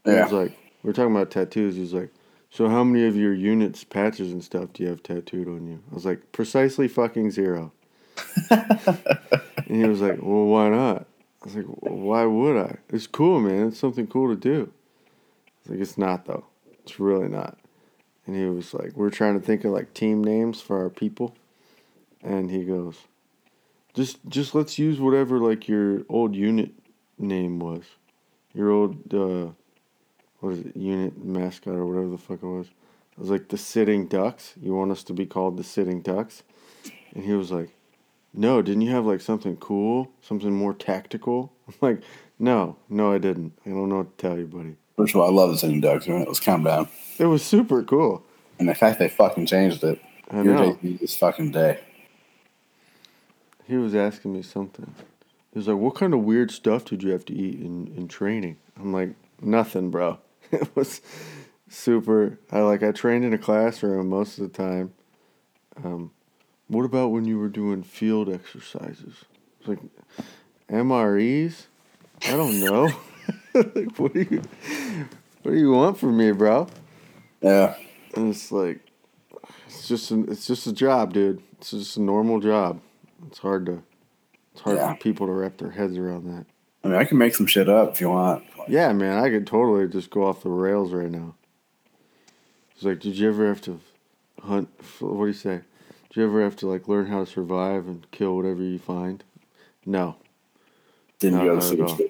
He 0.03 0.11
Yeah. 0.11 0.23
was 0.23 0.31
like, 0.31 0.51
we 0.83 0.89
are 0.89 0.93
talking 0.93 1.15
about 1.15 1.31
tattoos. 1.31 1.75
He 1.75 1.81
was 1.81 1.93
like, 1.93 2.11
so 2.49 2.67
how 2.67 2.83
many 2.83 3.05
of 3.05 3.15
your 3.15 3.33
units, 3.33 3.83
patches, 3.83 4.31
and 4.31 4.43
stuff 4.43 4.73
do 4.73 4.83
you 4.83 4.89
have 4.89 5.03
tattooed 5.03 5.47
on 5.47 5.67
you? 5.67 5.83
I 5.91 5.95
was 5.95 6.05
like, 6.05 6.31
precisely 6.31 6.87
fucking 6.87 7.31
zero. 7.31 7.71
and 8.49 8.97
he 9.67 9.85
was 9.85 10.01
like, 10.01 10.17
well, 10.21 10.45
why 10.45 10.69
not? 10.69 11.05
I 11.41 11.45
was 11.45 11.55
like, 11.55 11.65
why 11.65 12.25
would 12.25 12.57
I? 12.57 12.77
It's 12.89 13.07
cool, 13.07 13.39
man. 13.39 13.67
It's 13.67 13.79
something 13.79 14.07
cool 14.07 14.29
to 14.29 14.35
do. 14.35 14.71
I 15.47 15.51
was 15.63 15.71
like, 15.71 15.79
it's 15.79 15.97
not 15.97 16.25
though. 16.25 16.45
It's 16.83 16.99
really 16.99 17.29
not. 17.29 17.57
And 18.25 18.35
he 18.35 18.45
was 18.45 18.73
like, 18.73 18.93
we're 18.95 19.09
trying 19.09 19.39
to 19.39 19.45
think 19.45 19.63
of 19.63 19.71
like 19.71 19.93
team 19.93 20.23
names 20.23 20.61
for 20.61 20.81
our 20.81 20.89
people. 20.89 21.35
And 22.21 22.51
he 22.51 22.65
goes, 22.65 22.97
just 23.93 24.17
just 24.27 24.53
let's 24.53 24.77
use 24.77 24.99
whatever 24.99 25.39
like 25.39 25.67
your 25.67 26.03
old 26.09 26.35
unit 26.35 26.71
name 27.17 27.59
was. 27.59 27.83
Your 28.53 28.71
old 28.71 29.13
uh 29.13 29.51
what 30.39 30.53
is 30.53 30.59
it, 30.59 30.75
unit 30.75 31.23
mascot 31.23 31.73
or 31.73 31.85
whatever 31.85 32.09
the 32.09 32.17
fuck 32.17 32.43
it 32.43 32.47
was. 32.47 32.67
I 33.17 33.21
was 33.21 33.29
like 33.29 33.49
the 33.49 33.57
sitting 33.57 34.07
ducks. 34.07 34.53
You 34.61 34.73
want 34.73 34.91
us 34.91 35.03
to 35.03 35.13
be 35.13 35.25
called 35.25 35.57
the 35.57 35.63
sitting 35.63 36.01
ducks? 36.01 36.43
And 37.13 37.23
he 37.23 37.33
was 37.33 37.51
like, 37.51 37.69
No, 38.33 38.61
didn't 38.61 38.81
you 38.81 38.91
have 38.91 39.05
like 39.05 39.21
something 39.21 39.57
cool? 39.57 40.11
Something 40.21 40.53
more 40.53 40.73
tactical? 40.73 41.53
I'm 41.67 41.73
like, 41.81 42.03
No, 42.37 42.77
no 42.89 43.11
I 43.11 43.17
didn't. 43.17 43.53
I 43.65 43.69
don't 43.69 43.89
know 43.89 43.97
what 43.97 44.17
to 44.17 44.27
tell 44.27 44.37
you, 44.37 44.47
buddy. 44.47 44.75
First 44.97 45.15
of 45.15 45.21
all, 45.21 45.27
I 45.27 45.31
love 45.31 45.51
this 45.51 45.81
ducks. 45.81 46.07
Man. 46.07 46.25
Let's 46.25 46.39
calm 46.39 46.63
down. 46.63 46.89
It 47.17 47.25
was 47.25 47.43
super 47.43 47.83
cool. 47.83 48.23
And 48.59 48.67
the 48.67 48.75
fact 48.75 48.99
they 48.99 49.07
fucking 49.07 49.45
changed 49.45 49.83
it 49.83 50.01
I 50.29 50.43
know. 50.43 50.77
this 50.81 51.15
fucking 51.15 51.51
day. 51.51 51.79
He 53.65 53.77
was 53.77 53.95
asking 53.95 54.33
me 54.33 54.41
something. 54.41 54.93
He 55.53 55.59
was 55.59 55.67
like, 55.67 55.77
"What 55.77 55.95
kind 55.95 56.13
of 56.13 56.21
weird 56.21 56.51
stuff 56.51 56.85
did 56.85 57.01
you 57.01 57.11
have 57.11 57.25
to 57.25 57.33
eat 57.33 57.59
in, 57.59 57.87
in 57.95 58.07
training?" 58.07 58.57
I'm 58.77 58.91
like, 58.91 59.11
"Nothing, 59.41 59.89
bro." 59.89 60.19
It 60.51 60.75
was 60.75 61.01
super. 61.67 62.39
I 62.51 62.61
like 62.61 62.81
I 62.81 62.91
trained 62.91 63.23
in 63.23 63.33
a 63.33 63.37
classroom 63.37 64.09
most 64.09 64.39
of 64.39 64.51
the 64.51 64.57
time. 64.57 64.93
Um, 65.83 66.11
what 66.69 66.85
about 66.85 67.09
when 67.09 67.25
you 67.25 67.37
were 67.37 67.49
doing 67.49 67.83
field 67.83 68.29
exercises? 68.33 69.25
It's 69.59 69.67
like 69.67 69.79
MREs. 70.69 71.65
I 72.25 72.31
don't 72.31 72.59
know. 72.61 72.89
like, 73.53 73.97
what 73.99 74.13
do 74.13 74.25
you 74.29 74.41
What 75.43 75.51
do 75.51 75.57
you 75.57 75.71
want 75.71 75.97
from 75.97 76.17
me, 76.17 76.31
bro? 76.31 76.67
Yeah. 77.41 77.75
And 78.15 78.29
it's 78.33 78.51
like, 78.51 78.79
it's 79.67 79.87
just 79.87 80.11
an, 80.11 80.25
it's 80.31 80.45
just 80.47 80.67
a 80.67 80.73
job, 80.73 81.13
dude. 81.13 81.41
It's 81.57 81.71
just 81.71 81.97
a 81.97 82.01
normal 82.01 82.39
job. 82.39 82.81
It's 83.27 83.39
hard 83.39 83.65
to, 83.67 83.83
it's 84.53 84.61
hard 84.61 84.77
Yeah. 84.77 84.93
for 84.93 84.99
people 84.99 85.27
to 85.27 85.33
wrap 85.33 85.57
their 85.57 85.71
heads 85.71 85.97
around 85.97 86.25
that. 86.25 86.45
I 86.83 86.87
mean, 86.87 86.97
I 86.97 87.03
can 87.03 87.17
make 87.17 87.35
some 87.35 87.45
shit 87.47 87.67
up 87.67 87.91
if 87.93 88.01
you 88.01 88.09
want. 88.09 88.43
Yeah, 88.67 88.93
man, 88.93 89.17
I 89.23 89.29
could 89.29 89.45
totally 89.47 89.87
just 89.87 90.09
go 90.09 90.25
off 90.25 90.43
the 90.43 90.49
rails 90.49 90.93
right 90.93 91.09
now. 91.11 91.35
It's 92.75 92.83
like, 92.83 92.99
did 92.99 93.17
you 93.17 93.27
ever 93.27 93.47
have 93.47 93.61
to 93.63 93.79
hunt? 94.41 94.69
What 94.99 95.19
do 95.21 95.27
you 95.27 95.33
say? 95.33 95.61
Did 96.09 96.21
you 96.21 96.25
ever 96.25 96.43
have 96.43 96.55
to 96.57 96.67
like 96.67 96.87
learn 96.87 97.05
how 97.07 97.19
to 97.19 97.25
survive 97.25 97.87
and 97.87 98.09
kill 98.11 98.35
whatever 98.35 98.63
you 98.63 98.79
find? 98.79 99.23
No. 99.85 100.15
Didn't 101.19 101.39
go 101.39 101.59
to 101.59 102.09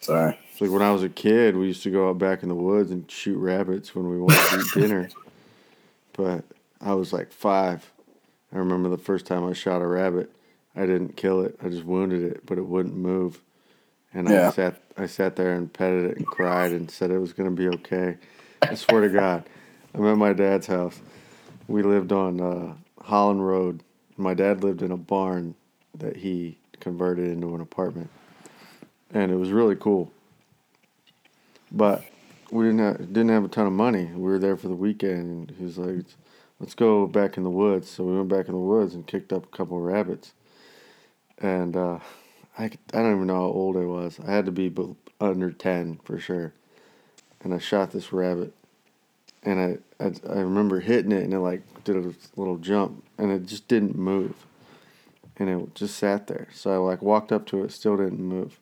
Sorry. 0.00 0.38
It's 0.50 0.60
like 0.60 0.70
when 0.70 0.82
I 0.82 0.92
was 0.92 1.02
a 1.02 1.08
kid, 1.08 1.56
we 1.56 1.66
used 1.66 1.82
to 1.82 1.90
go 1.90 2.08
out 2.08 2.18
back 2.18 2.42
in 2.42 2.48
the 2.48 2.54
woods 2.54 2.90
and 2.90 3.08
shoot 3.10 3.36
rabbits 3.36 3.94
when 3.94 4.08
we 4.08 4.18
wanted 4.18 4.48
to 4.48 4.60
eat 4.60 4.72
dinner. 4.74 5.10
But 6.14 6.44
I 6.80 6.94
was 6.94 7.12
like 7.12 7.32
five. 7.32 7.90
I 8.52 8.58
remember 8.58 8.88
the 8.88 8.98
first 8.98 9.26
time 9.26 9.44
I 9.44 9.52
shot 9.52 9.82
a 9.82 9.86
rabbit. 9.86 10.32
I 10.74 10.86
didn't 10.86 11.16
kill 11.16 11.42
it. 11.42 11.56
I 11.62 11.68
just 11.68 11.84
wounded 11.84 12.22
it, 12.22 12.46
but 12.46 12.58
it 12.58 12.66
wouldn't 12.66 12.96
move. 12.96 13.40
And 14.12 14.28
I 14.28 14.50
sat 14.50 14.80
I 14.96 15.06
sat 15.06 15.36
there 15.36 15.52
and 15.54 15.72
petted 15.72 16.10
it 16.10 16.16
and 16.16 16.26
cried 16.26 16.72
and 16.72 16.90
said 16.90 17.10
it 17.10 17.18
was 17.18 17.32
gonna 17.32 17.50
be 17.50 17.68
okay. 17.68 18.16
I 18.62 18.74
swear 18.74 19.02
to 19.02 19.08
God. 19.08 19.44
I'm 19.94 20.06
at 20.06 20.16
my 20.16 20.32
dad's 20.32 20.66
house. 20.66 21.00
We 21.68 21.82
lived 21.82 22.12
on 22.12 22.40
uh, 22.40 22.74
Holland 23.02 23.46
Road. 23.46 23.82
My 24.16 24.34
dad 24.34 24.62
lived 24.62 24.82
in 24.82 24.90
a 24.90 24.96
barn 24.96 25.54
that 25.94 26.16
he 26.16 26.58
converted 26.80 27.28
into 27.28 27.54
an 27.54 27.60
apartment. 27.60 28.10
And 29.12 29.32
it 29.32 29.36
was 29.36 29.50
really 29.50 29.76
cool. 29.76 30.12
But 31.72 32.04
we 32.50 32.64
didn't 32.64 32.80
have, 32.80 32.98
didn't 32.98 33.28
have 33.30 33.44
a 33.44 33.48
ton 33.48 33.66
of 33.66 33.72
money. 33.72 34.06
We 34.06 34.22
were 34.22 34.38
there 34.38 34.56
for 34.56 34.68
the 34.68 34.74
weekend, 34.74 35.48
and 35.48 35.56
he 35.56 35.64
was 35.64 35.78
like, 35.78 36.04
"Let's 36.58 36.74
go 36.74 37.06
back 37.06 37.36
in 37.36 37.44
the 37.44 37.50
woods." 37.50 37.88
So 37.88 38.04
we 38.04 38.16
went 38.16 38.28
back 38.28 38.46
in 38.48 38.54
the 38.54 38.60
woods 38.60 38.94
and 38.94 39.06
kicked 39.06 39.32
up 39.32 39.44
a 39.44 39.56
couple 39.56 39.76
of 39.76 39.84
rabbits. 39.84 40.32
And 41.38 41.76
uh, 41.76 42.00
I 42.58 42.64
I 42.64 42.70
don't 42.92 43.14
even 43.14 43.26
know 43.28 43.34
how 43.34 43.42
old 43.42 43.76
I 43.76 43.84
was. 43.84 44.18
I 44.20 44.32
had 44.32 44.46
to 44.46 44.52
be 44.52 44.72
under 45.20 45.50
ten 45.52 46.00
for 46.04 46.18
sure. 46.18 46.52
And 47.42 47.54
I 47.54 47.58
shot 47.58 47.92
this 47.92 48.12
rabbit, 48.12 48.52
and 49.42 49.60
I, 49.60 50.04
I 50.04 50.12
I 50.28 50.40
remember 50.40 50.80
hitting 50.80 51.12
it, 51.12 51.22
and 51.24 51.32
it 51.34 51.38
like 51.40 51.62
did 51.84 51.96
a 51.96 52.12
little 52.36 52.58
jump, 52.58 53.04
and 53.18 53.30
it 53.30 53.46
just 53.46 53.68
didn't 53.68 53.96
move. 53.96 54.34
And 55.36 55.48
it 55.48 55.74
just 55.74 55.96
sat 55.96 56.26
there. 56.26 56.48
So 56.52 56.70
I 56.72 56.76
like 56.76 57.00
walked 57.00 57.32
up 57.32 57.46
to 57.46 57.64
it, 57.64 57.72
still 57.72 57.96
didn't 57.96 58.20
move. 58.20 58.58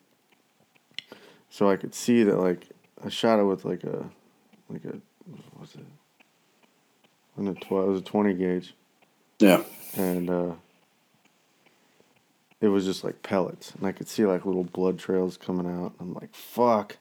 So 1.50 1.68
I 1.68 1.76
could 1.76 1.94
see 1.94 2.22
that 2.22 2.38
like 2.38 2.68
I 3.04 3.08
shot 3.08 3.40
it 3.40 3.44
with 3.44 3.64
like 3.64 3.82
a 3.84 4.04
like 4.68 4.84
a 4.84 4.98
what 5.52 5.60
was 5.60 5.74
it? 5.74 7.60
Twelve? 7.60 7.88
It 7.88 7.90
was 7.90 8.00
a 8.00 8.04
twenty 8.04 8.34
gauge, 8.34 8.74
Yeah. 9.40 9.62
and 9.96 10.28
uh, 10.30 10.52
it 12.60 12.68
was 12.68 12.84
just 12.84 13.04
like 13.04 13.22
pellets, 13.22 13.72
and 13.76 13.86
I 13.86 13.92
could 13.92 14.08
see 14.08 14.26
like 14.26 14.44
little 14.44 14.64
blood 14.64 14.98
trails 14.98 15.36
coming 15.36 15.66
out. 15.66 15.92
I'm 16.00 16.14
like, 16.14 16.34
fuck. 16.34 16.96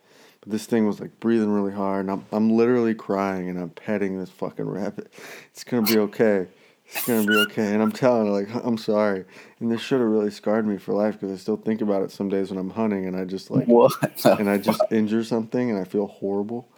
This 0.49 0.65
thing 0.65 0.87
was 0.87 0.99
like 0.99 1.19
breathing 1.19 1.49
really 1.51 1.73
hard, 1.73 2.05
and 2.05 2.11
I'm 2.11 2.25
I'm 2.31 2.49
literally 2.55 2.95
crying, 2.95 3.49
and 3.49 3.59
I'm 3.59 3.69
petting 3.69 4.17
this 4.19 4.29
fucking 4.29 4.65
rabbit. 4.67 5.11
It's 5.51 5.63
gonna 5.63 5.85
be 5.85 5.97
okay. 5.99 6.47
It's 6.89 7.05
gonna 7.05 7.27
be 7.27 7.35
okay. 7.35 7.73
And 7.73 7.81
I'm 7.81 7.91
telling 7.91 8.27
her 8.27 8.31
like 8.31 8.49
I'm 8.65 8.77
sorry. 8.77 9.25
And 9.59 9.71
this 9.71 9.81
should 9.81 9.99
have 9.99 10.09
really 10.09 10.31
scarred 10.31 10.65
me 10.65 10.77
for 10.77 10.93
life 10.93 11.15
because 11.19 11.31
I 11.33 11.37
still 11.41 11.57
think 11.57 11.81
about 11.81 12.03
it 12.03 12.11
some 12.11 12.29
days 12.29 12.49
when 12.49 12.59
I'm 12.59 12.69
hunting, 12.69 13.05
and 13.05 13.15
I 13.15 13.25
just 13.25 13.51
like 13.51 13.67
What? 13.67 13.91
and 14.25 14.49
I 14.49 14.57
just 14.57 14.81
injure 14.91 15.23
something, 15.23 15.69
and 15.69 15.79
I 15.79 15.83
feel 15.83 16.07
horrible. 16.07 16.69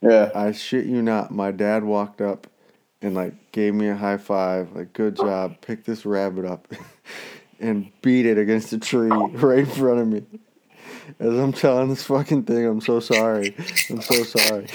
yeah. 0.00 0.30
I 0.34 0.52
shit 0.52 0.86
you 0.86 1.00
not. 1.02 1.30
My 1.30 1.50
dad 1.52 1.84
walked 1.84 2.20
up 2.20 2.48
and 3.00 3.14
like 3.14 3.52
gave 3.52 3.74
me 3.74 3.88
a 3.88 3.94
high 3.94 4.16
five, 4.16 4.72
like 4.74 4.92
good 4.92 5.14
job, 5.16 5.60
pick 5.60 5.84
this 5.84 6.04
rabbit 6.04 6.44
up, 6.46 6.66
and 7.60 7.92
beat 8.02 8.26
it 8.26 8.38
against 8.38 8.72
a 8.72 8.78
tree 8.78 9.08
right 9.32 9.60
in 9.60 9.66
front 9.66 10.00
of 10.00 10.08
me. 10.08 10.24
As 11.20 11.34
I'm 11.34 11.52
telling 11.52 11.88
this 11.88 12.04
fucking 12.04 12.44
thing, 12.44 12.64
I'm 12.66 12.80
so 12.80 13.00
sorry. 13.00 13.54
I'm 13.90 14.00
so 14.00 14.22
sorry. 14.24 14.66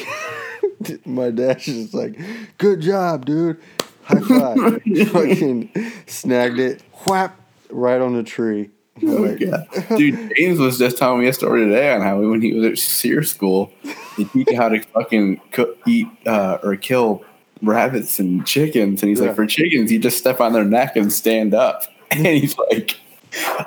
My 1.05 1.29
dad's 1.31 1.65
just 1.65 1.93
like, 1.93 2.17
good 2.57 2.81
job, 2.81 3.25
dude. 3.25 3.59
High 4.03 4.19
five. 4.21 4.81
fucking 5.11 5.71
snagged 6.07 6.59
it, 6.59 6.81
whap, 7.05 7.39
right 7.69 7.99
on 8.01 8.15
the 8.15 8.23
tree. 8.23 8.69
Oh, 9.03 9.05
like, 9.05 9.39
God. 9.39 9.65
Dude, 9.97 10.33
James 10.35 10.59
was 10.59 10.77
just 10.77 10.97
telling 10.97 11.21
me 11.21 11.27
a 11.29 11.33
story 11.33 11.63
today 11.63 11.93
on 11.93 12.01
how 12.01 12.19
when 12.19 12.41
he 12.41 12.51
was 12.51 12.65
at 12.65 12.77
SERE 12.77 13.23
school, 13.23 13.71
he 14.17 14.25
teach 14.25 14.49
you 14.49 14.57
how 14.57 14.67
to 14.67 14.81
fucking 14.81 15.39
cook, 15.53 15.77
eat 15.87 16.07
uh, 16.25 16.57
or 16.63 16.75
kill 16.75 17.23
rabbits 17.61 18.19
and 18.19 18.45
chickens. 18.45 19.01
And 19.01 19.09
he's 19.09 19.21
Yeah. 19.21 19.27
like, 19.27 19.35
for 19.37 19.45
chickens, 19.45 19.89
you 19.89 19.99
just 19.99 20.17
step 20.17 20.41
on 20.41 20.51
their 20.51 20.65
neck 20.65 20.97
and 20.97 21.13
stand 21.13 21.53
up. 21.53 21.83
And 22.11 22.25
he's 22.25 22.57
like, 22.57 22.99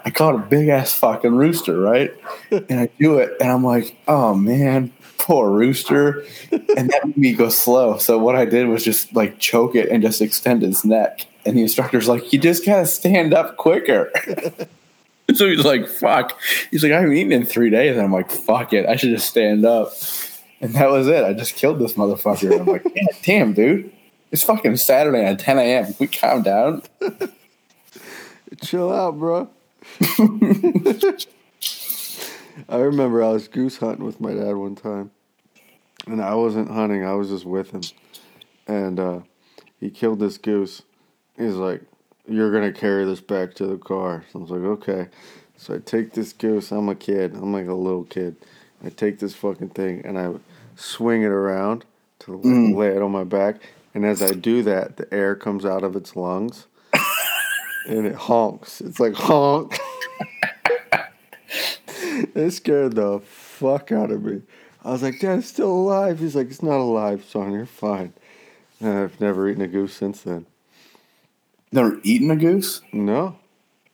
I 0.04 0.10
caught 0.10 0.34
a 0.34 0.38
big 0.38 0.68
ass 0.68 0.92
fucking 0.94 1.34
rooster, 1.34 1.78
right? 1.78 2.12
And 2.50 2.80
I 2.80 2.88
do 2.98 3.18
it, 3.18 3.36
and 3.40 3.50
I'm 3.50 3.64
like, 3.64 3.96
oh 4.08 4.34
man, 4.34 4.92
poor 5.18 5.50
rooster. 5.50 6.24
And 6.50 6.90
that 6.90 7.06
made 7.06 7.16
me 7.16 7.32
go 7.32 7.48
slow. 7.48 7.98
So 7.98 8.18
what 8.18 8.36
I 8.36 8.44
did 8.44 8.68
was 8.68 8.84
just 8.84 9.14
like 9.14 9.38
choke 9.38 9.74
it 9.74 9.88
and 9.88 10.02
just 10.02 10.20
extend 10.20 10.62
his 10.62 10.84
neck. 10.84 11.26
And 11.46 11.56
the 11.56 11.62
instructor's 11.62 12.08
like, 12.08 12.32
you 12.32 12.38
just 12.38 12.66
gotta 12.66 12.86
stand 12.86 13.34
up 13.34 13.56
quicker. 13.56 14.10
So 15.34 15.48
he's 15.48 15.64
like, 15.64 15.88
fuck. 15.88 16.38
He's 16.70 16.82
like, 16.82 16.92
I 16.92 17.00
haven't 17.00 17.16
eaten 17.16 17.32
in 17.32 17.46
three 17.46 17.70
days. 17.70 17.96
And 17.96 18.04
I'm 18.04 18.12
like, 18.12 18.30
fuck 18.30 18.72
it. 18.72 18.86
I 18.86 18.96
should 18.96 19.10
just 19.10 19.28
stand 19.28 19.64
up. 19.64 19.92
And 20.60 20.74
that 20.74 20.90
was 20.90 21.08
it. 21.08 21.24
I 21.24 21.32
just 21.32 21.54
killed 21.54 21.78
this 21.78 21.94
motherfucker. 21.94 22.52
And 22.52 22.60
I'm 22.60 22.66
like, 22.66 22.86
damn, 23.22 23.52
dude. 23.52 23.90
It's 24.30 24.42
fucking 24.42 24.76
Saturday 24.76 25.24
at 25.24 25.38
10 25.38 25.58
a.m. 25.58 25.84
Can 25.86 25.96
we 25.98 26.06
calm 26.06 26.42
down? 26.42 26.82
Chill 28.60 28.92
out, 28.92 29.18
bro. 29.18 29.48
I 32.68 32.76
remember 32.76 33.22
I 33.22 33.28
was 33.28 33.48
goose 33.48 33.78
hunting 33.78 34.04
with 34.04 34.20
my 34.20 34.34
dad 34.34 34.54
one 34.54 34.74
time. 34.74 35.10
And 36.06 36.20
I 36.20 36.34
wasn't 36.34 36.70
hunting, 36.70 37.04
I 37.04 37.14
was 37.14 37.28
just 37.28 37.44
with 37.44 37.70
him. 37.70 37.82
And 38.66 38.98
uh, 38.98 39.20
he 39.80 39.90
killed 39.90 40.18
this 40.18 40.36
goose. 40.36 40.82
He's 41.36 41.54
like, 41.54 41.82
you're 42.26 42.52
gonna 42.52 42.72
carry 42.72 43.04
this 43.04 43.20
back 43.20 43.54
to 43.54 43.66
the 43.66 43.78
car. 43.78 44.24
So 44.32 44.38
I 44.38 44.42
was 44.42 44.50
like, 44.50 44.62
okay. 44.62 45.08
So 45.56 45.74
I 45.74 45.78
take 45.78 46.12
this 46.12 46.32
goose. 46.32 46.72
I'm 46.72 46.88
a 46.88 46.94
kid. 46.94 47.34
I'm 47.34 47.52
like 47.52 47.68
a 47.68 47.74
little 47.74 48.04
kid. 48.04 48.36
I 48.84 48.90
take 48.90 49.20
this 49.20 49.34
fucking 49.34 49.70
thing 49.70 50.02
and 50.04 50.18
I 50.18 50.32
swing 50.76 51.22
it 51.22 51.26
around 51.26 51.84
to 52.20 52.38
mm. 52.38 52.76
lay 52.76 52.88
it 52.88 53.02
on 53.02 53.12
my 53.12 53.24
back. 53.24 53.60
And 53.94 54.04
as 54.04 54.22
I 54.22 54.32
do 54.32 54.62
that, 54.64 54.96
the 54.96 55.12
air 55.14 55.36
comes 55.36 55.64
out 55.64 55.84
of 55.84 55.94
its 55.94 56.16
lungs 56.16 56.66
and 57.88 58.06
it 58.06 58.14
honks. 58.14 58.80
It's 58.80 59.00
like 59.00 59.14
honk. 59.14 59.78
it 62.34 62.50
scared 62.52 62.94
the 62.94 63.20
fuck 63.20 63.92
out 63.92 64.10
of 64.10 64.22
me. 64.22 64.42
I 64.84 64.90
was 64.90 65.02
like, 65.02 65.20
Dad, 65.20 65.38
it's 65.38 65.48
still 65.48 65.70
alive. 65.70 66.18
He's 66.18 66.34
like, 66.34 66.48
it's 66.48 66.62
not 66.62 66.80
alive, 66.80 67.24
son. 67.24 67.52
You're 67.52 67.66
fine. 67.66 68.12
And 68.80 68.98
I've 68.98 69.20
never 69.20 69.48
eaten 69.48 69.62
a 69.62 69.68
goose 69.68 69.94
since 69.94 70.22
then. 70.22 70.46
Never 71.70 72.00
eaten 72.02 72.30
a 72.30 72.36
goose? 72.36 72.82
No. 72.92 73.36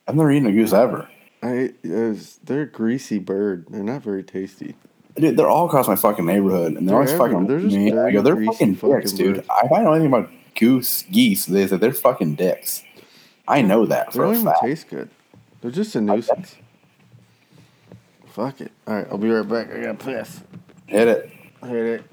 I've 0.07 0.17
never 0.17 0.33
eaten 0.33 0.49
a 0.49 0.53
goose 0.53 0.73
ever. 0.73 1.09
I 1.43 1.75
was, 1.85 2.41
they're 2.43 2.63
a 2.63 2.67
greasy 2.67 3.19
bird. 3.19 3.67
They're 3.69 3.85
not 3.85 4.03
very 4.03 4.25
tasty. 4.25 4.75
Dude, 5.15 5.37
they're 5.37 5.49
all 5.49 5.67
across 5.67 5.87
my 5.89 5.97
fucking 5.97 6.25
neighborhood, 6.25 6.75
and 6.75 6.89
they're, 6.89 7.05
they're 7.05 7.19
always 7.19 7.35
fucking. 7.35 7.47
They're 7.47 7.61
just 7.61 7.77
me. 7.77 7.93
I 7.93 8.11
go, 8.11 8.23
they're 8.23 8.43
fucking 8.45 8.75
dicks, 8.75 9.13
dude. 9.13 9.37
Birds. 9.37 9.49
If 9.65 9.73
I 9.73 9.83
know 9.83 9.93
anything 9.93 10.13
about 10.13 10.31
goose, 10.59 11.03
geese, 11.03 11.47
they 11.47 11.67
say 11.67 11.77
they're 11.77 11.93
fucking 11.93 12.37
dicks. 12.37 12.83
I 13.49 13.63
know 13.63 13.87
that. 13.87 14.13
They 14.13 14.21
don't 14.21 14.35
even 14.35 14.45
fact. 14.45 14.63
taste 14.63 14.89
good. 14.89 15.09
They're 15.61 15.71
just 15.71 15.97
a 15.97 16.01
nuisance. 16.01 16.57
Fuck 18.27 18.61
it. 18.61 18.71
All 18.87 18.95
right, 18.95 19.07
I'll 19.11 19.19
be 19.19 19.29
right 19.29 19.49
back. 19.49 19.75
I 19.75 19.83
got 19.83 19.99
piss. 19.99 20.43
Hit 20.87 21.09
it. 21.09 21.33
Hit 21.63 21.73
it. 21.73 22.05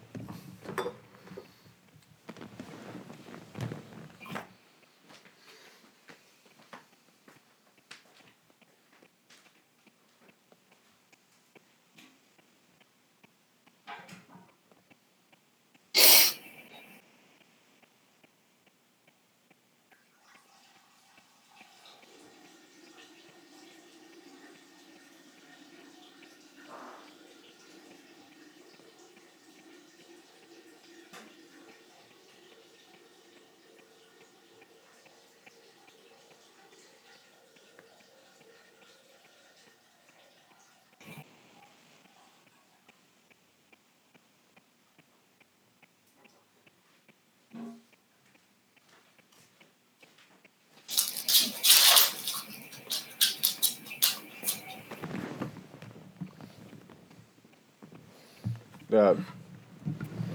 Dad. 58.96 59.26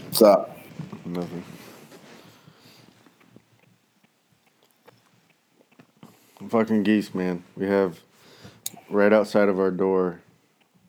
What's 0.05 0.21
up? 0.21 0.55
Nothing. 1.07 1.43
Fucking 6.47 6.83
geese, 6.83 7.15
man. 7.15 7.43
We 7.57 7.65
have 7.69 8.01
right 8.91 9.15
outside 9.15 9.49
of 9.49 9.59
our 9.59 9.71
door, 9.71 10.21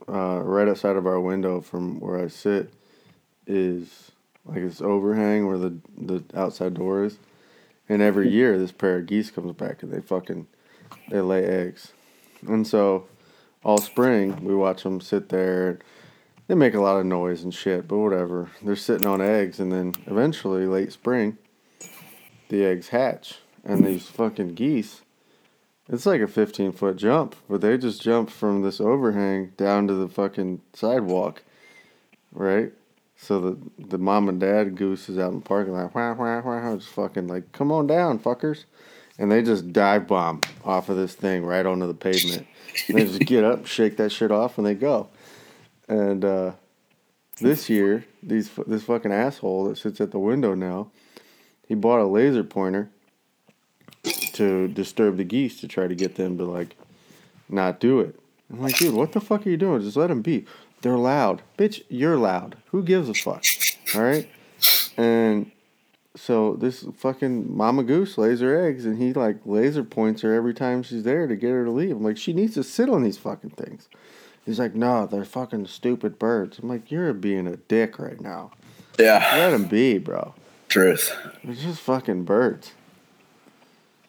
uh, 0.10 0.42
right 0.42 0.68
outside 0.68 0.98
of 0.98 1.08
our 1.08 1.22
window 1.22 1.62
from 1.62 2.02
where 2.02 2.22
I 2.22 2.28
sit, 2.28 2.74
is 3.48 4.12
like 4.44 4.64
this 4.64 4.82
overhang 4.82 5.48
where 5.48 5.58
the 5.58 5.78
the 5.98 6.26
outside 6.34 6.74
door 6.74 7.06
is, 7.06 7.20
and 7.88 8.02
every 8.02 8.30
year 8.38 8.60
this 8.60 8.74
pair 8.74 8.98
of 8.98 9.06
geese 9.06 9.32
comes 9.32 9.54
back 9.54 9.82
and 9.82 9.94
they 9.94 10.02
fucking 10.02 10.46
they 11.08 11.22
lay 11.22 11.46
eggs, 11.46 11.94
and 12.46 12.68
so 12.68 13.08
all 13.64 13.78
spring 13.78 14.44
we 14.44 14.54
watch 14.54 14.84
them 14.84 15.00
sit 15.00 15.30
there 15.30 15.80
they 16.52 16.56
make 16.56 16.74
a 16.74 16.82
lot 16.82 17.00
of 17.00 17.06
noise 17.06 17.46
and 17.46 17.54
shit, 17.54 17.88
but 17.88 17.98
whatever. 17.98 18.52
They're 18.62 18.76
sitting 18.76 19.08
on 19.08 19.22
eggs, 19.22 19.62
and 19.62 19.72
then 19.72 19.94
eventually, 20.06 20.66
late 20.66 20.92
spring, 20.92 21.38
the 22.50 22.66
eggs 22.66 22.90
hatch, 22.90 23.36
and 23.64 23.86
these 23.86 24.08
fucking 24.08 24.56
geese. 24.56 25.00
It's 25.88 26.06
like 26.06 26.20
a 26.20 26.28
15 26.28 26.74
foot 26.74 26.98
jump, 26.98 27.38
but 27.50 27.62
they 27.62 27.78
just 27.78 28.02
jump 28.02 28.30
from 28.30 28.64
this 28.64 28.82
overhang 28.82 29.54
down 29.56 29.88
to 29.88 29.94
the 29.94 30.10
fucking 30.10 30.60
sidewalk, 30.74 31.42
right? 32.34 32.74
So 33.16 33.40
the 33.40 33.58
the 33.80 33.98
mom 33.98 34.28
and 34.28 34.38
dad 34.38 34.76
goose 34.76 35.08
is 35.08 35.18
out 35.18 35.32
in 35.32 35.40
the 35.40 35.46
parking 35.46 35.72
lot, 35.72 35.96
wah, 35.96 36.12
wah, 36.12 36.42
wah, 36.42 36.76
just 36.76 36.90
fucking 36.90 37.30
like, 37.30 37.54
come 37.54 37.72
on 37.72 37.88
down, 37.88 38.20
fuckers. 38.20 38.66
And 39.18 39.32
they 39.32 39.42
just 39.42 39.72
dive 39.72 40.06
bomb 40.06 40.42
off 40.66 40.90
of 40.90 40.98
this 40.98 41.16
thing 41.16 41.46
right 41.46 41.66
onto 41.66 41.88
the 41.88 41.94
pavement. 41.94 42.46
And 42.90 42.98
they 42.98 43.06
just 43.06 43.20
get 43.22 43.46
up, 43.46 43.68
shake 43.68 43.96
that 43.98 44.12
shit 44.12 44.34
off, 44.34 44.58
and 44.58 44.68
they 44.68 44.74
go. 44.74 45.08
And 45.92 46.24
uh, 46.24 46.54
this 47.42 47.70
year, 47.70 48.06
these 48.24 48.50
this 48.66 48.84
fucking 48.84 49.12
asshole 49.12 49.66
that 49.66 49.78
sits 49.78 50.00
at 50.00 50.12
the 50.12 50.20
window 50.20 50.54
now, 50.54 50.90
he 51.68 51.76
bought 51.76 52.00
a 52.00 52.08
laser 52.08 52.46
pointer 52.46 52.90
to 54.34 54.70
disturb 54.70 55.18
the 55.18 55.26
geese 55.26 55.60
to 55.60 55.68
try 55.68 55.88
to 55.88 55.96
get 55.96 56.16
them 56.16 56.38
to 56.38 56.46
like 56.46 56.78
not 57.50 57.82
do 57.82 58.00
it. 58.00 58.18
I'm 58.50 58.62
like, 58.62 58.78
dude, 58.78 58.96
what 58.96 59.12
the 59.12 59.20
fuck 59.20 59.46
are 59.46 59.50
you 59.50 59.58
doing? 59.58 59.82
Just 59.82 59.98
let 59.98 60.08
them 60.08 60.22
be. 60.22 60.46
They're 60.82 60.96
loud, 60.96 61.42
bitch. 61.58 61.84
You're 61.90 62.16
loud. 62.16 62.56
Who 62.68 62.84
gives 62.84 63.10
a 63.10 63.14
fuck? 63.14 63.44
All 63.94 64.02
right. 64.02 64.30
And 64.96 65.52
so 66.16 66.54
this 66.54 66.86
fucking 66.96 67.54
mama 67.54 67.84
goose 67.84 68.18
lays 68.18 68.40
her 68.40 68.66
eggs, 68.66 68.86
and 68.86 68.98
he 68.98 69.12
like 69.12 69.40
laser 69.46 69.84
points 69.84 70.22
her 70.22 70.34
every 70.34 70.54
time 70.54 70.84
she's 70.84 71.04
there 71.04 71.28
to 71.28 71.36
get 71.36 71.50
her 71.50 71.66
to 71.66 71.72
leave. 71.72 71.98
I'm 71.98 72.04
like, 72.04 72.18
she 72.18 72.32
needs 72.32 72.54
to 72.54 72.64
sit 72.64 72.90
on 72.90 73.04
these 73.04 73.18
fucking 73.18 73.52
things. 73.52 73.90
He's 74.52 74.60
like, 74.60 74.76
no, 74.76 75.06
they're 75.06 75.24
fucking 75.24 75.68
stupid 75.68 76.20
birds. 76.20 76.60
I'm 76.60 76.68
like, 76.68 76.92
you're 76.92 77.14
being 77.14 77.48
a 77.48 77.56
dick 77.56 77.98
right 77.98 78.20
now. 78.20 78.52
Yeah. 79.00 79.26
Let 79.32 79.52
them 79.52 79.64
be, 79.64 79.98
bro. 79.98 80.36
Truth. 80.68 81.16
They're 81.42 81.56
just 81.56 81.80
fucking 81.80 82.26
birds. 82.26 82.74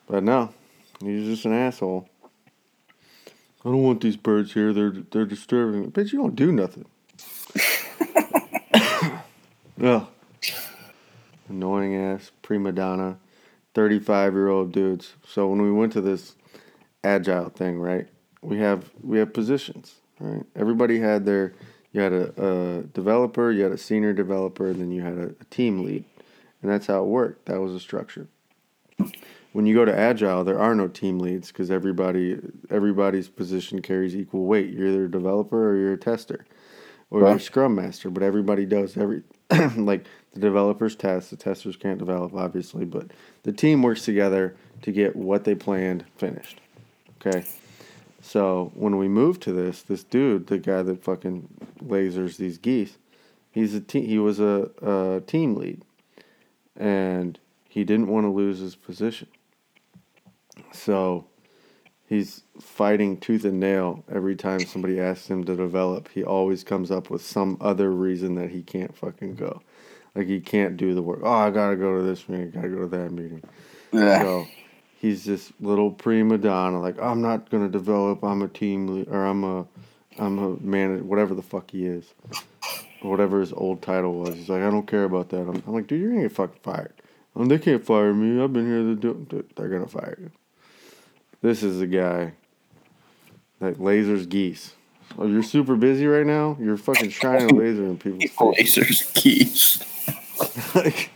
But 0.09 0.25
no, 0.25 0.53
he's 1.01 1.27
just 1.27 1.45
an 1.45 1.53
asshole. 1.53 2.09
I 3.65 3.69
don't 3.69 3.85
want 3.85 4.01
these 4.01 4.17
birds 4.17 4.53
here. 4.53 4.73
They're 4.73 4.91
they're 5.13 5.27
disturbing 5.27 5.83
me. 5.83 5.87
Bitch, 5.87 6.13
you 6.13 6.19
don't 6.19 6.35
do 6.35 6.51
nothing. 6.51 6.87
Ugh. 9.81 10.09
Annoying 11.49 11.95
ass 11.95 12.33
prima 12.43 12.73
donna, 12.73 13.17
thirty 13.75 14.01
five 14.01 14.33
year 14.33 14.49
old 14.49 14.73
dudes. 14.73 15.13
So 15.25 15.47
when 15.47 15.63
we 15.63 15.71
went 15.71 15.93
to 15.93 16.01
this 16.01 16.35
agile 17.05 17.51
thing, 17.51 17.79
right? 17.79 18.09
We 18.41 18.59
have 18.59 18.91
we 19.05 19.19
have 19.19 19.33
positions 19.33 20.01
right? 20.23 20.47
Everybody 20.57 21.01
had 21.01 21.25
their, 21.25 21.55
you 21.93 22.01
had 22.01 22.13
a, 22.13 22.33
a 22.37 22.83
developer, 22.83 23.51
you 23.51 23.63
had 23.63 23.73
a 23.73 23.79
senior 23.79 24.13
developer, 24.13 24.69
and 24.69 24.81
then 24.81 24.91
you 24.91 25.03
had 25.03 25.19
a, 25.19 25.35
a 25.41 25.45
team 25.51 25.85
lead. 25.85 26.05
And 26.63 26.71
that's 26.71 26.87
how 26.87 27.03
it 27.03 27.07
worked. 27.07 27.47
That 27.47 27.61
was 27.61 27.73
the 27.73 27.81
structure. 27.81 28.29
When 29.53 29.67
you 29.67 29.75
go 29.75 29.85
to 29.85 29.95
agile, 29.95 30.45
there 30.45 30.59
are 30.59 30.75
no 30.75 30.89
team 30.89 31.19
leads 31.19 31.49
because 31.49 31.71
everybody 31.71 32.39
everybody's 32.71 33.29
position 33.29 33.83
carries 33.83 34.17
equal 34.17 34.47
weight. 34.47 34.71
You're 34.71 34.89
either 34.89 35.05
a 35.05 35.11
developer 35.11 35.71
or 35.71 35.77
you're 35.77 35.93
a 35.93 35.99
tester, 35.99 36.47
or 37.11 37.21
right. 37.21 37.29
you're 37.29 37.37
a 37.37 37.41
scrum 37.41 37.75
master. 37.75 38.09
But 38.09 38.23
everybody 38.23 38.65
does 38.65 38.97
every 38.97 39.25
like 39.77 40.07
the 40.33 40.41
developers 40.41 40.97
test, 40.97 41.31
the 41.31 41.37
testers 41.37 41.77
can't 41.77 41.99
develop 41.99 42.35
obviously, 42.35 42.85
but 42.87 43.11
the 43.43 43.53
team 43.53 43.83
works 43.83 44.05
together 44.05 44.57
to 44.83 44.93
get 44.93 45.17
what 45.17 45.45
they 45.45 45.55
planned 45.55 46.05
finished. 46.17 46.61
Okay, 47.21 47.45
so 48.23 48.71
when 48.75 48.97
we 48.97 49.09
moved 49.09 49.43
to 49.43 49.53
this, 49.53 49.83
this 49.83 50.05
dude, 50.05 50.47
the 50.47 50.59
guy 50.59 50.83
that 50.83 51.03
fucking 51.03 51.49
lasers 51.85 52.37
these 52.37 52.57
geese, 52.57 52.97
he's 53.51 53.75
a 53.75 53.81
te- 53.81 54.07
he 54.07 54.19
was 54.19 54.39
a, 54.39 54.71
a 54.81 55.21
team 55.27 55.57
lead, 55.57 55.83
and 56.77 57.39
he 57.69 57.83
didn't 57.83 58.07
want 58.07 58.25
to 58.25 58.31
lose 58.31 58.61
his 58.61 58.77
position. 58.77 59.27
So 60.71 61.27
he's 62.07 62.45
fighting 62.61 63.19
tooth 63.19 63.45
and 63.45 63.59
nail 63.59 64.05
every 64.11 64.37
time 64.37 64.61
somebody 64.61 65.01
asks 65.01 65.29
him 65.29 65.43
to 65.45 65.57
develop. 65.57 66.09
He 66.09 66.23
always 66.23 66.63
comes 66.63 66.93
up 66.93 67.11
with 67.11 67.25
some 67.25 67.57
other 67.61 67.91
reason 67.91 68.37
that 68.37 68.51
he 68.51 68.63
can't 68.63 68.97
fucking 68.97 69.35
go. 69.35 69.63
Like 70.15 70.29
he 70.29 70.41
can't 70.41 70.77
do 70.77 70.95
the 70.95 71.03
work. 71.03 71.21
Oh, 71.25 71.29
I 71.29 71.51
gotta 71.51 71.75
go 71.75 71.97
to 71.97 72.05
this 72.05 72.29
meeting. 72.29 72.51
I 72.51 72.51
gotta 72.51 72.69
go 72.69 72.81
to 72.83 72.87
that 72.89 73.11
meeting. 73.11 73.43
Yeah. 73.93 74.23
So 74.23 74.47
he's 75.03 75.25
this 75.25 75.53
little 75.61 75.91
prima 75.91 76.39
donna. 76.39 76.81
Like 76.81 76.99
I'm 76.99 77.21
not 77.21 77.51
gonna 77.51 77.69
develop. 77.69 78.23
I'm 78.23 78.41
a 78.41 78.49
team 78.49 78.87
lead, 78.87 79.09
or 79.09 79.27
I'm 79.27 79.45
a 79.45 79.67
I'm 80.19 80.39
a 80.39 80.57
manager. 80.61 81.03
Whatever 81.03 81.35
the 81.35 81.43
fuck 81.43 81.73
he 81.73 81.85
is, 81.85 82.15
whatever 83.03 83.41
his 83.41 83.53
old 83.53 83.83
title 83.83 84.15
was. 84.15 84.37
He's 84.37 84.49
like 84.49 84.63
I 84.63 84.71
don't 84.71 84.87
care 84.87 85.05
about 85.05 85.29
that. 85.31 85.41
I'm, 85.41 85.63
I'm 85.67 85.75
like 85.75 85.89
dude, 85.89 86.01
you're 86.01 86.11
gonna 86.11 86.23
get 86.23 86.33
fucking 86.33 86.61
fired. 86.63 86.95
Um, 87.35 87.49
they 87.49 87.59
can't 87.59 87.85
fire 87.85 88.15
me. 88.15 88.43
I've 88.43 88.53
been 88.53 88.67
here 88.67 88.83
to 88.83 88.95
do. 88.95 89.45
They're 89.57 89.69
gonna 89.69 89.89
fire 89.89 90.17
you. 90.19 90.31
This 91.43 91.63
is 91.63 91.81
a 91.81 91.87
guy 91.87 92.33
that 93.59 93.79
lasers 93.79 94.29
geese. 94.29 94.75
Oh, 95.19 95.27
you're 95.27 95.43
super 95.43 95.77
busy 95.77 96.07
right 96.07 96.25
now. 96.25 96.57
You're 96.59 96.77
fucking 96.77 97.11
shining 97.11 97.51
a 97.51 97.55
laser 97.55 97.85
in 97.85 97.99
people's 97.99 98.31
face. 98.31 98.77
Lasers 98.79 99.23
geese. 99.23 100.75
like, 100.75 101.11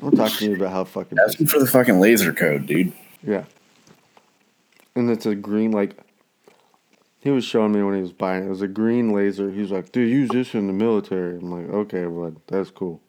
don't 0.00 0.16
talk 0.16 0.32
to 0.32 0.48
me 0.48 0.54
about 0.54 0.72
how 0.72 0.84
fucking. 0.84 1.18
Asking 1.18 1.46
for 1.48 1.58
the 1.58 1.66
fucking 1.66 2.00
laser 2.00 2.32
code, 2.32 2.64
dude. 2.66 2.94
Yeah. 3.22 3.44
And 4.94 5.10
it's 5.10 5.26
a 5.26 5.34
green 5.34 5.72
like. 5.72 5.96
He 7.20 7.30
was 7.30 7.44
showing 7.44 7.70
me 7.70 7.82
when 7.84 7.94
he 7.94 8.02
was 8.02 8.12
buying 8.12 8.42
it. 8.42 8.46
It 8.46 8.50
was 8.50 8.62
a 8.62 8.68
green 8.68 9.12
laser. 9.12 9.50
He 9.50 9.60
was 9.60 9.70
like, 9.70 9.92
"Dude, 9.92 10.10
use 10.10 10.28
this 10.30 10.54
in 10.54 10.66
the 10.66 10.72
military." 10.72 11.36
I'm 11.36 11.50
like, 11.52 11.72
"Okay, 11.72 12.04
bud, 12.04 12.36
that's 12.48 12.70
cool." 12.70 13.00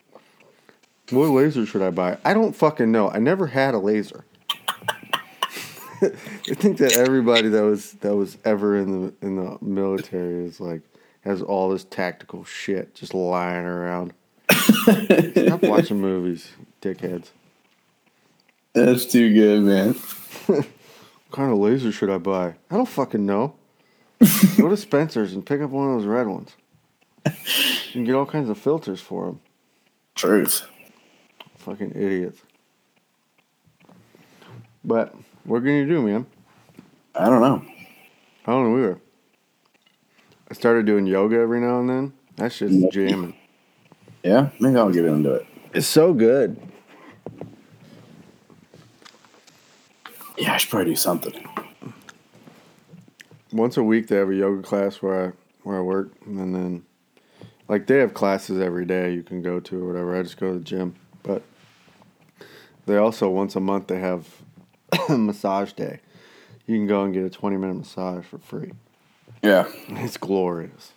What 1.09 1.29
laser 1.29 1.65
should 1.65 1.81
I 1.81 1.89
buy? 1.89 2.17
I 2.23 2.33
don't 2.33 2.55
fucking 2.55 2.91
know. 2.91 3.09
I 3.09 3.19
never 3.19 3.47
had 3.47 3.73
a 3.73 3.79
laser. 3.79 4.25
I 6.01 6.53
think 6.55 6.77
that 6.77 6.97
everybody 6.97 7.49
that 7.49 7.63
was 7.63 7.93
that 7.93 8.15
was 8.15 8.37
ever 8.45 8.77
in 8.77 8.91
the 9.07 9.13
in 9.21 9.35
the 9.35 9.57
military 9.61 10.45
is 10.45 10.59
like 10.59 10.81
has 11.21 11.41
all 11.41 11.69
this 11.69 11.83
tactical 11.85 12.43
shit 12.43 12.95
just 12.95 13.13
lying 13.13 13.65
around. 13.65 14.13
Stop 14.51 15.63
watching 15.63 16.01
movies, 16.01 16.51
dickheads. 16.81 17.29
That's 18.73 19.05
too 19.05 19.33
good, 19.33 19.61
man. 19.61 19.93
What 20.47 20.67
kind 21.31 21.51
of 21.51 21.59
laser 21.59 21.91
should 21.91 22.09
I 22.09 22.17
buy? 22.17 22.55
I 22.69 22.75
don't 22.75 22.87
fucking 22.87 23.25
know. 23.25 23.55
Go 24.57 24.69
to 24.69 24.77
Spencer's 24.77 25.33
and 25.33 25.45
pick 25.45 25.61
up 25.61 25.69
one 25.69 25.89
of 25.91 25.99
those 25.99 26.07
red 26.07 26.27
ones. 26.27 26.55
You 27.25 27.91
can 27.91 28.03
get 28.05 28.15
all 28.15 28.25
kinds 28.25 28.49
of 28.49 28.57
filters 28.57 28.99
for 28.99 29.25
them. 29.27 29.41
Truth. 30.15 30.67
Fucking 31.57 31.91
idiots. 31.91 32.41
But 34.83 35.15
what 35.43 35.63
can 35.63 35.73
you 35.73 35.87
do, 35.87 36.01
man? 36.01 36.25
I 37.15 37.29
don't 37.29 37.41
know. 37.41 37.63
I 38.45 38.51
don't 38.51 38.71
know 38.71 38.77
either. 38.79 38.99
I 40.49 40.53
started 40.55 40.85
doing 40.85 41.05
yoga 41.05 41.37
every 41.37 41.61
now 41.61 41.79
and 41.79 41.89
then. 41.89 42.13
That 42.35 42.51
shit's 42.51 42.91
jamming. 42.91 43.35
Yeah, 44.23 44.49
maybe 44.59 44.77
I'll 44.77 44.91
get 44.91 45.05
into 45.05 45.33
it. 45.33 45.47
It's 45.73 45.87
so 45.87 46.13
good. 46.13 46.59
Yeah, 50.37 50.53
I 50.53 50.57
should 50.57 50.69
probably 50.69 50.91
do 50.91 50.95
something. 50.95 51.47
Once 53.51 53.77
a 53.77 53.83
week 53.83 54.07
they 54.07 54.15
have 54.15 54.29
a 54.29 54.35
yoga 54.35 54.63
class 54.63 55.01
where 55.01 55.27
I 55.27 55.31
where 55.63 55.77
I 55.77 55.81
work, 55.81 56.11
and 56.25 56.55
then 56.55 56.83
like 57.67 57.85
they 57.87 57.99
have 57.99 58.13
classes 58.13 58.59
every 58.59 58.85
day 58.85 59.13
you 59.13 59.23
can 59.23 59.41
go 59.41 59.59
to 59.59 59.83
or 59.83 59.87
whatever. 59.87 60.17
I 60.17 60.23
just 60.23 60.37
go 60.37 60.51
to 60.53 60.57
the 60.59 60.63
gym, 60.65 60.95
but 61.21 61.43
they 62.85 62.97
also 62.97 63.29
once 63.29 63.55
a 63.55 63.59
month 63.59 63.87
they 63.87 63.99
have 63.99 64.27
a 65.09 65.17
massage 65.17 65.71
day. 65.73 65.99
You 66.65 66.77
can 66.77 66.87
go 66.87 67.03
and 67.03 67.13
get 67.13 67.23
a 67.25 67.29
twenty 67.29 67.57
minute 67.57 67.75
massage 67.75 68.25
for 68.25 68.39
free. 68.39 68.71
Yeah, 69.43 69.67
It's 69.89 70.15
glorious. 70.17 70.93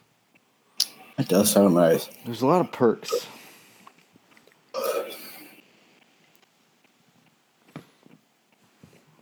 it 1.18 1.28
does 1.28 1.50
sound 1.50 1.74
nice. 1.74 2.08
There's 2.24 2.42
a 2.42 2.46
lot 2.46 2.60
of 2.60 2.70
perks. 2.72 3.26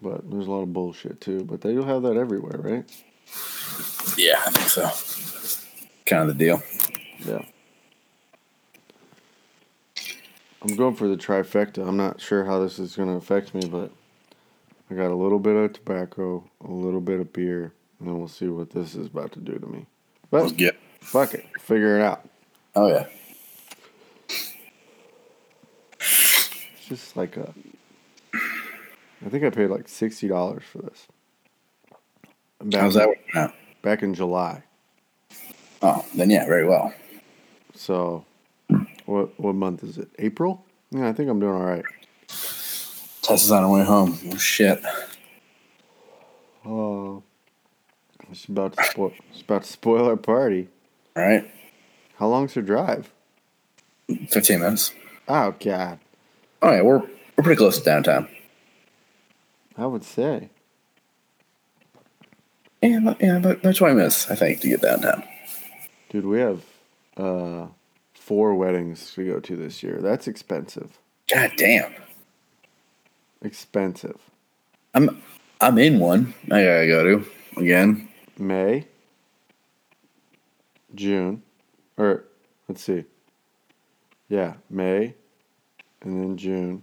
But 0.05 0.31
there's 0.31 0.47
a 0.47 0.51
lot 0.51 0.63
of 0.63 0.73
bullshit 0.73 1.21
too. 1.21 1.45
But 1.45 1.63
they 1.63 1.73
do 1.73 1.83
have 1.83 2.03
that 2.03 2.17
everywhere, 2.17 2.59
right? 2.61 2.85
Yeah, 4.19 4.41
I 4.47 4.51
think 4.51 4.69
so. 4.69 4.91
Kind 6.07 6.31
of 6.31 6.37
the 6.39 6.45
deal. 6.45 6.63
Yeah. 7.21 7.45
I'm 10.63 10.77
going 10.77 10.95
for 10.95 11.09
the 11.09 11.17
trifecta. 11.17 11.87
I'm 11.87 11.97
not 11.97 12.21
sure 12.21 12.45
how 12.45 12.61
this 12.61 12.79
is 12.79 12.97
going 12.97 13.09
to 13.09 13.17
affect 13.17 13.55
me, 13.55 13.67
but 13.67 13.91
I 14.91 14.95
got 14.95 15.11
a 15.11 15.15
little 15.17 15.39
bit 15.39 15.57
of 15.57 15.73
tobacco, 15.75 16.45
a 16.65 16.71
little 16.71 17.01
bit 17.01 17.21
of 17.21 17.33
beer, 17.33 17.73
and 17.99 18.09
then 18.09 18.19
we'll 18.19 18.29
see 18.29 18.49
what 18.49 18.71
this 18.71 18.95
is 18.95 19.07
about 19.07 19.33
to 19.33 19.41
do 19.41 19.59
to 19.59 19.67
me. 19.67 19.87
Let's 20.31 20.53
But 20.53 20.57
get. 20.57 20.77
fuck 21.01 21.35
it, 21.35 21.45
figure 21.61 21.99
it 21.99 22.03
out. 22.03 22.29
Oh 22.75 22.89
yeah. 22.89 23.07
It's 26.77 26.87
just 26.89 27.17
like 27.17 27.37
a. 27.37 27.53
I 29.25 29.29
think 29.29 29.45
I 29.45 29.51
paid 29.51 29.69
like 29.69 29.89
sixty 29.89 30.29
dollars 30.29 30.63
for 30.71 30.79
this. 30.79 31.07
Back, 32.63 32.81
How's 32.81 32.95
that 32.95 33.09
working 33.09 33.25
out? 33.37 33.53
Back 33.83 34.03
in 34.03 34.15
July. 34.15 34.63
Oh, 35.83 36.05
then 36.15 36.31
yeah, 36.31 36.47
very 36.47 36.67
well. 36.67 36.95
So, 37.75 38.25
what 39.07 39.39
what 39.39 39.55
month 39.55 39.83
is 39.85 39.99
it? 39.99 40.09
April? 40.19 40.65
Yeah, 40.91 41.09
I 41.09 41.13
think 41.13 41.29
I'm 41.29 41.41
doing 41.41 41.53
all 41.55 41.65
right. 41.67 41.85
Tessa's 42.29 43.51
on 43.51 43.63
her 43.63 43.69
way 43.69 43.85
home. 43.85 44.19
Oh 44.33 44.37
shit. 44.37 44.83
Oh, 46.65 47.23
it's 48.31 48.47
about 48.47 48.77
to 48.77 48.85
spoil. 48.85 49.13
It's 49.33 49.43
about 49.43 49.65
to 49.65 49.69
spoil 49.71 50.07
our 50.07 50.17
party. 50.17 50.69
All 51.17 51.23
right, 51.23 51.51
How 52.17 52.27
long's 52.29 52.57
your 52.57 52.65
drive? 52.65 53.11
fifteen 54.29 54.61
minutes. 54.61 54.93
Oh 55.29 55.55
God, 55.61 55.99
Oh 56.63 56.71
yeah, 56.73 56.83
we're 56.83 56.99
we're 57.01 57.43
pretty 57.45 57.57
close 57.59 57.79
to 57.79 57.85
downtown. 57.85 58.29
I 59.77 59.87
would 59.87 60.05
say. 60.05 60.51
Yeah, 62.83 62.99
about, 62.99 63.21
yeah, 63.21 63.37
about, 63.39 63.57
about 63.59 63.77
twenty 63.77 63.95
minutes, 63.95 64.31
I 64.31 64.35
think, 64.35 64.61
to 64.61 64.69
get 64.69 64.81
that 64.83 65.01
downtown. 65.01 65.25
Dude, 66.11 66.27
we 66.27 66.39
have 66.39 66.63
uh, 67.17 67.67
four 68.13 68.55
weddings 68.55 69.13
to 69.15 69.27
go 69.27 69.41
to 69.41 69.57
this 69.57 69.83
year. 69.83 70.01
That's 70.01 70.29
expensive. 70.29 70.99
God 71.33 71.53
damn. 71.57 71.93
Expensive. 73.43 74.19
I'm 74.95 75.23
I'm 75.61 75.79
in 75.79 75.99
one. 75.99 76.35
I 76.47 76.63
gotta 76.65 76.87
go 76.87 77.03
to 77.05 77.27
again. 77.57 78.09
May, 78.39 78.87
June, 80.95 81.43
or 81.97 82.25
let's 82.69 82.83
see. 82.83 83.05
Yeah, 84.29 84.55
May, 84.71 85.15
and 86.03 86.23
then 86.23 86.37
June, 86.37 86.83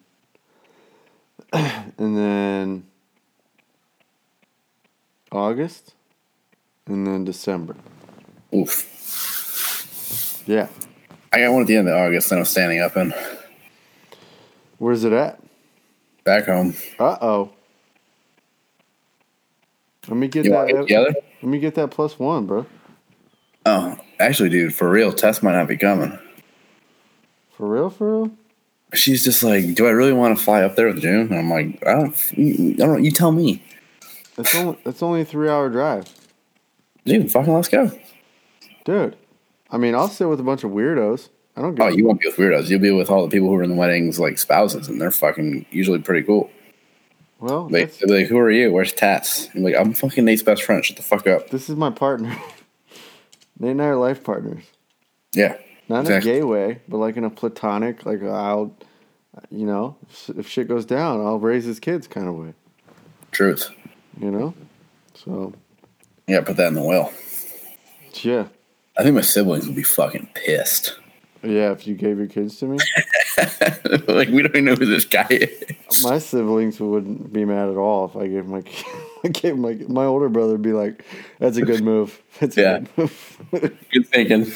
and 1.98 2.18
then 2.18 2.86
August, 5.32 5.94
and 6.88 7.06
then 7.08 7.24
December. 7.26 7.76
Oof. 8.56 8.88
Yeah. 10.48 10.68
I 11.34 11.40
got 11.40 11.54
one 11.54 11.62
at 11.62 11.68
the 11.68 11.78
end 11.78 11.88
of 11.88 11.96
August 11.96 12.30
that 12.30 12.40
I'm 12.40 12.46
standing 12.46 12.82
up 12.82 12.98
in. 12.98 13.14
Where's 14.78 15.04
it 15.04 15.14
at? 15.14 15.40
Back 16.24 16.46
home. 16.46 16.74
Uh 17.00 17.18
oh. 17.22 17.52
Let 20.08 20.18
me 20.18 20.28
get 20.28 20.46
You 20.46 20.52
that. 20.52 20.68
get 20.68 20.78
together? 20.82 21.14
Let 21.42 21.50
me 21.50 21.60
get 21.60 21.76
that 21.76 21.92
plus 21.92 22.18
one, 22.20 22.46
bro. 22.48 22.66
Oh, 23.66 23.98
actually, 24.20 24.50
dude, 24.50 24.74
for 24.74 24.90
real, 24.90 25.14
Tess 25.14 25.44
might 25.44 25.54
not 25.54 25.68
be 25.68 25.78
coming. 25.78 26.18
For 27.56 27.68
real, 27.68 27.90
for 27.92 28.22
real. 28.24 28.32
She's 28.94 29.24
just 29.24 29.44
like, 29.44 29.74
do 29.74 29.88
I 29.88 29.92
really 29.92 30.14
want 30.14 30.38
to 30.38 30.44
fly 30.44 30.64
up 30.64 30.76
there 30.76 30.88
with 30.88 31.02
June? 31.02 31.28
And 31.32 31.36
I'm 31.36 31.50
like, 31.50 31.86
I 31.88 31.94
don't, 31.94 32.16
I 32.38 32.86
don't. 32.86 33.04
You 33.04 33.12
tell 33.12 33.32
me, 33.32 33.64
It's 34.38 34.54
only 34.56 34.78
it's 34.86 35.02
only 35.02 35.22
a 35.22 35.26
three 35.26 35.50
hour 35.50 35.70
drive, 35.70 36.06
dude. 37.06 37.32
Fucking 37.32 37.54
let's 37.54 37.68
go. 37.70 37.92
dude. 38.86 39.16
I 39.70 39.78
mean, 39.78 39.96
I'll 39.96 40.10
sit 40.10 40.28
with 40.28 40.40
a 40.42 40.44
bunch 40.44 40.64
of 40.66 40.72
weirdos. 40.72 41.30
I 41.56 41.62
don't 41.62 41.80
Oh, 41.80 41.88
you 41.88 42.06
won't 42.06 42.20
be 42.22 42.28
with 42.28 42.36
weirdos. 42.38 42.70
You'll 42.70 42.82
be 42.82 42.92
with 42.92 43.10
all 43.10 43.24
the 43.26 43.30
people 43.32 43.48
who 43.48 43.56
are 43.56 43.64
in 43.64 43.70
the 43.70 43.76
weddings, 43.76 44.20
like 44.20 44.38
spouses, 44.38 44.88
and 44.90 45.00
they're 45.00 45.12
fucking 45.12 45.66
usually 45.72 46.00
pretty 46.00 46.26
cool. 46.26 46.50
well, 47.40 47.70
Like, 47.70 47.98
they'll 47.98 48.14
like, 48.18 48.28
who 48.28 48.38
are 48.38 48.52
you? 48.52 48.72
Where's 48.72 48.92
Tats? 48.94 49.48
I'm 49.56 49.64
like, 49.64 49.76
I'm 49.76 49.94
fucking 49.94 50.26
Nate's 50.26 50.44
best 50.44 50.64
friend. 50.64 50.84
Shut 50.84 50.98
the 50.98 51.04
fuck 51.04 51.28
up. 51.28 51.50
this 51.50 51.70
is 51.70 51.76
my 51.78 51.90
partner. 51.90 52.36
Nate 53.60 53.72
and 53.72 53.82
I 53.82 53.86
are 53.88 53.96
life 53.96 54.24
partners. 54.24 54.64
Yeah. 55.34 55.56
Not 55.90 56.00
in 56.02 56.06
Exactly. 56.08 56.32
a 56.32 56.36
gay 56.36 56.44
way, 56.44 56.82
but 56.88 56.98
like 56.98 57.18
in 57.18 57.24
a 57.26 57.30
platonic, 57.30 58.06
like 58.06 58.24
I'll, 58.24 58.74
you 59.50 59.66
know, 59.66 59.98
if, 60.10 60.30
if 60.38 60.48
shit 60.48 60.68
goes 60.68 60.86
down, 60.86 61.20
I'll 61.26 61.40
raise 61.40 61.66
his 61.66 61.80
kids 61.80 62.08
kind 62.08 62.28
of 62.28 62.36
way. 62.36 62.54
Truth. 63.32 63.70
You 64.20 64.32
know. 64.32 64.54
So 65.14 65.54
Yeah, 66.28 66.42
put 66.42 66.58
that 66.58 66.68
in 66.68 66.76
the 66.76 66.84
will. 66.84 67.12
yeah, 68.24 68.48
I 68.98 69.04
think 69.04 69.16
my 69.16 69.22
siblings 69.22 69.66
would 69.68 69.76
be 69.76 69.84
fucking 69.84 70.30
pissed. 70.34 70.96
yeah. 71.44 71.72
If 71.72 71.88
you 71.88 71.96
gave 71.96 72.18
your 72.18 72.28
kids 72.28 72.58
to 72.60 72.66
me, 72.68 72.78
like, 74.08 74.30
we 74.30 74.42
don't 74.42 74.52
even 74.52 74.66
know 74.66 74.76
who 74.76 74.86
this 74.86 75.06
guy 75.06 75.28
is. 75.30 76.04
my 76.04 76.20
siblings 76.20 76.80
wouldn't 76.80 77.32
be 77.34 77.46
mad 77.46 77.70
at 77.70 77.78
all 77.78 78.06
if 78.06 78.16
I 78.16 78.28
gave 78.28 78.46
my 78.48 78.64
I 79.24 79.28
gave 79.30 79.58
my 79.58 79.74
my 79.88 80.06
older 80.06 80.30
brother 80.30 80.54
would 80.54 80.62
be 80.62 80.74
like, 80.74 81.06
"That's 81.40 81.58
a 81.58 81.62
good 81.62 81.82
move. 81.84 82.22
That's 82.40 82.58
a 82.58 82.62
Yeah. 82.62 82.80
good 82.80 82.90
move." 82.98 83.38
Good 83.92 84.08
thinking. 84.08 84.52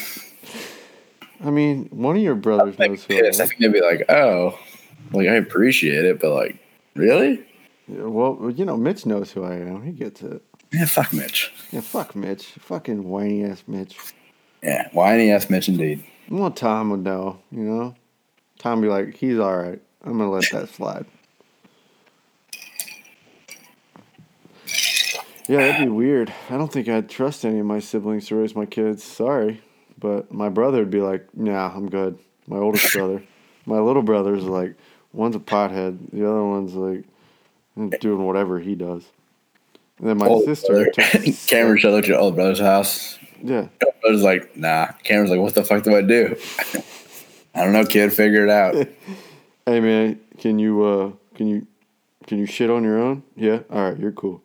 I 1.43 1.49
mean, 1.49 1.85
one 1.91 2.15
of 2.15 2.21
your 2.21 2.35
brothers 2.35 2.79
Like, 2.79 2.91
knows 2.91 3.03
who 3.03 3.17
I 3.17 3.21
pissed. 3.21 3.41
I 3.41 3.47
think 3.47 3.59
they'd 3.61 3.73
be 3.73 3.81
like, 3.81 4.05
oh, 4.09 4.57
like, 5.11 5.27
I 5.27 5.35
appreciate 5.35 6.05
it, 6.05 6.19
but 6.19 6.33
like, 6.33 6.57
really? 6.95 7.45
Yeah, 7.87 8.03
well, 8.03 8.51
you 8.55 8.65
know, 8.65 8.77
Mitch 8.77 9.05
knows 9.05 9.31
who 9.31 9.43
I 9.43 9.55
am. 9.55 9.83
He 9.83 9.91
gets 9.91 10.21
it. 10.21 10.41
Yeah, 10.71 10.85
fuck 10.85 11.13
Mitch. 11.13 11.51
Yeah, 11.71 11.81
fuck 11.81 12.15
Mitch. 12.15 12.45
Fucking 12.59 13.03
whiny 13.03 13.43
ass 13.43 13.63
Mitch. 13.67 13.97
Yeah, 14.63 14.89
whiny 14.91 15.31
ass 15.31 15.49
Mitch 15.49 15.69
indeed. 15.69 16.03
Well, 16.29 16.49
Tom 16.51 16.89
would 16.89 17.03
know, 17.03 17.39
you 17.51 17.61
know? 17.61 17.95
Tom 18.57 18.81
be 18.81 18.87
like, 18.87 19.15
he's 19.15 19.37
all 19.37 19.55
right. 19.55 19.79
I'm 20.03 20.17
going 20.17 20.29
to 20.29 20.35
let 20.35 20.49
that 20.51 20.73
slide. 20.73 21.05
Yeah, 25.47 25.57
that'd 25.57 25.85
be 25.85 25.91
weird. 25.91 26.33
I 26.49 26.57
don't 26.57 26.73
think 26.73 26.87
I'd 26.87 27.07
trust 27.07 27.45
any 27.45 27.59
of 27.59 27.65
my 27.67 27.79
siblings 27.79 28.27
to 28.27 28.35
raise 28.35 28.55
my 28.55 28.65
kids. 28.65 29.03
Sorry. 29.03 29.61
But 29.99 30.31
my 30.31 30.49
brother 30.49 30.79
would 30.79 30.89
be 30.91 31.01
like, 31.01 31.25
nah, 31.35 31.71
I'm 31.75 31.89
good. 31.89 32.17
My 32.47 32.57
oldest 32.57 32.93
brother. 32.93 33.23
My 33.65 33.79
little 33.79 34.03
brother's 34.03 34.43
like, 34.43 34.75
one's 35.13 35.35
a 35.35 35.39
pothead, 35.39 35.97
the 36.11 36.29
other 36.29 36.43
one's 36.43 36.73
like 36.75 37.03
doing 37.99 38.23
whatever 38.25 38.59
he 38.59 38.75
does. 38.75 39.03
And 39.97 40.07
then 40.09 40.17
my 40.17 40.27
Old 40.27 40.45
sister. 40.45 40.91
took- 40.91 41.23
Cameron 41.47 41.77
showed 41.79 41.97
up 41.97 42.03
to 42.03 42.09
your 42.09 42.19
old 42.19 42.35
brother's 42.35 42.59
house. 42.59 43.17
yeah. 43.41 43.67
I 43.81 44.11
was 44.11 44.21
like, 44.21 44.55
nah. 44.57 44.87
Cameron's 45.03 45.31
like, 45.31 45.39
what 45.39 45.55
the 45.55 45.63
fuck 45.63 45.83
do 45.83 45.95
I 45.95 46.01
do? 46.01 46.35
I 47.55 47.63
don't 47.63 47.71
know, 47.73 47.85
kid. 47.85 48.11
Figure 48.13 48.43
it 48.43 48.49
out. 48.49 48.75
Hey 49.67 49.79
man, 49.79 50.19
can 50.37 50.59
you 50.59 50.83
uh 50.83 51.11
can 51.33 51.47
you 51.47 51.65
can 52.27 52.37
you 52.37 52.45
shit 52.45 52.69
on 52.69 52.83
your 52.83 52.99
own? 52.99 53.23
Yeah. 53.35 53.61
All 53.71 53.89
right, 53.89 53.97
you're 53.99 54.11
cool. 54.11 54.43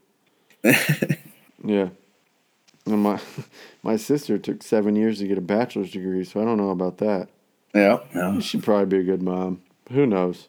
Yeah. 1.62 1.90
And 2.90 3.02
my 3.02 3.20
my 3.82 3.96
sister 3.96 4.38
took 4.38 4.62
seven 4.62 4.96
years 4.96 5.18
to 5.18 5.26
get 5.26 5.38
a 5.38 5.42
bachelor's 5.42 5.90
degree, 5.92 6.24
so 6.24 6.40
I 6.40 6.44
don't 6.44 6.58
know 6.58 6.70
about 6.70 6.98
that. 6.98 7.28
yeah. 7.74 7.98
Yeah. 8.14 8.38
She'd 8.40 8.62
probably 8.62 8.86
be 8.86 8.98
a 8.98 9.02
good 9.04 9.22
mom. 9.22 9.62
Who 9.90 10.06
knows? 10.06 10.48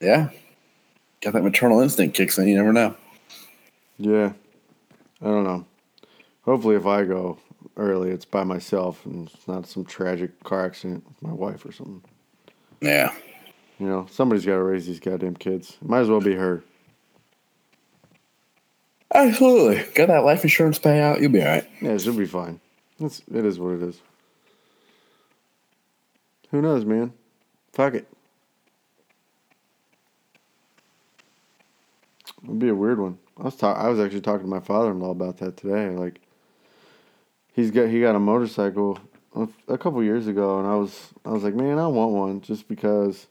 Yeah. 0.00 0.30
Got 1.20 1.34
that 1.34 1.42
maternal 1.42 1.80
instinct 1.80 2.16
kicks 2.16 2.38
in. 2.38 2.48
You 2.48 2.56
never 2.56 2.72
know. 2.72 2.94
Yeah. 3.98 4.32
I 5.20 5.24
don't 5.26 5.44
know. 5.44 5.66
Hopefully, 6.42 6.76
if 6.76 6.86
I 6.86 7.04
go 7.04 7.38
early, 7.76 8.10
it's 8.10 8.24
by 8.24 8.44
myself 8.44 9.04
and 9.04 9.28
it's 9.28 9.46
not 9.46 9.66
some 9.66 9.84
tragic 9.84 10.42
car 10.42 10.64
accident 10.64 11.04
with 11.06 11.22
my 11.22 11.32
wife 11.32 11.66
or 11.66 11.72
something. 11.72 12.02
Yeah. 12.80 13.12
You 13.78 13.86
know, 13.86 14.06
somebody's 14.10 14.46
got 14.46 14.54
to 14.56 14.62
raise 14.62 14.86
these 14.86 15.00
goddamn 15.00 15.36
kids. 15.36 15.76
Might 15.82 16.00
as 16.00 16.08
well 16.08 16.20
be 16.20 16.34
her. 16.34 16.62
Absolutely. 19.14 19.82
Got 19.94 20.08
that 20.08 20.24
life 20.24 20.44
insurance 20.44 20.78
payout. 20.78 21.20
You'll 21.20 21.32
be 21.32 21.40
all 21.42 21.48
right. 21.48 21.68
Yeah, 21.80 21.96
she'll 21.98 22.14
be 22.16 22.26
fine. 22.26 22.60
It's, 23.00 23.22
it 23.32 23.44
is 23.44 23.58
what 23.58 23.70
it 23.72 23.82
is. 23.82 24.00
Who 26.50 26.62
knows, 26.62 26.84
man? 26.84 27.12
Fuck 27.72 27.94
it. 27.94 28.06
It'd 32.44 32.58
be 32.58 32.68
a 32.68 32.74
weird 32.74 32.98
one. 33.00 33.18
I 33.38 33.44
was 33.44 33.56
talk- 33.56 33.78
I 33.78 33.88
was 33.88 33.98
actually 34.00 34.20
talking 34.22 34.46
to 34.46 34.50
my 34.50 34.60
father-in-law 34.60 35.10
about 35.10 35.38
that 35.38 35.56
today. 35.56 35.90
Like, 35.90 36.20
he's 37.52 37.70
got 37.70 37.88
he 37.88 38.00
got 38.00 38.14
a 38.16 38.20
motorcycle 38.20 38.98
a 39.68 39.78
couple 39.78 40.02
years 40.02 40.26
ago, 40.26 40.58
and 40.58 40.66
I 40.66 40.74
was 40.74 41.08
I 41.24 41.30
was 41.30 41.42
like, 41.42 41.54
man, 41.54 41.78
I 41.78 41.86
want 41.86 42.12
one 42.12 42.40
just 42.40 42.68
because. 42.68 43.26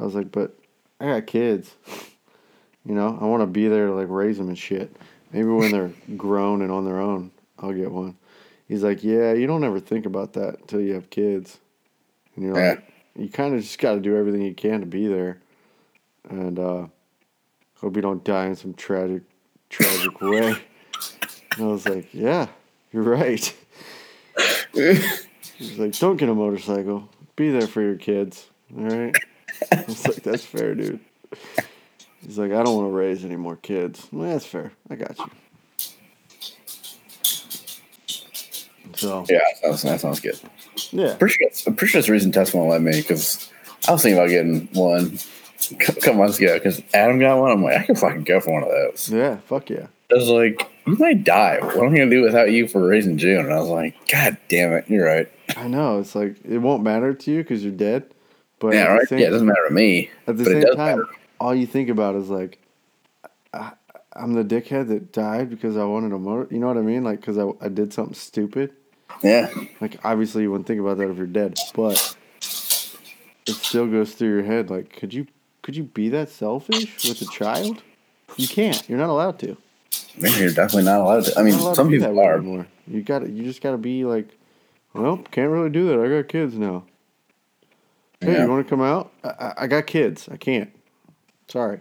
I 0.00 0.04
was 0.04 0.14
like, 0.14 0.30
but 0.32 0.56
I 1.00 1.06
got 1.06 1.26
kids. 1.26 1.74
You 2.86 2.94
know, 2.94 3.18
I 3.20 3.24
want 3.26 3.42
to 3.42 3.46
be 3.46 3.68
there 3.68 3.86
to 3.88 3.94
like 3.94 4.08
raise 4.08 4.38
them 4.38 4.48
and 4.48 4.58
shit. 4.58 4.94
Maybe 5.32 5.48
when 5.48 5.70
they're 5.70 5.92
grown 6.16 6.62
and 6.62 6.72
on 6.72 6.84
their 6.84 6.98
own, 7.00 7.30
I'll 7.58 7.72
get 7.72 7.90
one. 7.90 8.16
He's 8.68 8.82
like, 8.82 9.02
yeah, 9.04 9.32
you 9.32 9.46
don't 9.46 9.64
ever 9.64 9.80
think 9.80 10.06
about 10.06 10.32
that 10.34 10.60
until 10.60 10.80
you 10.80 10.94
have 10.94 11.10
kids, 11.10 11.58
and 12.36 12.44
you're 12.44 12.56
Yeah. 12.58 12.70
like, 12.70 12.84
you 13.16 13.28
kind 13.28 13.54
of 13.54 13.60
just 13.62 13.78
got 13.80 13.94
to 13.94 14.00
do 14.00 14.16
everything 14.16 14.42
you 14.42 14.54
can 14.54 14.80
to 14.80 14.86
be 14.86 15.08
there, 15.08 15.40
and 16.28 16.58
uh, 16.58 16.86
hope 17.80 17.96
you 17.96 18.02
don't 18.02 18.22
die 18.24 18.46
in 18.46 18.54
some 18.56 18.72
tragic, 18.74 19.22
tragic 19.68 20.20
way. 20.20 20.54
And 21.56 21.64
I 21.64 21.66
was 21.66 21.86
like, 21.88 22.14
yeah, 22.14 22.46
you're 22.92 23.02
right. 23.02 23.54
He's 24.72 25.78
like, 25.78 25.98
don't 25.98 26.16
get 26.16 26.28
a 26.28 26.34
motorcycle. 26.34 27.08
Be 27.36 27.50
there 27.50 27.66
for 27.66 27.82
your 27.82 27.96
kids. 27.96 28.46
All 28.76 28.84
right. 28.84 29.14
I 29.72 29.84
was 29.86 30.06
like, 30.06 30.22
that's 30.22 30.44
fair, 30.44 30.74
dude. 30.76 31.00
He's 32.30 32.38
like, 32.38 32.52
I 32.52 32.62
don't 32.62 32.76
want 32.76 32.86
to 32.92 32.96
raise 32.96 33.24
any 33.24 33.34
more 33.34 33.56
kids. 33.56 34.06
Well, 34.12 34.30
that's 34.30 34.46
fair. 34.46 34.70
I 34.88 34.94
got 34.94 35.18
you. 35.18 35.24
So 38.94 39.26
Yeah, 39.28 39.38
that 39.40 39.58
sounds, 39.78 39.82
that 39.82 40.00
sounds 40.00 40.20
good. 40.20 40.38
yeah, 40.92 41.16
Pretty 41.16 41.34
sure, 41.34 41.48
I'm 41.66 41.74
pretty 41.74 41.90
sure 41.90 41.98
that's 41.98 42.06
the 42.06 42.12
reason 42.12 42.30
Tess 42.30 42.54
won't 42.54 42.70
let 42.70 42.82
me 42.82 42.92
because 43.00 43.50
I 43.88 43.92
was 43.92 44.02
thinking 44.04 44.16
about 44.16 44.28
getting 44.30 44.68
one 44.74 45.18
a 45.72 45.74
couple 45.74 46.14
months 46.14 46.38
ago 46.38 46.54
because 46.56 46.80
Adam 46.94 47.18
got 47.18 47.40
one. 47.40 47.50
I'm 47.50 47.64
like, 47.64 47.78
I 47.78 47.82
can 47.82 47.96
fucking 47.96 48.22
go 48.22 48.38
for 48.38 48.52
one 48.52 48.62
of 48.62 48.68
those. 48.68 49.10
yeah, 49.10 49.38
fuck 49.46 49.68
yeah. 49.68 49.88
I 50.12 50.14
was 50.14 50.28
like, 50.28 50.70
you 50.86 50.96
might 51.00 51.24
die. 51.24 51.58
What 51.60 51.84
am 51.84 51.94
I 51.94 51.98
to 51.98 52.10
do 52.10 52.22
without 52.22 52.52
you 52.52 52.68
for 52.68 52.86
raising 52.86 53.18
June? 53.18 53.44
And 53.44 53.52
I 53.52 53.58
was 53.58 53.68
like, 53.70 53.96
God 54.08 54.36
damn 54.48 54.72
it. 54.74 54.88
You're 54.88 55.04
right. 55.06 55.28
I 55.56 55.66
know. 55.66 55.98
It's 55.98 56.14
like 56.14 56.36
it 56.44 56.58
won't 56.58 56.84
matter 56.84 57.12
to 57.12 57.30
you 57.32 57.38
because 57.42 57.64
you're 57.64 57.72
dead. 57.72 58.04
But 58.60 58.74
Yeah, 58.74 58.84
right. 58.84 59.08
same- 59.08 59.18
Yeah, 59.18 59.26
it 59.26 59.30
doesn't 59.30 59.48
matter 59.48 59.66
to 59.66 59.74
me. 59.74 60.10
At 60.28 60.36
the 60.36 60.44
same 60.44 60.62
time, 60.62 60.76
matter. 60.76 61.06
All 61.40 61.54
you 61.54 61.66
think 61.66 61.88
about 61.88 62.14
is 62.14 62.28
like, 62.30 62.58
I, 63.52 63.72
I'm 64.14 64.34
the 64.34 64.44
dickhead 64.44 64.88
that 64.88 65.12
died 65.12 65.50
because 65.50 65.76
I 65.76 65.84
wanted 65.84 66.12
a 66.12 66.18
motor. 66.18 66.46
You 66.52 66.60
know 66.60 66.66
what 66.68 66.76
I 66.76 66.82
mean? 66.82 67.02
Like, 67.02 67.20
because 67.20 67.38
I, 67.38 67.48
I 67.60 67.68
did 67.68 67.92
something 67.92 68.14
stupid. 68.14 68.72
Yeah. 69.22 69.50
Like, 69.80 69.98
obviously, 70.04 70.42
you 70.42 70.50
wouldn't 70.50 70.66
think 70.68 70.80
about 70.80 70.98
that 70.98 71.10
if 71.10 71.16
you're 71.16 71.26
dead, 71.26 71.58
but 71.74 72.16
it 72.40 73.54
still 73.56 73.86
goes 73.86 74.12
through 74.14 74.28
your 74.28 74.44
head. 74.44 74.70
Like, 74.70 74.92
could 74.96 75.12
you 75.14 75.26
could 75.62 75.76
you 75.76 75.84
be 75.84 76.08
that 76.10 76.28
selfish 76.30 77.04
with 77.08 77.20
a 77.22 77.26
child? 77.26 77.82
You 78.36 78.46
can't. 78.48 78.88
You're 78.88 78.98
not 78.98 79.08
allowed 79.10 79.38
to. 79.40 79.56
You're 80.16 80.50
definitely 80.52 80.84
not 80.84 81.00
allowed 81.00 81.24
to. 81.24 81.38
I 81.38 81.42
mean, 81.42 81.54
You're 81.54 81.58
not 81.58 81.64
allowed 81.64 81.74
some 81.76 81.90
people 81.90 82.20
are. 82.20 82.36
anymore. 82.36 82.66
You 82.86 83.02
got 83.02 83.28
You 83.28 83.42
just 83.44 83.60
got 83.62 83.72
to 83.72 83.78
be 83.78 84.04
like, 84.04 84.28
well, 84.94 85.16
can't 85.30 85.50
really 85.50 85.70
do 85.70 85.86
that. 85.88 86.00
I 86.00 86.08
got 86.22 86.28
kids 86.28 86.54
now. 86.54 86.84
Hey, 88.20 88.32
Yeah. 88.34 88.44
you 88.44 88.50
want 88.50 88.66
to 88.66 88.70
come 88.70 88.80
out? 88.82 89.12
I, 89.24 89.28
I, 89.28 89.54
I 89.58 89.66
got 89.66 89.86
kids. 89.86 90.28
I 90.30 90.36
can't. 90.36 90.70
Sorry. 91.50 91.80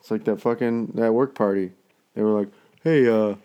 It's 0.00 0.10
like 0.10 0.24
that 0.24 0.40
fucking 0.40 0.92
that 0.94 1.14
work 1.14 1.34
party. 1.34 1.72
They 2.14 2.22
were 2.22 2.38
like, 2.38 2.48
"Hey, 2.82 3.06
uh, 3.06 3.36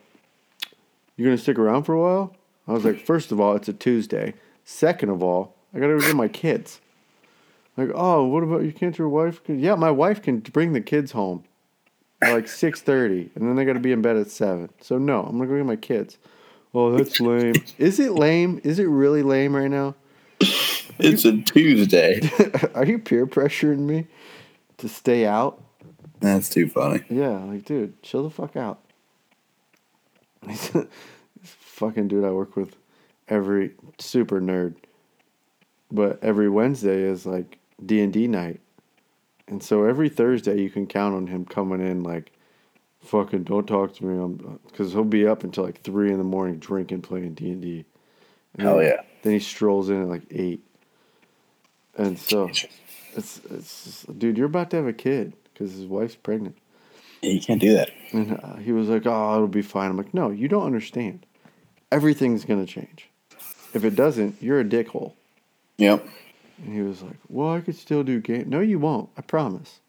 you 1.16 1.26
gonna 1.26 1.38
stick 1.38 1.60
around 1.60 1.84
for 1.84 1.94
a 1.94 2.00
while?" 2.00 2.36
I 2.68 2.74
was 2.74 2.86
like, 2.86 3.06
first 3.06 3.32
of 3.32 3.40
all, 3.40 3.56
it's 3.56 3.68
a 3.68 3.74
Tuesday. 3.74 4.34
Second 4.64 5.10
of 5.10 5.22
all, 5.22 5.56
I 5.74 5.80
gotta 5.80 5.94
go 5.94 6.00
get 6.00 6.16
my 6.16 6.28
kids." 6.28 6.82
Like, 7.78 7.92
oh, 7.96 8.26
what 8.26 8.44
about 8.44 8.64
you? 8.64 8.74
Can't 8.74 8.98
your 8.98 9.10
wife? 9.10 9.42
Yeah, 9.48 9.76
my 9.76 9.92
wife 9.92 10.22
can 10.22 10.40
bring 10.40 10.74
the 10.74 10.82
kids 10.82 11.12
home 11.14 11.44
at 12.22 12.34
like 12.34 12.48
six 12.64 12.82
thirty, 12.82 13.32
and 13.36 13.48
then 13.48 13.56
they 13.56 13.66
got 13.66 13.74
to 13.74 13.80
be 13.80 13.92
in 13.92 14.02
bed 14.02 14.18
at 14.18 14.30
seven. 14.30 14.70
So 14.82 14.98
no, 14.98 15.24
I'm 15.24 15.38
gonna 15.38 15.48
go 15.48 15.58
get 15.58 15.66
my 15.66 15.76
kids. 15.76 16.18
Oh, 16.74 16.96
that's 16.96 17.20
lame. 17.20 17.56
Is 17.78 18.00
it 18.00 18.14
lame? 18.14 18.62
Is 18.64 18.80
it 18.80 18.86
really 18.86 19.24
lame 19.24 19.56
right 19.56 19.70
now? 19.70 19.96
It's 21.00 21.26
a 21.26 21.42
Tuesday. 21.42 22.22
Are 22.76 22.86
you 22.86 23.00
peer 23.00 23.26
pressuring 23.26 23.80
me 23.80 24.08
to 24.78 24.88
stay 24.88 25.26
out? 25.26 25.62
That's 26.20 26.50
too 26.50 26.68
funny. 26.68 27.04
Yeah, 27.10 27.40
like, 27.46 27.66
dude, 27.66 28.02
chill 28.04 28.24
the 28.24 28.30
fuck 28.30 28.56
out. 28.56 28.80
this 30.48 30.72
fucking 31.44 32.08
dude 32.08 32.24
I 32.24 32.32
work 32.32 32.56
with, 32.56 32.76
every 33.28 33.72
super 34.00 34.40
nerd, 34.40 34.76
but 35.92 36.24
every 36.24 36.50
Wednesday 36.50 37.02
is 37.02 37.26
like 37.26 37.58
D 37.84 38.02
and 38.02 38.14
D 38.14 38.28
night, 38.28 38.60
and 39.48 39.62
so 39.64 39.84
every 39.84 40.10
Thursday 40.10 40.62
you 40.62 40.70
can 40.70 40.88
count 40.88 41.16
on 41.16 41.28
him 41.28 41.46
coming 41.46 41.82
in 41.82 42.04
like, 42.04 42.32
fucking 43.02 43.44
don't 43.44 43.68
talk 43.68 43.96
to 43.96 44.06
me, 44.06 44.58
because 44.68 44.94
he'll 44.94 45.04
be 45.04 45.28
up 45.28 45.44
until 45.44 45.64
like 45.64 45.82
three 45.82 46.12
in 46.12 46.18
the 46.18 46.24
morning 46.24 46.58
drinking, 46.60 47.02
playing 47.02 47.34
D 47.34 47.52
and 47.52 47.62
D. 47.62 47.86
Hell 48.58 48.82
yeah. 48.82 49.02
Then 49.24 49.34
he 49.34 49.40
strolls 49.40 49.90
in 49.90 50.02
at 50.02 50.08
like 50.08 50.24
eight, 50.32 50.64
and 51.98 52.18
so 52.18 52.50
it's 53.16 53.42
it's 53.50 53.84
just, 53.84 54.20
dude, 54.20 54.38
you're 54.38 54.48
about 54.48 54.70
to 54.72 54.78
have 54.78 54.88
a 54.88 54.94
kid 54.94 55.34
because 55.54 55.74
his 55.74 55.86
wife's 55.86 56.16
pregnant. 56.16 56.58
Yeah, 57.22 57.32
you 57.32 57.42
can't 57.42 57.62
do 57.62 57.74
that. 57.74 57.92
And 58.14 58.40
uh, 58.42 58.56
he 58.56 58.72
was 58.72 58.88
like, 58.90 59.06
"Oh, 59.06 59.36
it'll 59.36 59.48
be 59.48 59.62
fine." 59.62 59.92
I'm 59.92 59.98
like, 59.98 60.14
"No, 60.14 60.30
you 60.30 60.48
don't 60.48 60.66
understand. 60.66 61.26
Everything's 61.92 62.46
gonna 62.46 62.66
change. 62.66 63.10
If 63.74 63.84
it 63.84 63.96
doesn't, 63.96 64.42
you're 64.42 64.60
a 64.60 64.66
dickhole." 64.66 65.14
Yep. 65.78 66.06
And 66.64 66.74
he 66.74 66.82
was 66.82 67.02
like, 67.02 67.18
"Well, 67.30 67.54
I 67.54 67.62
could 67.62 67.76
still 67.76 68.04
do 68.04 68.20
game." 68.20 68.50
No, 68.50 68.60
you 68.60 68.80
won't. 68.80 69.10
I 69.18 69.22
promise. 69.22 69.80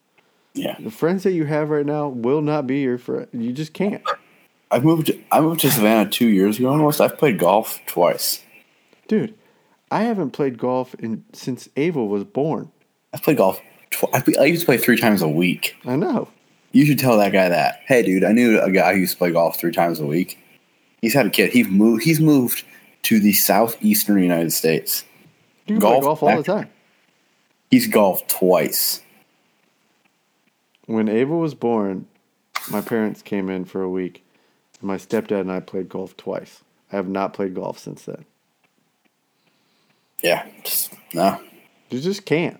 Yeah. 0.55 0.77
The 0.79 0.91
friends 0.91 1.23
that 1.23 1.33
you 1.33 1.45
have 1.47 1.70
right 1.70 1.87
now 1.87 2.09
will 2.09 2.43
not 2.43 2.66
be 2.66 2.81
your 2.81 2.99
friend. 2.99 3.27
You 3.33 3.53
just 3.53 3.73
can't, 3.73 4.03
I 4.70 4.81
moved. 4.81 5.11
I 5.31 5.41
moved 5.41 5.61
to 5.61 5.70
Savannah 5.70 6.11
two 6.11 6.29
years 6.29 6.59
ago 6.59 6.69
almost. 6.69 7.01
I've 7.01 7.16
played 7.19 7.39
golf 7.39 7.81
twice. 7.87 8.43
dude. 9.09 9.35
I 9.93 10.05
haven't 10.05 10.31
played 10.31 10.56
golf 10.56 10.94
in 10.94 11.23
since 11.35 11.69
Ava 11.77 12.02
was 12.02 12.24
born. 12.24 12.73
I've 13.12 13.23
played 13.23 13.36
golf. 13.36 13.60
Tw- 13.90 14.06
I, 14.14 14.24
I 14.40 14.44
used 14.47 14.62
to 14.62 14.66
play 14.66 14.78
three 14.78 14.97
times 14.97 15.20
a 15.20 15.28
week. 15.28 15.77
I 15.85 15.97
know. 15.97 16.28
You 16.73 16.86
should 16.86 16.98
tell 16.98 17.19
that 17.19 17.32
guy 17.32 17.51
that. 17.51 17.81
Hey, 17.86 18.02
dude, 18.02 18.24
I 18.24 18.32
knew 18.32 18.59
a 18.59 18.70
guy 18.70 18.94
who 18.94 19.01
used 19.01 19.12
to 19.12 19.19
play 19.19 19.32
golf 19.32 19.60
three 19.60 19.70
times 19.70 20.01
a 20.01 20.06
week. 20.06 20.39
He's 21.02 21.12
had 21.12 21.27
a 21.27 21.31
kid. 21.31 21.52
He's 21.52 21.69
moved. 21.69 22.05
He's 22.05 22.20
moved 22.20 22.64
to 23.02 23.20
the 23.20 23.35
southeastern 23.35 24.23
United 24.23 24.55
States. 24.55 25.05
You 25.66 25.78
Golf 25.78 26.05
golf 26.05 26.23
all 26.23 26.36
the 26.39 26.43
time. 26.43 26.70
He's 27.70 27.86
golfed 27.86 28.31
twice. 28.31 29.02
When 30.86 31.09
Ava 31.09 31.36
was 31.36 31.55
born, 31.55 32.06
my 32.70 32.81
parents 32.81 33.20
came 33.20 33.51
in 33.51 33.66
for 33.66 33.82
a 33.82 33.90
week. 33.90 34.24
And 34.81 34.89
my 34.89 34.97
stepdad 34.97 35.43
and 35.43 35.52
I 35.52 35.60
played 35.60 35.90
golf 35.90 36.16
twice. 36.16 36.64
I 36.90 36.97
have 36.97 37.09
not 37.09 37.35
played 37.35 37.55
golf 37.55 37.78
since 37.78 38.05
then. 38.05 38.24
Yeah, 40.23 40.47
just 40.65 40.93
no, 41.15 41.40
You 41.90 42.01
just 42.01 42.24
can't. 42.24 42.59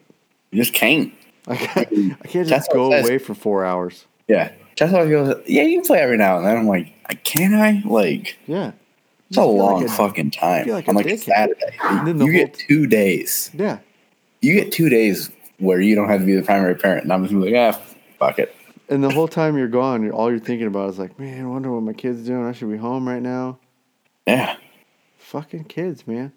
you 0.51 0.63
just 0.63 0.75
can't. 0.75 1.13
I 1.49 1.57
can't, 1.57 1.89
I 2.23 2.27
can't 2.29 2.49
That's 2.49 2.67
just 2.67 2.73
go 2.73 2.93
away 2.93 3.19
for 3.19 3.35
four 3.35 3.65
hours. 3.65 4.07
Yeah. 4.29 4.53
Chestnut 4.77 5.09
goes, 5.11 5.43
yeah, 5.47 5.63
you 5.63 5.79
can 5.81 5.87
play 5.87 5.99
every 6.01 6.17
now 6.17 6.39
and 6.39 6.47
then. 6.47 6.57
I'm 6.57 6.67
like, 6.69 6.93
can 7.25 7.53
I? 7.55 7.83
Like, 7.85 8.39
Yeah. 8.47 8.73
it's 9.29 9.37
a 9.37 9.41
feel 9.43 9.53
like 9.57 9.73
long 9.73 9.85
a- 9.85 9.89
fucking 9.89 10.31
time. 10.31 10.69
like 10.69 10.89
on 10.89 10.95
like 10.95 11.07
a. 11.07 11.17
Saturday. 11.19 11.77
The 12.05 12.25
You 12.25 12.33
get 12.33 12.55
two 12.55 12.87
days. 12.87 13.51
Yeah. 13.55 13.79
You 14.41 14.55
get 14.55 14.73
two 14.73 14.89
days 14.89 15.31
where 15.59 15.81
you 15.81 15.95
don't 15.95 16.09
have 16.09 16.21
to 16.21 16.27
be 16.27 16.35
the 16.35 16.43
primary 16.43 16.75
parent. 16.77 17.05
And 17.05 17.13
I'm 17.13 17.23
just 17.27 17.35
like, 17.35 17.55
ah, 17.55 17.79
fuck 18.19 18.39
it. 18.39 18.55
And 18.89 19.03
the 19.05 19.11
whole 19.11 19.29
time 19.29 19.57
you're 19.57 19.69
gone, 19.69 20.03
you're, 20.03 20.13
all 20.13 20.31
you're 20.31 20.39
thinking 20.41 20.67
about 20.67 20.91
is 20.91 20.99
like, 20.99 21.19
man, 21.19 21.45
I 21.45 21.49
wonder 21.49 21.71
what 21.73 21.83
my 21.83 21.93
kid's 21.93 22.25
doing. 22.27 22.45
I 22.47 22.53
should 22.53 22.71
be 22.71 22.77
home 22.77 23.07
right 23.09 23.23
now. 23.23 23.59
Yeah. 24.27 24.57
Fucking 25.19 25.65
kids, 25.65 26.07
man. 26.07 26.33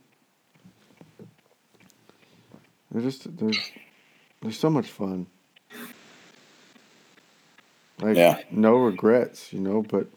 They're 2.92 3.02
just 3.02 3.36
they're 3.38 3.52
they're 4.42 4.52
so 4.52 4.70
much 4.70 4.88
fun. 4.88 5.28
Like 8.02 8.18
Yeah. 8.18 8.40
no 8.52 8.76
regrets, 8.76 9.54
you 9.54 9.60
know, 9.60 9.82
but 9.82 10.08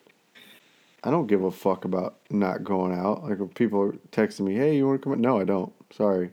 I 1.05 1.11
don't 1.11 1.27
give 1.29 1.45
a 1.45 1.51
fuck 1.51 1.85
about 1.85 2.17
not 2.31 2.65
going 2.65 2.93
out. 2.93 3.25
Like 3.25 3.41
if 3.41 3.55
people 3.55 3.81
are 3.83 3.93
texting 4.13 4.41
me, 4.41 4.55
"Hey, 4.55 4.77
you 4.77 4.87
want 4.87 5.01
to 5.01 5.05
come 5.05 5.13
out?" 5.13 5.21
No, 5.21 5.41
I 5.41 5.45
don't. 5.45 5.73
Sorry. 5.93 6.31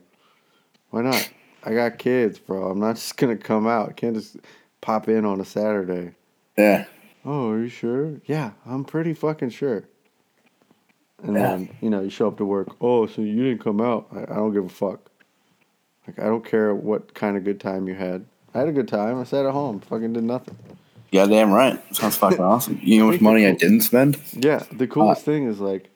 Why 0.90 1.02
not? 1.02 1.30
I 1.64 1.74
got 1.74 1.98
kids, 1.98 2.38
bro. 2.38 2.70
I'm 2.70 2.80
not 2.80 2.96
just 2.96 3.16
gonna 3.16 3.36
come 3.36 3.66
out. 3.66 3.90
I 3.90 3.92
can't 3.92 4.16
just 4.16 4.36
pop 4.80 5.08
in 5.08 5.24
on 5.24 5.40
a 5.40 5.44
Saturday. 5.44 6.12
Yeah. 6.58 6.86
Oh, 7.24 7.50
are 7.50 7.60
you 7.60 7.68
sure? 7.68 8.20
Yeah, 8.26 8.52
I'm 8.64 8.84
pretty 8.84 9.14
fucking 9.14 9.50
sure. 9.50 9.84
And 11.22 11.34
Yeah. 11.34 11.42
then, 11.56 11.68
you 11.80 11.90
know, 11.90 12.00
you 12.02 12.10
show 12.10 12.28
up 12.28 12.36
to 12.38 12.44
work. 12.44 12.68
Oh, 12.80 13.06
so 13.06 13.22
you 13.22 13.42
didn't 13.42 13.62
come 13.64 13.80
out. 13.80 14.06
I, 14.12 14.22
I 14.22 14.36
don't 14.36 14.52
give 14.52 14.64
a 14.64 14.68
fuck. 14.68 15.05
Like, 16.06 16.18
I 16.18 16.24
don't 16.24 16.44
care 16.44 16.74
what 16.74 17.14
kind 17.14 17.36
of 17.36 17.44
good 17.44 17.60
time 17.60 17.88
you 17.88 17.94
had. 17.94 18.24
I 18.54 18.60
had 18.60 18.68
a 18.68 18.72
good 18.72 18.88
time. 18.88 19.18
I 19.18 19.24
sat 19.24 19.44
at 19.44 19.52
home, 19.52 19.80
fucking 19.80 20.12
did 20.12 20.24
nothing. 20.24 20.56
Yeah, 21.10 21.22
Goddamn 21.22 21.52
right. 21.52 21.96
Sounds 21.96 22.16
fucking 22.16 22.40
awesome. 22.40 22.80
You 22.82 22.98
know 22.98 23.06
how 23.06 23.12
much 23.12 23.20
money 23.20 23.46
I 23.46 23.52
didn't 23.52 23.82
spend? 23.82 24.18
Yeah, 24.32 24.62
the 24.72 24.86
coolest 24.86 25.22
uh, 25.22 25.24
thing 25.24 25.46
is 25.46 25.60
like, 25.60 25.90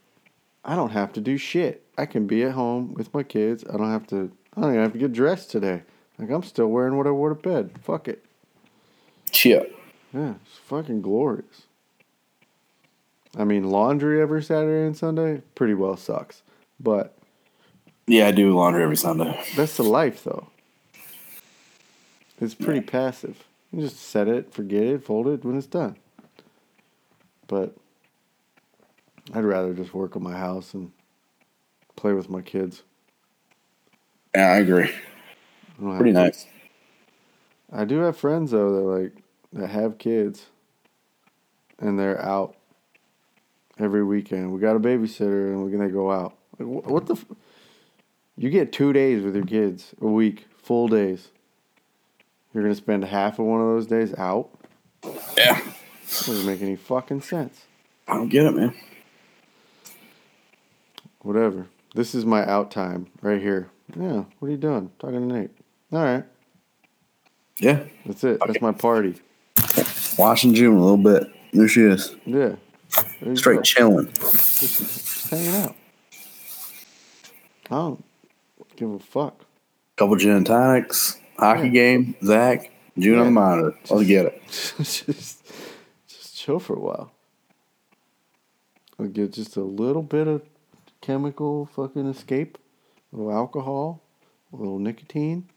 I 0.65 0.77
don't 0.77 0.91
have 0.91 1.13
to 1.15 1.21
do 1.21 1.37
shit. 1.37 1.85
I 1.97 2.07
can 2.07 2.27
be 2.27 2.45
at 2.45 2.53
home 2.53 2.95
with 2.95 3.13
my 3.13 3.23
kids. 3.23 3.65
I 3.69 3.77
don't 3.77 3.91
have 3.91 4.07
to. 4.09 4.31
I 4.57 4.61
don't 4.61 4.71
even 4.71 4.83
have 4.83 4.93
to 4.93 4.99
get 4.99 5.13
dressed 5.13 5.51
today. 5.51 5.83
Like 6.19 6.31
I'm 6.31 6.43
still 6.43 6.69
wearing 6.69 6.97
what 6.97 7.07
I 7.07 7.11
wore 7.11 7.31
to 7.31 7.35
bed. 7.35 7.73
Fuck 7.83 8.09
it. 8.09 8.25
Shit. 9.33 9.75
Yeah, 10.13 10.35
it's 10.45 10.59
fucking 10.59 11.03
glorious. 11.03 11.63
I 13.39 13.45
mean, 13.45 13.71
laundry 13.71 14.21
every 14.21 14.43
Saturday 14.43 14.87
and 14.87 14.97
Sunday 14.97 15.43
pretty 15.55 15.75
well 15.75 15.97
sucks, 15.97 16.43
but 16.81 17.17
Yeah, 18.11 18.27
I 18.27 18.33
do 18.33 18.53
laundry 18.57 18.83
every 18.83 18.97
Sunday. 18.97 19.41
that's 19.55 19.77
the 19.77 19.85
life 19.85 20.25
though. 20.25 20.49
It's 22.41 22.55
pretty 22.55 22.81
passive. 22.81 23.45
You 23.71 23.83
just 23.83 24.01
set 24.01 24.27
it, 24.27 24.53
forget 24.53 24.83
it, 24.83 25.05
fold 25.05 25.29
it 25.29 25.45
when 25.45 25.57
it's 25.57 25.69
done. 25.69 25.97
But 27.47 27.77
I'd 29.33 29.45
rather 29.45 29.73
just 29.75 29.95
work 29.95 30.17
on 30.17 30.25
my 30.25 30.37
house 30.37 30.75
and 30.75 30.91
play 31.95 32.13
with 32.13 32.29
my 32.29 32.41
kids. 32.41 32.83
Yeah, 34.35 34.49
I 34.49 34.57
agree. 34.57 34.91
I 35.81 35.97
Pretty 35.97 36.13
nice. 36.13 36.47
I 37.73 37.85
do 37.85 37.99
have 37.99 38.17
friends 38.17 38.51
though 38.51 38.73
that 38.75 39.01
like 39.03 39.13
that 39.53 39.69
have 39.69 39.99
kids, 39.99 40.47
and 41.79 41.97
they're 41.97 42.21
out 42.21 42.57
every 43.79 44.03
weekend. 44.03 44.53
We 44.53 44.59
got 44.59 44.75
a 44.75 44.81
babysitter, 44.81 45.53
and 45.53 45.63
we're 45.63 45.71
gonna 45.71 45.91
go 45.91 46.11
out. 46.11 46.35
Like, 46.59 46.69
wh- 46.69 46.91
what 46.91 47.07
the? 47.07 47.15
F- 47.15 47.27
you 48.41 48.49
get 48.49 48.73
two 48.73 48.95
days 48.95 49.23
with 49.23 49.37
your 49.37 49.45
kids 49.45 49.95
a 50.01 50.07
week, 50.07 50.47
full 50.63 50.89
days. 50.89 51.29
You're 52.55 52.63
gonna 52.63 52.75
spend 52.75 53.05
half 53.05 53.39
of 53.39 53.45
one 53.45 53.61
of 53.61 53.67
those 53.67 53.87
days 53.87 54.15
out. 54.15 54.49
Yeah. 55.37 55.61
Doesn't 56.09 56.47
make 56.47 56.63
any 56.63 56.75
fucking 56.75 57.21
sense. 57.21 57.67
I 58.09 58.15
don't 58.15 58.31
get 58.31 58.47
it, 58.47 58.53
man. 58.53 58.75
Whatever. 61.21 61.67
This 61.95 62.15
is 62.15 62.25
my 62.25 62.49
out 62.49 62.71
time 62.71 63.09
right 63.21 63.43
here. 63.43 63.69
Yeah. 63.95 64.25
What 64.39 64.49
are 64.49 64.51
you 64.51 64.57
doing? 64.57 64.91
Talking 64.99 65.29
to 65.29 65.35
Nate. 65.35 65.51
All 65.93 66.03
right. 66.03 66.25
Yeah. 67.59 67.85
That's 68.07 68.25
it. 68.25 68.41
That's 68.47 68.63
my 68.63 68.73
party. 68.73 69.21
Watching 70.17 70.55
June 70.55 70.79
a 70.79 70.81
little 70.81 70.97
bit. 70.97 71.31
There 71.53 71.69
she 71.69 71.83
is. 71.83 72.17
Yeah. 72.25 72.55
Straight 73.35 73.57
go. 73.57 73.63
chilling. 73.63 74.11
Just, 74.15 74.61
just 74.61 75.29
hanging 75.29 75.57
out. 75.57 75.77
I 77.67 77.75
don't 77.75 78.05
give 78.81 78.91
a 78.91 78.99
fuck. 78.99 79.45
Couple 79.97 80.17
gin 80.17 80.31
and 80.31 80.47
tonics. 80.47 81.19
Hockey 81.39 81.65
Yeah. 81.69 81.69
game. 81.69 82.15
Zach. 82.25 82.73
June 82.99 83.19
on 83.19 83.27
the 83.27 83.31
monitor. 83.31 83.77
Let's 83.91 84.07
get 84.09 84.27
it. 84.27 84.43
just, 84.49 85.07
just 86.09 86.37
chill 86.37 86.59
for 86.59 86.75
a 86.75 86.81
while. 86.81 87.13
I'll 88.99 89.07
get 89.07 89.33
just 89.33 89.57
a 89.57 89.63
little 89.63 90.03
bit 90.03 90.27
of 90.27 90.43
chemical 91.01 91.67
fucking 91.75 92.07
escape, 92.09 92.59
a 93.13 93.17
little 93.17 93.33
alcohol, 93.33 94.03
a 94.53 94.57
little 94.57 94.79
nicotine. 94.79 95.49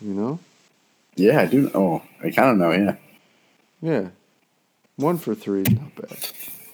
You 0.00 0.14
know? 0.14 0.38
Yeah, 1.16 1.40
I 1.40 1.46
do. 1.46 1.70
Oh, 1.74 2.02
I 2.22 2.30
kind 2.30 2.50
of 2.50 2.56
know. 2.58 2.70
Yeah. 2.72 2.96
Yeah. 3.82 4.08
One 4.96 5.18
for 5.18 5.34
three 5.34 5.62
is 5.62 5.70
not 5.70 5.94
bad. 5.94 6.16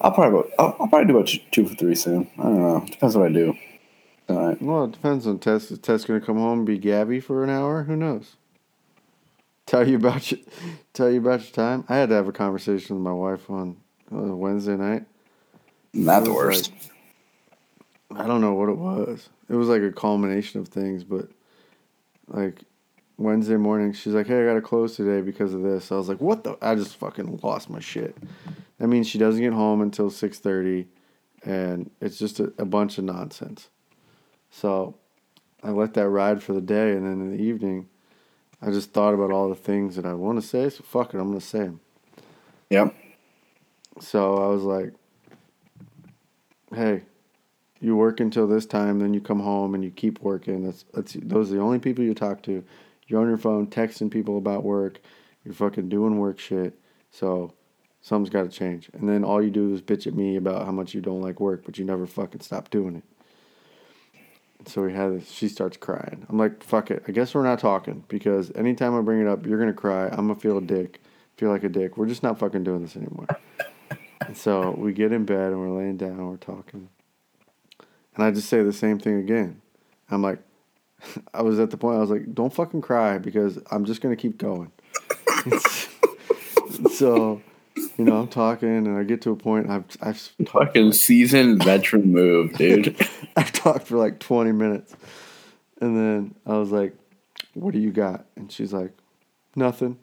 I'll 0.01 0.13
probably 0.13 0.51
I'll, 0.59 0.77
I'll 0.81 0.89
probably 0.89 1.07
do 1.07 1.17
about 1.17 1.33
two 1.51 1.67
for 1.67 1.75
three 1.75 1.95
soon. 1.95 2.31
I 2.39 2.43
don't 2.43 2.61
know. 2.61 2.85
Depends 2.89 3.17
what 3.17 3.27
I 3.27 3.33
do. 3.33 3.57
All 4.29 4.49
right. 4.49 4.61
Well, 4.61 4.85
it 4.85 4.93
depends 4.93 5.27
on 5.27 5.39
Tess. 5.39 5.71
Is 5.71 5.79
Tess 5.79 6.05
gonna 6.05 6.21
come 6.21 6.37
home 6.37 6.59
and 6.59 6.67
be 6.67 6.79
Gabby 6.79 7.21
for 7.21 7.43
an 7.43 7.51
hour? 7.51 7.85
Who 7.85 7.97
knows? 7.97 8.37
Tell 9.67 9.87
you 9.87 9.97
about 9.97 10.31
your, 10.31 10.41
tell 10.93 11.11
you 11.11 11.19
about 11.19 11.41
your 11.41 11.53
time. 11.53 11.85
I 11.89 11.97
had 11.97 12.11
to 12.11 12.15
have 12.15 12.29
a 12.29 12.33
conversation 12.33 12.97
with 12.97 13.03
my 13.03 13.13
wife 13.13 13.51
on 13.51 13.77
uh, 14.13 14.35
Wednesday 14.37 14.77
night. 14.77 15.05
Not 15.93 16.25
the 16.25 16.33
worst. 16.33 16.73
I 18.15 18.27
don't 18.27 18.41
know 18.41 18.55
what 18.55 18.69
it 18.69 18.77
was. 18.77 19.29
It 19.49 19.55
was 19.55 19.69
like 19.69 19.83
a 19.83 19.93
culmination 19.93 20.61
of 20.61 20.69
things, 20.69 21.05
but 21.05 21.29
like 22.29 22.61
Wednesday 23.17 23.57
morning, 23.57 23.93
she's 23.93 24.15
like, 24.15 24.27
"Hey, 24.27 24.43
I 24.43 24.47
gotta 24.47 24.63
close 24.63 24.97
today 24.97 25.21
because 25.23 25.55
of 25.55 25.63
this." 25.63 25.91
I 25.91 25.97
was 25.97 26.09
like, 26.09 26.21
"What 26.21 26.45
the?" 26.45 26.57
I 26.61 26.75
just 26.75 26.97
fucking 26.97 27.41
lost 27.43 27.71
my 27.71 27.81
shit. 27.81 28.17
That 28.79 28.89
means 28.89 29.07
she 29.07 29.19
doesn't 29.19 29.41
get 29.43 29.53
home 29.53 29.81
until 29.81 30.11
six 30.11 30.39
thirty, 30.39 30.87
and 31.45 31.91
it's 32.01 32.19
just 32.19 32.41
a, 32.41 32.53
a 32.59 32.65
bunch 32.65 32.99
of 32.99 33.05
nonsense. 33.05 33.69
So 34.51 34.97
I 35.63 35.71
let 35.71 35.95
that 35.95 36.09
ride 36.09 36.43
for 36.43 36.53
the 36.53 36.61
day, 36.61 36.93
and 36.93 37.05
then 37.05 37.21
in 37.21 37.37
the 37.37 37.43
evening, 37.43 37.89
I 38.61 38.71
just 38.71 38.93
thought 38.93 39.15
about 39.15 39.31
all 39.31 39.49
the 39.49 39.55
things 39.55 39.97
that 39.97 40.07
I 40.07 40.15
want 40.15 40.41
to 40.41 40.47
say. 40.47 40.69
So 40.71 40.83
fuck 40.83 41.15
it, 41.15 41.19
I'm 41.19 41.29
gonna 41.29 41.41
say 41.41 41.61
them. 41.61 41.81
Yep. 42.71 42.95
So 44.01 44.37
I 44.37 44.47
was 44.49 44.63
like, 44.63 44.93
"Hey, 46.75 47.03
you 47.81 47.97
work 47.97 48.21
until 48.21 48.47
this 48.47 48.67
time, 48.67 48.99
then 48.99 49.15
you 49.15 49.21
come 49.21 49.41
home 49.41 49.75
and 49.75 49.85
you 49.85 49.91
keep 49.91 50.21
working. 50.21 50.65
That's 50.65 50.85
that's 50.93 51.17
those 51.23 51.51
are 51.53 51.57
the 51.57 51.61
only 51.61 51.79
people 51.79 52.05
you 52.05 52.15
talk 52.15 52.43
to. 52.43 52.65
You're 53.07 53.21
on 53.21 53.29
your 53.29 53.39
phone 53.39 53.69
texting 53.69 54.11
people 54.11 54.37
about 54.37 54.65
work. 54.65 55.01
You're 55.45 55.55
fucking 55.55 55.89
doing 55.89 56.19
work 56.19 56.39
shit. 56.39 56.79
So 57.11 57.55
something's 58.03 58.31
got 58.31 58.43
to 58.43 58.49
change. 58.49 58.91
And 58.93 59.09
then 59.09 59.25
all 59.25 59.43
you 59.43 59.51
do 59.51 59.73
is 59.73 59.81
bitch 59.81 60.07
at 60.07 60.15
me 60.15 60.37
about 60.37 60.67
how 60.67 60.73
much 60.73 60.95
you 60.95 61.01
don't 61.01 61.23
like 61.23 61.41
work, 61.41 61.63
but 61.65 61.79
you 61.79 61.85
never 61.85 62.07
fucking 62.07 62.41
stop 62.41 62.71
doing 62.71 62.97
it. 62.97 63.05
So 64.67 64.83
we 64.83 64.93
had 64.93 65.21
this. 65.21 65.31
She 65.31 65.49
starts 65.49 65.77
crying. 65.77 66.27
I'm 66.29 66.39
like, 66.39 66.63
fuck 66.63 66.91
it. 66.91 67.05
I 67.09 67.13
guess 67.13 67.35
we're 67.35 67.45
not 67.45 67.59
talking 67.59 68.05
because 68.09 68.51
anytime 68.55 68.95
I 68.97 69.01
bring 69.01 69.21
it 69.21 69.29
up, 69.29 69.47
you're 69.47 69.59
gonna 69.59 69.73
cry. 69.73 70.09
I'm 70.09 70.29
gonna 70.29 70.37
feel 70.37 70.59
a 70.59 70.63
dick, 70.63 71.01
feel 71.37 71.51
like 71.51 71.65
a 71.65 71.69
dick. 71.69 71.97
We're 71.97 72.07
just 72.07 72.23
not 72.23 72.39
fucking 72.39 72.65
doing 72.65 72.83
this 72.83 72.97
anymore. 72.97 73.27
And 74.21 74.37
so 74.37 74.75
we 74.77 74.93
get 74.93 75.13
in 75.13 75.25
bed 75.25 75.53
and 75.53 75.59
we're 75.59 75.77
laying 75.77 75.97
down 75.97 76.11
and 76.11 76.29
we're 76.29 76.37
talking. 76.37 76.89
And 78.15 78.25
I 78.25 78.31
just 78.31 78.49
say 78.49 78.63
the 78.63 78.73
same 78.73 78.99
thing 78.99 79.19
again. 79.19 79.63
I'm 80.11 80.23
like, 80.23 80.41
I 81.35 81.43
was 81.43 81.59
at 81.59 81.71
the 81.71 81.77
point 81.77 81.97
I 81.97 82.01
was 82.01 82.11
like, 82.11 82.35
don't 82.35 82.53
fucking 82.53 82.83
cry 82.83 83.19
because 83.19 83.59
I'm 83.71 83.85
just 83.85 84.01
gonna 84.01 84.17
keep 84.17 84.39
going. 84.39 84.73
so, 86.93 87.41
you 87.97 88.05
know, 88.05 88.19
I'm 88.19 88.29
talking 88.29 88.87
and 88.87 88.99
I 88.99 89.05
get 89.05 89.23
to 89.23 89.31
a 89.31 89.37
point 89.37 89.71
I've 89.71 89.85
I've 90.03 90.19
Fucking 90.47 90.93
seasoned 90.93 91.63
veteran 91.63 92.13
move, 92.13 92.55
dude. 92.55 92.97
I've 93.37 93.48
talked 93.59 93.87
for 93.87 93.97
like 93.97 94.19
20 94.19 94.53
minutes. 94.53 94.95
And 95.81 95.97
then 95.97 96.35
I 96.47 96.57
was 96.59 96.71
like, 96.71 96.95
what 97.55 97.73
do 97.73 97.81
you 97.81 97.91
got? 97.91 98.27
And 98.37 98.51
she's 98.51 98.73
like, 98.73 98.93
nothing. 99.55 99.99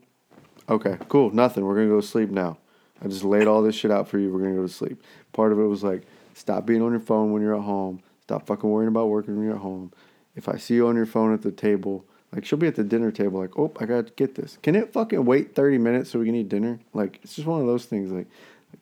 Okay, 0.70 0.98
cool, 1.10 1.32
nothing. 1.32 1.66
We're 1.66 1.76
gonna 1.76 1.88
go 1.88 2.02
to 2.02 2.08
sleep 2.08 2.30
now. 2.30 2.58
I 3.04 3.08
just 3.08 3.24
laid 3.24 3.48
all 3.48 3.62
this 3.62 3.76
shit 3.76 3.92
out 3.92 4.08
for 4.08 4.18
you. 4.18 4.32
We're 4.32 4.40
gonna 4.40 4.56
go 4.56 4.68
to 4.68 4.74
sleep. 4.74 5.02
Part 5.34 5.52
of 5.52 5.60
it 5.60 5.66
was 5.66 5.84
like, 5.84 6.04
stop 6.34 6.66
being 6.66 6.82
on 6.82 6.92
your 6.92 7.00
phone 7.00 7.32
when 7.32 7.42
you're 7.42 7.56
at 7.56 7.64
home. 7.64 8.02
Stop 8.24 8.48
fucking 8.48 8.70
worrying 8.70 8.88
about 8.88 9.10
working 9.10 9.36
when 9.36 9.46
you're 9.46 9.56
at 9.56 9.62
home. 9.62 9.92
If 10.36 10.50
I 10.50 10.58
see 10.58 10.76
you 10.76 10.88
on 10.88 10.96
your 10.96 11.06
phone 11.06 11.34
at 11.34 11.44
the 11.44 11.52
table, 11.52 12.06
like 12.34 12.46
she'll 12.46 12.60
be 12.60 12.68
at 12.68 12.76
the 12.76 12.84
dinner 12.84 13.12
table, 13.12 13.40
like, 13.40 13.58
oh, 13.58 13.72
I 13.80 13.86
gotta 13.86 14.12
get 14.16 14.36
this. 14.36 14.58
Can 14.64 14.76
it 14.76 14.92
fucking 14.92 15.24
wait 15.24 15.56
30 15.56 15.78
minutes 15.78 16.10
so 16.10 16.20
we 16.20 16.26
can 16.26 16.36
eat 16.36 16.50
dinner? 16.50 16.80
Like, 16.94 17.20
it's 17.24 17.36
just 17.36 17.48
one 17.48 17.62
of 17.62 17.68
those 17.68 17.86
things. 17.86 18.12
Like, 18.12 18.28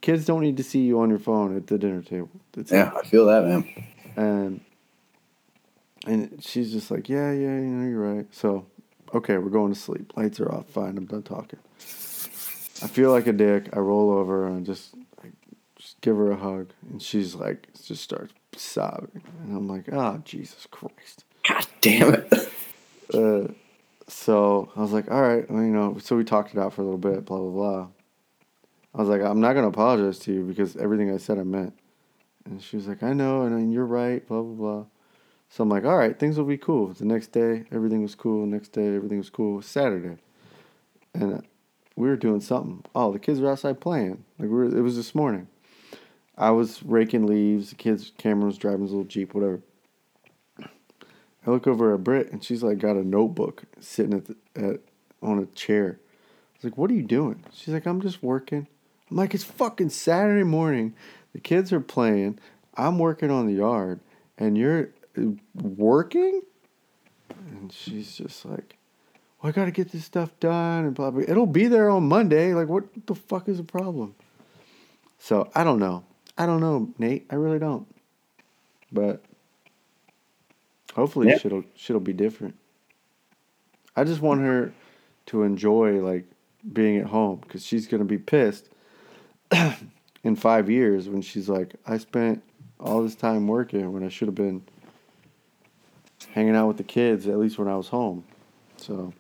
kids 0.01 0.25
don't 0.25 0.41
need 0.41 0.57
to 0.57 0.63
see 0.63 0.79
you 0.79 0.99
on 1.01 1.09
your 1.09 1.19
phone 1.19 1.55
at 1.55 1.67
the 1.67 1.77
dinner 1.77 2.01
table. 2.01 2.29
Yeah, 2.71 2.91
I 2.95 3.05
feel 3.05 3.25
that, 3.25 3.43
man. 3.43 3.65
And 4.15 4.61
and 6.06 6.44
she's 6.44 6.72
just 6.72 6.91
like, 6.91 7.07
yeah, 7.10 7.31
yeah, 7.31 7.56
you 7.56 7.61
know, 7.61 7.90
you're 7.90 8.15
right. 8.15 8.27
So, 8.31 8.65
okay, 9.14 9.38
we're 9.38 9.49
going 9.49 9.73
to 9.73 9.80
sleep. 9.80 10.14
Lights 10.18 10.40
are 10.40 10.52
off. 10.52 10.68
Fine, 10.69 10.98
I'm 10.98 11.06
done 11.06 11.23
talking. 11.23 11.60
I 11.80 12.88
feel 12.88 13.11
like 13.11 13.27
a 13.27 13.34
dick. 13.34 13.69
I 13.73 13.80
roll 13.80 14.11
over 14.11 14.45
and 14.48 14.65
just 14.65 14.94
like, 15.23 15.31
just 15.77 16.02
give 16.02 16.18
her 16.18 16.31
a 16.31 16.35
hug, 16.35 16.72
and 16.90 17.02
she's 17.02 17.35
like 17.35 17.68
just 17.81 18.03
starts 18.03 18.34
sobbing, 18.57 19.22
and 19.44 19.56
I'm 19.56 19.68
like, 19.68 19.91
oh 19.91 20.22
Jesus 20.26 20.68
Christ. 20.69 21.23
God 21.48 21.65
damn 21.81 22.14
it. 22.14 22.34
Uh, 23.14 23.48
so 24.07 24.72
I 24.76 24.81
was 24.81 24.91
like, 24.91 25.11
all 25.11 25.22
right, 25.22 25.48
well, 25.52 25.61
you 25.61 25.69
know. 25.69 25.98
So 25.99 26.15
we 26.15 26.23
talked 26.23 26.52
it 26.53 26.57
out 26.57 26.73
for 26.73 26.81
a 26.81 26.84
little 26.84 26.98
bit, 26.98 27.26
blah 27.26 27.38
blah 27.38 27.52
blah. 27.52 27.88
I 28.95 28.98
was 28.98 29.10
like, 29.10 29.22
I'm 29.22 29.40
not 29.40 29.53
gonna 29.53 29.68
apologize 29.68 30.18
to 30.19 30.34
you 30.34 30.44
because 30.44 30.76
everything 30.77 31.14
I 31.14 31.18
said 31.18 31.38
I 31.38 31.44
meant. 31.44 31.77
And 32.45 32.61
she 32.61 32.76
was 32.76 32.88
like, 32.88 33.03
I 33.03 33.14
know, 33.14 33.44
and 33.44 33.74
you're 33.74 33.86
right, 33.86 34.26
blah 34.28 34.41
blah 34.41 34.56
blah. 34.56 34.86
So 35.49 35.64
I'm 35.64 35.70
like, 35.70 35.86
all 35.86 35.98
right, 35.98 36.18
things 36.18 36.38
will 36.38 36.45
be 36.45 36.57
cool. 36.57 36.88
The 36.88 37.06
next 37.06 37.32
day, 37.32 37.65
everything 37.72 38.02
was 38.02 38.15
cool. 38.15 38.45
Next 38.45 38.70
day, 38.70 38.95
everything 38.95 39.20
was 39.20 39.30
cool. 39.30 39.61
Saturday, 39.61 40.18
and 41.14 41.36
uh, 41.36 41.41
we 41.95 42.07
were 42.07 42.15
doing 42.15 42.41
something. 42.41 42.84
Oh, 42.95 43.14
the 43.14 43.20
kids 43.20 43.40
were 43.40 43.52
outside 43.52 43.80
playing. 43.80 44.24
Like 44.40 44.49
we 44.49 44.56
were, 44.56 44.65
it 44.65 44.82
was 44.82 44.95
this 44.95 45.14
morning. 45.14 45.48
I 46.38 46.52
was 46.52 46.82
raking 46.84 47.28
leaves. 47.28 47.70
The 47.70 47.76
kids, 47.76 48.11
Cameron 48.18 48.48
was 48.48 48.57
driving 48.57 48.82
his 48.82 48.91
little 48.91 49.06
jeep, 49.06 49.34
whatever. 49.34 49.61
I 51.45 51.52
look 51.52 51.68
over 51.68 51.94
at 51.94 52.03
Britt, 52.03 52.32
and 52.32 52.44
she's 52.44 52.64
like 52.64 52.80
got 52.80 52.95
a 52.95 53.07
notebook 53.07 53.64
sitting 53.80 54.14
at, 54.14 54.26
the, 54.26 54.36
at 54.56 54.80
on 55.22 55.40
a 55.40 55.45
chair. 55.48 55.99
I 55.99 56.57
was 56.57 56.64
like, 56.64 56.78
"What 56.78 56.90
are 56.90 56.95
you 56.95 57.03
doing?" 57.03 57.44
She's 57.53 57.74
like, 57.74 57.86
"I'm 57.86 58.02
just 58.02 58.24
working." 58.24 58.68
I'm 59.11 59.18
like, 59.18 59.36
"It's 59.36 59.44
fucking 59.44 59.90
Saturday 59.90 60.44
morning. 60.44 60.95
The 61.34 61.39
kids 61.39 61.73
are 61.73 61.80
playing. 61.81 62.39
I'm 62.76 62.97
working 62.99 63.30
on 63.31 63.47
the 63.47 63.53
yard, 63.53 63.99
and 64.38 64.57
you're 64.57 64.89
uh, 65.18 65.31
working." 65.55 66.41
And 67.51 67.72
she's 67.72 68.15
just 68.15 68.45
like, 68.45 68.77
well, 69.41 69.49
I 69.49 69.51
got 69.51 69.65
to 69.65 69.72
get 69.72 69.91
this 69.91 70.05
stuff 70.05 70.31
done 70.39 70.85
and 70.85 70.95
blah, 70.95 71.11
blah. 71.11 71.23
It'll 71.27 71.45
be 71.45 71.68
there 71.68 71.89
on 71.89 72.03
Monday. 72.07 72.53
Like, 72.53 72.68
what 72.68 72.85
the 73.07 73.15
fuck 73.15 73.47
is 73.47 73.57
the 73.57 73.64
problem? 73.64 74.15
So, 75.19 75.49
I 75.55 75.64
don't 75.64 75.80
know. 75.80 76.03
I 76.38 76.45
don't 76.45 76.60
know, 76.60 76.93
Nate. 76.97 77.26
I 77.30 77.35
really 77.35 77.60
don't. 77.60 77.88
But 78.91 79.23
hopefully 80.93 81.30
Yeah. 81.30 81.38
shit'll, 81.38 81.64
shit'll 81.76 81.99
be 82.01 82.14
different. 82.14 82.55
I 83.95 84.03
just 84.03 84.22
want 84.22 84.41
her 84.41 84.73
to 85.27 85.43
enjoy, 85.43 85.99
like, 86.01 86.26
being 86.72 86.97
at 86.97 87.07
home 87.07 87.39
because 87.41 87.65
she's 87.65 87.88
going 87.88 87.99
to 87.99 88.05
be 88.05 88.18
pissed 88.18 88.69
in 90.23 90.35
five 90.35 90.69
years 90.69 91.09
when 91.09 91.21
she's 91.21 91.49
like, 91.49 91.75
I 91.85 91.97
spent 91.97 92.43
all 92.79 93.03
this 93.03 93.15
time 93.15 93.47
working 93.47 93.91
when 93.91 94.03
I 94.03 94.09
should 94.09 94.27
have 94.27 94.35
been 94.35 94.63
hanging 96.31 96.55
out 96.55 96.67
with 96.67 96.77
the 96.77 96.83
kids, 96.83 97.27
at 97.27 97.37
least 97.37 97.57
when 97.57 97.67
I 97.67 97.75
was 97.75 97.89
home. 97.89 98.23
So, 98.77 99.13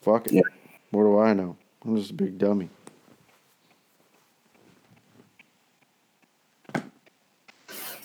fuck 0.00 0.26
it. 0.26 0.34
Yeah. 0.34 0.42
What 0.90 1.04
do 1.04 1.18
I 1.18 1.32
know? 1.32 1.56
I'm 1.84 1.96
just 1.96 2.10
a 2.10 2.14
big 2.14 2.38
dummy. 2.38 2.70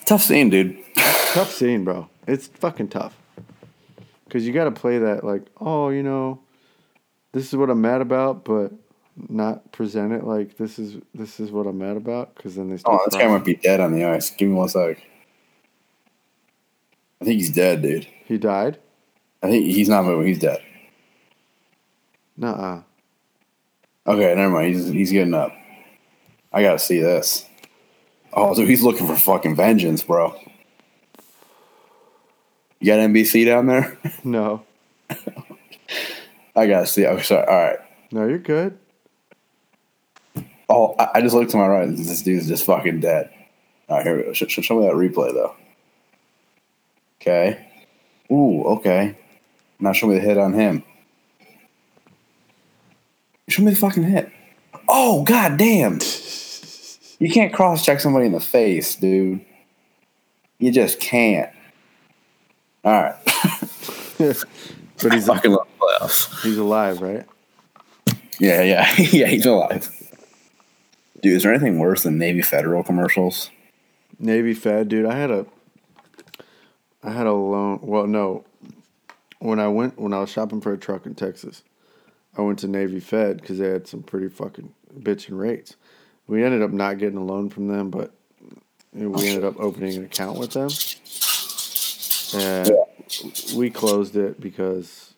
Tough 0.04 0.22
scene, 0.22 0.50
dude. 0.50 0.78
Tough 0.94 1.50
scene, 1.50 1.82
bro. 1.82 2.08
It's 2.28 2.46
fucking 2.46 2.88
tough. 2.88 3.16
Because 4.24 4.46
you 4.46 4.52
got 4.52 4.64
to 4.64 4.70
play 4.70 4.98
that, 4.98 5.24
like, 5.24 5.46
oh, 5.60 5.88
you 5.88 6.02
know, 6.02 6.40
this 7.32 7.48
is 7.48 7.56
what 7.56 7.70
I'm 7.70 7.80
mad 7.80 8.00
about, 8.00 8.44
but 8.44 8.72
not 9.28 9.70
present 9.72 10.12
it 10.12 10.24
like 10.24 10.56
this 10.56 10.78
is 10.78 10.96
this 11.14 11.38
is 11.40 11.50
what 11.50 11.66
I'm 11.66 11.78
mad 11.78 11.96
about. 11.96 12.34
Because 12.34 12.56
then 12.56 12.70
they 12.70 12.76
start. 12.76 13.00
Oh, 13.00 13.04
this 13.08 13.18
guy 13.18 13.28
might 13.28 13.44
be 13.44 13.54
dead 13.54 13.80
on 13.80 13.92
the 13.92 14.04
ice. 14.04 14.30
Give 14.30 14.48
me 14.48 14.54
one 14.54 14.68
sec. 14.68 14.98
I 17.20 17.24
think 17.24 17.40
he's 17.40 17.50
dead, 17.50 17.82
dude. 17.82 18.06
He 18.26 18.38
died? 18.38 18.78
I 19.42 19.48
think 19.48 19.66
he's 19.66 19.88
not 19.88 20.04
moving. 20.04 20.26
He's 20.26 20.38
dead. 20.38 20.60
Nuh 22.36 22.48
uh. 22.48 22.82
Okay, 24.06 24.34
never 24.34 24.50
mind. 24.50 24.74
He's 24.74 24.88
he's 24.88 25.12
getting 25.12 25.34
up. 25.34 25.52
I 26.52 26.62
gotta 26.62 26.78
see 26.78 27.00
this. 27.00 27.46
Oh, 28.32 28.54
dude, 28.54 28.68
he's 28.68 28.82
looking 28.82 29.06
for 29.06 29.16
fucking 29.16 29.54
vengeance, 29.54 30.02
bro. 30.02 30.34
You 32.80 32.86
got 32.86 32.98
NBC 32.98 33.46
down 33.46 33.66
there? 33.66 33.98
No. 34.24 34.62
I 36.56 36.66
gotta 36.66 36.86
see. 36.86 37.06
I'm 37.06 37.22
sorry. 37.22 37.46
All 37.46 37.54
right. 37.54 37.78
No, 38.10 38.26
you're 38.26 38.38
good. 38.38 38.78
Oh, 40.68 40.94
I, 40.98 41.08
I 41.14 41.20
just 41.20 41.34
looked 41.34 41.50
to 41.52 41.56
my 41.56 41.66
right. 41.66 41.88
This 41.88 42.22
dude's 42.22 42.48
just 42.48 42.64
fucking 42.64 43.00
dead. 43.00 43.30
All 43.88 43.96
right, 43.98 44.06
here 44.06 44.16
we 44.16 44.22
go. 44.24 44.32
Sh- 44.32 44.44
sh- 44.48 44.64
show 44.64 44.78
me 44.80 44.86
that 44.86 44.94
replay 44.94 45.32
though. 45.32 45.54
Okay. 47.20 47.66
Ooh, 48.30 48.64
okay. 48.64 49.16
Now 49.78 49.92
show 49.92 50.06
me 50.06 50.14
the 50.14 50.20
hit 50.20 50.38
on 50.38 50.52
him. 50.54 50.82
Show 53.48 53.62
me 53.62 53.70
the 53.72 53.76
fucking 53.76 54.04
hit. 54.04 54.30
Oh, 54.88 55.22
god 55.24 55.58
damn. 55.58 55.98
You 57.18 57.30
can't 57.30 57.52
cross 57.52 57.84
check 57.84 58.00
somebody 58.00 58.26
in 58.26 58.32
the 58.32 58.40
face, 58.40 58.96
dude. 58.96 59.44
You 60.58 60.72
just 60.72 60.98
can't. 61.00 61.50
All 62.84 62.92
right. 63.02 63.16
But 65.02 65.12
he's 65.12 65.26
fucking 65.26 65.50
love 65.50 65.66
playoffs. 65.78 66.42
he's 66.42 66.56
alive, 66.56 67.02
right? 67.02 67.26
Yeah, 68.38 68.62
yeah, 68.62 68.94
yeah. 68.98 69.26
He's 69.26 69.44
alive. 69.44 69.90
Dude, 71.24 71.36
is 71.38 71.42
there 71.44 71.54
anything 71.54 71.78
worse 71.78 72.02
than 72.02 72.18
Navy 72.18 72.42
Federal 72.42 72.82
commercials? 72.82 73.50
Navy 74.18 74.52
Fed, 74.52 74.90
dude. 74.90 75.06
I 75.06 75.14
had 75.14 75.30
a, 75.30 75.46
I 77.02 77.12
had 77.12 77.26
a 77.26 77.32
loan. 77.32 77.78
Well, 77.80 78.06
no, 78.06 78.44
when 79.38 79.58
I 79.58 79.68
went 79.68 79.98
when 79.98 80.12
I 80.12 80.18
was 80.18 80.28
shopping 80.28 80.60
for 80.60 80.74
a 80.74 80.76
truck 80.76 81.06
in 81.06 81.14
Texas, 81.14 81.62
I 82.36 82.42
went 82.42 82.58
to 82.58 82.68
Navy 82.68 83.00
Fed 83.00 83.40
because 83.40 83.56
they 83.56 83.70
had 83.70 83.88
some 83.88 84.02
pretty 84.02 84.28
fucking 84.28 84.74
bitching 84.98 85.38
rates. 85.38 85.76
We 86.26 86.44
ended 86.44 86.60
up 86.60 86.72
not 86.72 86.98
getting 86.98 87.16
a 87.16 87.24
loan 87.24 87.48
from 87.48 87.68
them, 87.68 87.88
but 87.88 88.12
we 88.92 89.26
ended 89.26 89.46
up 89.46 89.58
opening 89.58 89.96
an 89.96 90.04
account 90.04 90.38
with 90.38 90.50
them, 90.50 90.68
and 92.38 92.70
we 93.56 93.70
closed 93.70 94.14
it 94.14 94.38
because, 94.42 95.14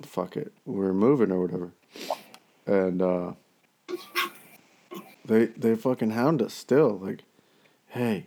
fuck 0.00 0.34
it, 0.38 0.54
we 0.64 0.82
are 0.86 0.94
moving 0.94 1.30
or 1.30 1.42
whatever, 1.42 1.72
and 2.64 3.02
uh, 3.02 3.32
they 5.24 5.46
they 5.46 5.74
fucking 5.74 6.10
hound 6.10 6.42
us 6.42 6.52
still 6.54 6.98
like 6.98 7.20
hey, 7.88 8.26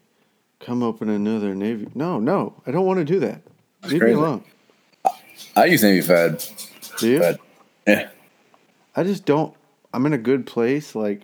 come 0.60 0.84
open 0.84 1.10
another 1.10 1.56
Navy. 1.56 1.88
No, 1.96 2.20
no, 2.20 2.62
I 2.68 2.72
don't 2.72 2.86
want 2.86 3.00
to 3.00 3.06
do 3.06 3.20
that. 3.22 3.42
Leave 3.90 4.02
me 4.02 4.12
alone. 4.12 4.44
I 5.56 5.66
use 5.66 5.84
Navy 5.84 6.02
Fed, 6.02 6.44
Do 7.00 7.10
you? 7.10 7.20
but 7.20 7.40
yeah, 7.88 8.10
I 8.96 9.04
just 9.04 9.26
don't. 9.26 9.54
I'm 9.94 10.06
in 10.06 10.14
a 10.14 10.18
good 10.18 10.46
place. 10.46 10.96
Like, 10.96 11.24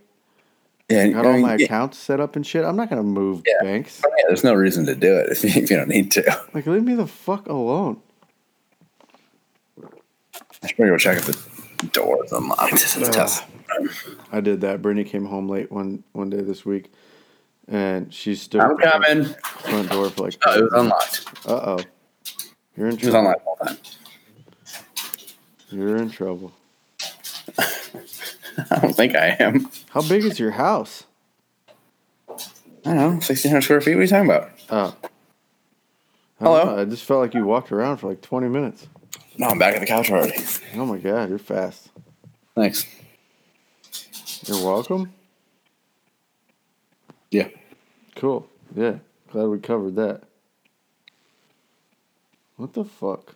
yeah. 0.89 1.07
got 1.10 1.26
I 1.26 1.27
all 1.30 1.34
mean, 1.34 1.41
my 1.43 1.56
yeah, 1.56 1.65
accounts 1.65 1.98
set 1.98 2.19
up 2.19 2.35
and 2.35 2.45
shit. 2.45 2.64
I'm 2.65 2.76
not 2.76 2.89
gonna 2.89 3.03
move 3.03 3.41
Yeah. 3.45 3.53
banks. 3.64 4.02
Oh, 4.06 4.10
yeah, 4.18 4.23
there's 4.27 4.43
no 4.43 4.53
reason 4.53 4.85
to 4.88 4.95
do 4.95 5.18
it 5.18 5.30
if 5.31 5.43
you, 5.56 5.61
if 5.61 5.69
you 5.69 5.77
don't 5.77 5.89
need 5.89 6.11
to. 6.11 6.41
Like, 6.53 6.65
leave 6.68 6.84
me 6.84 6.93
the 6.95 7.07
fuck 7.07 7.48
alone. 7.48 8.02
I 10.64 10.68
should 10.68 10.76
probably 10.76 10.91
go 10.91 10.98
check 10.98 11.18
if 11.18 11.26
the 11.77 11.88
door 11.88 12.23
is 12.26 12.31
unlocked. 12.31 12.73
It's 12.73 12.98
Ugh. 12.98 13.11
tough. 13.14 13.48
I 14.31 14.41
did 14.41 14.61
that. 14.61 14.81
Brittany 14.81 15.03
came 15.03 15.26
home 15.26 15.48
late 15.49 15.72
one 15.72 16.03
one 16.14 16.30
day 16.30 16.41
this 16.41 16.65
week, 16.65 16.91
and 17.68 18.14
she 18.14 18.35
stood 18.35 18.61
I'm 18.61 18.76
the 18.76 18.84
coming. 18.84 19.26
front 19.43 19.89
door 19.89 20.10
for 20.10 20.23
like. 20.26 20.35
Oh, 20.45 20.57
it 20.57 20.64
was 20.64 20.73
unlocked. 20.73 21.26
Uh 21.45 21.52
oh. 21.53 21.80
You're 22.77 22.88
in 22.88 22.93
It 22.93 23.03
was 23.03 23.11
trouble. 23.11 23.19
unlocked 23.19 23.45
all 23.48 23.56
time. 23.57 23.77
You're 25.69 25.98
in 25.98 26.10
trouble. 26.10 26.52
I 27.57 28.80
don't 28.81 28.93
think 28.95 29.15
I 29.15 29.35
am. 29.39 29.69
How 29.89 30.02
big 30.02 30.23
is 30.26 30.39
your 30.39 30.52
house? 30.52 31.06
I 32.30 32.35
don't 32.85 32.95
know, 32.98 33.07
1,600 33.10 33.61
square 33.61 33.81
feet. 33.81 33.95
What 33.95 33.99
are 33.99 34.03
you 34.03 34.07
talking 34.10 34.30
about? 34.30 34.49
Oh. 34.69 34.95
I 35.03 36.43
Hello? 36.43 36.64
know, 36.65 36.81
I 36.81 36.85
just 36.85 37.03
felt 37.06 37.22
like 37.22 37.34
you 37.35 37.45
walked 37.45 37.72
around 37.72 37.98
for 37.98 38.07
like 38.10 38.22
20 38.22 38.48
minutes. 38.49 38.88
No, 39.38 39.48
I'm 39.48 39.60
back 39.60 39.76
at 39.76 39.80
the 39.81 39.85
couch 39.85 40.10
already. 40.11 40.34
Oh 40.76 40.85
my 40.85 40.98
god, 40.98 41.30
you're 41.30 41.38
fast. 41.38 41.89
Thanks. 42.56 42.85
You're 44.45 44.65
welcome. 44.65 45.13
Yeah. 47.30 47.49
Cool. 48.15 48.47
Yeah. 48.76 48.95
Glad 49.31 49.47
we 49.47 49.59
covered 49.59 49.95
that. 49.95 50.23
What 52.57 52.73
the 52.73 52.84
fuck? 52.84 53.35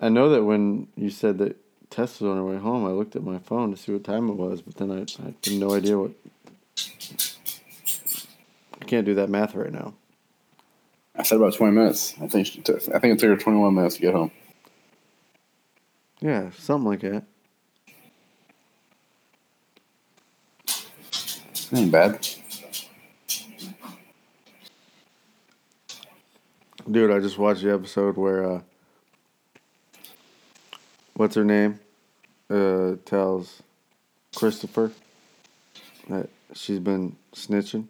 I 0.00 0.08
know 0.08 0.30
that 0.30 0.42
when 0.42 0.88
you 0.96 1.10
said 1.10 1.38
that 1.38 1.56
Tess 1.90 2.20
was 2.20 2.30
on 2.30 2.36
her 2.38 2.44
way 2.44 2.56
home, 2.56 2.86
I 2.86 2.90
looked 2.90 3.14
at 3.14 3.22
my 3.22 3.38
phone 3.38 3.70
to 3.70 3.76
see 3.76 3.92
what 3.92 4.04
time 4.04 4.28
it 4.28 4.34
was, 4.34 4.62
but 4.62 4.76
then 4.76 4.90
I, 4.90 5.02
I 5.22 5.26
had 5.26 5.52
no 5.52 5.74
idea 5.74 5.98
what. 5.98 6.12
I 8.80 8.84
can't 8.84 9.06
do 9.06 9.14
that 9.14 9.28
math 9.28 9.54
right 9.54 9.72
now. 9.72 9.94
I 11.14 11.22
said 11.22 11.36
about 11.36 11.54
20 11.54 11.72
minutes. 11.72 12.14
I 12.20 12.26
think 12.26 12.46
she 12.46 12.62
took, 12.62 12.76
I 12.88 12.98
think 12.98 13.14
it 13.14 13.18
took 13.18 13.28
her 13.28 13.36
21 13.36 13.74
minutes 13.74 13.96
to 13.96 14.00
get 14.00 14.14
home. 14.14 14.32
Yeah, 16.22 16.50
something 16.56 16.88
like 16.88 17.00
that. 17.00 17.24
Ain't 21.74 21.92
bad. 21.92 22.26
Dude, 26.90 27.10
I 27.10 27.18
just 27.20 27.36
watched 27.36 27.62
the 27.62 27.74
episode 27.74 28.16
where 28.16 28.44
uh 28.50 28.60
what's 31.14 31.34
her 31.34 31.44
name? 31.44 31.78
uh, 32.52 32.96
tells 33.04 33.62
Christopher 34.34 34.92
that 36.08 36.28
she's 36.54 36.78
been 36.78 37.16
snitching. 37.34 37.86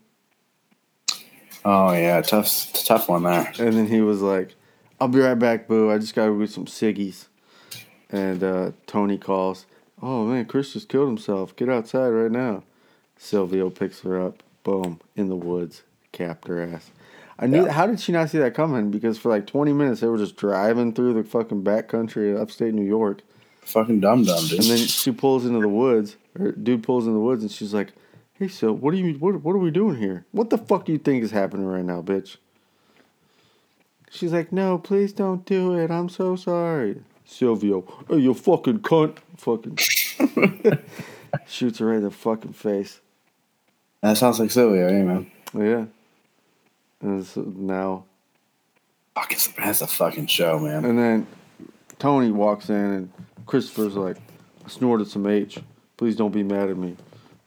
Oh 1.65 1.93
yeah, 1.93 2.21
tough, 2.23 2.73
tough 2.85 3.09
one 3.09 3.25
there. 3.25 3.53
And 3.59 3.75
then 3.75 3.87
he 3.87 4.01
was 4.01 4.21
like, 4.21 4.55
I'll 5.01 5.09
be 5.09 5.21
right 5.21 5.35
back, 5.39 5.69
boo. 5.69 5.91
I 5.91 5.99
just 5.99 6.15
got 6.15 6.27
to 6.27 6.39
get 6.39 6.51
some 6.51 6.67
ciggies. 6.67 7.27
And 8.13 8.45
uh, 8.45 8.73
Tony 8.87 9.19
calls, 9.19 9.67
Oh 10.03 10.25
man, 10.25 10.45
Chris 10.47 10.73
just 10.73 10.89
killed 10.89 11.09
himself. 11.09 11.55
Get 11.55 11.69
outside 11.69 12.09
right 12.09 12.31
now. 12.31 12.65
Silvio 13.17 13.71
picks 13.71 14.01
her 14.01 14.21
up. 14.21 14.43
Boom. 14.65 15.01
In 15.17 15.29
the 15.29 15.37
woods. 15.37 15.83
Capped 16.11 16.49
her 16.49 16.61
ass. 16.61 16.91
I 17.39 17.47
knew. 17.47 17.65
Yeah. 17.65 17.73
How 17.73 17.87
did 17.87 18.01
she 18.01 18.13
not 18.13 18.29
see 18.29 18.39
that 18.39 18.55
coming? 18.55 18.91
Because 18.91 19.17
for 19.17 19.29
like 19.29 19.47
20 19.47 19.73
minutes, 19.73 20.01
they 20.01 20.09
were 20.09 20.19
just 20.19 20.37
driving 20.37 20.93
through 20.93 21.15
the 21.15 21.25
fucking 21.25 21.63
backcountry 21.63 22.35
of 22.35 22.41
upstate 22.41 22.75
New 22.75 22.85
York. 22.85 23.23
Fucking 23.63 24.01
dumb 24.01 24.25
dumb, 24.25 24.45
dude. 24.49 24.61
And 24.61 24.69
then 24.69 24.79
she 24.79 25.13
pulls 25.13 25.47
into 25.47 25.61
the 25.61 25.69
woods, 25.69 26.17
or 26.39 26.51
dude 26.51 26.83
pulls 26.83 27.07
in 27.07 27.15
the 27.15 27.21
woods, 27.21 27.43
and 27.43 27.51
she's 27.51 27.73
like, 27.73 27.93
"Hey, 28.35 28.49
so 28.49 28.73
what 28.73 28.91
do 28.91 28.99
you 28.99 29.15
what 29.15 29.41
what 29.43 29.55
are 29.55 29.59
we 29.59 29.71
doing 29.71 29.99
here? 29.99 30.27
What 30.33 30.51
the 30.51 30.59
fuck 30.59 30.85
do 30.85 30.93
you 30.93 30.99
think 30.99 31.23
is 31.23 31.31
happening 31.31 31.67
right 31.67 31.85
now, 31.85 32.03
bitch?" 32.03 32.39
She's 34.11 34.33
like, 34.33 34.51
"No, 34.51 34.79
please 34.79 35.13
don't 35.13 35.47
do 35.47 35.79
it. 35.79 35.93
I'm 35.93 36.09
so 36.09 36.35
sorry." 36.35 37.03
Silvio, 37.33 37.85
hey, 38.09 38.19
you 38.19 38.35
fucking 38.35 38.81
cunt, 38.81 39.19
fucking 39.39 39.79
shoots 41.47 41.79
her 41.79 41.87
right 41.87 41.97
in 41.97 42.03
the 42.03 42.11
fucking 42.11 42.53
face. 42.53 43.01
that 44.03 44.19
sounds 44.19 44.39
like 44.39 44.51
Silvio, 44.51 44.89
hey 44.89 45.03
man. 45.03 45.31
Yeah. 45.55 45.87
And 47.01 47.25
so 47.27 47.41
uh, 47.41 47.45
now, 47.57 48.05
Fucking 49.15 49.39
that's 49.59 49.83
a 49.83 49.87
fucking 49.87 50.27
show, 50.27 50.59
man. 50.59 50.85
and 50.85 50.99
then 50.99 51.27
Tony 51.99 52.31
walks 52.31 52.71
in, 52.71 52.77
and 52.77 53.13
Christopher's 53.47 53.95
like, 53.95 54.17
"I 54.65 54.69
snorted 54.69 55.09
some 55.09 55.27
H. 55.27 55.59
Please 55.97 56.17
don't 56.17 56.33
be 56.33 56.43
mad 56.43 56.71
at 56.71 56.77
me." 56.77 56.97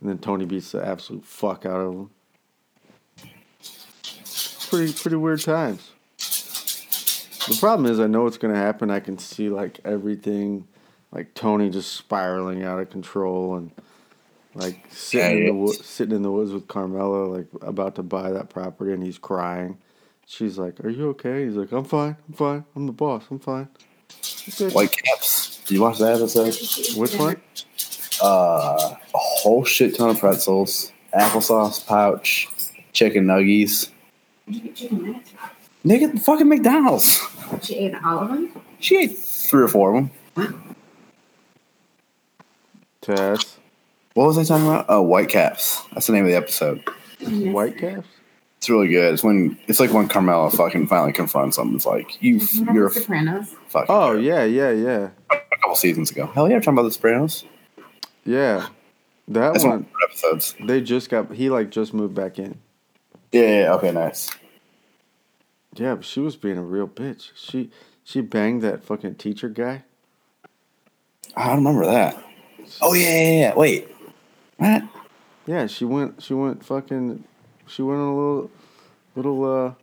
And 0.01 0.09
then 0.09 0.17
Tony 0.19 0.45
beats 0.45 0.71
the 0.73 0.85
absolute 0.85 1.25
fuck 1.25 1.65
out 1.65 1.79
of 1.79 1.93
him. 1.93 2.09
Pretty 4.69 4.93
pretty 4.93 5.15
weird 5.15 5.41
times. 5.41 5.91
The 7.47 7.57
problem 7.59 7.91
is, 7.91 7.99
I 7.99 8.07
know 8.07 8.23
what's 8.23 8.37
gonna 8.37 8.55
happen. 8.55 8.89
I 8.91 8.99
can 8.99 9.17
see 9.17 9.49
like 9.49 9.79
everything, 9.85 10.67
like 11.11 11.33
Tony 11.33 11.69
just 11.69 11.93
spiraling 11.93 12.63
out 12.63 12.79
of 12.79 12.89
control, 12.89 13.55
and 13.55 13.71
like 14.55 14.85
sitting 14.89 15.37
Yeah, 15.37 15.41
in 15.41 15.45
the 15.47 15.53
wo- 15.53 15.71
sitting 15.71 16.15
in 16.15 16.21
the 16.23 16.31
woods 16.31 16.51
with 16.51 16.67
Carmela, 16.67 17.25
like 17.27 17.47
about 17.61 17.95
to 17.95 18.03
buy 18.03 18.31
that 18.31 18.49
property, 18.49 18.93
and 18.93 19.03
he's 19.03 19.17
crying. 19.17 19.77
She's 20.25 20.57
like, 20.57 20.83
"Are 20.83 20.89
you 20.89 21.09
okay?" 21.09 21.45
He's 21.45 21.55
like, 21.55 21.71
"I'm 21.71 21.83
fine. 21.83 22.17
I'm 22.27 22.33
fine. 22.33 22.65
I'm 22.75 22.87
the 22.87 22.91
boss. 22.93 23.23
I'm 23.29 23.39
fine." 23.39 23.67
Okay. 24.49 24.69
Whitecaps. 24.69 25.61
Did 25.65 25.75
you 25.75 25.81
watch 25.81 25.99
that 25.99 26.15
episode? 26.15 26.97
Which 26.97 27.15
one? 27.15 27.35
Uh, 28.23 28.95
a 29.13 29.17
whole 29.17 29.65
shit 29.65 29.95
ton 29.95 30.09
of 30.09 30.19
pretzels, 30.19 30.91
applesauce 31.13 31.85
pouch, 31.85 32.47
chicken 32.93 33.25
nuggies. 33.25 33.89
Did 34.47 34.55
you 34.55 34.61
get 34.61 34.75
chicken 34.75 35.05
nuggets? 35.11 35.31
Nigga, 35.85 36.19
fucking 36.21 36.47
McDonald's. 36.47 37.19
She 37.61 37.75
ate 37.75 37.95
all 38.03 38.19
of 38.19 38.29
them? 38.29 38.51
She 38.79 38.97
ate 38.97 39.17
three 39.17 39.63
or 39.63 39.67
four 39.67 39.95
of 39.95 40.09
them. 40.35 40.75
Tess. 43.01 43.57
What 44.13 44.27
was 44.27 44.37
I 44.37 44.43
talking 44.43 44.65
about? 44.67 44.85
Oh, 44.89 45.01
Whitecaps. 45.01 45.81
That's 45.93 46.07
the 46.07 46.13
name 46.13 46.23
of 46.25 46.29
the 46.31 46.37
episode. 46.37 46.83
Whitecaps. 47.21 48.07
It's 48.57 48.69
really 48.69 48.87
good. 48.87 49.13
It's 49.13 49.23
when 49.23 49.59
it's 49.67 49.79
like 49.79 49.91
when 49.93 50.07
Carmela 50.07 50.49
fucking 50.49 50.87
finally 50.87 51.11
confronts 51.13 51.57
him. 51.57 51.75
It's 51.75 51.85
like 51.85 52.21
you, 52.23 52.37
Isn't 52.37 52.65
that 52.65 52.73
you're 52.73 52.87
a 52.87 52.89
the 52.89 52.99
Sopranos. 53.01 53.53
fucking. 53.67 53.87
Oh 53.93 54.13
yeah, 54.13 54.43
yeah, 54.43 54.71
yeah, 54.71 55.09
a 55.29 55.57
couple 55.61 55.75
seasons 55.75 56.09
ago. 56.09 56.25
Hell 56.27 56.49
yeah, 56.49 56.55
I'm 56.55 56.61
talking 56.61 56.73
about 56.79 56.83
the 56.83 56.91
Sopranos. 56.91 57.45
yeah. 58.23 58.67
That 59.27 59.53
That's 59.53 59.63
one 59.65 59.73
of 59.73 59.79
one. 59.81 59.89
the 59.99 60.07
episodes. 60.07 60.55
They 60.63 60.81
just 60.81 61.09
got. 61.09 61.31
He 61.33 61.49
like 61.49 61.69
just 61.71 61.93
moved 61.93 62.15
back 62.15 62.39
in. 62.39 62.59
Yeah, 63.31 63.41
yeah, 63.41 63.59
yeah, 63.63 63.73
okay, 63.75 63.91
nice. 63.91 64.29
Yeah, 65.75 65.95
but 65.95 66.05
she 66.05 66.19
was 66.19 66.35
being 66.35 66.57
a 66.57 66.63
real 66.63 66.87
bitch. 66.87 67.31
She 67.35 67.69
she 68.03 68.21
banged 68.21 68.61
that 68.63 68.83
fucking 68.83 69.15
teacher 69.15 69.49
guy. 69.49 69.83
I 71.35 71.47
don't 71.47 71.57
remember 71.57 71.85
that. 71.85 72.23
Oh 72.81 72.93
yeah, 72.93 73.09
yeah, 73.09 73.39
yeah. 73.39 73.55
Wait, 73.55 73.89
what? 74.57 74.83
Yeah, 75.45 75.67
she 75.67 75.85
went. 75.85 76.21
She 76.23 76.33
went 76.33 76.63
fucking. 76.65 77.23
She 77.67 77.81
went 77.81 77.99
on 77.99 78.07
a 78.07 78.15
little 78.17 78.51
little 79.15 79.45
uh 79.67 79.73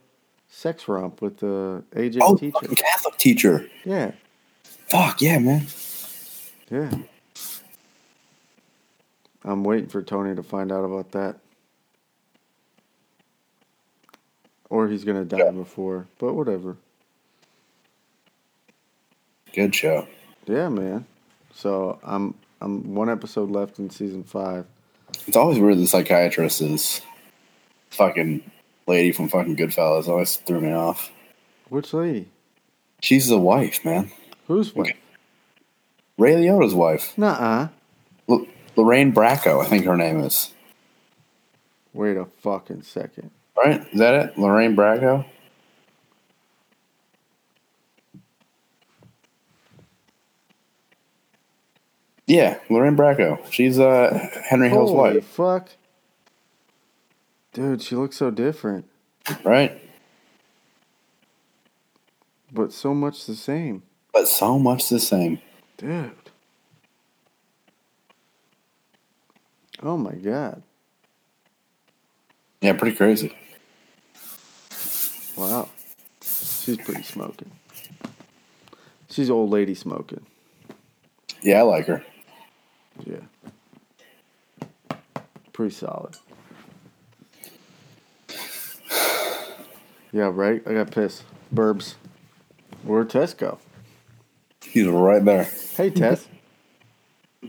sex 0.48 0.88
romp 0.88 1.20
with 1.22 1.38
the 1.38 1.84
AJ 1.92 2.18
Oh, 2.22 2.36
teacher. 2.36 2.68
Catholic 2.76 3.16
teacher. 3.18 3.68
Yeah, 3.84 4.12
Fuck 4.88 5.20
yeah, 5.22 5.38
man. 5.38 5.66
yeah. 6.70 6.90
I'm 9.44 9.64
waiting 9.64 9.88
for 9.88 10.02
Tony 10.02 10.34
to 10.36 10.42
find 10.42 10.70
out 10.70 10.84
about 10.84 11.12
that. 11.12 11.36
Or 14.72 14.88
he's 14.88 15.04
gonna 15.04 15.26
die 15.26 15.36
Yeah. 15.36 15.50
before, 15.50 16.06
but 16.18 16.32
whatever. 16.32 16.78
Good 19.52 19.74
show. 19.74 20.08
Yeah, 20.46 20.70
man. 20.70 21.04
So 21.52 21.98
I'm 22.02 22.32
I'm 22.58 22.94
one 22.94 23.10
episode 23.10 23.50
left 23.50 23.78
in 23.78 23.90
season 23.90 24.24
five. 24.24 24.64
It's 25.26 25.36
always 25.36 25.58
weird 25.58 25.76
the 25.76 25.86
psychiatrist 25.86 26.62
is 26.62 27.02
fucking 27.90 28.50
lady 28.86 29.12
from 29.12 29.28
fucking 29.28 29.56
Goodfellas. 29.56 30.08
Always 30.08 30.36
threw 30.36 30.62
me 30.62 30.72
off. 30.72 31.12
Which 31.68 31.92
lady? 31.92 32.28
She's 33.02 33.28
the 33.28 33.38
wife, 33.38 33.84
man. 33.84 34.10
Who's 34.48 34.74
wife? 34.74 34.96
Ray 36.16 36.32
Liotta's 36.34 36.74
wife. 36.74 37.12
Nuh-uh. 37.18 37.68
L- 38.26 38.46
Lorraine 38.76 39.12
Bracco, 39.12 39.60
I 39.62 39.66
think 39.66 39.84
her 39.84 39.96
name 39.98 40.20
is. 40.20 40.54
Wait 41.92 42.16
a 42.16 42.24
fucking 42.24 42.82
second. 42.82 43.30
Right? 43.56 43.86
Is 43.92 43.98
that 43.98 44.14
it? 44.14 44.38
Lorraine 44.38 44.74
Bracco? 44.74 45.24
Yeah, 52.26 52.58
Lorraine 52.70 52.96
Bracco. 52.96 53.38
She's 53.50 53.78
uh 53.78 54.28
Henry 54.48 54.68
Hill's 54.68 54.90
Holy 54.90 55.14
wife, 55.14 55.26
fuck. 55.26 55.68
Dude, 57.52 57.82
she 57.82 57.94
looks 57.94 58.16
so 58.16 58.30
different, 58.30 58.86
right? 59.44 59.78
but 62.52 62.72
so 62.72 62.94
much 62.94 63.26
the 63.26 63.34
same. 63.34 63.82
But 64.12 64.28
so 64.28 64.58
much 64.58 64.88
the 64.88 65.00
same. 65.00 65.40
Dude. 65.78 66.12
Oh 69.82 69.96
my 69.96 70.14
god. 70.14 70.62
Yeah, 72.60 72.74
pretty 72.74 72.96
crazy. 72.96 73.34
Wow. 75.42 75.68
She's 76.20 76.76
pretty 76.76 77.02
smoking. 77.02 77.50
She's 79.10 79.28
old 79.28 79.50
lady 79.50 79.74
smoking. 79.74 80.24
Yeah, 81.42 81.58
I 81.58 81.62
like 81.62 81.86
her. 81.86 82.04
Yeah. 83.04 83.16
Pretty 85.52 85.74
solid. 85.74 86.16
Yeah, 90.12 90.30
right? 90.32 90.62
I 90.64 90.74
got 90.74 90.92
pissed. 90.92 91.24
Burbs. 91.52 91.94
Where'd 92.84 93.10
Tess 93.10 93.34
go? 93.34 93.58
He's 94.62 94.86
right 94.86 95.24
there. 95.24 95.48
Hey, 95.76 95.90
Tess. 95.90 96.28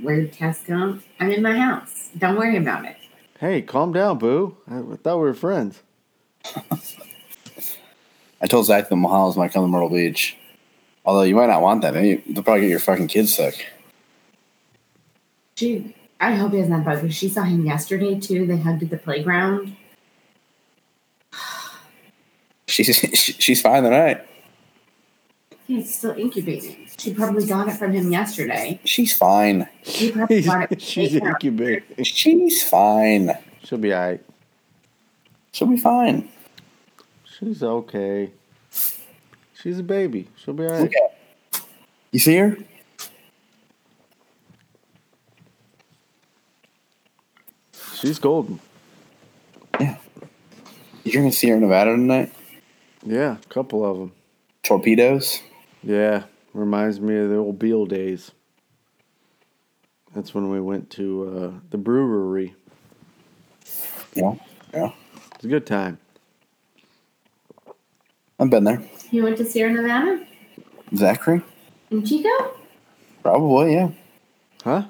Where 0.02 0.22
did 0.22 0.34
Tess 0.34 0.64
go? 0.66 0.98
I'm 1.20 1.32
in 1.32 1.44
my 1.44 1.60
house. 1.60 2.10
Don't 2.18 2.38
worry 2.38 2.58
about 2.58 2.86
it. 2.86 2.98
hey, 3.40 3.62
calm 3.62 3.94
down, 3.94 4.18
boo. 4.18 4.58
I 4.68 4.82
thought 4.96 5.18
we 5.18 5.26
were 5.26 5.36
friends. 5.36 5.84
I 8.44 8.48
told 8.48 8.66
Zach 8.66 8.90
the 8.90 8.96
Mahals 8.96 9.38
might 9.38 9.54
come 9.54 9.64
to 9.64 9.70
Myrtle 9.70 9.90
Beach. 9.90 10.36
Although 11.06 11.22
you 11.24 11.36
might 11.36 11.48
not 11.48 11.62
want 11.62 11.82
that. 11.82 11.96
Eh? 11.96 12.02
Maybe 12.02 12.34
they'll 12.34 12.44
probably 12.44 12.62
get 12.62 12.70
your 12.70 12.80
fucking 12.80 13.08
kids 13.08 13.34
sick. 13.34 13.68
She, 15.56 15.96
I 16.20 16.36
hope 16.36 16.52
he 16.52 16.58
doesn't 16.58 16.74
have 16.74 16.84
bugs. 16.84 17.02
because 17.02 17.16
She 17.16 17.30
saw 17.30 17.44
him 17.44 17.66
yesterday 17.66 18.20
too. 18.20 18.46
They 18.46 18.58
hugged 18.58 18.84
at 18.84 18.90
the 18.90 18.98
playground. 18.98 19.76
She's 22.68 22.88
she's 23.40 23.62
fine 23.62 23.84
tonight. 23.84 24.26
He's 25.68 25.96
still 25.96 26.12
incubating. 26.12 26.88
She 26.98 27.14
probably 27.14 27.46
got 27.46 27.68
it 27.68 27.74
from 27.74 27.94
him 27.94 28.12
yesterday. 28.12 28.82
She's 28.84 29.14
fine. 29.14 29.70
She 29.84 30.12
probably 30.12 30.42
got 30.42 30.72
it. 30.72 30.82
she's 30.82 31.16
incubating. 31.16 32.04
She's 32.04 32.64
fine. 32.64 33.38
She'll 33.64 33.78
be 33.78 33.94
alright. 33.94 34.22
She'll 35.52 35.68
be 35.68 35.78
fine. 35.78 36.30
She's 37.44 37.62
okay. 37.62 38.32
She's 39.54 39.80
a 39.80 39.84
baby. 39.84 40.30
She'll 40.38 40.54
be 40.54 40.64
alright. 40.64 40.82
Look 40.84 40.94
at 40.94 41.62
You 42.12 42.20
see 42.20 42.38
her? 42.38 42.58
She's 47.96 48.18
golden. 48.20 48.62
Yeah. 49.80 49.98
You're 51.04 51.22
gonna 51.22 51.34
Sierra 51.34 51.60
Nevada 51.60 51.92
tonight. 51.92 52.32
Yeah, 53.06 53.36
a 53.36 53.54
couple 53.54 53.86
of 53.86 53.98
them. 53.98 54.14
Torpedoes. 54.62 55.42
Yeah, 55.82 56.24
reminds 56.54 57.02
me 57.02 57.18
of 57.18 57.30
the 57.30 57.36
old 57.36 57.60
Beale 57.60 57.86
days. 57.86 58.32
That's 60.16 60.34
when 60.34 60.50
we 60.50 60.62
went 60.62 60.90
to 60.92 61.54
uh, 61.56 61.60
the 61.72 61.78
brewery. 61.78 62.56
Yeah, 64.14 64.36
yeah. 64.74 64.92
It's 65.36 65.44
a 65.44 65.48
good 65.50 65.66
time. 65.66 65.98
I've 68.44 68.50
been 68.50 68.66
there. 68.66 68.84
You 69.10 69.24
went 69.24 69.38
to 69.38 69.46
Sierra 69.46 69.72
Nevada 69.72 70.22
Zachary, 70.94 71.42
in 71.90 72.04
Chico? 72.04 72.58
probably. 73.22 73.76
Yeah. 73.76 73.92
Huh? 74.66 74.84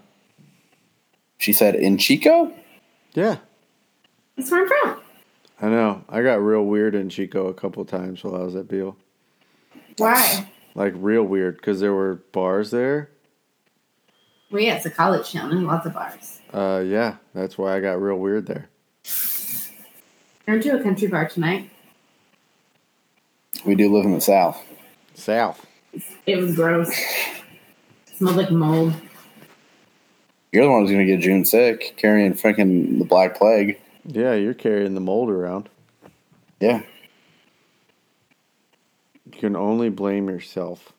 She 1.37 1.53
said 1.53 1.75
in 1.75 1.99
Chico. 1.99 2.51
Yeah. 3.13 3.37
That's 4.35 4.49
where 4.49 4.61
I'm 4.61 4.67
from. 4.67 5.01
I 5.61 5.69
know. 5.69 6.03
I 6.09 6.23
got 6.23 6.41
real 6.41 6.63
weird 6.63 6.95
in 6.95 7.09
Chico 7.09 7.45
a 7.45 7.53
couple 7.53 7.85
times 7.85 8.23
while 8.23 8.35
I 8.35 8.43
was 8.43 8.55
at 8.55 8.67
Beale. 8.67 8.97
Why? 9.97 10.49
Like 10.73 10.93
real 10.95 11.23
weird 11.23 11.57
because 11.57 11.79
there 11.79 11.93
were 11.93 12.15
bars 12.31 12.71
there. 12.71 13.11
Well, 14.49 14.63
yeah, 14.63 14.77
it's 14.77 14.87
a 14.87 14.89
college 14.89 15.31
town 15.31 15.51
and 15.51 15.67
lots 15.67 15.85
of 15.85 15.93
bars. 15.93 16.39
Uh, 16.51 16.83
yeah, 16.83 17.17
that's 17.35 17.55
why 17.55 17.77
I 17.77 17.81
got 17.81 18.01
real 18.01 18.17
weird 18.17 18.47
there. 18.47 18.69
I 20.47 20.51
went 20.53 20.63
to 20.63 20.79
a 20.79 20.81
country 20.81 21.07
bar 21.07 21.29
tonight. 21.29 21.69
We 23.65 23.75
do 23.75 23.93
live 23.95 24.05
in 24.05 24.13
the 24.13 24.21
South. 24.21 24.61
South. 25.13 25.65
It 26.25 26.37
was 26.37 26.55
gross. 26.55 26.93
smelled 28.15 28.35
like 28.35 28.51
mold. 28.51 28.93
You're 30.51 30.65
the 30.65 30.71
one 30.71 30.81
who's 30.81 30.91
gonna 30.91 31.05
get 31.05 31.19
June 31.19 31.45
sick, 31.45 31.93
carrying 31.97 32.33
freaking 32.33 32.99
the 32.99 33.05
Black 33.05 33.37
Plague. 33.37 33.79
Yeah, 34.05 34.33
you're 34.33 34.53
carrying 34.53 34.93
the 34.93 35.01
mold 35.01 35.29
around. 35.29 35.69
Yeah. 36.59 36.81
You 39.25 39.31
can 39.31 39.55
only 39.55 39.89
blame 39.89 40.29
yourself. 40.29 40.93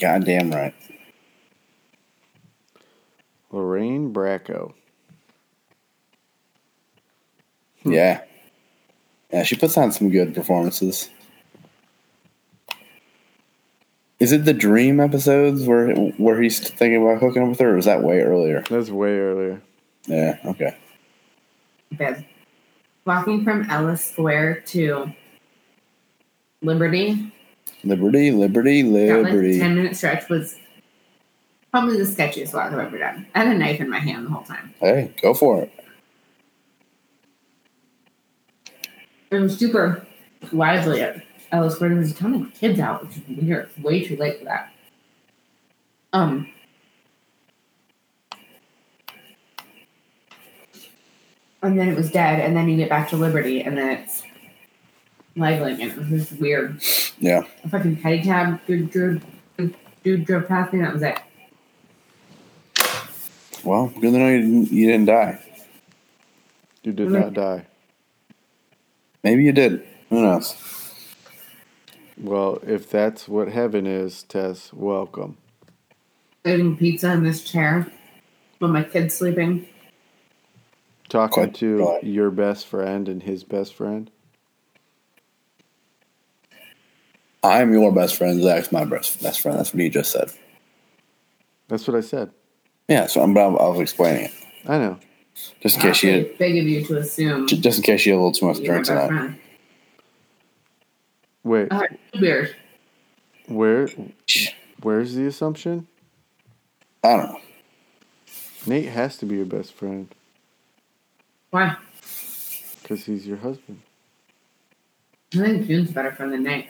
Goddamn 0.00 0.50
right. 0.50 0.74
Lorraine 3.52 4.12
Bracco. 4.12 4.72
Hmm. 7.82 7.92
Yeah. 7.92 8.20
Yeah, 9.32 9.44
she 9.44 9.56
puts 9.56 9.76
on 9.76 9.92
some 9.92 10.10
good 10.10 10.34
performances. 10.34 11.08
Is 14.18 14.32
it 14.32 14.44
the 14.44 14.52
Dream 14.52 15.00
episodes 15.00 15.66
where 15.66 15.94
where 15.94 16.40
he's 16.42 16.58
thinking 16.58 17.02
about 17.02 17.20
hooking 17.20 17.42
up 17.42 17.48
with 17.50 17.60
her, 17.60 17.74
or 17.74 17.78
is 17.78 17.86
that 17.86 18.02
way 18.02 18.20
earlier? 18.20 18.62
That's 18.68 18.90
way 18.90 19.18
earlier. 19.18 19.62
Yeah, 20.06 20.38
okay. 20.44 20.76
Bad. 21.92 22.26
Walking 23.06 23.44
from 23.44 23.68
Ellis 23.70 24.04
Square 24.04 24.62
to 24.66 25.12
Liberty, 26.60 27.32
Liberty, 27.82 28.30
liberty, 28.30 28.82
that 28.82 29.22
like 29.22 29.32
liberty. 29.32 29.58
10 29.58 29.74
minute 29.74 29.96
stretch 29.96 30.28
was 30.28 30.56
probably 31.70 31.96
the 31.96 32.04
sketchiest 32.04 32.52
walk 32.52 32.72
I've 32.72 32.78
ever 32.78 32.98
done. 32.98 33.26
I 33.34 33.44
had 33.44 33.56
a 33.56 33.58
knife 33.58 33.80
in 33.80 33.88
my 33.88 34.00
hand 34.00 34.26
the 34.26 34.30
whole 34.30 34.42
time. 34.42 34.74
Hey, 34.80 35.14
go 35.22 35.32
for 35.32 35.62
it. 35.62 35.72
It 39.30 39.38
was 39.38 39.56
super 39.56 40.04
lively 40.52 41.02
at 41.02 41.22
Ellis 41.52 41.74
Square. 41.74 41.90
There 41.90 41.98
was 41.98 42.10
a 42.10 42.14
ton 42.14 42.34
of 42.34 42.54
kids 42.54 42.80
out, 42.80 43.06
which 43.06 43.16
is 43.16 43.22
weird. 43.28 43.70
It's 43.76 43.78
way 43.78 44.04
too 44.04 44.16
late 44.16 44.40
for 44.40 44.44
that. 44.46 44.72
Um, 46.12 46.48
and 51.62 51.78
then 51.78 51.88
it 51.88 51.96
was 51.96 52.10
dead, 52.10 52.40
and 52.40 52.56
then 52.56 52.68
you 52.68 52.76
get 52.76 52.88
back 52.88 53.08
to 53.10 53.16
Liberty, 53.16 53.60
and 53.62 53.78
then 53.78 53.98
it's 53.98 54.24
lively 55.36 55.74
again. 55.74 55.90
It 55.90 55.96
was 55.98 56.08
just 56.08 56.40
weird. 56.40 56.82
Yeah. 57.18 57.42
A 57.62 57.68
fucking 57.68 57.98
pedicab 57.98 58.60
dude 58.66 58.90
drove, 58.90 59.22
dude 60.02 60.24
drove 60.24 60.48
past 60.48 60.72
me, 60.72 60.80
and 60.80 60.88
that 60.88 60.94
was 60.94 61.02
it. 61.02 61.20
Well, 63.62 63.86
good 63.88 64.12
to 64.12 64.18
know 64.18 64.28
you 64.28 64.40
didn't, 64.40 64.72
you 64.72 64.86
didn't 64.86 65.06
die. 65.06 65.38
You 66.82 66.92
did 66.92 67.10
not 67.10 67.34
die. 67.34 67.66
Maybe 69.22 69.44
you 69.44 69.52
did. 69.52 69.86
Who 70.08 70.22
knows? 70.22 70.56
Well, 72.18 72.60
if 72.66 72.88
that's 72.90 73.28
what 73.28 73.48
heaven 73.48 73.86
is, 73.86 74.22
Tess, 74.24 74.72
welcome. 74.72 75.36
Eating 76.44 76.76
pizza 76.76 77.12
in 77.12 77.22
this 77.22 77.44
chair 77.44 77.86
with 78.60 78.70
my 78.70 78.82
kids 78.82 79.14
sleeping. 79.14 79.66
Talking 81.08 81.44
Quite 81.44 81.54
to 81.56 81.78
right. 81.78 82.04
your 82.04 82.30
best 82.30 82.66
friend 82.66 83.08
and 83.08 83.22
his 83.22 83.44
best 83.44 83.74
friend. 83.74 84.10
I'm 87.42 87.72
your 87.72 87.92
best 87.92 88.16
friend. 88.16 88.40
Zach's 88.42 88.70
my 88.70 88.84
best 88.84 89.22
best 89.22 89.40
friend. 89.40 89.58
That's 89.58 89.72
what 89.72 89.82
you 89.82 89.90
just 89.90 90.12
said. 90.12 90.30
That's 91.68 91.86
what 91.88 91.96
I 91.96 92.00
said. 92.00 92.30
Yeah, 92.88 93.06
so 93.06 93.22
I'm, 93.22 93.36
I 93.36 93.46
was 93.46 93.80
explaining 93.80 94.24
it 94.24 94.32
I 94.66 94.78
know. 94.78 94.98
Just 95.60 95.76
in 95.76 95.82
case 95.82 96.02
you 96.02 96.10
Awfully 96.10 96.34
big 96.38 96.56
of 96.58 96.68
you 96.68 96.84
to 96.86 96.96
assume. 96.98 97.46
j- 97.46 97.56
just 97.58 97.78
in 97.78 97.84
case 97.84 98.06
you 98.06 98.12
had 98.12 98.16
a 98.18 98.20
little 98.22 98.32
too 98.32 98.46
much 98.46 98.56
to 98.56 98.62
you're 98.62 98.74
drink 98.74 98.86
best 98.88 99.08
tonight. 99.08 99.20
friend. 99.20 99.38
Wait, 101.44 101.68
I 101.72 101.74
had 101.76 101.98
two 102.12 102.20
beers. 102.20 102.50
where 103.46 103.88
where's 104.82 105.14
the 105.14 105.26
assumption? 105.26 105.86
I 107.02 107.16
don't 107.16 107.26
know. 107.32 107.40
Nate 108.66 108.86
has 108.90 109.16
to 109.18 109.26
be 109.26 109.36
your 109.36 109.46
best 109.46 109.72
friend 109.72 110.06
Why? 111.50 111.76
because 112.82 113.04
he's 113.06 113.26
your 113.26 113.38
husband. 113.38 113.80
I 115.34 115.38
think 115.38 115.66
June's 115.66 115.90
a 115.90 115.92
better 115.92 116.12
friend 116.12 116.32
than 116.32 116.42
Nate. 116.42 116.66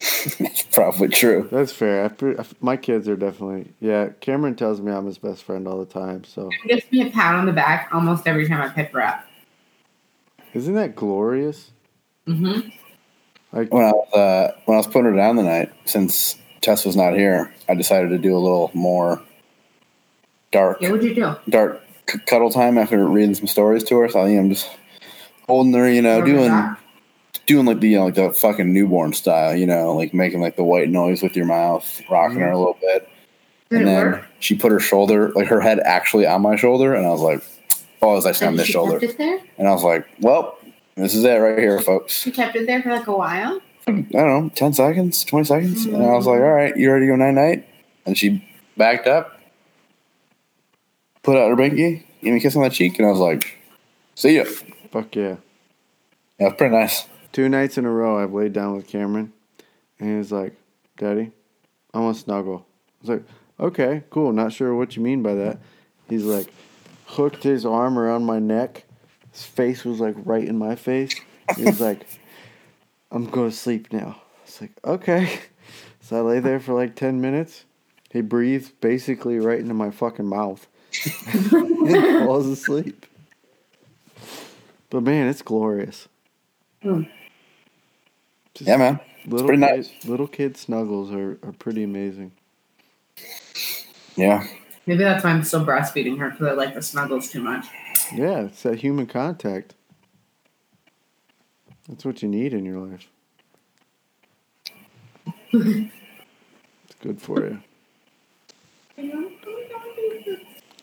It's 0.00 0.62
probably 0.72 1.08
true. 1.08 1.48
That's 1.50 1.72
fair. 1.72 2.04
I, 2.04 2.08
pre- 2.08 2.38
I, 2.38 2.44
my 2.60 2.76
kids 2.76 3.08
are 3.08 3.16
definitely 3.16 3.72
yeah. 3.80 4.10
Cameron 4.20 4.54
tells 4.54 4.80
me 4.80 4.92
I'm 4.92 5.06
his 5.06 5.18
best 5.18 5.42
friend 5.44 5.66
all 5.66 5.78
the 5.78 5.92
time. 5.92 6.24
So 6.24 6.50
She 6.62 6.68
gives 6.68 6.92
me 6.92 7.06
a 7.06 7.10
pat 7.10 7.34
on 7.34 7.46
the 7.46 7.52
back 7.52 7.88
almost 7.92 8.26
every 8.26 8.46
time 8.46 8.60
I 8.60 8.68
pick 8.68 8.92
her 8.92 9.02
up. 9.02 9.24
isn't 10.54 10.74
that 10.74 10.94
glorious? 10.94 11.72
Mm-hmm. 12.26 12.68
Like 13.52 13.72
When 13.72 13.84
I 13.84 13.90
was 13.92 14.12
uh, 14.14 14.52
when 14.66 14.74
I 14.76 14.78
was 14.78 14.86
putting 14.86 15.04
her 15.10 15.16
down 15.16 15.36
the 15.36 15.42
night, 15.42 15.72
since 15.84 16.36
Tess 16.60 16.84
was 16.84 16.94
not 16.96 17.14
here, 17.14 17.52
I 17.68 17.74
decided 17.74 18.10
to 18.10 18.18
do 18.18 18.36
a 18.36 18.38
little 18.38 18.70
more 18.74 19.22
dark 20.52 20.78
Yeah, 20.80 20.90
what'd 20.90 21.04
you 21.04 21.14
do? 21.14 21.34
dark 21.48 21.82
c- 22.08 22.18
cuddle 22.26 22.50
time 22.50 22.78
after 22.78 23.06
reading 23.06 23.34
some 23.34 23.46
stories 23.46 23.82
to 23.84 23.96
her. 23.98 24.08
So 24.08 24.24
you 24.26 24.34
know, 24.34 24.40
I'm 24.42 24.50
just 24.50 24.68
holding 25.46 25.72
her, 25.72 25.90
you 25.90 26.02
know, 26.02 26.18
Rub 26.18 26.26
doing 26.26 26.48
back? 26.48 26.80
Doing 27.48 27.66
like 27.66 27.80
the 27.80 27.88
you 27.88 27.98
know, 27.98 28.04
like 28.04 28.14
the 28.14 28.32
fucking 28.32 28.72
newborn 28.72 29.12
style, 29.14 29.56
you 29.56 29.66
know, 29.66 29.94
like 29.94 30.14
making 30.14 30.40
like 30.40 30.56
the 30.56 30.62
white 30.62 30.90
noise 30.90 31.22
with 31.22 31.34
your 31.34 31.46
mouth, 31.46 32.00
rocking 32.08 32.38
her 32.38 32.44
a 32.44 32.50
mm-hmm. 32.50 32.58
little 32.58 32.78
bit. 32.80 33.08
Did 33.70 33.78
and 33.80 33.88
then 33.88 34.06
work? 34.12 34.24
she 34.38 34.54
put 34.54 34.70
her 34.70 34.78
shoulder, 34.78 35.30
like 35.30 35.48
her 35.48 35.60
head, 35.60 35.80
actually 35.80 36.26
on 36.26 36.42
my 36.42 36.56
shoulder, 36.56 36.94
and 36.94 37.06
I 37.06 37.10
was 37.10 37.20
like, 37.20 37.42
"Oh, 38.00 38.10
I 38.10 38.14
was 38.14 38.26
actually 38.26 38.46
on 38.46 38.52
And 38.52 38.60
this 38.60 38.68
shoulder," 38.68 39.00
kept 39.00 39.12
it 39.12 39.18
there? 39.18 39.40
and 39.58 39.66
I 39.66 39.72
was 39.72 39.82
like, 39.82 40.06
"Well, 40.20 40.58
this 40.94 41.14
is 41.14 41.24
it 41.24 41.34
right 41.34 41.58
here, 41.58 41.80
folks." 41.80 42.22
She 42.22 42.30
kept 42.30 42.54
it 42.54 42.66
there 42.66 42.82
for 42.82 42.90
like 42.90 43.08
a 43.08 43.16
while? 43.16 43.60
I 43.86 43.92
don't 43.92 44.12
know, 44.12 44.50
ten 44.54 44.72
seconds, 44.72 45.24
twenty 45.24 45.44
seconds, 45.44 45.86
and 45.86 45.96
I 45.96 46.12
was 46.12 46.26
mm-hmm. 46.26 46.30
like, 46.30 46.40
"All 46.40 46.54
right, 46.54 46.76
you 46.76 46.92
ready 46.92 47.06
to 47.06 47.12
go 47.12 47.16
night 47.16 47.34
night?" 47.34 47.68
And 48.06 48.16
she 48.16 48.44
backed 48.76 49.06
up, 49.06 49.38
put 51.22 51.36
out 51.36 51.50
her 51.50 51.56
binky, 51.56 52.04
gave 52.22 52.32
me 52.32 52.36
a 52.36 52.40
kiss 52.40 52.56
on 52.56 52.62
the 52.62 52.70
cheek, 52.70 52.98
and 52.98 53.06
I 53.06 53.10
was 53.10 53.20
like, 53.20 53.58
"See 54.14 54.36
ya." 54.36 54.44
fuck 54.90 55.14
yeah. 55.14 55.36
Yeah, 56.38 56.48
it's 56.48 56.56
pretty 56.56 56.74
nice. 56.74 57.06
Two 57.38 57.48
nights 57.48 57.78
in 57.78 57.84
a 57.84 57.90
row, 57.92 58.18
I've 58.18 58.32
laid 58.32 58.52
down 58.52 58.74
with 58.74 58.88
Cameron, 58.88 59.32
and 60.00 60.18
he's 60.18 60.32
like, 60.32 60.56
"Daddy, 60.96 61.30
I 61.94 62.00
want 62.00 62.16
to 62.16 62.22
snuggle." 62.24 62.66
I 62.66 63.00
was 63.00 63.10
like, 63.10 63.24
"Okay, 63.60 64.02
cool. 64.10 64.32
Not 64.32 64.52
sure 64.52 64.74
what 64.74 64.96
you 64.96 65.02
mean 65.02 65.22
by 65.22 65.34
that." 65.34 65.60
He's 66.08 66.24
like, 66.24 66.52
hooked 67.06 67.44
his 67.44 67.64
arm 67.64 67.96
around 67.96 68.24
my 68.24 68.40
neck. 68.40 68.86
His 69.30 69.44
face 69.44 69.84
was 69.84 70.00
like 70.00 70.16
right 70.24 70.42
in 70.42 70.58
my 70.58 70.74
face. 70.74 71.14
He 71.56 71.62
was 71.62 71.80
like, 71.80 72.08
"I'm 73.12 73.26
going 73.26 73.50
to 73.50 73.56
sleep 73.56 73.92
now." 73.92 74.20
I 74.20 74.44
was 74.44 74.60
like, 74.60 74.72
"Okay." 74.84 75.38
So 76.00 76.16
I 76.16 76.20
lay 76.22 76.40
there 76.40 76.58
for 76.58 76.74
like 76.74 76.96
ten 76.96 77.20
minutes. 77.20 77.66
He 78.10 78.20
breathed 78.20 78.80
basically 78.80 79.38
right 79.38 79.60
into 79.60 79.74
my 79.74 79.92
fucking 79.92 80.26
mouth. 80.26 80.66
and 81.32 82.24
falls 82.24 82.48
asleep. 82.48 83.06
But 84.90 85.04
man, 85.04 85.28
it's 85.28 85.42
glorious. 85.42 86.08
Hmm. 86.82 87.02
Just 88.58 88.68
Yeah, 88.68 88.76
man. 88.76 89.00
Little 89.26 89.46
pretty 89.46 89.62
kid, 89.62 89.76
nice. 89.76 90.04
little 90.04 90.26
kid 90.26 90.56
snuggles 90.56 91.12
are, 91.12 91.38
are 91.44 91.52
pretty 91.52 91.84
amazing. 91.84 92.32
Yeah, 94.16 94.44
Maybe 94.86 95.04
that's 95.04 95.22
why 95.22 95.30
I'm 95.30 95.44
still 95.44 95.64
breastfeeding 95.64 96.18
her 96.18 96.30
because 96.30 96.46
I 96.48 96.52
like 96.52 96.74
the 96.74 96.82
snuggles 96.82 97.30
too 97.30 97.40
much. 97.42 97.66
Yeah, 98.12 98.40
it's 98.46 98.62
that 98.62 98.80
human 98.80 99.06
contact. 99.06 99.74
That's 101.88 102.04
what 102.04 102.20
you 102.22 102.28
need 102.28 102.52
in 102.52 102.64
your 102.64 102.80
life. 102.80 103.06
it's 105.52 106.94
good 107.00 107.20
for 107.22 107.40
you. 107.46 107.60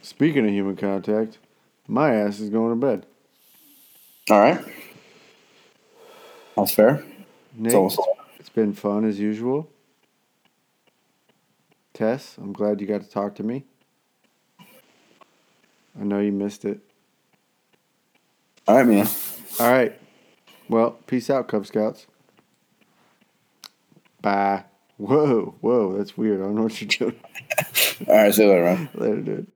Speaking 0.01 0.45
of 0.45 0.51
human 0.51 0.75
contact, 0.77 1.39
my 1.87 2.13
ass 2.15 2.39
is 2.39 2.49
going 2.49 2.79
to 2.79 2.85
bed. 2.87 3.05
all 4.29 4.39
right. 4.39 4.63
That's 6.55 6.71
fair. 6.73 7.03
Nate, 7.57 7.97
It's 8.39 8.49
been 8.49 8.73
fun 8.73 9.05
as 9.05 9.19
usual. 9.19 9.69
Tess, 11.93 12.37
I'm 12.37 12.51
glad 12.51 12.81
you 12.81 12.87
got 12.87 13.01
to 13.01 13.09
talk 13.09 13.35
to 13.35 13.43
me. 13.43 13.63
I 14.59 16.03
know 16.03 16.19
you 16.19 16.31
missed 16.31 16.65
it. 16.65 16.79
All 18.67 18.75
right, 18.75 18.85
man. 18.85 19.07
All 19.59 19.71
right. 19.71 19.97
Well, 20.67 20.91
peace 21.07 21.29
out, 21.29 21.47
Cub 21.47 21.65
Scouts. 21.65 22.07
Bye. 24.21 24.65
Whoa, 24.97 25.55
whoa, 25.61 25.97
that's 25.97 26.17
weird. 26.17 26.41
I 26.41 26.45
don't 26.45 26.55
know 26.55 26.63
what 26.63 26.81
you're 26.81 26.87
doing. 26.87 27.19
All 28.07 28.15
right, 28.15 28.33
see 28.33 28.43
you 28.43 28.49
later, 28.49 28.63
man. 28.63 28.89
Later, 28.95 29.21
dude. 29.21 29.47